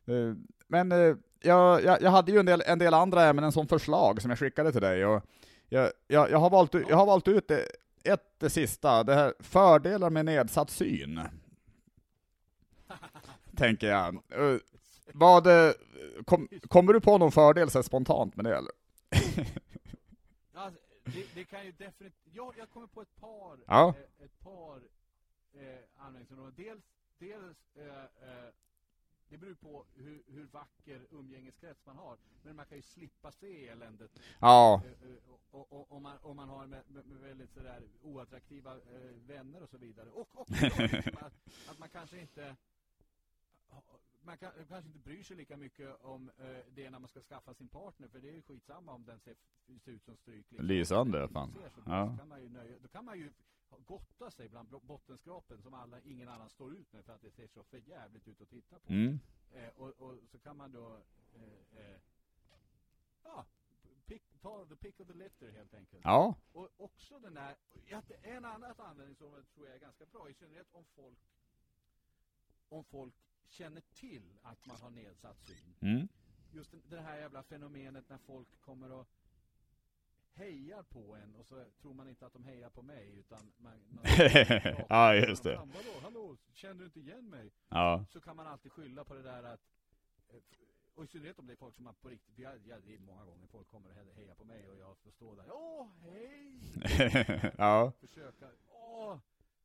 Eh, 0.07 0.35
Men 0.69 0.93
eh, 0.93 1.15
jag, 1.43 1.85
jag, 1.85 2.03
jag 2.03 2.11
hade 2.11 2.33
ju 2.33 2.39
en 2.39 2.47
del, 2.47 2.63
en 2.67 2.79
del 2.79 2.95
andra 2.95 3.25
ämnen 3.25 3.53
som 3.53 3.69
förslag 3.69 4.23
som 4.23 4.31
jag 4.31 4.39
skickade 4.39 4.73
till 4.73 4.81
dig. 4.81 5.07
Och 5.07 5.23
jag, 5.73 5.93
jag, 6.07 6.31
jag, 6.31 6.39
har, 6.39 6.51
valt, 6.51 6.75
ut- 6.75 6.87
jag 6.89 6.97
har 6.97 7.07
valt 7.07 7.29
ut 7.29 7.49
det- 7.49 7.69
ett 8.05 8.35
det 8.39 8.51
sista, 8.51 9.05
det 9.05 9.15
här 9.15 9.35
fördelar 9.41 10.11
med 10.11 10.25
nedsatt 10.25 10.71
syn. 10.71 11.21
Tänker 13.57 13.87
jag. 13.89 14.15
Eh, 14.15 14.57
Vad, 15.13 15.47
eh, 15.47 15.73
kom, 16.25 16.49
kommer 16.69 16.93
du 16.93 17.01
på 17.01 17.19
någon 17.19 17.33
fördel 17.33 17.71
så 17.71 17.83
spontant 17.83 18.37
med 18.37 18.45
det 18.45 18.57
eller? 18.57 18.73
Alltså, 20.55 20.81
det, 21.05 21.25
det 21.35 21.45
kan 21.45 21.65
ju 21.65 21.73
definitivt, 21.73 22.15
ja, 22.33 22.53
jag 22.59 22.71
kommer 22.71 22.87
på 22.87 23.03
ett 23.03 23.17
par, 23.21 23.59
Ja. 23.67 23.95
eh, 24.19 24.25
ett 24.25 24.41
par 24.41 24.77
eh, 25.55 26.05
användningsområden. 26.07 26.55
Dels, 26.57 26.83
dels 27.19 27.57
eh, 27.77 28.29
eh, 28.29 28.49
det 29.33 29.39
beror 29.39 29.55
på 29.55 29.85
hur, 29.95 30.23
hur 30.27 30.47
vacker 30.47 31.07
umgängeskrets 31.11 31.87
man 31.87 31.97
har. 31.97 32.17
Men 32.43 32.57
man 32.57 32.67
kan 32.67 32.79
ju 32.79 32.83
slippa 32.83 33.33
se 33.33 33.69
eländet 33.69 34.11
Ja, 34.41 34.83
eh, 34.85 35.11
eh, 35.11 35.17
och, 35.51 35.73
och, 35.73 35.93
om, 35.93 36.03
man, 36.03 36.19
om 36.23 36.37
man 36.37 36.49
har 36.49 36.67
med, 36.67 36.83
med, 36.89 37.05
väldigt 37.05 37.53
sådär 37.53 37.83
oattraktiva 38.03 38.73
eh, 38.73 39.15
vänner 39.27 39.63
och 39.63 39.69
så 39.69 39.79
vidare. 39.79 40.11
Och 40.11 40.47
liksom 40.49 41.17
att, 41.21 41.33
att 41.69 41.79
man 41.79 41.89
kanske 41.89 42.21
inte 42.21 42.57
man 44.23 44.39
kan, 44.39 44.53
kanske 44.69 44.87
inte 44.89 44.99
bryr 44.99 45.23
sig 45.23 45.37
lika 45.37 45.57
mycket 45.57 46.01
om 46.01 46.31
eh, 46.39 46.59
det 46.75 46.91
när 46.91 46.99
man 46.99 47.09
ska 47.09 47.21
skaffa 47.21 47.55
sin 47.55 47.69
partner, 47.69 48.09
för 48.09 48.21
det 48.21 48.29
är 48.29 48.33
ju 48.35 48.43
skitsamma 48.43 48.93
om 48.93 49.05
den 49.05 49.21
ser, 49.21 49.37
ser 49.85 49.93
ut 49.93 50.05
som 50.05 50.17
stryk. 50.17 50.47
liksom. 50.51 50.67
Lysande, 50.67 51.29
fan. 51.29 51.53
Ser 51.53 51.69
så 51.71 51.81
Ja. 51.87 52.17
kan 52.19 52.29
man 52.29 52.43
ju 52.43 52.49
nöja, 52.49 52.79
då 52.79 52.89
kan 52.89 53.05
man 53.05 53.19
ju 53.19 53.33
gotta 53.87 54.31
sig 54.31 54.49
bland 54.49 54.69
bottenskrapen 54.69 55.63
som 55.63 55.75
alla, 55.75 56.01
ingen 56.01 56.29
annan 56.29 56.51
står 56.51 56.75
ut 56.75 56.93
med 56.93 57.05
för 57.05 57.13
att 57.13 57.23
det 57.23 57.31
ser 57.31 57.47
så 57.47 57.63
för 57.65 57.79
jävligt 57.79 58.29
ut 58.29 58.41
att 58.41 58.49
titta 58.51 58.79
på. 58.79 58.93
mm. 58.93 59.19
Eh, 59.53 59.69
och, 59.69 59.89
och 59.89 60.19
så 60.31 60.39
kan 60.39 60.57
man 60.57 60.73
då 60.73 61.01
eh, 61.35 61.79
eh, 61.81 62.01
ja, 63.23 63.45
pick, 64.07 64.23
ta 64.41 64.65
the 64.67 64.77
pick 64.77 65.01
of 65.01 65.07
the 65.09 65.15
litter 65.15 65.51
helt 65.51 65.75
enkelt. 65.75 66.05
ja, 66.05 66.35
Och 66.53 66.69
också 66.77 67.19
den 67.19 67.35
där, 67.35 67.57
en 68.23 68.45
annan 68.45 68.75
användning 68.81 69.17
som 69.17 69.33
jag 69.35 69.49
tror 69.55 69.67
jag 69.67 69.75
är 69.77 69.81
ganska 69.81 70.07
bra, 70.07 70.31
i 70.31 70.35
synnerhet 70.35 70.67
om 70.73 70.85
folk 70.95 71.19
om 72.69 72.85
folk 72.85 73.15
känner 73.49 73.81
till 73.95 74.39
att 74.43 74.67
man 74.67 74.77
har 74.81 74.91
nedsatt 74.91 75.41
syn. 75.43 75.75
mm. 75.81 76.09
Just 76.53 76.75
det- 76.91 77.01
här 77.01 77.19
jävla 77.19 77.43
fenomenet 77.43 78.09
när 78.09 78.19
folk 78.19 78.61
kommer 78.61 78.93
och 78.93 79.09
hejar 80.35 80.83
på 80.83 81.15
en 81.17 81.35
och 81.35 81.47
så 81.47 81.65
tror 81.81 81.95
man 81.95 82.09
inte 82.09 82.27
att 82.27 82.33
de 82.33 82.45
hejar 82.45 82.71
på 82.71 82.83
mig 82.83 83.15
utan 83.19 83.53
man, 83.57 83.73
man 83.89 84.05
Ja, 84.89 85.15
just 85.15 85.43
det. 85.43 85.57
Vadå, 85.57 86.01
hallå, 86.03 86.37
känner 86.53 86.75
du 86.81 86.85
inte 86.85 87.01
igen 87.01 87.31
mig? 87.31 87.51
ja, 87.69 88.05
så 88.09 88.21
kan 88.21 88.37
man 88.37 88.47
alltid 88.47 88.73
skylla 88.73 89.05
på 89.05 89.15
det 89.15 89.23
där 89.23 89.43
att 89.43 89.61
eh, 90.29 90.37
och 90.95 91.05
i 91.05 91.07
synnerhet 91.07 91.39
om 91.39 91.47
det 91.47 91.53
är 91.53 91.57
folk 91.57 91.75
som 91.75 91.85
man 91.85 91.95
på 91.95 92.09
riktigt, 92.09 92.39
jag, 92.39 92.67
jag, 92.67 92.83
det 92.83 92.95
är 92.95 92.99
många 92.99 93.25
gånger 93.25 93.47
folk 93.47 93.69
kommer 93.69 93.89
och 93.91 93.95
he- 93.97 94.15
hejar 94.15 94.35
på 94.35 94.45
mig 94.45 94.69
och 94.71 94.77
jag 94.79 94.97
får 94.99 95.11
stå 95.11 95.35
där, 95.35 95.47
åh, 95.53 95.89
hej! 96.01 96.61
ja, 97.59 97.93
Försöka, 98.01 98.51
åh, 98.69 99.19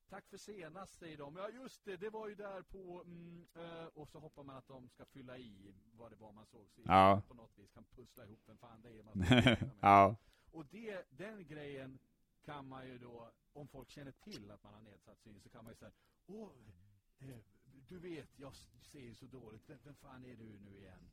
tack 0.10 0.28
för 0.30 0.38
senast 0.38 0.94
säger 1.00 1.18
de, 1.18 1.36
ja 1.36 1.50
just 1.50 1.86
det, 1.86 1.98
det 1.98 2.10
var 2.10 2.28
ju 2.28 2.36
där 2.36 2.62
på, 2.62 3.02
mm, 3.06 3.48
eh, 3.56 3.86
och 3.86 4.10
så 4.10 4.20
hoppar 4.20 4.44
man 4.44 4.56
att 4.58 4.68
de 4.68 4.90
ska 4.90 5.06
fylla 5.06 5.38
i 5.38 5.76
vad 5.92 6.12
det 6.12 6.16
var 6.16 6.32
man 6.32 6.46
såg 6.46 6.70
sist. 6.72 6.88
Ja. 6.88 7.22
På 7.28 7.34
något 7.34 7.58
vis 7.58 7.72
kan 7.72 7.84
pussla 7.84 8.26
ihop 8.26 8.40
vem 8.46 8.58
fan 8.58 8.82
det 8.82 9.00
är 9.00 9.04
man 9.04 9.18
med. 9.20 9.70
ja, 9.82 10.16
Och 10.52 10.66
det, 10.66 11.06
den 11.10 11.48
grejen 11.48 12.00
kan 12.46 12.68
man 12.68 12.88
ju 12.88 12.98
då, 12.98 13.32
om 13.54 13.68
folk 13.68 13.90
känner 13.90 14.12
till 14.12 14.52
att 14.52 14.64
man 14.64 14.74
har 14.74 14.82
nedsatt 14.82 15.20
syn, 15.20 15.40
så 15.42 15.50
kan 15.50 15.64
man 15.64 15.72
ju 15.72 15.76
säga, 15.78 15.92
åh, 16.28 16.50
eh, 17.20 17.38
du 17.90 18.00
vet, 18.00 18.30
jag 18.40 18.54
ser 18.82 19.00
ju 19.00 19.16
så 19.16 19.26
dåligt, 19.26 19.70
vem, 19.70 19.78
vem 19.84 19.96
fan 19.96 20.26
är 20.26 20.36
du 20.36 20.60
nu 20.60 20.78
igen? 20.78 21.10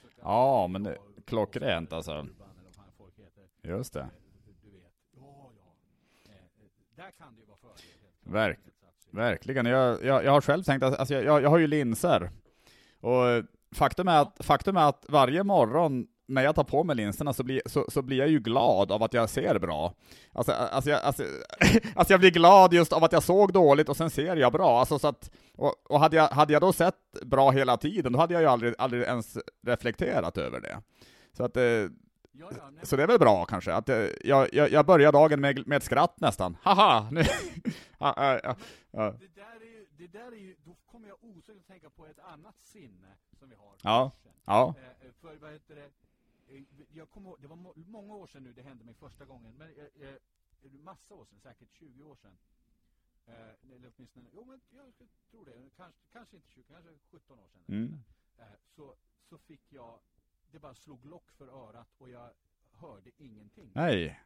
Så 0.00 0.08
Ja, 0.16 0.66
men 0.66 0.82
det- 0.82 0.98
klockrent, 1.26 1.92
alltså. 1.92 2.26
Just 3.62 3.92
det. 3.92 4.00
Eh, 4.00 4.08
Du 4.62 4.70
vet, 4.70 4.94
ja, 5.10 5.52
ja. 5.56 5.76
Där 6.94 7.10
kan 7.10 7.34
det 7.34 7.40
ju 7.40 7.46
vara 7.46 7.56
fördel. 7.58 8.13
Verk- 8.24 8.58
Verkligen. 9.10 9.66
Jag, 9.66 10.04
jag, 10.04 10.24
jag 10.24 10.32
har 10.32 10.40
själv 10.40 10.62
tänkt 10.62 10.82
att, 10.82 10.98
alltså 10.98 11.14
jag, 11.14 11.42
jag 11.42 11.50
har 11.50 11.58
ju 11.58 11.66
linser. 11.66 12.30
Och 13.00 13.28
eh, 13.28 13.44
faktum 13.74 14.08
är, 14.08 14.22
att, 14.22 14.36
faktum 14.40 14.76
är 14.76 14.88
att 14.88 15.04
varje 15.08 15.42
morgon 15.44 16.06
när 16.26 16.42
jag 16.42 16.54
tar 16.54 16.64
på 16.64 16.84
mig 16.84 16.96
linserna 16.96 17.32
så 17.32 17.42
blir, 17.42 17.62
så, 17.66 17.84
så 17.88 18.02
blir 18.02 18.18
jag 18.18 18.28
ju 18.28 18.38
glad 18.38 18.92
av 18.92 19.02
att 19.02 19.14
jag 19.14 19.30
ser 19.30 19.58
bra. 19.58 19.94
Alltså, 20.32 20.52
alltså, 20.52 20.90
jag, 20.90 21.00
alltså, 21.02 21.22
alltså 21.94 22.12
jag 22.12 22.20
blir 22.20 22.30
glad 22.30 22.72
just 22.74 22.92
av 22.92 23.04
att 23.04 23.12
jag 23.12 23.22
såg 23.22 23.52
dåligt 23.52 23.88
och 23.88 23.96
sen 23.96 24.10
ser 24.10 24.36
jag 24.36 24.52
bra. 24.52 24.80
Alltså 24.80 24.98
så 24.98 25.08
att, 25.08 25.30
och 25.56 25.74
och 25.90 26.00
hade, 26.00 26.16
jag, 26.16 26.28
hade 26.28 26.52
jag 26.52 26.62
då 26.62 26.72
sett 26.72 26.94
bra 27.22 27.50
hela 27.50 27.76
tiden, 27.76 28.12
då 28.12 28.18
hade 28.18 28.34
jag 28.34 28.40
ju 28.42 28.48
aldrig, 28.48 28.74
aldrig 28.78 29.02
ens 29.02 29.38
reflekterat 29.66 30.38
över 30.38 30.60
det. 30.60 30.80
Så 31.36 31.44
att, 31.44 31.56
eh, 31.56 31.62
Ja, 32.36 32.50
ja, 32.58 32.70
nej, 32.70 32.86
så 32.86 32.96
det 32.96 33.02
är 33.02 33.06
väl 33.06 33.18
bra 33.18 33.44
kanske, 33.44 33.74
att 33.74 33.88
eh, 33.88 34.08
jag, 34.24 34.54
jag, 34.54 34.70
jag 34.70 34.86
börjar 34.86 35.12
dagen 35.12 35.40
med, 35.40 35.66
med 35.66 35.76
ett 35.76 35.82
skratt 35.82 36.20
nästan. 36.20 36.56
Haha! 36.62 37.10
Nu. 37.10 37.20
ja, 37.98 38.14
ja, 38.16 38.40
ja, 38.42 38.56
ja. 38.90 39.14
Det 39.20 39.34
där 39.34 39.60
är 39.60 39.64
ju, 39.64 39.86
det 39.90 40.06
där 40.06 40.32
är 40.32 40.36
ju, 40.36 40.56
då 40.64 40.76
kommer 40.86 41.08
jag 41.08 41.16
osökt 41.20 41.60
att 41.60 41.66
tänka 41.66 41.90
på 41.90 42.06
ett 42.06 42.18
annat 42.18 42.60
sinne 42.60 43.16
som 43.38 43.48
vi 43.48 43.54
har. 43.56 43.74
Ja. 43.82 44.10
ja. 44.44 44.74
Eh, 45.00 45.12
för 45.20 45.36
vad 45.36 45.52
heter 45.52 45.74
det, 45.74 45.90
eh, 46.56 46.62
jag 46.92 47.10
kommer 47.10 47.30
ihåg, 47.30 47.38
det 47.40 47.48
var 47.48 47.56
må, 47.56 47.72
många 47.76 48.14
år 48.14 48.26
sedan 48.26 48.42
nu 48.42 48.52
det 48.52 48.62
hände 48.62 48.84
mig 48.84 48.94
första 48.94 49.24
gången, 49.24 49.54
men 49.58 49.68
eh, 49.68 50.08
eh, 50.08 50.14
massa 50.72 51.14
år 51.14 51.24
sedan, 51.24 51.40
säkert 51.40 51.68
20 51.72 52.02
år 52.02 52.16
sedan. 52.16 52.36
Eh, 53.26 53.72
eller 53.74 53.92
åtminstone, 53.96 54.28
jo 54.32 54.44
men 54.44 54.60
jag 54.70 54.92
skulle 54.92 55.08
tro 55.30 55.44
det, 55.44 55.70
kanske, 55.76 56.00
kanske 56.12 56.36
inte 56.36 56.48
20, 56.48 56.62
kanske 56.68 56.90
17 57.10 57.38
år 57.38 57.48
sedan. 57.48 57.62
Mm. 57.68 57.98
Eh, 58.38 58.58
så, 58.76 58.94
så 59.28 59.38
fick 59.38 59.72
jag, 59.72 59.98
det 60.54 60.60
bara 60.60 60.74
slog 60.74 61.06
lock 61.06 61.30
för 61.38 61.48
örat 61.48 61.88
och 61.98 62.10
jag 62.10 62.30
hörde 62.72 63.10
ingenting. 63.18 63.70
Nej, 63.74 64.20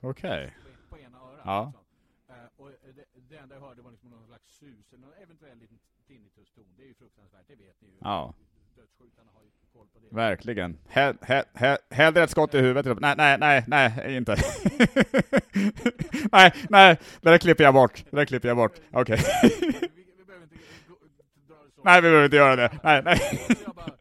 okej. 0.00 0.56
På, 0.88 0.96
på 0.96 1.02
ena 1.02 1.18
örat. 1.18 1.40
Ja. 1.44 1.66
Liksom. 1.66 1.84
Eh, 2.28 2.48
och 2.56 2.68
eh, 2.68 2.74
det, 2.94 3.04
det 3.28 3.36
enda 3.36 3.54
jag 3.54 3.62
hörde 3.62 3.82
var 3.82 3.90
liksom 3.90 4.10
någon 4.10 4.26
slags 4.26 4.50
sus, 4.58 4.92
eller 4.92 5.06
någon 5.06 5.14
eventuell 5.22 5.58
liten 5.58 5.78
tinnitus-ton. 6.06 6.64
Det 6.76 6.82
är 6.82 6.86
ju 6.86 6.94
fruktansvärt, 6.94 7.44
det 7.48 7.54
vet 7.54 7.80
ni 7.80 7.88
ju. 7.88 7.94
Ja. 8.00 8.34
Dödsskjutarna 8.76 9.30
har 9.34 9.42
ju 9.42 9.50
koll 9.72 9.86
på 9.92 9.98
det. 9.98 10.16
Verkligen. 10.16 10.78
He, 10.88 11.14
he, 11.22 11.44
he, 11.54 11.78
hellre 11.90 12.22
ett 12.22 12.30
skott 12.30 12.54
i 12.54 12.58
huvudet. 12.58 13.00
Nej, 13.00 13.14
nej, 13.16 13.38
nej, 13.38 13.64
nej, 13.66 14.16
inte. 14.16 14.36
nej, 16.32 16.52
nej, 16.68 16.98
det 17.20 17.30
där 17.30 17.38
klipper 17.38 17.64
jag 17.64 17.74
bort. 17.74 18.04
Det 18.10 18.16
där 18.16 18.24
klipper 18.24 18.48
jag 18.48 18.56
bort. 18.56 18.80
Okej. 18.92 19.18
så. 19.18 19.32
nej, 21.84 22.00
vi 22.00 22.08
behöver 22.08 22.24
inte 22.24 22.36
göra 22.36 22.56
det. 22.56 22.78
Nej, 22.82 23.02
nej. 23.04 23.18
Så 23.18 23.62
jag 23.64 23.74
bara, 23.74 23.96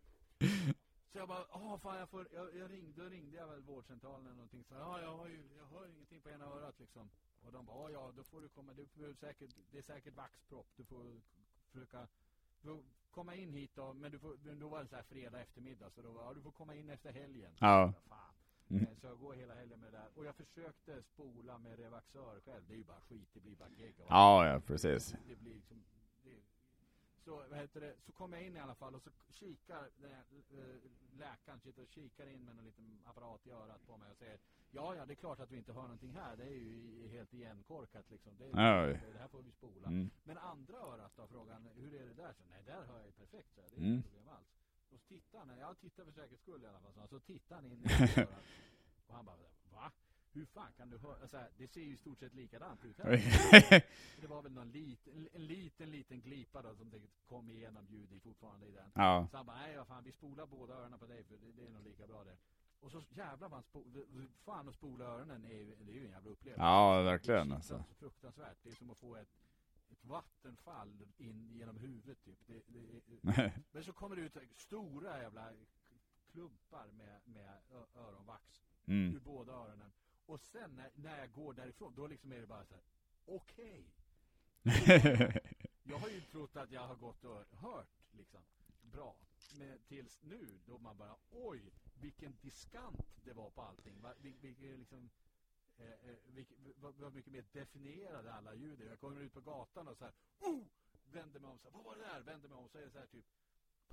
så 1.12 1.18
jag 1.18 1.28
bara, 1.28 1.46
åh 1.52 1.73
fan 1.84 1.98
jag 2.00 2.10
får, 2.10 2.28
jag, 2.34 2.56
jag 2.56 2.72
ringde, 2.72 3.04
då 3.04 3.10
ringde 3.10 3.38
jag 3.38 3.48
väl 3.48 3.62
vårdcentralen 3.62 4.26
eller 4.26 4.36
någonting. 4.36 4.64
Så, 4.64 4.76
ja, 4.76 5.02
jag 5.02 5.18
har 5.18 5.28
ju, 5.28 5.40
jag 5.58 5.66
hör 5.66 5.88
ingenting 5.88 6.22
på 6.22 6.30
ena 6.30 6.46
örat 6.46 6.80
liksom. 6.80 7.10
Och 7.46 7.52
de 7.52 7.66
bara, 7.66 7.92
ja, 7.92 8.12
då 8.16 8.24
får 8.24 8.42
du 8.42 8.50
komma, 8.50 8.74
du 8.74 8.86
får 8.86 9.14
säkert, 9.14 9.50
det 9.72 9.78
är 9.78 9.82
säkert 9.82 10.16
vaxpropp, 10.16 10.68
du 10.76 10.84
får 10.84 11.22
försöka, 11.72 12.08
får 12.62 12.84
komma 13.12 13.36
in 13.36 13.54
hit 13.54 13.72
då, 13.76 13.94
men 13.94 14.12
du 14.12 14.20
får, 14.20 14.38
då 14.62 14.68
var 14.68 14.82
det 14.82 14.88
så 14.88 14.96
här 14.96 15.04
fredag 15.04 15.42
eftermiddag, 15.42 15.90
så 15.90 16.02
då 16.02 16.12
var, 16.12 16.24
ja, 16.24 16.34
du 16.34 16.42
får 16.42 16.52
komma 16.52 16.76
in 16.76 16.90
efter 16.90 17.12
helgen. 17.12 17.52
Ja. 17.60 17.94
Fan. 18.10 18.34
Mm. 18.70 18.88
Så 19.02 19.08
jag 19.08 19.20
går 19.20 19.34
hela 19.34 19.54
helgen 19.54 19.80
med 19.80 19.94
det 19.94 19.98
där. 19.98 20.08
Och 20.16 20.26
jag 20.26 20.36
försökte 20.36 21.04
spola 21.04 21.58
med 21.58 21.80
Revaxör 21.80 22.40
själv, 22.46 22.64
det 22.68 22.74
är 22.74 22.78
ju 22.78 22.84
bara 22.84 23.02
skit, 23.02 23.30
det 23.34 23.40
blir 23.40 23.56
bara 23.56 23.70
gegg. 23.70 23.96
Ja, 24.10 24.48
ja, 24.48 24.60
precis. 24.60 25.16
det 25.28 25.36
blir 25.36 25.54
liksom, 25.54 25.78
det, 25.78 26.03
så, 27.24 27.36
vad 27.50 27.60
heter 27.60 27.82
det, 27.82 27.96
så 28.06 28.12
kommer 28.12 28.38
jag 28.38 28.46
in 28.46 28.56
i 28.56 28.60
alla 28.60 28.76
fall 28.76 28.96
och 28.96 29.02
så 29.02 29.10
kikar 29.30 29.84
eh, 30.04 30.20
läkaren 31.14 31.60
sitter 31.60 31.82
och 31.82 31.90
kikar 31.90 32.28
in 32.28 32.46
med 32.46 32.58
en 32.60 32.66
liten 32.66 33.02
apparat 33.06 33.48
i 33.48 33.52
örat 33.52 33.86
på 33.86 33.98
mig 33.98 34.12
och 34.12 34.18
säger 34.18 34.40
Ja, 34.72 34.96
ja, 34.96 35.06
det 35.06 35.14
är 35.14 35.16
klart 35.16 35.40
att 35.40 35.52
vi 35.52 35.58
inte 35.58 35.74
hör 35.74 35.82
någonting 35.82 36.12
här. 36.12 36.36
Det 36.38 36.44
är 36.44 36.50
ju 36.56 37.08
helt 37.08 37.34
igenkorkat 37.34 38.10
liksom. 38.10 38.38
Det, 38.38 38.46
är, 38.46 38.52
det 39.14 39.20
här 39.20 39.28
får 39.28 39.42
vi 39.42 39.52
spola. 39.52 39.88
Mm. 39.88 40.10
Men 40.24 40.38
andra 40.38 40.78
örat 40.78 41.12
då, 41.16 41.28
frågan 41.28 41.70
hur 41.76 41.94
är 42.02 42.08
det 42.08 42.14
där? 42.14 42.34
Så, 42.34 42.44
Nej, 42.50 42.64
där 42.66 42.84
hör 42.86 42.98
jag 42.98 43.06
ju 43.06 43.12
perfekt. 43.12 43.50
Så 43.56 43.62
det 43.62 43.68
är 43.68 43.78
Mm. 43.78 43.92
inget 43.94 44.06
problem 44.06 44.28
alls. 44.28 44.48
Och 44.92 45.00
så 45.00 45.08
tittar 45.08 45.40
han, 45.40 45.58
jag 45.58 45.80
tittar 45.80 46.06
för 46.06 46.12
säkerhets 46.12 46.42
skull 46.42 46.64
i 46.64 46.68
alla 46.68 46.80
fall. 46.80 46.94
Så, 46.94 47.08
så 47.08 47.20
tittar 47.20 47.56
han 47.56 47.66
in 47.66 47.84
i 47.84 47.86
örat. 48.22 48.44
Och 49.08 49.14
han 49.16 49.26
bara, 49.26 49.38
va? 49.72 49.92
Hur 50.34 50.46
fan 50.46 50.72
kan 50.78 50.90
du 50.90 50.98
höra? 50.98 51.28
Så 51.28 51.38
här, 51.38 51.50
det 51.58 51.68
ser 51.68 51.82
ju 51.82 51.94
i 51.94 51.98
stort 51.98 52.20
sett 52.20 52.34
likadant 52.34 52.86
ut. 52.86 52.98
Det 54.22 54.28
var 54.28 54.42
väl 54.42 54.52
någon 54.52 54.72
liten, 54.72 55.28
en 55.34 55.46
liten, 55.46 55.92
liten 55.92 56.22
glipa 56.22 56.62
då 56.62 56.76
som 56.76 56.90
det 56.90 57.02
kom 57.26 57.50
igenom 57.50 57.86
ljud 57.88 58.12
i 58.12 58.20
fortfarande 58.20 58.66
i 58.68 58.72
den. 58.72 58.92
ja. 58.96 59.28
Så 59.32 59.38
han 59.38 59.46
bara, 59.46 59.58
nej 59.58 59.78
vad 59.78 59.88
fan, 59.88 60.04
vi 60.04 60.12
spolar 60.12 60.46
båda 60.46 60.74
öronen 60.74 61.00
på 61.00 61.06
dig 61.08 61.24
för 61.24 61.38
det, 61.38 61.52
det 61.52 61.66
är 61.66 61.70
nog 61.72 61.84
lika 61.84 62.08
bra 62.08 62.24
det. 62.24 62.38
Och 62.80 62.92
så 62.92 63.04
jävlar 63.10 63.50
vad 63.50 63.64
han 63.76 64.24
fan 64.46 64.70
att 64.70 64.76
spola 64.76 65.06
öronen 65.06 65.46
är 65.46 65.54
ju, 65.54 65.76
det 65.80 65.92
är 65.92 65.96
ju 65.96 66.06
en 66.06 66.12
jävla 66.12 66.30
upplevelse. 66.32 66.64
ja, 66.64 66.98
Det 66.98 67.04
verkligen 67.04 67.42
kittlar 67.44 67.56
alltså. 67.56 67.84
så 67.90 67.96
fruktansvärt. 67.96 68.58
Det 68.64 68.70
är 68.70 68.74
som 68.76 68.90
att 68.90 68.98
få 68.98 69.16
ett, 69.16 69.30
ett 69.92 70.06
vattenfall 70.06 71.06
in 71.18 71.50
genom 71.52 71.78
huvudet 71.78 72.24
typ. 72.24 72.40
Det, 72.48 72.62
det, 72.68 73.52
men 73.72 73.84
så 73.84 73.94
kommer 73.94 74.16
det 74.16 74.22
ut 74.22 74.38
stora 74.56 75.22
jävla 75.22 75.50
klumpar 76.32 76.88
med, 76.92 77.20
med 77.26 77.50
öronvax 77.96 78.60
Mm. 78.86 79.16
ur 79.16 79.20
båda 79.20 79.52
öronen. 79.54 79.92
Och 80.26 80.40
sen 80.40 80.76
när, 80.76 80.92
när 80.96 81.20
jag 81.20 81.32
går 81.32 81.54
därifrån, 81.54 81.94
då 81.96 82.08
liksom 82.08 82.32
är 82.32 82.40
det 82.42 82.48
bara 82.48 82.66
så 82.66 82.74
här: 82.74 82.84
okej. 83.26 83.86
Jag 85.84 85.98
har 85.98 86.10
ju 86.10 86.22
trott 86.22 86.56
att 86.56 86.72
jag 86.72 86.88
har 86.88 86.96
gått 86.96 87.24
och 87.24 87.46
hört 87.52 88.04
liksom 88.12 88.42
bra. 88.82 89.16
Men 89.60 89.80
tills 89.88 90.24
nu 90.24 90.60
då 90.66 90.78
man 90.78 90.98
bara 90.98 91.16
oj, 91.32 91.72
vilken 92.00 92.36
diskant 92.42 93.16
det 93.24 93.34
var 93.34 93.50
på 93.50 93.62
allting. 93.62 94.04
Vil, 94.22 94.36
vilken, 94.42 94.80
liksom, 94.80 95.10
eh, 95.78 95.92
eh, 95.92 96.16
vilken, 96.26 96.74
vad, 96.76 96.96
vad 96.96 97.14
mycket 97.14 97.32
mer 97.32 97.46
definierade 97.52 98.34
alla 98.34 98.56
ljud 98.56 98.82
är. 98.82 98.86
Jag 98.86 99.00
kommer 99.00 99.22
ut 99.22 99.34
på 99.34 99.42
gatan 99.42 99.88
och 99.88 99.98
så 99.98 100.06
här, 100.06 100.14
oh! 100.40 100.64
Vänder 101.12 101.40
mig 101.40 101.50
om 101.50 101.60
så 101.60 101.70
här, 101.70 101.74
vad 101.74 101.84
var 101.86 101.96
det 101.96 102.02
där? 102.02 102.22
Vänder 102.22 102.50
mig 102.50 102.58
om 102.58 102.70
så 102.70 102.78
är 102.78 102.82
det 102.82 102.92
så 102.92 103.00
här 103.00 103.08
typ 103.08 103.26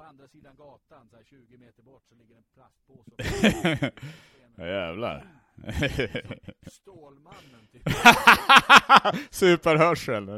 på 0.01 0.05
andra 0.07 0.29
sidan 0.29 0.57
gatan, 0.57 1.09
så 1.09 1.17
här 1.17 1.25
20 1.25 1.59
meter 1.59 1.83
bort, 1.83 2.07
så 2.09 2.15
ligger 2.15 2.37
en 2.37 2.45
plastpåse. 2.55 3.11
Ja, 4.57 4.67
jävlar. 4.67 5.27
Stålmannen 6.67 7.67
typ. 7.73 7.83
Superhörsel. 9.31 10.29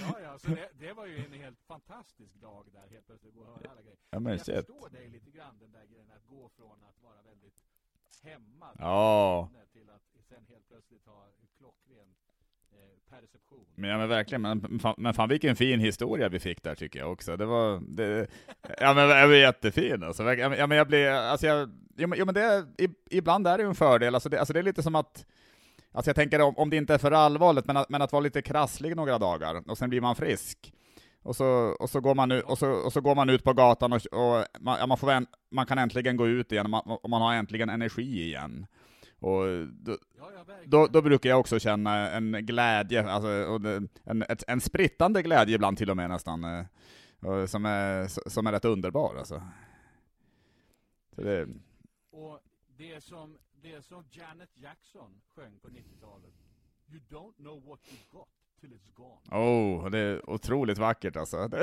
Ja, 0.00 0.20
ja, 0.22 0.38
så 0.38 0.48
det, 0.48 0.68
det 0.74 0.92
var 0.92 1.06
ju 1.06 1.24
en 1.24 1.32
helt 1.32 1.60
fantastisk 1.60 2.34
dag 2.34 2.66
där 2.72 2.88
helt 2.90 3.06
plötsligt 3.06 3.34
gå 3.34 3.40
och 3.40 3.46
höra 3.46 3.70
alla 3.70 3.82
grejer. 3.82 3.98
ja 4.10 4.20
men 4.20 4.32
jag 4.32 4.40
förstår 4.46 4.88
dig 4.90 5.08
lite 5.08 5.30
grann 5.30 5.58
den 5.58 5.72
där 5.72 5.84
grejen 5.86 6.10
att 6.10 6.26
gå 6.26 6.48
från 6.48 6.84
att 6.84 7.02
vara 7.02 7.22
väldigt 7.22 7.54
hämmad 8.22 8.76
Ja. 8.78 9.50
till 9.72 9.90
att 9.90 10.02
sen 10.28 10.46
helt 10.48 10.68
plötsligt 10.68 11.06
ha 11.06 11.26
en 11.40 11.46
klockren. 11.58 12.14
Eh, 13.12 13.18
men, 13.74 13.90
ja, 13.90 13.98
men 13.98 14.08
verkligen, 14.08 14.42
men 14.42 14.78
fan, 14.78 14.94
men 14.98 15.14
fan 15.14 15.28
vilken 15.28 15.56
fin 15.56 15.80
historia 15.80 16.28
vi 16.28 16.40
fick 16.40 16.62
där 16.62 16.74
tycker 16.74 16.98
jag 16.98 17.12
också. 17.12 17.36
Det 17.36 17.46
var, 17.46 17.80
det, 17.88 18.26
ja 18.80 18.94
men 18.94 19.08
det 19.08 19.26
var 19.26 19.34
jättefin 19.34 20.02
alltså. 20.02 20.34
Ja 20.34 20.48
men 20.48 20.78
jag 20.78 20.86
blir, 20.86 21.10
alltså 21.10 21.46
jag, 21.46 21.70
jo 21.96 22.14
ja, 22.16 22.24
men 22.24 22.34
det, 22.34 22.66
ibland 23.10 23.46
är 23.46 23.58
det 23.58 23.62
ju 23.62 23.68
en 23.68 23.74
fördel, 23.74 24.14
alltså 24.14 24.28
det, 24.28 24.38
alltså 24.38 24.52
det 24.52 24.58
är 24.58 24.62
lite 24.62 24.82
som 24.82 24.94
att, 24.94 25.26
alltså 25.92 26.08
jag 26.08 26.16
tänker 26.16 26.40
om, 26.40 26.58
om 26.58 26.70
det 26.70 26.76
inte 26.76 26.94
är 26.94 26.98
för 26.98 27.12
allvarligt, 27.12 27.66
men 27.66 27.76
att, 27.76 27.88
men 27.88 28.02
att 28.02 28.12
vara 28.12 28.22
lite 28.22 28.42
krasslig 28.42 28.96
några 28.96 29.18
dagar, 29.18 29.70
och 29.70 29.78
sen 29.78 29.90
blir 29.90 30.00
man 30.00 30.16
frisk. 30.16 30.72
Och 31.22 31.36
så, 31.36 31.76
och 31.80 31.90
så, 31.90 32.00
går, 32.00 32.14
man 32.14 32.32
ut, 32.32 32.44
och 32.44 32.58
så, 32.58 32.70
och 32.70 32.92
så 32.92 33.00
går 33.00 33.14
man 33.14 33.30
ut 33.30 33.44
på 33.44 33.52
gatan 33.52 33.92
och, 33.92 34.06
och 34.12 34.44
man, 34.60 34.78
ja, 34.80 34.86
man, 34.86 34.98
får, 34.98 35.26
man 35.50 35.66
kan 35.66 35.78
äntligen 35.78 36.16
gå 36.16 36.28
ut 36.28 36.52
igen, 36.52 36.66
och 36.66 36.70
man, 36.70 36.82
och 37.02 37.10
man 37.10 37.22
har 37.22 37.34
äntligen 37.34 37.68
energi 37.68 38.22
igen. 38.22 38.66
Och 39.24 39.68
då, 39.68 39.98
då, 40.64 40.86
då 40.86 41.02
brukar 41.02 41.30
jag 41.30 41.40
också 41.40 41.58
känna 41.58 42.10
en 42.10 42.46
glädje, 42.46 43.10
alltså, 43.10 43.28
en, 44.04 44.22
ett, 44.22 44.44
en 44.48 44.60
sprittande 44.60 45.22
glädje 45.22 45.54
ibland 45.54 45.78
till 45.78 45.90
och 45.90 45.96
med 45.96 46.10
nästan, 46.10 46.44
eh, 46.44 47.46
som, 47.46 47.64
är, 47.64 48.28
som 48.30 48.46
är 48.46 48.52
rätt 48.52 48.64
underbar 48.64 49.16
alltså. 49.18 49.42
Så 51.14 51.22
det, 51.22 51.48
Och 52.10 52.40
det 52.76 53.04
som, 53.04 53.38
det 53.62 53.82
som 53.84 54.04
Janet 54.10 54.50
Jackson 54.54 55.20
sjöng 55.34 55.58
på 55.62 55.68
90-talet. 55.68 56.34
You 56.88 57.00
don't 57.08 57.36
know 57.36 57.64
what 57.66 57.80
you 57.88 57.98
got. 58.12 58.28
Oh, 59.30 59.90
det 59.90 59.98
är 59.98 60.30
otroligt 60.30 60.78
vackert 60.78 61.16
alltså. 61.16 61.48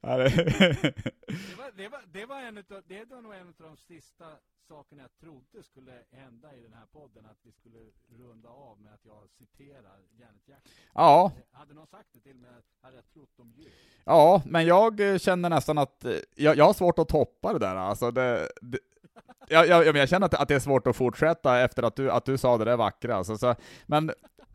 Det, 0.00 1.56
var, 1.56 1.70
det 1.76 1.88
var, 1.88 2.00
det 2.12 2.26
var, 2.26 2.40
en 2.42 2.58
utav, 2.58 2.82
det 2.86 3.04
var 3.10 3.22
nog 3.22 3.34
en 3.34 3.48
av 3.48 3.54
de 3.58 3.76
sista 3.76 4.24
sakerna 4.68 5.02
jag 5.02 5.16
trodde 5.20 5.62
skulle 5.62 5.92
hända 6.10 6.56
i 6.56 6.62
den 6.62 6.72
här 6.72 6.86
podden. 6.92 7.26
Att 7.26 7.38
vi 7.42 7.52
skulle 7.52 7.78
runda 8.18 8.48
av 8.48 8.80
med 8.80 8.94
att 8.94 9.04
jag 9.04 9.30
citerar 9.38 9.98
Janet 10.18 10.48
Jackson. 10.48 10.72
ja, 10.94 11.32
Hade 11.52 11.74
någon 11.74 11.86
sagt 11.86 12.08
det 12.12 12.20
till 12.20 12.36
mig 12.36 12.50
hade 12.82 12.96
jag 12.96 13.08
trott 13.12 13.30
de 13.36 13.52
ljög. 13.56 13.72
ja, 14.04 14.42
men 14.46 14.66
jag 14.66 15.00
eh, 15.00 15.18
känner 15.18 15.50
nästan 15.50 15.78
att, 15.78 16.04
eh, 16.04 16.16
jag, 16.34 16.56
jag 16.56 16.64
har 16.64 16.72
svårt 16.72 16.98
att 16.98 17.08
toppa 17.08 17.52
det 17.52 17.58
där 17.58 17.76
alltså. 17.76 18.10
Det, 18.10 18.48
det, 18.60 18.78
jag, 19.48 19.66
jag, 19.68 19.86
jag, 19.86 19.92
men 19.92 20.00
jag 20.00 20.08
känner 20.08 20.26
att, 20.26 20.34
att 20.34 20.48
det 20.48 20.54
är 20.54 20.58
svårt 20.60 20.86
att 20.86 20.96
fortsätta 20.96 21.60
efter 21.60 21.82
att 21.82 21.96
du, 21.96 22.10
att 22.10 22.24
du 22.24 22.38
sa 22.38 22.58
det 22.58 22.64
där 22.64 22.76
vackra. 22.76 23.16
Alltså, 23.16 23.38
så, 23.38 23.54
men 23.86 24.10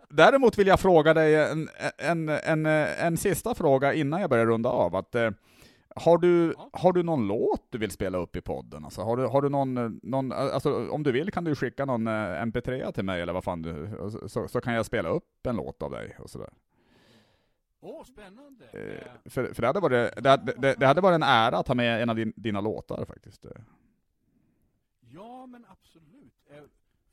däremot 0.10 0.58
vill 0.58 0.68
jag 0.68 0.80
fråga 0.80 1.14
dig 1.14 1.36
en, 1.36 1.70
en, 1.98 2.30
en, 2.30 2.66
en 2.66 3.18
sista 3.18 3.56
fråga 3.56 3.94
innan 3.94 4.22
jag 4.22 4.30
börjar 4.30 4.46
runda 4.46 4.70
av. 4.70 4.96
Att, 4.96 5.16
eh, 5.16 5.32
har, 5.96 6.18
du, 6.18 6.56
har 6.74 6.94
du 6.94 7.04
någon 7.04 7.28
låt 7.28 7.62
du 7.70 7.78
vill 7.78 7.92
spela 7.92 8.18
upp 8.18 8.36
i 8.36 8.42
podden? 8.42 8.86
Alltså, 8.86 9.02
har, 9.02 9.18
du, 9.18 9.26
har 9.26 9.42
du 9.42 9.50
någon, 9.50 10.00
någon, 10.04 10.32
alltså, 10.32 10.90
om 10.90 11.04
du 11.04 11.12
vill 11.12 11.32
kan 11.32 11.44
du 11.44 11.56
skicka 11.56 11.86
någon 11.86 12.08
eh, 12.08 12.12
mp3 12.12 12.92
till 12.92 13.06
mig, 13.06 13.22
eller 13.22 13.34
vad 13.34 13.44
fan 13.44 13.62
du, 13.62 13.90
så- 14.12 14.30
så, 14.30 14.48
så 14.48 14.62
kan 14.62 14.74
jag 14.74 14.86
spela 14.86 15.10
upp 15.10 15.48
en 15.48 15.56
låt 15.56 15.82
av 15.84 15.92
dig. 15.92 16.16
Och 16.20 16.30
sådär. 16.30 16.50
Åh, 17.82 18.04
spännande! 18.04 18.66
Eh, 18.74 19.30
för, 19.30 19.54
för 19.54 19.62
det, 19.62 19.68
hade 19.68 19.80
varit, 19.80 20.24
det, 20.24 20.38
det, 20.58 20.76
det 20.80 20.86
hade 20.86 21.02
varit 21.02 21.16
en 21.16 21.24
ära 21.24 21.58
att 21.58 21.68
ha 21.68 21.76
med 21.76 22.02
en 22.04 22.10
av 22.10 22.16
din, 22.16 22.34
dina 22.36 22.62
låtar 22.62 23.06
faktiskt. 23.06 23.46
Ja, 25.16 25.46
men 25.46 25.66
absolut. 25.66 26.34
Eh, 26.48 26.64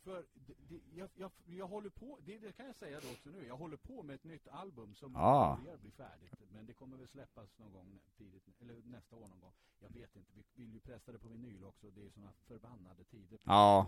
För 0.02 0.24
det, 0.34 0.54
det, 0.68 0.80
jag, 0.94 1.08
jag, 1.14 1.30
jag 1.46 1.68
håller 1.68 1.90
på, 1.90 2.18
det, 2.24 2.38
det 2.38 2.52
kan 2.52 2.66
jag 2.66 2.76
säga 2.76 3.00
då 3.00 3.08
också 3.10 3.30
nu, 3.30 3.46
jag 3.46 3.56
håller 3.56 3.76
på 3.76 4.02
med 4.02 4.14
ett 4.14 4.24
nytt 4.24 4.48
album 4.48 4.94
som 4.94 5.16
Ah. 5.16 5.56
bli 5.80 5.90
färdigt. 5.90 6.34
Men 6.52 6.66
det 6.66 6.72
kommer 6.72 6.96
väl 6.96 7.08
släppas 7.08 7.58
någon 7.58 7.72
gång 7.72 8.00
tidigt, 8.16 8.42
eller 8.60 8.82
nästa 8.84 9.16
år 9.16 9.28
någon 9.28 9.40
gång. 9.40 9.52
Jag 9.80 9.90
vet 9.90 10.16
inte, 10.16 10.30
vi 10.34 10.42
vill 10.54 10.72
ju 10.72 10.80
pressa 10.80 11.12
det 11.12 11.18
på 11.18 11.28
vinyl 11.28 11.64
också. 11.64 11.90
Det 11.90 12.06
är 12.06 12.10
sådana 12.10 12.32
förbannade 12.32 13.04
tider. 13.04 13.38
Ja. 13.44 13.86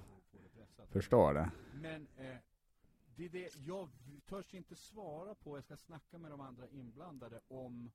Förstår 0.88 1.34
det. 1.34 1.50
Men 1.74 2.06
eh, 2.16 2.36
det 3.16 3.24
är 3.24 3.28
det, 3.28 3.56
jag 3.66 3.88
törs 4.26 4.54
inte 4.54 4.76
svara 4.76 5.34
på, 5.34 5.56
jag 5.56 5.64
ska 5.64 5.76
snacka 5.76 6.18
med 6.18 6.30
de 6.30 6.40
andra 6.40 6.68
inblandade 6.68 7.40
om 7.48 7.90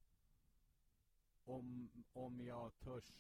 om, 1.46 1.90
om 2.14 2.42
jag 2.46 2.80
törs 2.80 3.14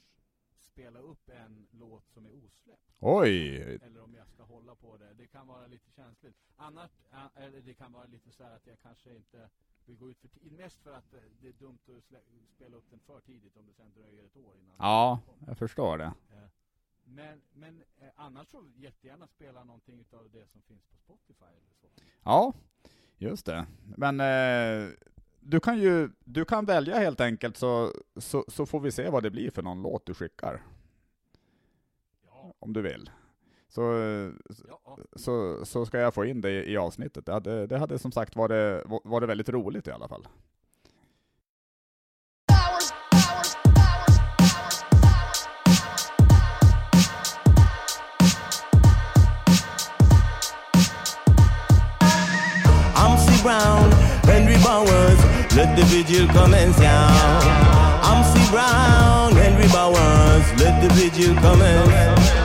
spela 0.61 0.99
upp 0.99 1.29
en 1.29 1.67
låt 1.71 2.07
som 2.09 2.25
är 2.25 2.31
osläppt. 2.45 2.95
Oj! 2.99 3.55
Eller 3.83 4.01
om 4.01 4.13
jag 4.15 4.27
ska 4.27 4.43
hålla 4.43 4.75
på 4.75 4.97
det. 4.97 5.13
Det 5.13 5.27
kan 5.27 5.47
vara 5.47 5.67
lite 5.67 5.91
känsligt. 5.91 6.35
Annars, 6.55 6.91
ä- 7.11 7.29
eller 7.35 7.61
det 7.61 7.73
kan 7.73 7.91
vara 7.91 8.05
lite 8.05 8.31
så 8.31 8.43
här 8.43 8.55
att 8.55 8.67
jag 8.67 8.79
kanske 8.79 9.15
inte 9.15 9.49
vill 9.85 9.97
gå 9.97 10.09
ut 10.09 10.19
för 10.19 10.27
tidigt. 10.27 10.53
Mest 10.57 10.81
för 10.81 10.93
att 10.93 11.13
eh, 11.13 11.19
det 11.41 11.47
är 11.47 11.53
dumt 11.53 11.79
att 11.87 12.23
spela 12.55 12.77
upp 12.77 12.89
den 12.89 12.99
för 12.99 13.19
tidigt 13.19 13.57
om 13.57 13.65
det 13.67 13.73
sen 13.73 13.91
dröjer 13.93 14.25
ett 14.25 14.37
år 14.37 14.57
innan 14.57 14.75
Ja, 14.79 15.19
jag 15.47 15.57
förstår 15.57 15.97
det. 15.97 16.13
Eh, 16.33 16.43
Men, 17.03 17.41
men 17.53 17.83
eh, 17.97 18.09
annars 18.15 18.47
så 18.47 18.65
jättegärna 18.75 19.27
spela 19.27 19.63
någonting 19.63 19.99
utav 19.99 20.29
det 20.31 20.47
som 20.47 20.61
finns 20.61 20.83
på 20.85 20.95
Spotify 20.97 21.45
eller 21.45 21.73
så. 21.81 21.87
Ja, 22.23 22.53
just 23.17 23.45
det. 23.45 23.67
Men 23.97 24.19
eh, 24.19 24.89
du 25.39 25.59
kan 25.59 25.79
ju 25.79 26.09
du 26.23 26.45
kan 26.45 26.65
välja 26.65 26.97
helt 26.97 27.21
enkelt 27.21 27.57
så, 27.57 27.93
så, 28.17 28.45
så 28.47 28.65
får 28.65 28.79
vi 28.79 28.91
se 28.91 29.09
vad 29.09 29.23
det 29.23 29.31
blir 29.31 29.51
för 29.51 29.61
någon 29.61 29.81
låt 29.81 30.05
du 30.05 30.13
skickar. 30.13 30.61
Ja, 32.25 32.53
Om 32.59 32.73
du 32.73 32.81
vill. 32.81 33.09
Så, 33.67 33.81
ja, 34.67 34.97
så, 35.15 35.65
så 35.65 35.85
ska 35.85 35.99
jag 35.99 36.13
få 36.13 36.25
in 36.25 36.41
det 36.41 36.51
i, 36.51 36.73
i 36.73 36.77
avsnittet. 36.77 37.25
Det 37.25 37.33
hade, 37.33 37.67
det 37.67 37.77
hade 37.77 37.99
som 37.99 38.11
sagt 38.11 38.35
varit, 38.35 38.83
varit 39.03 39.29
väldigt 39.29 39.49
roligt 39.49 39.87
i 39.87 39.91
alla 39.91 40.07
fall. 40.07 40.27
Brown, 53.43 53.91
Henry 54.23 54.57
Bowers, 54.63 55.28
let 55.55 55.75
the 55.75 55.83
vigil 55.85 56.27
commence 56.27 56.77
now. 56.79 57.09
I'm 58.03 58.23
Brown, 58.51 59.33
Henry 59.33 59.67
Bowers, 59.67 60.45
let 60.59 60.81
the 60.81 60.93
vigil 60.93 61.35
commence. 61.35 62.38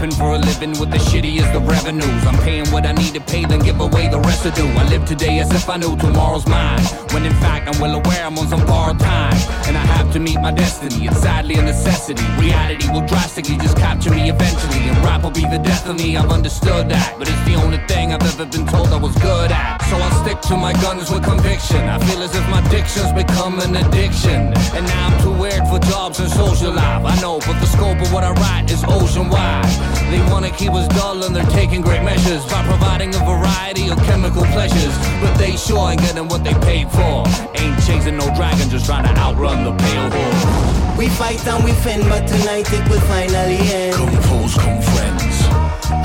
Rapping 0.00 0.16
for 0.16 0.34
a 0.34 0.38
living 0.38 0.70
with 0.80 0.90
the 0.90 0.96
shitty 0.96 1.40
as 1.40 1.52
the 1.52 1.60
revenues. 1.60 2.26
I'm 2.26 2.38
paying 2.38 2.66
what 2.70 2.86
I 2.86 2.92
need 2.92 3.12
to 3.14 3.20
pay, 3.20 3.44
then 3.44 3.60
give 3.60 3.80
away 3.80 4.08
the 4.08 4.18
residue. 4.18 4.66
I 4.66 4.88
live 4.88 5.04
today 5.04 5.38
as 5.40 5.52
if 5.52 5.68
I 5.68 5.76
knew 5.76 5.96
tomorrow's 5.96 6.46
mine. 6.46 6.82
When 7.12 7.24
in 7.26 7.34
fact 7.34 7.68
I'm 7.68 7.78
well 7.80 8.00
aware 8.00 8.24
I'm 8.24 8.38
on 8.38 8.48
some 8.48 8.64
borrowed 8.66 8.98
time. 8.98 9.36
And 9.66 9.76
I 9.76 9.84
have 9.96 10.12
to 10.12 10.20
meet 10.20 10.40
my 10.40 10.52
destiny. 10.52 11.06
It's 11.06 11.20
sadly 11.20 11.56
a 11.56 11.62
necessity. 11.62 12.24
Reality 12.38 12.88
will 12.90 13.06
drastically 13.06 13.56
just 13.58 13.76
capture 13.76 14.10
me 14.10 14.30
eventually. 14.30 14.88
And 14.88 14.96
rap 15.04 15.22
will 15.22 15.30
be 15.32 15.42
the 15.42 15.58
death 15.58 15.86
of 15.88 15.96
me, 15.96 16.16
I've 16.16 16.30
understood 16.30 16.88
that. 16.88 17.16
But 17.18 17.28
it's 17.28 17.44
the 17.44 17.54
only 17.54 17.78
thing 17.86 18.14
I've 18.14 18.22
ever 18.22 18.46
been 18.46 18.66
told 18.66 18.88
I 18.88 18.96
was 18.96 19.14
good 19.16 19.52
at. 19.52 19.82
So 19.90 19.96
I'll 19.96 20.24
stick 20.24 20.40
to 20.48 20.56
my 20.56 20.72
guns 20.80 21.10
with 21.10 21.24
conviction. 21.24 21.80
I 21.88 21.98
feel 22.06 22.22
as 22.22 22.34
if 22.34 22.48
my 22.48 22.62
diction's 22.70 23.12
become 23.12 23.60
an 23.60 23.76
addiction. 23.76 24.54
And 24.76 24.86
now 24.86 25.08
I'm 25.08 25.22
too 25.22 25.32
weird 25.32 25.66
for 25.68 25.78
jobs 25.78 26.20
and 26.20 26.30
social 26.30 26.72
life. 26.72 27.04
I 27.04 27.20
know, 27.20 27.38
but 27.40 27.60
the 27.60 27.66
scope 27.66 28.00
of 28.00 28.12
what 28.12 28.24
I 28.24 28.32
write 28.32 28.70
is 28.70 28.82
ocean 28.88 29.28
wide. 29.28 29.89
They 30.10 30.20
wanna 30.30 30.50
keep 30.50 30.72
us 30.72 30.88
dull 30.88 31.22
and 31.24 31.34
they're 31.34 31.52
taking 31.54 31.80
great 31.80 32.02
measures 32.02 32.44
by 32.46 32.62
providing 32.64 33.14
a 33.14 33.18
variety 33.18 33.88
of 33.90 33.98
chemical 34.04 34.44
pleasures. 34.56 34.94
But 35.20 35.34
they 35.38 35.56
sure 35.56 35.90
ain't 35.90 36.00
getting 36.00 36.28
what 36.28 36.44
they 36.44 36.54
paid 36.66 36.90
for. 36.90 37.24
Ain't 37.54 37.78
chasing 37.86 38.16
no 38.16 38.26
dragon, 38.34 38.68
just 38.68 38.86
trying 38.86 39.04
to 39.04 39.14
outrun 39.20 39.64
the 39.64 39.72
pale 39.72 40.10
horse. 40.10 40.98
We 40.98 41.08
fight 41.08 41.46
and 41.46 41.64
we 41.64 41.72
fend, 41.72 42.04
but 42.08 42.26
tonight 42.26 42.68
it 42.72 42.84
will 42.90 43.00
finally 43.08 43.60
end. 43.72 43.96
Come 43.96 44.16
foes, 44.28 44.54
come 44.54 44.82
friends. 44.92 45.34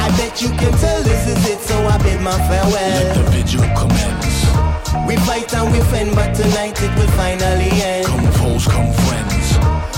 I 0.06 0.08
bet 0.18 0.42
you 0.42 0.50
can 0.50 0.72
tell 0.80 1.04
this 1.04 1.28
is 1.28 1.50
it, 1.50 1.60
so 1.60 1.76
I 1.86 1.98
bid 1.98 2.22
my 2.22 2.38
farewell. 2.48 2.72
Let 2.72 3.16
the 3.16 3.24
vigil 3.32 3.66
commence. 3.76 4.46
We 5.08 5.18
fight 5.18 5.54
and 5.54 5.72
we 5.72 5.80
fend, 5.92 6.16
but 6.16 6.34
tonight 6.34 6.82
it 6.82 6.96
will 6.98 7.12
finally 7.18 7.70
end. 7.82 8.08
Come 8.08 8.32
foes, 8.40 8.66
come 8.66 8.92
friends. 8.94 9.05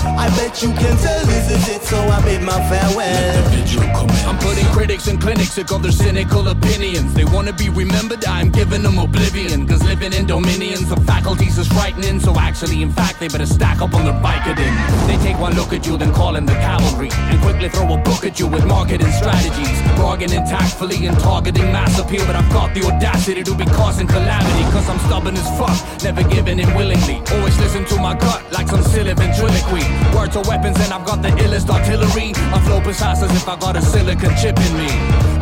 I 0.04 0.28
bet 0.36 0.62
you 0.62 0.70
can 0.72 0.96
tell 0.98 1.26
this 1.26 1.50
is 1.50 1.68
it, 1.68 1.82
so 1.82 1.98
I 1.98 2.22
bid 2.22 2.42
my 2.42 2.58
farewell. 2.68 3.50
vigil. 3.50 3.82
I'm 4.28 4.38
putting 4.38 4.66
critics 4.66 5.08
in 5.08 5.18
clinics 5.18 5.54
to 5.56 5.62
of 5.74 5.82
their 5.82 5.92
cynical 5.92 6.46
opinions. 6.48 7.14
They 7.14 7.24
wanna 7.24 7.52
be 7.52 7.68
remembered, 7.68 8.24
I'm 8.24 8.50
giving 8.50 8.82
them 8.82 8.98
oblivion. 8.98 9.66
Cause 9.66 9.82
living 9.82 10.12
in 10.12 10.26
dominions 10.26 10.90
of 10.92 11.04
faculties 11.04 11.58
is 11.58 11.66
frightening. 11.68 12.20
So 12.20 12.38
actually, 12.38 12.82
in 12.82 12.92
fact, 12.92 13.20
they 13.20 13.28
better 13.28 13.46
stack 13.46 13.80
up 13.80 13.94
on 13.94 14.04
their 14.04 14.14
Vicodin. 14.14 14.74
They 15.06 15.16
take 15.24 15.38
one 15.40 15.54
look 15.54 15.72
at 15.72 15.86
you, 15.86 15.96
then 15.96 16.12
call 16.12 16.36
in 16.36 16.46
the 16.46 16.54
cavalry. 16.54 17.10
And 17.12 17.40
quickly 17.40 17.68
throw 17.68 17.92
a 17.94 17.98
book 17.98 18.24
at 18.24 18.38
you 18.38 18.46
with 18.46 18.64
marketing 18.66 19.12
strategies. 19.12 19.80
Bargaining 19.96 20.44
tactfully 20.44 21.06
and 21.06 21.18
targeting 21.18 21.72
mass 21.72 21.98
appeal. 21.98 22.24
But 22.26 22.36
I've 22.36 22.52
got 22.52 22.74
the 22.74 22.84
audacity 22.84 23.42
to 23.42 23.54
be 23.54 23.64
causing 23.66 24.06
calamity. 24.06 24.62
Cause 24.72 24.88
I'm 24.88 24.98
stubborn 25.00 25.36
as 25.36 25.48
fuck, 25.58 26.02
never 26.02 26.22
giving 26.28 26.58
in 26.60 26.72
willingly. 26.74 27.22
Always 27.32 27.58
listen 27.58 27.84
to 27.86 27.96
my 27.96 28.14
gut 28.14 28.44
like 28.52 28.68
some 28.68 28.82
silly 28.82 29.14
ventriloquy. 29.14 29.87
Words 30.14 30.36
are 30.36 30.44
weapons 30.48 30.78
and 30.80 30.92
I've 30.92 31.06
got 31.06 31.22
the 31.22 31.28
illest 31.42 31.68
artillery. 31.70 32.32
I 32.52 32.60
flow 32.66 32.80
precise 32.80 33.22
as 33.22 33.30
if 33.34 33.48
I 33.48 33.56
got 33.56 33.76
a 33.76 33.82
silicon 33.82 34.34
chip 34.36 34.58
in 34.58 34.72
me. 34.76 34.90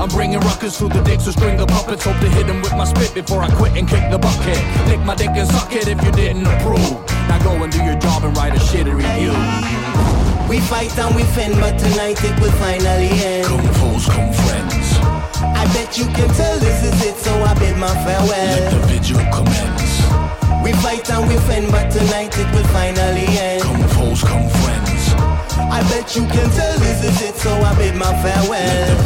I'm 0.01 0.09
bringing 0.09 0.41
ruckus 0.41 0.79
through 0.79 0.91
the 0.91 1.03
dicks 1.03 1.25
to 1.25 1.33
string 1.33 1.57
the 1.57 1.67
puppets. 1.67 2.05
Hope 2.05 2.21
to 2.21 2.29
hit 2.29 2.47
them 2.47 2.63
with 2.63 2.73
my 2.73 2.85
spit 2.85 3.15
before 3.15 3.43
I 3.43 3.51
quit 3.51 3.77
and 3.77 3.89
kick 3.89 4.11
the 4.11 4.19
bucket. 4.19 4.61
Lick 4.89 5.01
my 5.01 5.15
dick 5.15 5.31
and 5.31 5.49
suck 5.49 5.73
it 5.73 5.89
if 5.89 6.03
you 6.05 6.13
didn't 6.13 6.47
approve. 6.47 7.01
Now 7.29 7.43
go 7.43 7.63
and 7.63 7.73
do 7.73 7.83
your 7.83 7.99
job 7.99 8.25
and 8.25 8.37
write 8.37 8.55
a 8.55 8.59
shitty 8.59 8.95
review. 8.95 9.33
We 10.49 10.61
fight 10.61 10.97
and 10.99 11.15
we 11.17 11.25
fend, 11.35 11.55
but 11.59 11.79
tonight 11.79 12.23
it 12.23 12.39
will 12.41 12.53
finally 12.53 13.11
end. 13.11 13.47
Come 13.47 13.67
foes, 13.81 14.07
come 14.07 14.33
friends. 14.33 14.87
I 15.43 15.65
bet 15.75 15.99
you 15.99 16.05
can 16.05 16.29
tell 16.35 16.59
this 16.61 16.85
is 16.85 17.05
it, 17.05 17.17
so 17.17 17.33
I 17.43 17.55
bid 17.59 17.77
my 17.77 17.93
farewell. 18.05 18.29
Let 18.29 18.71
the 18.71 18.79
vigil 18.87 19.21
commence. 19.33 19.86
We 20.67 20.73
fight 20.73 21.09
and 21.11 21.29
we 21.29 21.37
fend, 21.47 21.71
but 21.71 21.93
tonight 21.93 22.37
it 22.37 22.53
will 22.53 22.67
finally 22.73 23.25
end. 23.39 23.63
Come 23.63 23.89
foes, 23.91 24.21
come 24.21 24.49
friends. 24.49 24.96
I 25.59 25.81
bet 25.91 26.15
you 26.15 26.23
can 26.23 26.51
tell 26.51 26.79
this 26.79 27.05
is 27.05 27.23
it, 27.23 27.37
so 27.37 27.51
I 27.51 27.75
bid 27.77 27.95
my 27.95 28.13
farewell. 28.23 28.97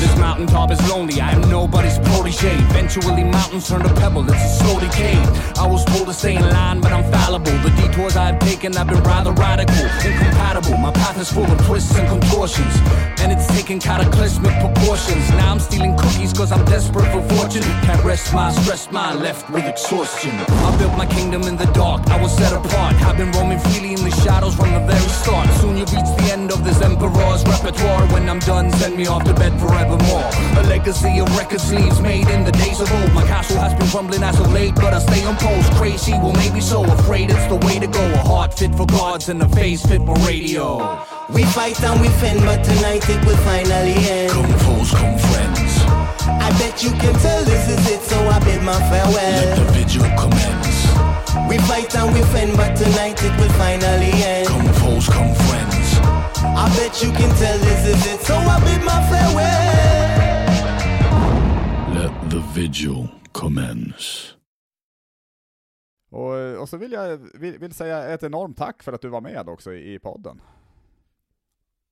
This 0.00 0.14
mountaintop 0.18 0.70
is 0.70 0.88
lonely, 0.90 1.20
I 1.20 1.30
am 1.30 1.40
nobody's 1.48 1.98
protege. 1.98 2.52
Eventually, 2.70 3.24
mountains 3.24 3.68
turn 3.68 3.82
to 3.82 3.94
pebble, 3.94 4.24
it's 4.28 4.44
a 4.44 4.64
slow 4.64 4.78
decay. 4.78 5.16
I 5.56 5.66
was 5.66 5.84
told 5.86 6.08
to 6.08 6.14
stay 6.14 6.36
in 6.36 6.42
line, 6.42 6.80
but 6.80 6.92
I'm 6.92 7.10
fallible. 7.10 7.56
The 7.64 7.70
detours 7.70 8.16
I've 8.16 8.38
taken 8.40 8.76
I've 8.76 8.88
been 8.88 9.02
rather 9.02 9.32
radical, 9.32 9.86
incompatible. 10.04 10.76
My 10.76 10.92
path 10.92 11.18
is 11.18 11.32
full 11.32 11.50
of 11.50 11.58
twists 11.66 11.96
and 11.96 12.06
contortions, 12.08 12.74
and 13.20 13.32
it's 13.32 13.46
taking 13.46 13.80
cataclysmic 13.80 14.52
proportions. 14.60 15.30
Now 15.30 15.52
I'm 15.52 15.60
stealing 15.60 15.96
cookies 15.96 16.32
cause 16.32 16.52
I'm 16.52 16.64
desperate 16.66 17.10
for 17.12 17.22
fortune. 17.34 17.62
Can't 17.86 18.04
rest 18.04 18.34
my 18.34 18.52
stressed 18.52 18.92
mind, 18.92 19.20
left 19.20 19.48
with 19.50 19.64
exhaustion. 19.64 20.32
I 20.32 20.76
built 20.78 20.96
my 20.98 21.06
kingdom 21.06 21.42
in 21.44 21.56
the 21.56 21.66
dark, 21.72 22.06
I 22.10 22.20
was 22.20 22.36
set 22.36 22.52
apart. 22.52 22.94
I've 23.02 23.16
been 23.16 23.32
roaming 23.32 23.60
freely 23.60 23.94
in 23.94 24.04
the 24.04 24.10
shadows 24.10 24.54
from 24.54 24.72
the 24.74 24.80
very 24.80 25.08
start. 25.08 25.35
Soon 25.60 25.76
you 25.76 25.84
reach 25.84 26.10
the 26.16 26.28
end 26.32 26.52
of 26.52 26.64
this 26.64 26.80
emperor's 26.80 27.42
repertoire. 27.44 28.06
When 28.12 28.28
I'm 28.28 28.38
done, 28.40 28.70
send 28.72 28.96
me 28.96 29.06
off 29.06 29.24
to 29.24 29.34
bed 29.34 29.58
forevermore. 29.60 30.28
A 30.60 30.62
legacy 30.68 31.18
of 31.20 31.28
record 31.36 31.60
sleeves 31.60 32.00
made 32.00 32.28
in 32.28 32.44
the 32.44 32.52
days 32.52 32.80
of 32.80 32.92
old. 32.92 33.12
My 33.12 33.26
castle 33.26 33.58
has 33.58 33.74
been 33.74 33.88
crumbling 33.88 34.22
as 34.22 34.38
of 34.40 34.52
late, 34.52 34.74
but 34.74 34.94
I 34.94 35.00
stay 35.00 35.24
on 35.24 35.36
post. 35.36 35.72
Crazy, 35.72 36.12
well 36.12 36.34
maybe 36.34 36.60
so. 36.60 36.84
Afraid 36.84 37.30
it's 37.30 37.46
the 37.46 37.56
way 37.66 37.78
to 37.78 37.86
go. 37.86 38.04
A 38.14 38.18
heart 38.18 38.54
fit 38.54 38.74
for 38.74 38.86
gods 38.86 39.28
and 39.28 39.42
a 39.42 39.48
face 39.48 39.84
fit 39.84 40.02
for 40.04 40.14
radio. 40.26 41.02
We 41.28 41.44
fight 41.44 41.82
and 41.82 42.00
we 42.00 42.08
fend, 42.20 42.40
but 42.40 42.62
tonight 42.64 43.08
it 43.08 43.24
will 43.26 43.36
finally 43.38 43.96
end. 44.08 44.32
Come 44.32 44.52
foes, 44.64 44.90
come 44.90 45.18
friends. 45.18 45.72
I 46.46 46.50
bet 46.58 46.82
you 46.82 46.90
can 46.90 47.14
tell 47.18 47.44
this 47.44 47.68
is 47.68 47.90
it, 47.90 48.00
so 48.02 48.16
I 48.28 48.38
bid 48.44 48.62
my 48.62 48.78
farewell. 48.88 49.12
Let 49.14 49.56
the 49.56 49.72
vigil 49.72 50.06
commence. 50.16 50.75
We 51.48 51.58
fight 51.68 51.94
and 51.96 52.14
we 52.14 52.22
fend, 52.32 52.56
but 52.56 52.72
tonight 52.76 53.18
it 53.22 53.34
will 53.38 53.54
finally 53.62 54.12
end. 54.32 54.48
Come 54.48 54.72
foes, 54.80 55.06
come 55.08 55.34
friends. 55.46 55.88
I 56.62 56.66
bet 56.76 57.02
you 57.02 57.10
can 57.12 57.30
tell 57.40 57.58
this 57.58 57.82
is 57.92 58.02
it, 58.12 58.20
so 58.28 58.34
I 58.34 58.58
bid 58.66 58.82
my 58.90 59.00
farewell. 59.10 59.66
Let 61.94 62.30
the 62.30 62.40
vigil 62.54 63.08
commence. 63.32 64.32
Och, 66.10 66.60
och 66.60 66.68
så 66.68 66.76
vill 66.76 66.92
jag 66.92 67.16
vill, 67.16 67.58
vill 67.58 67.74
säga 67.74 68.08
ett 68.08 68.22
enormt 68.22 68.56
tack 68.56 68.82
för 68.82 68.92
att 68.92 69.00
du 69.00 69.08
var 69.08 69.20
med 69.20 69.48
också 69.48 69.72
i, 69.72 69.94
i 69.94 69.98
podden. 69.98 70.40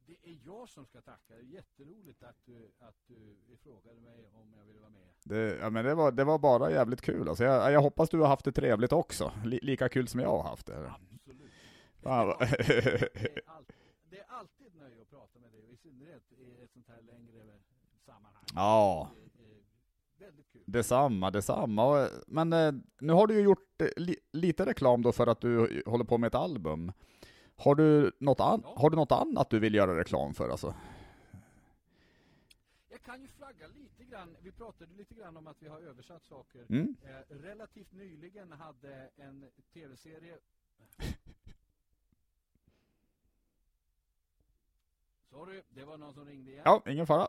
Det 0.07 0.31
är 0.31 0.39
jag 0.45 0.69
som 0.69 0.87
ska 0.87 1.01
tacka. 1.01 1.35
Det 1.35 1.35
är 1.35 1.55
jätteroligt 1.55 2.23
att 2.23 2.37
du, 2.44 2.44
att 2.89 2.95
du 3.07 3.57
frågade 3.63 4.01
mig 4.01 4.29
om 4.33 4.55
jag 4.59 4.65
ville 4.67 4.81
vara 4.81 4.91
med. 4.91 5.01
Det, 5.25 5.57
ja, 5.61 5.71
men 5.71 5.85
det, 5.85 5.95
var, 5.95 6.13
det 6.13 6.25
var 6.25 6.39
bara 6.39 6.71
jävligt 6.71 7.01
kul. 7.01 7.29
Alltså 7.29 7.45
jag, 7.45 7.73
jag 7.73 7.81
hoppas 7.83 8.11
du 8.11 8.19
har 8.21 8.27
haft 8.29 8.45
det 8.45 8.53
trevligt 8.53 8.93
också. 8.93 9.33
Li, 9.45 9.59
lika 9.63 9.89
kul 9.89 10.09
som 10.09 10.21
jag 10.21 10.29
har 10.31 10.43
haft 10.43 10.67
det. 10.67 10.93
Absolut. 11.15 11.51
Fan, 12.03 12.27
vad- 12.27 12.39
Det 12.39 12.47
är, 12.47 13.41
all, 13.47 13.65
det 14.11 14.19
är 14.19 14.25
alltid 14.29 14.75
nöje 14.77 15.03
att 15.03 15.11
prata 15.11 15.39
med 15.39 15.53
dig, 15.53 15.73
i 15.73 15.77
synnerhet 15.77 16.23
i 16.33 16.63
ett 16.65 16.73
sånt 16.73 16.89
här 16.89 17.03
längre 17.03 17.43
sammanhang. 18.07 18.43
Ja. 18.55 19.09
Det 20.19 20.25
är 20.25 20.29
väldigt 20.29 20.53
kul. 20.53 20.63
Detsamma, 20.67 21.31
detsamma. 21.31 22.09
Men 22.27 22.53
eh, 22.53 22.73
nu 23.01 23.13
har 23.13 23.27
du 23.27 23.35
ju 23.35 23.41
gjort 23.41 23.81
eh, 23.83 23.89
li, 23.97 24.17
lite 24.33 24.67
reklam 24.67 25.03
då 25.03 25.13
för 25.13 25.27
att 25.27 25.41
du 25.41 25.83
håller 25.87 26.05
på 26.05 26.19
med 26.19 26.27
ett 26.29 26.35
album. 26.35 26.93
Har 27.57 27.75
du, 27.75 28.13
något 28.21 28.41
an, 28.41 28.61
Ja. 28.65 28.75
har 28.77 28.91
du 28.91 28.97
något 28.97 29.13
annat 29.13 29.51
du 29.51 29.59
vill 29.59 29.75
göra 29.75 29.99
reklam 29.99 30.35
för 30.35 30.49
alltså? 30.49 30.75
Kan 33.05 33.23
ju 33.23 33.29
flagga 33.29 33.67
lite 33.67 34.05
grann. 34.05 34.37
Vi 34.43 34.53
pratade 34.53 34.95
lite 34.95 35.15
grann 35.15 35.37
om 35.37 35.47
att 35.47 35.63
vi 35.63 35.69
har 35.69 35.81
översatt 35.81 36.25
saker. 36.25 36.67
Mm? 36.69 36.97
Eh, 37.05 37.21
relativt 37.29 37.93
nyligen 37.93 38.53
hade 38.53 39.11
en 39.17 39.51
tv-serie 39.73 40.39
Sorry, 45.31 45.63
det 45.71 45.85
var 45.85 45.97
någon 45.99 46.15
som 46.15 46.25
ringde 46.25 46.51
igen. 46.51 46.63
Ja, 46.65 46.83
ingen 46.87 47.07
fara. 47.07 47.29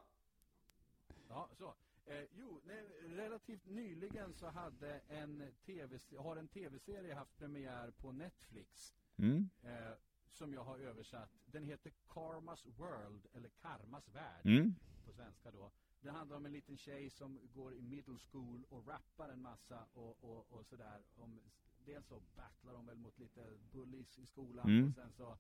Ja, 1.30 1.50
så. 1.58 1.74
Eh, 2.06 2.24
jo, 2.32 2.62
nej, 2.66 2.84
relativt 3.04 3.66
nyligen 3.66 4.34
så 4.34 4.48
hade 4.48 5.02
en 5.08 5.52
TV, 5.66 6.00
har 6.18 6.36
en 6.36 6.48
tv-serie 6.48 7.14
haft 7.14 7.38
premiär 7.38 7.92
på 7.92 8.12
Netflix 8.12 8.94
Mm? 9.18 9.50
eh, 9.64 9.94
som 10.32 10.54
jag 10.54 10.64
har 10.64 10.78
översatt. 10.78 11.30
Den 11.46 11.64
heter 11.64 11.92
Karmas 12.08 12.66
World, 12.66 13.28
eller 13.34 13.50
Karmas 13.50 14.08
Värld 14.08 14.42
Mm? 14.46 14.76
På 15.06 15.14
svenska 15.14 15.52
då. 15.52 15.72
Det 16.02 16.10
handlar 16.11 16.38
om 16.38 16.45
en 16.45 16.52
liten 16.52 16.77
tjej 16.77 17.10
som 17.10 17.40
går 17.53 17.73
i 17.73 17.82
middle 17.82 18.18
school 18.32 18.65
och 18.69 18.88
rappar 18.88 19.30
en 19.30 19.41
massa 19.41 19.86
och, 19.94 20.23
och, 20.23 20.52
och 20.53 20.65
sådär. 20.65 21.03
Om, 21.15 21.40
dels 21.86 22.07
så 22.07 22.22
battlar 22.36 22.73
hon 22.73 22.86
väl 22.86 22.98
mot 22.98 23.19
lite 23.19 23.57
bullies 23.72 24.19
i 24.19 24.26
skolan 24.26 24.69
Mm. 24.69 24.88
och 24.88 24.95
sen 24.95 25.11
så 25.14 25.38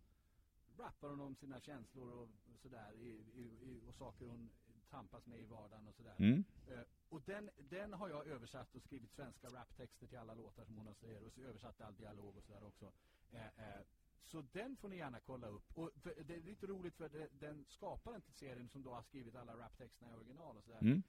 rappar 0.77 1.09
hon 1.09 1.21
om 1.21 1.35
sina 1.35 1.59
känslor 1.59 2.11
och 2.11 2.29
sådär 2.61 2.93
i, 2.93 3.09
i, 3.35 3.81
och 3.87 3.95
saker 3.95 4.25
hon 4.25 4.49
tampas 4.89 5.25
med 5.25 5.39
i 5.39 5.45
vardagen 5.45 5.87
och 5.87 5.95
sådär. 5.95 6.15
Mm? 6.17 6.43
Eh, 6.67 6.79
och 7.09 7.21
den, 7.21 7.49
den 7.57 7.93
har 7.93 8.09
jag 8.09 8.27
översatt 8.27 8.75
och 8.75 8.81
skrivit 8.81 9.11
svenska 9.11 9.49
raptexter 9.49 10.07
till 10.07 10.17
alla 10.17 10.33
låtar 10.33 10.65
som 10.65 10.77
hon 10.77 10.87
har 10.87 10.93
säger 10.93 11.23
och 11.23 11.33
så 11.33 11.41
översatt 11.41 11.81
all 11.81 11.95
dialog 11.95 12.37
och 12.37 12.43
sådär 12.43 12.63
också. 12.63 12.91
Eh, 13.31 13.45
eh, 13.45 13.81
så 14.25 14.43
den 14.51 14.75
får 14.77 14.89
ni 14.89 14.97
gärna 14.97 15.19
kolla 15.19 15.47
upp. 15.47 15.63
Och 15.77 15.91
det 16.27 16.35
är 16.35 16.39
lite 16.41 16.67
roligt 16.67 16.95
för 16.95 17.09
det, 17.09 17.27
den 17.39 17.65
skaparen 17.67 18.21
till 18.21 18.33
serien 18.33 18.69
som 18.69 18.83
då 18.83 18.93
har 18.93 19.01
skrivit 19.01 19.35
alla 19.35 19.57
raptexterna 19.57 20.11
i 20.11 20.15
original 20.15 20.57
och 20.57 20.63
sådär 20.63 20.79
Mm? 20.81 21.03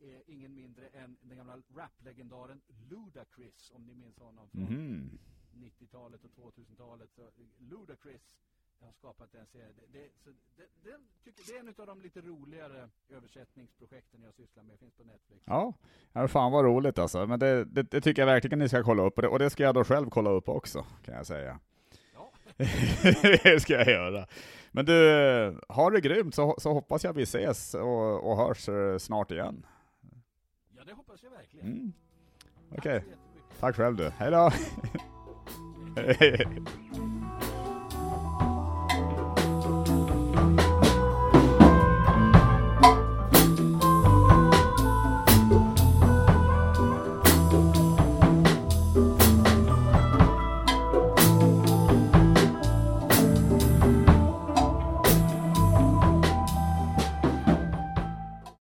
är- 0.00 0.22
ingen 0.30 0.54
mindre 0.54 0.86
än 0.88 1.16
den 1.22 1.36
gamla 1.36 1.62
raplegendaren 1.74 2.60
Ludacris 2.90 3.70
om 3.74 3.86
ni 3.86 3.94
minns 3.94 4.18
honom 4.18 4.48
från 4.50 4.62
Mhm. 4.62 5.18
90-talet 5.54 6.24
och 6.24 6.30
2000-talet. 6.30 7.10
Så 7.14 7.30
Ludacris 7.58 8.22
har 8.80 8.92
skapat 8.92 9.34
en 9.34 9.46
serie. 9.46 9.72
Det, 9.92 9.98
det, 9.98 10.08
så 10.24 10.30
det, 10.56 10.66
det, 10.82 10.98
tycker, 11.24 11.42
det 11.52 11.56
är 11.56 11.60
en 11.60 11.74
av 11.78 11.86
de 11.86 12.00
lite 12.00 12.20
roligare 12.20 12.88
översättningsprojekten 13.08 14.22
jag 14.22 14.34
sysslar 14.34 14.62
med. 14.62 14.78
Finns 14.78 14.94
på 14.94 15.04
Netflix. 15.04 15.42
Ja, 15.46 15.74
ja 16.12 16.28
fan 16.28 16.52
vad 16.52 16.64
roligt 16.64 16.98
alltså. 16.98 17.26
Men 17.26 17.38
det, 17.40 17.64
det, 17.64 17.82
det 17.82 18.00
tycker 18.00 18.22
jag 18.22 18.26
verkligen 18.26 18.58
ni 18.58 18.68
ska 18.68 18.82
kolla 18.82 19.02
upp. 19.02 19.16
Och 19.16 19.22
det, 19.22 19.28
och 19.28 19.38
det 19.38 19.50
ska 19.50 19.62
jag 19.62 19.74
då 19.74 19.84
själv 19.84 20.10
kolla 20.10 20.30
upp 20.30 20.48
också, 20.48 20.86
kan 21.04 21.14
jag 21.14 21.26
säga. 21.26 21.60
Det 23.42 23.62
ska 23.62 23.72
jag 23.72 23.88
göra. 23.88 24.26
Men 24.72 24.84
du, 24.84 25.60
ha 25.68 25.90
det 25.90 26.00
grymt 26.00 26.34
så, 26.34 26.54
så 26.58 26.72
hoppas 26.72 27.04
jag 27.04 27.12
vi 27.12 27.22
ses 27.22 27.74
och, 27.74 28.30
och 28.30 28.36
hörs 28.36 28.68
eh, 28.68 28.98
snart 28.98 29.30
igen. 29.30 29.66
ja 30.76 30.82
det 30.86 30.92
hoppas 30.92 31.22
jag 31.22 31.30
verkligen. 31.30 31.66
Mm. 31.66 31.92
Okej, 32.78 32.94
jättemycket. 32.94 33.60
tack 33.60 33.76
själv 33.76 33.96
du. 33.96 34.10
Hej 34.18 34.30
då! 34.30 34.50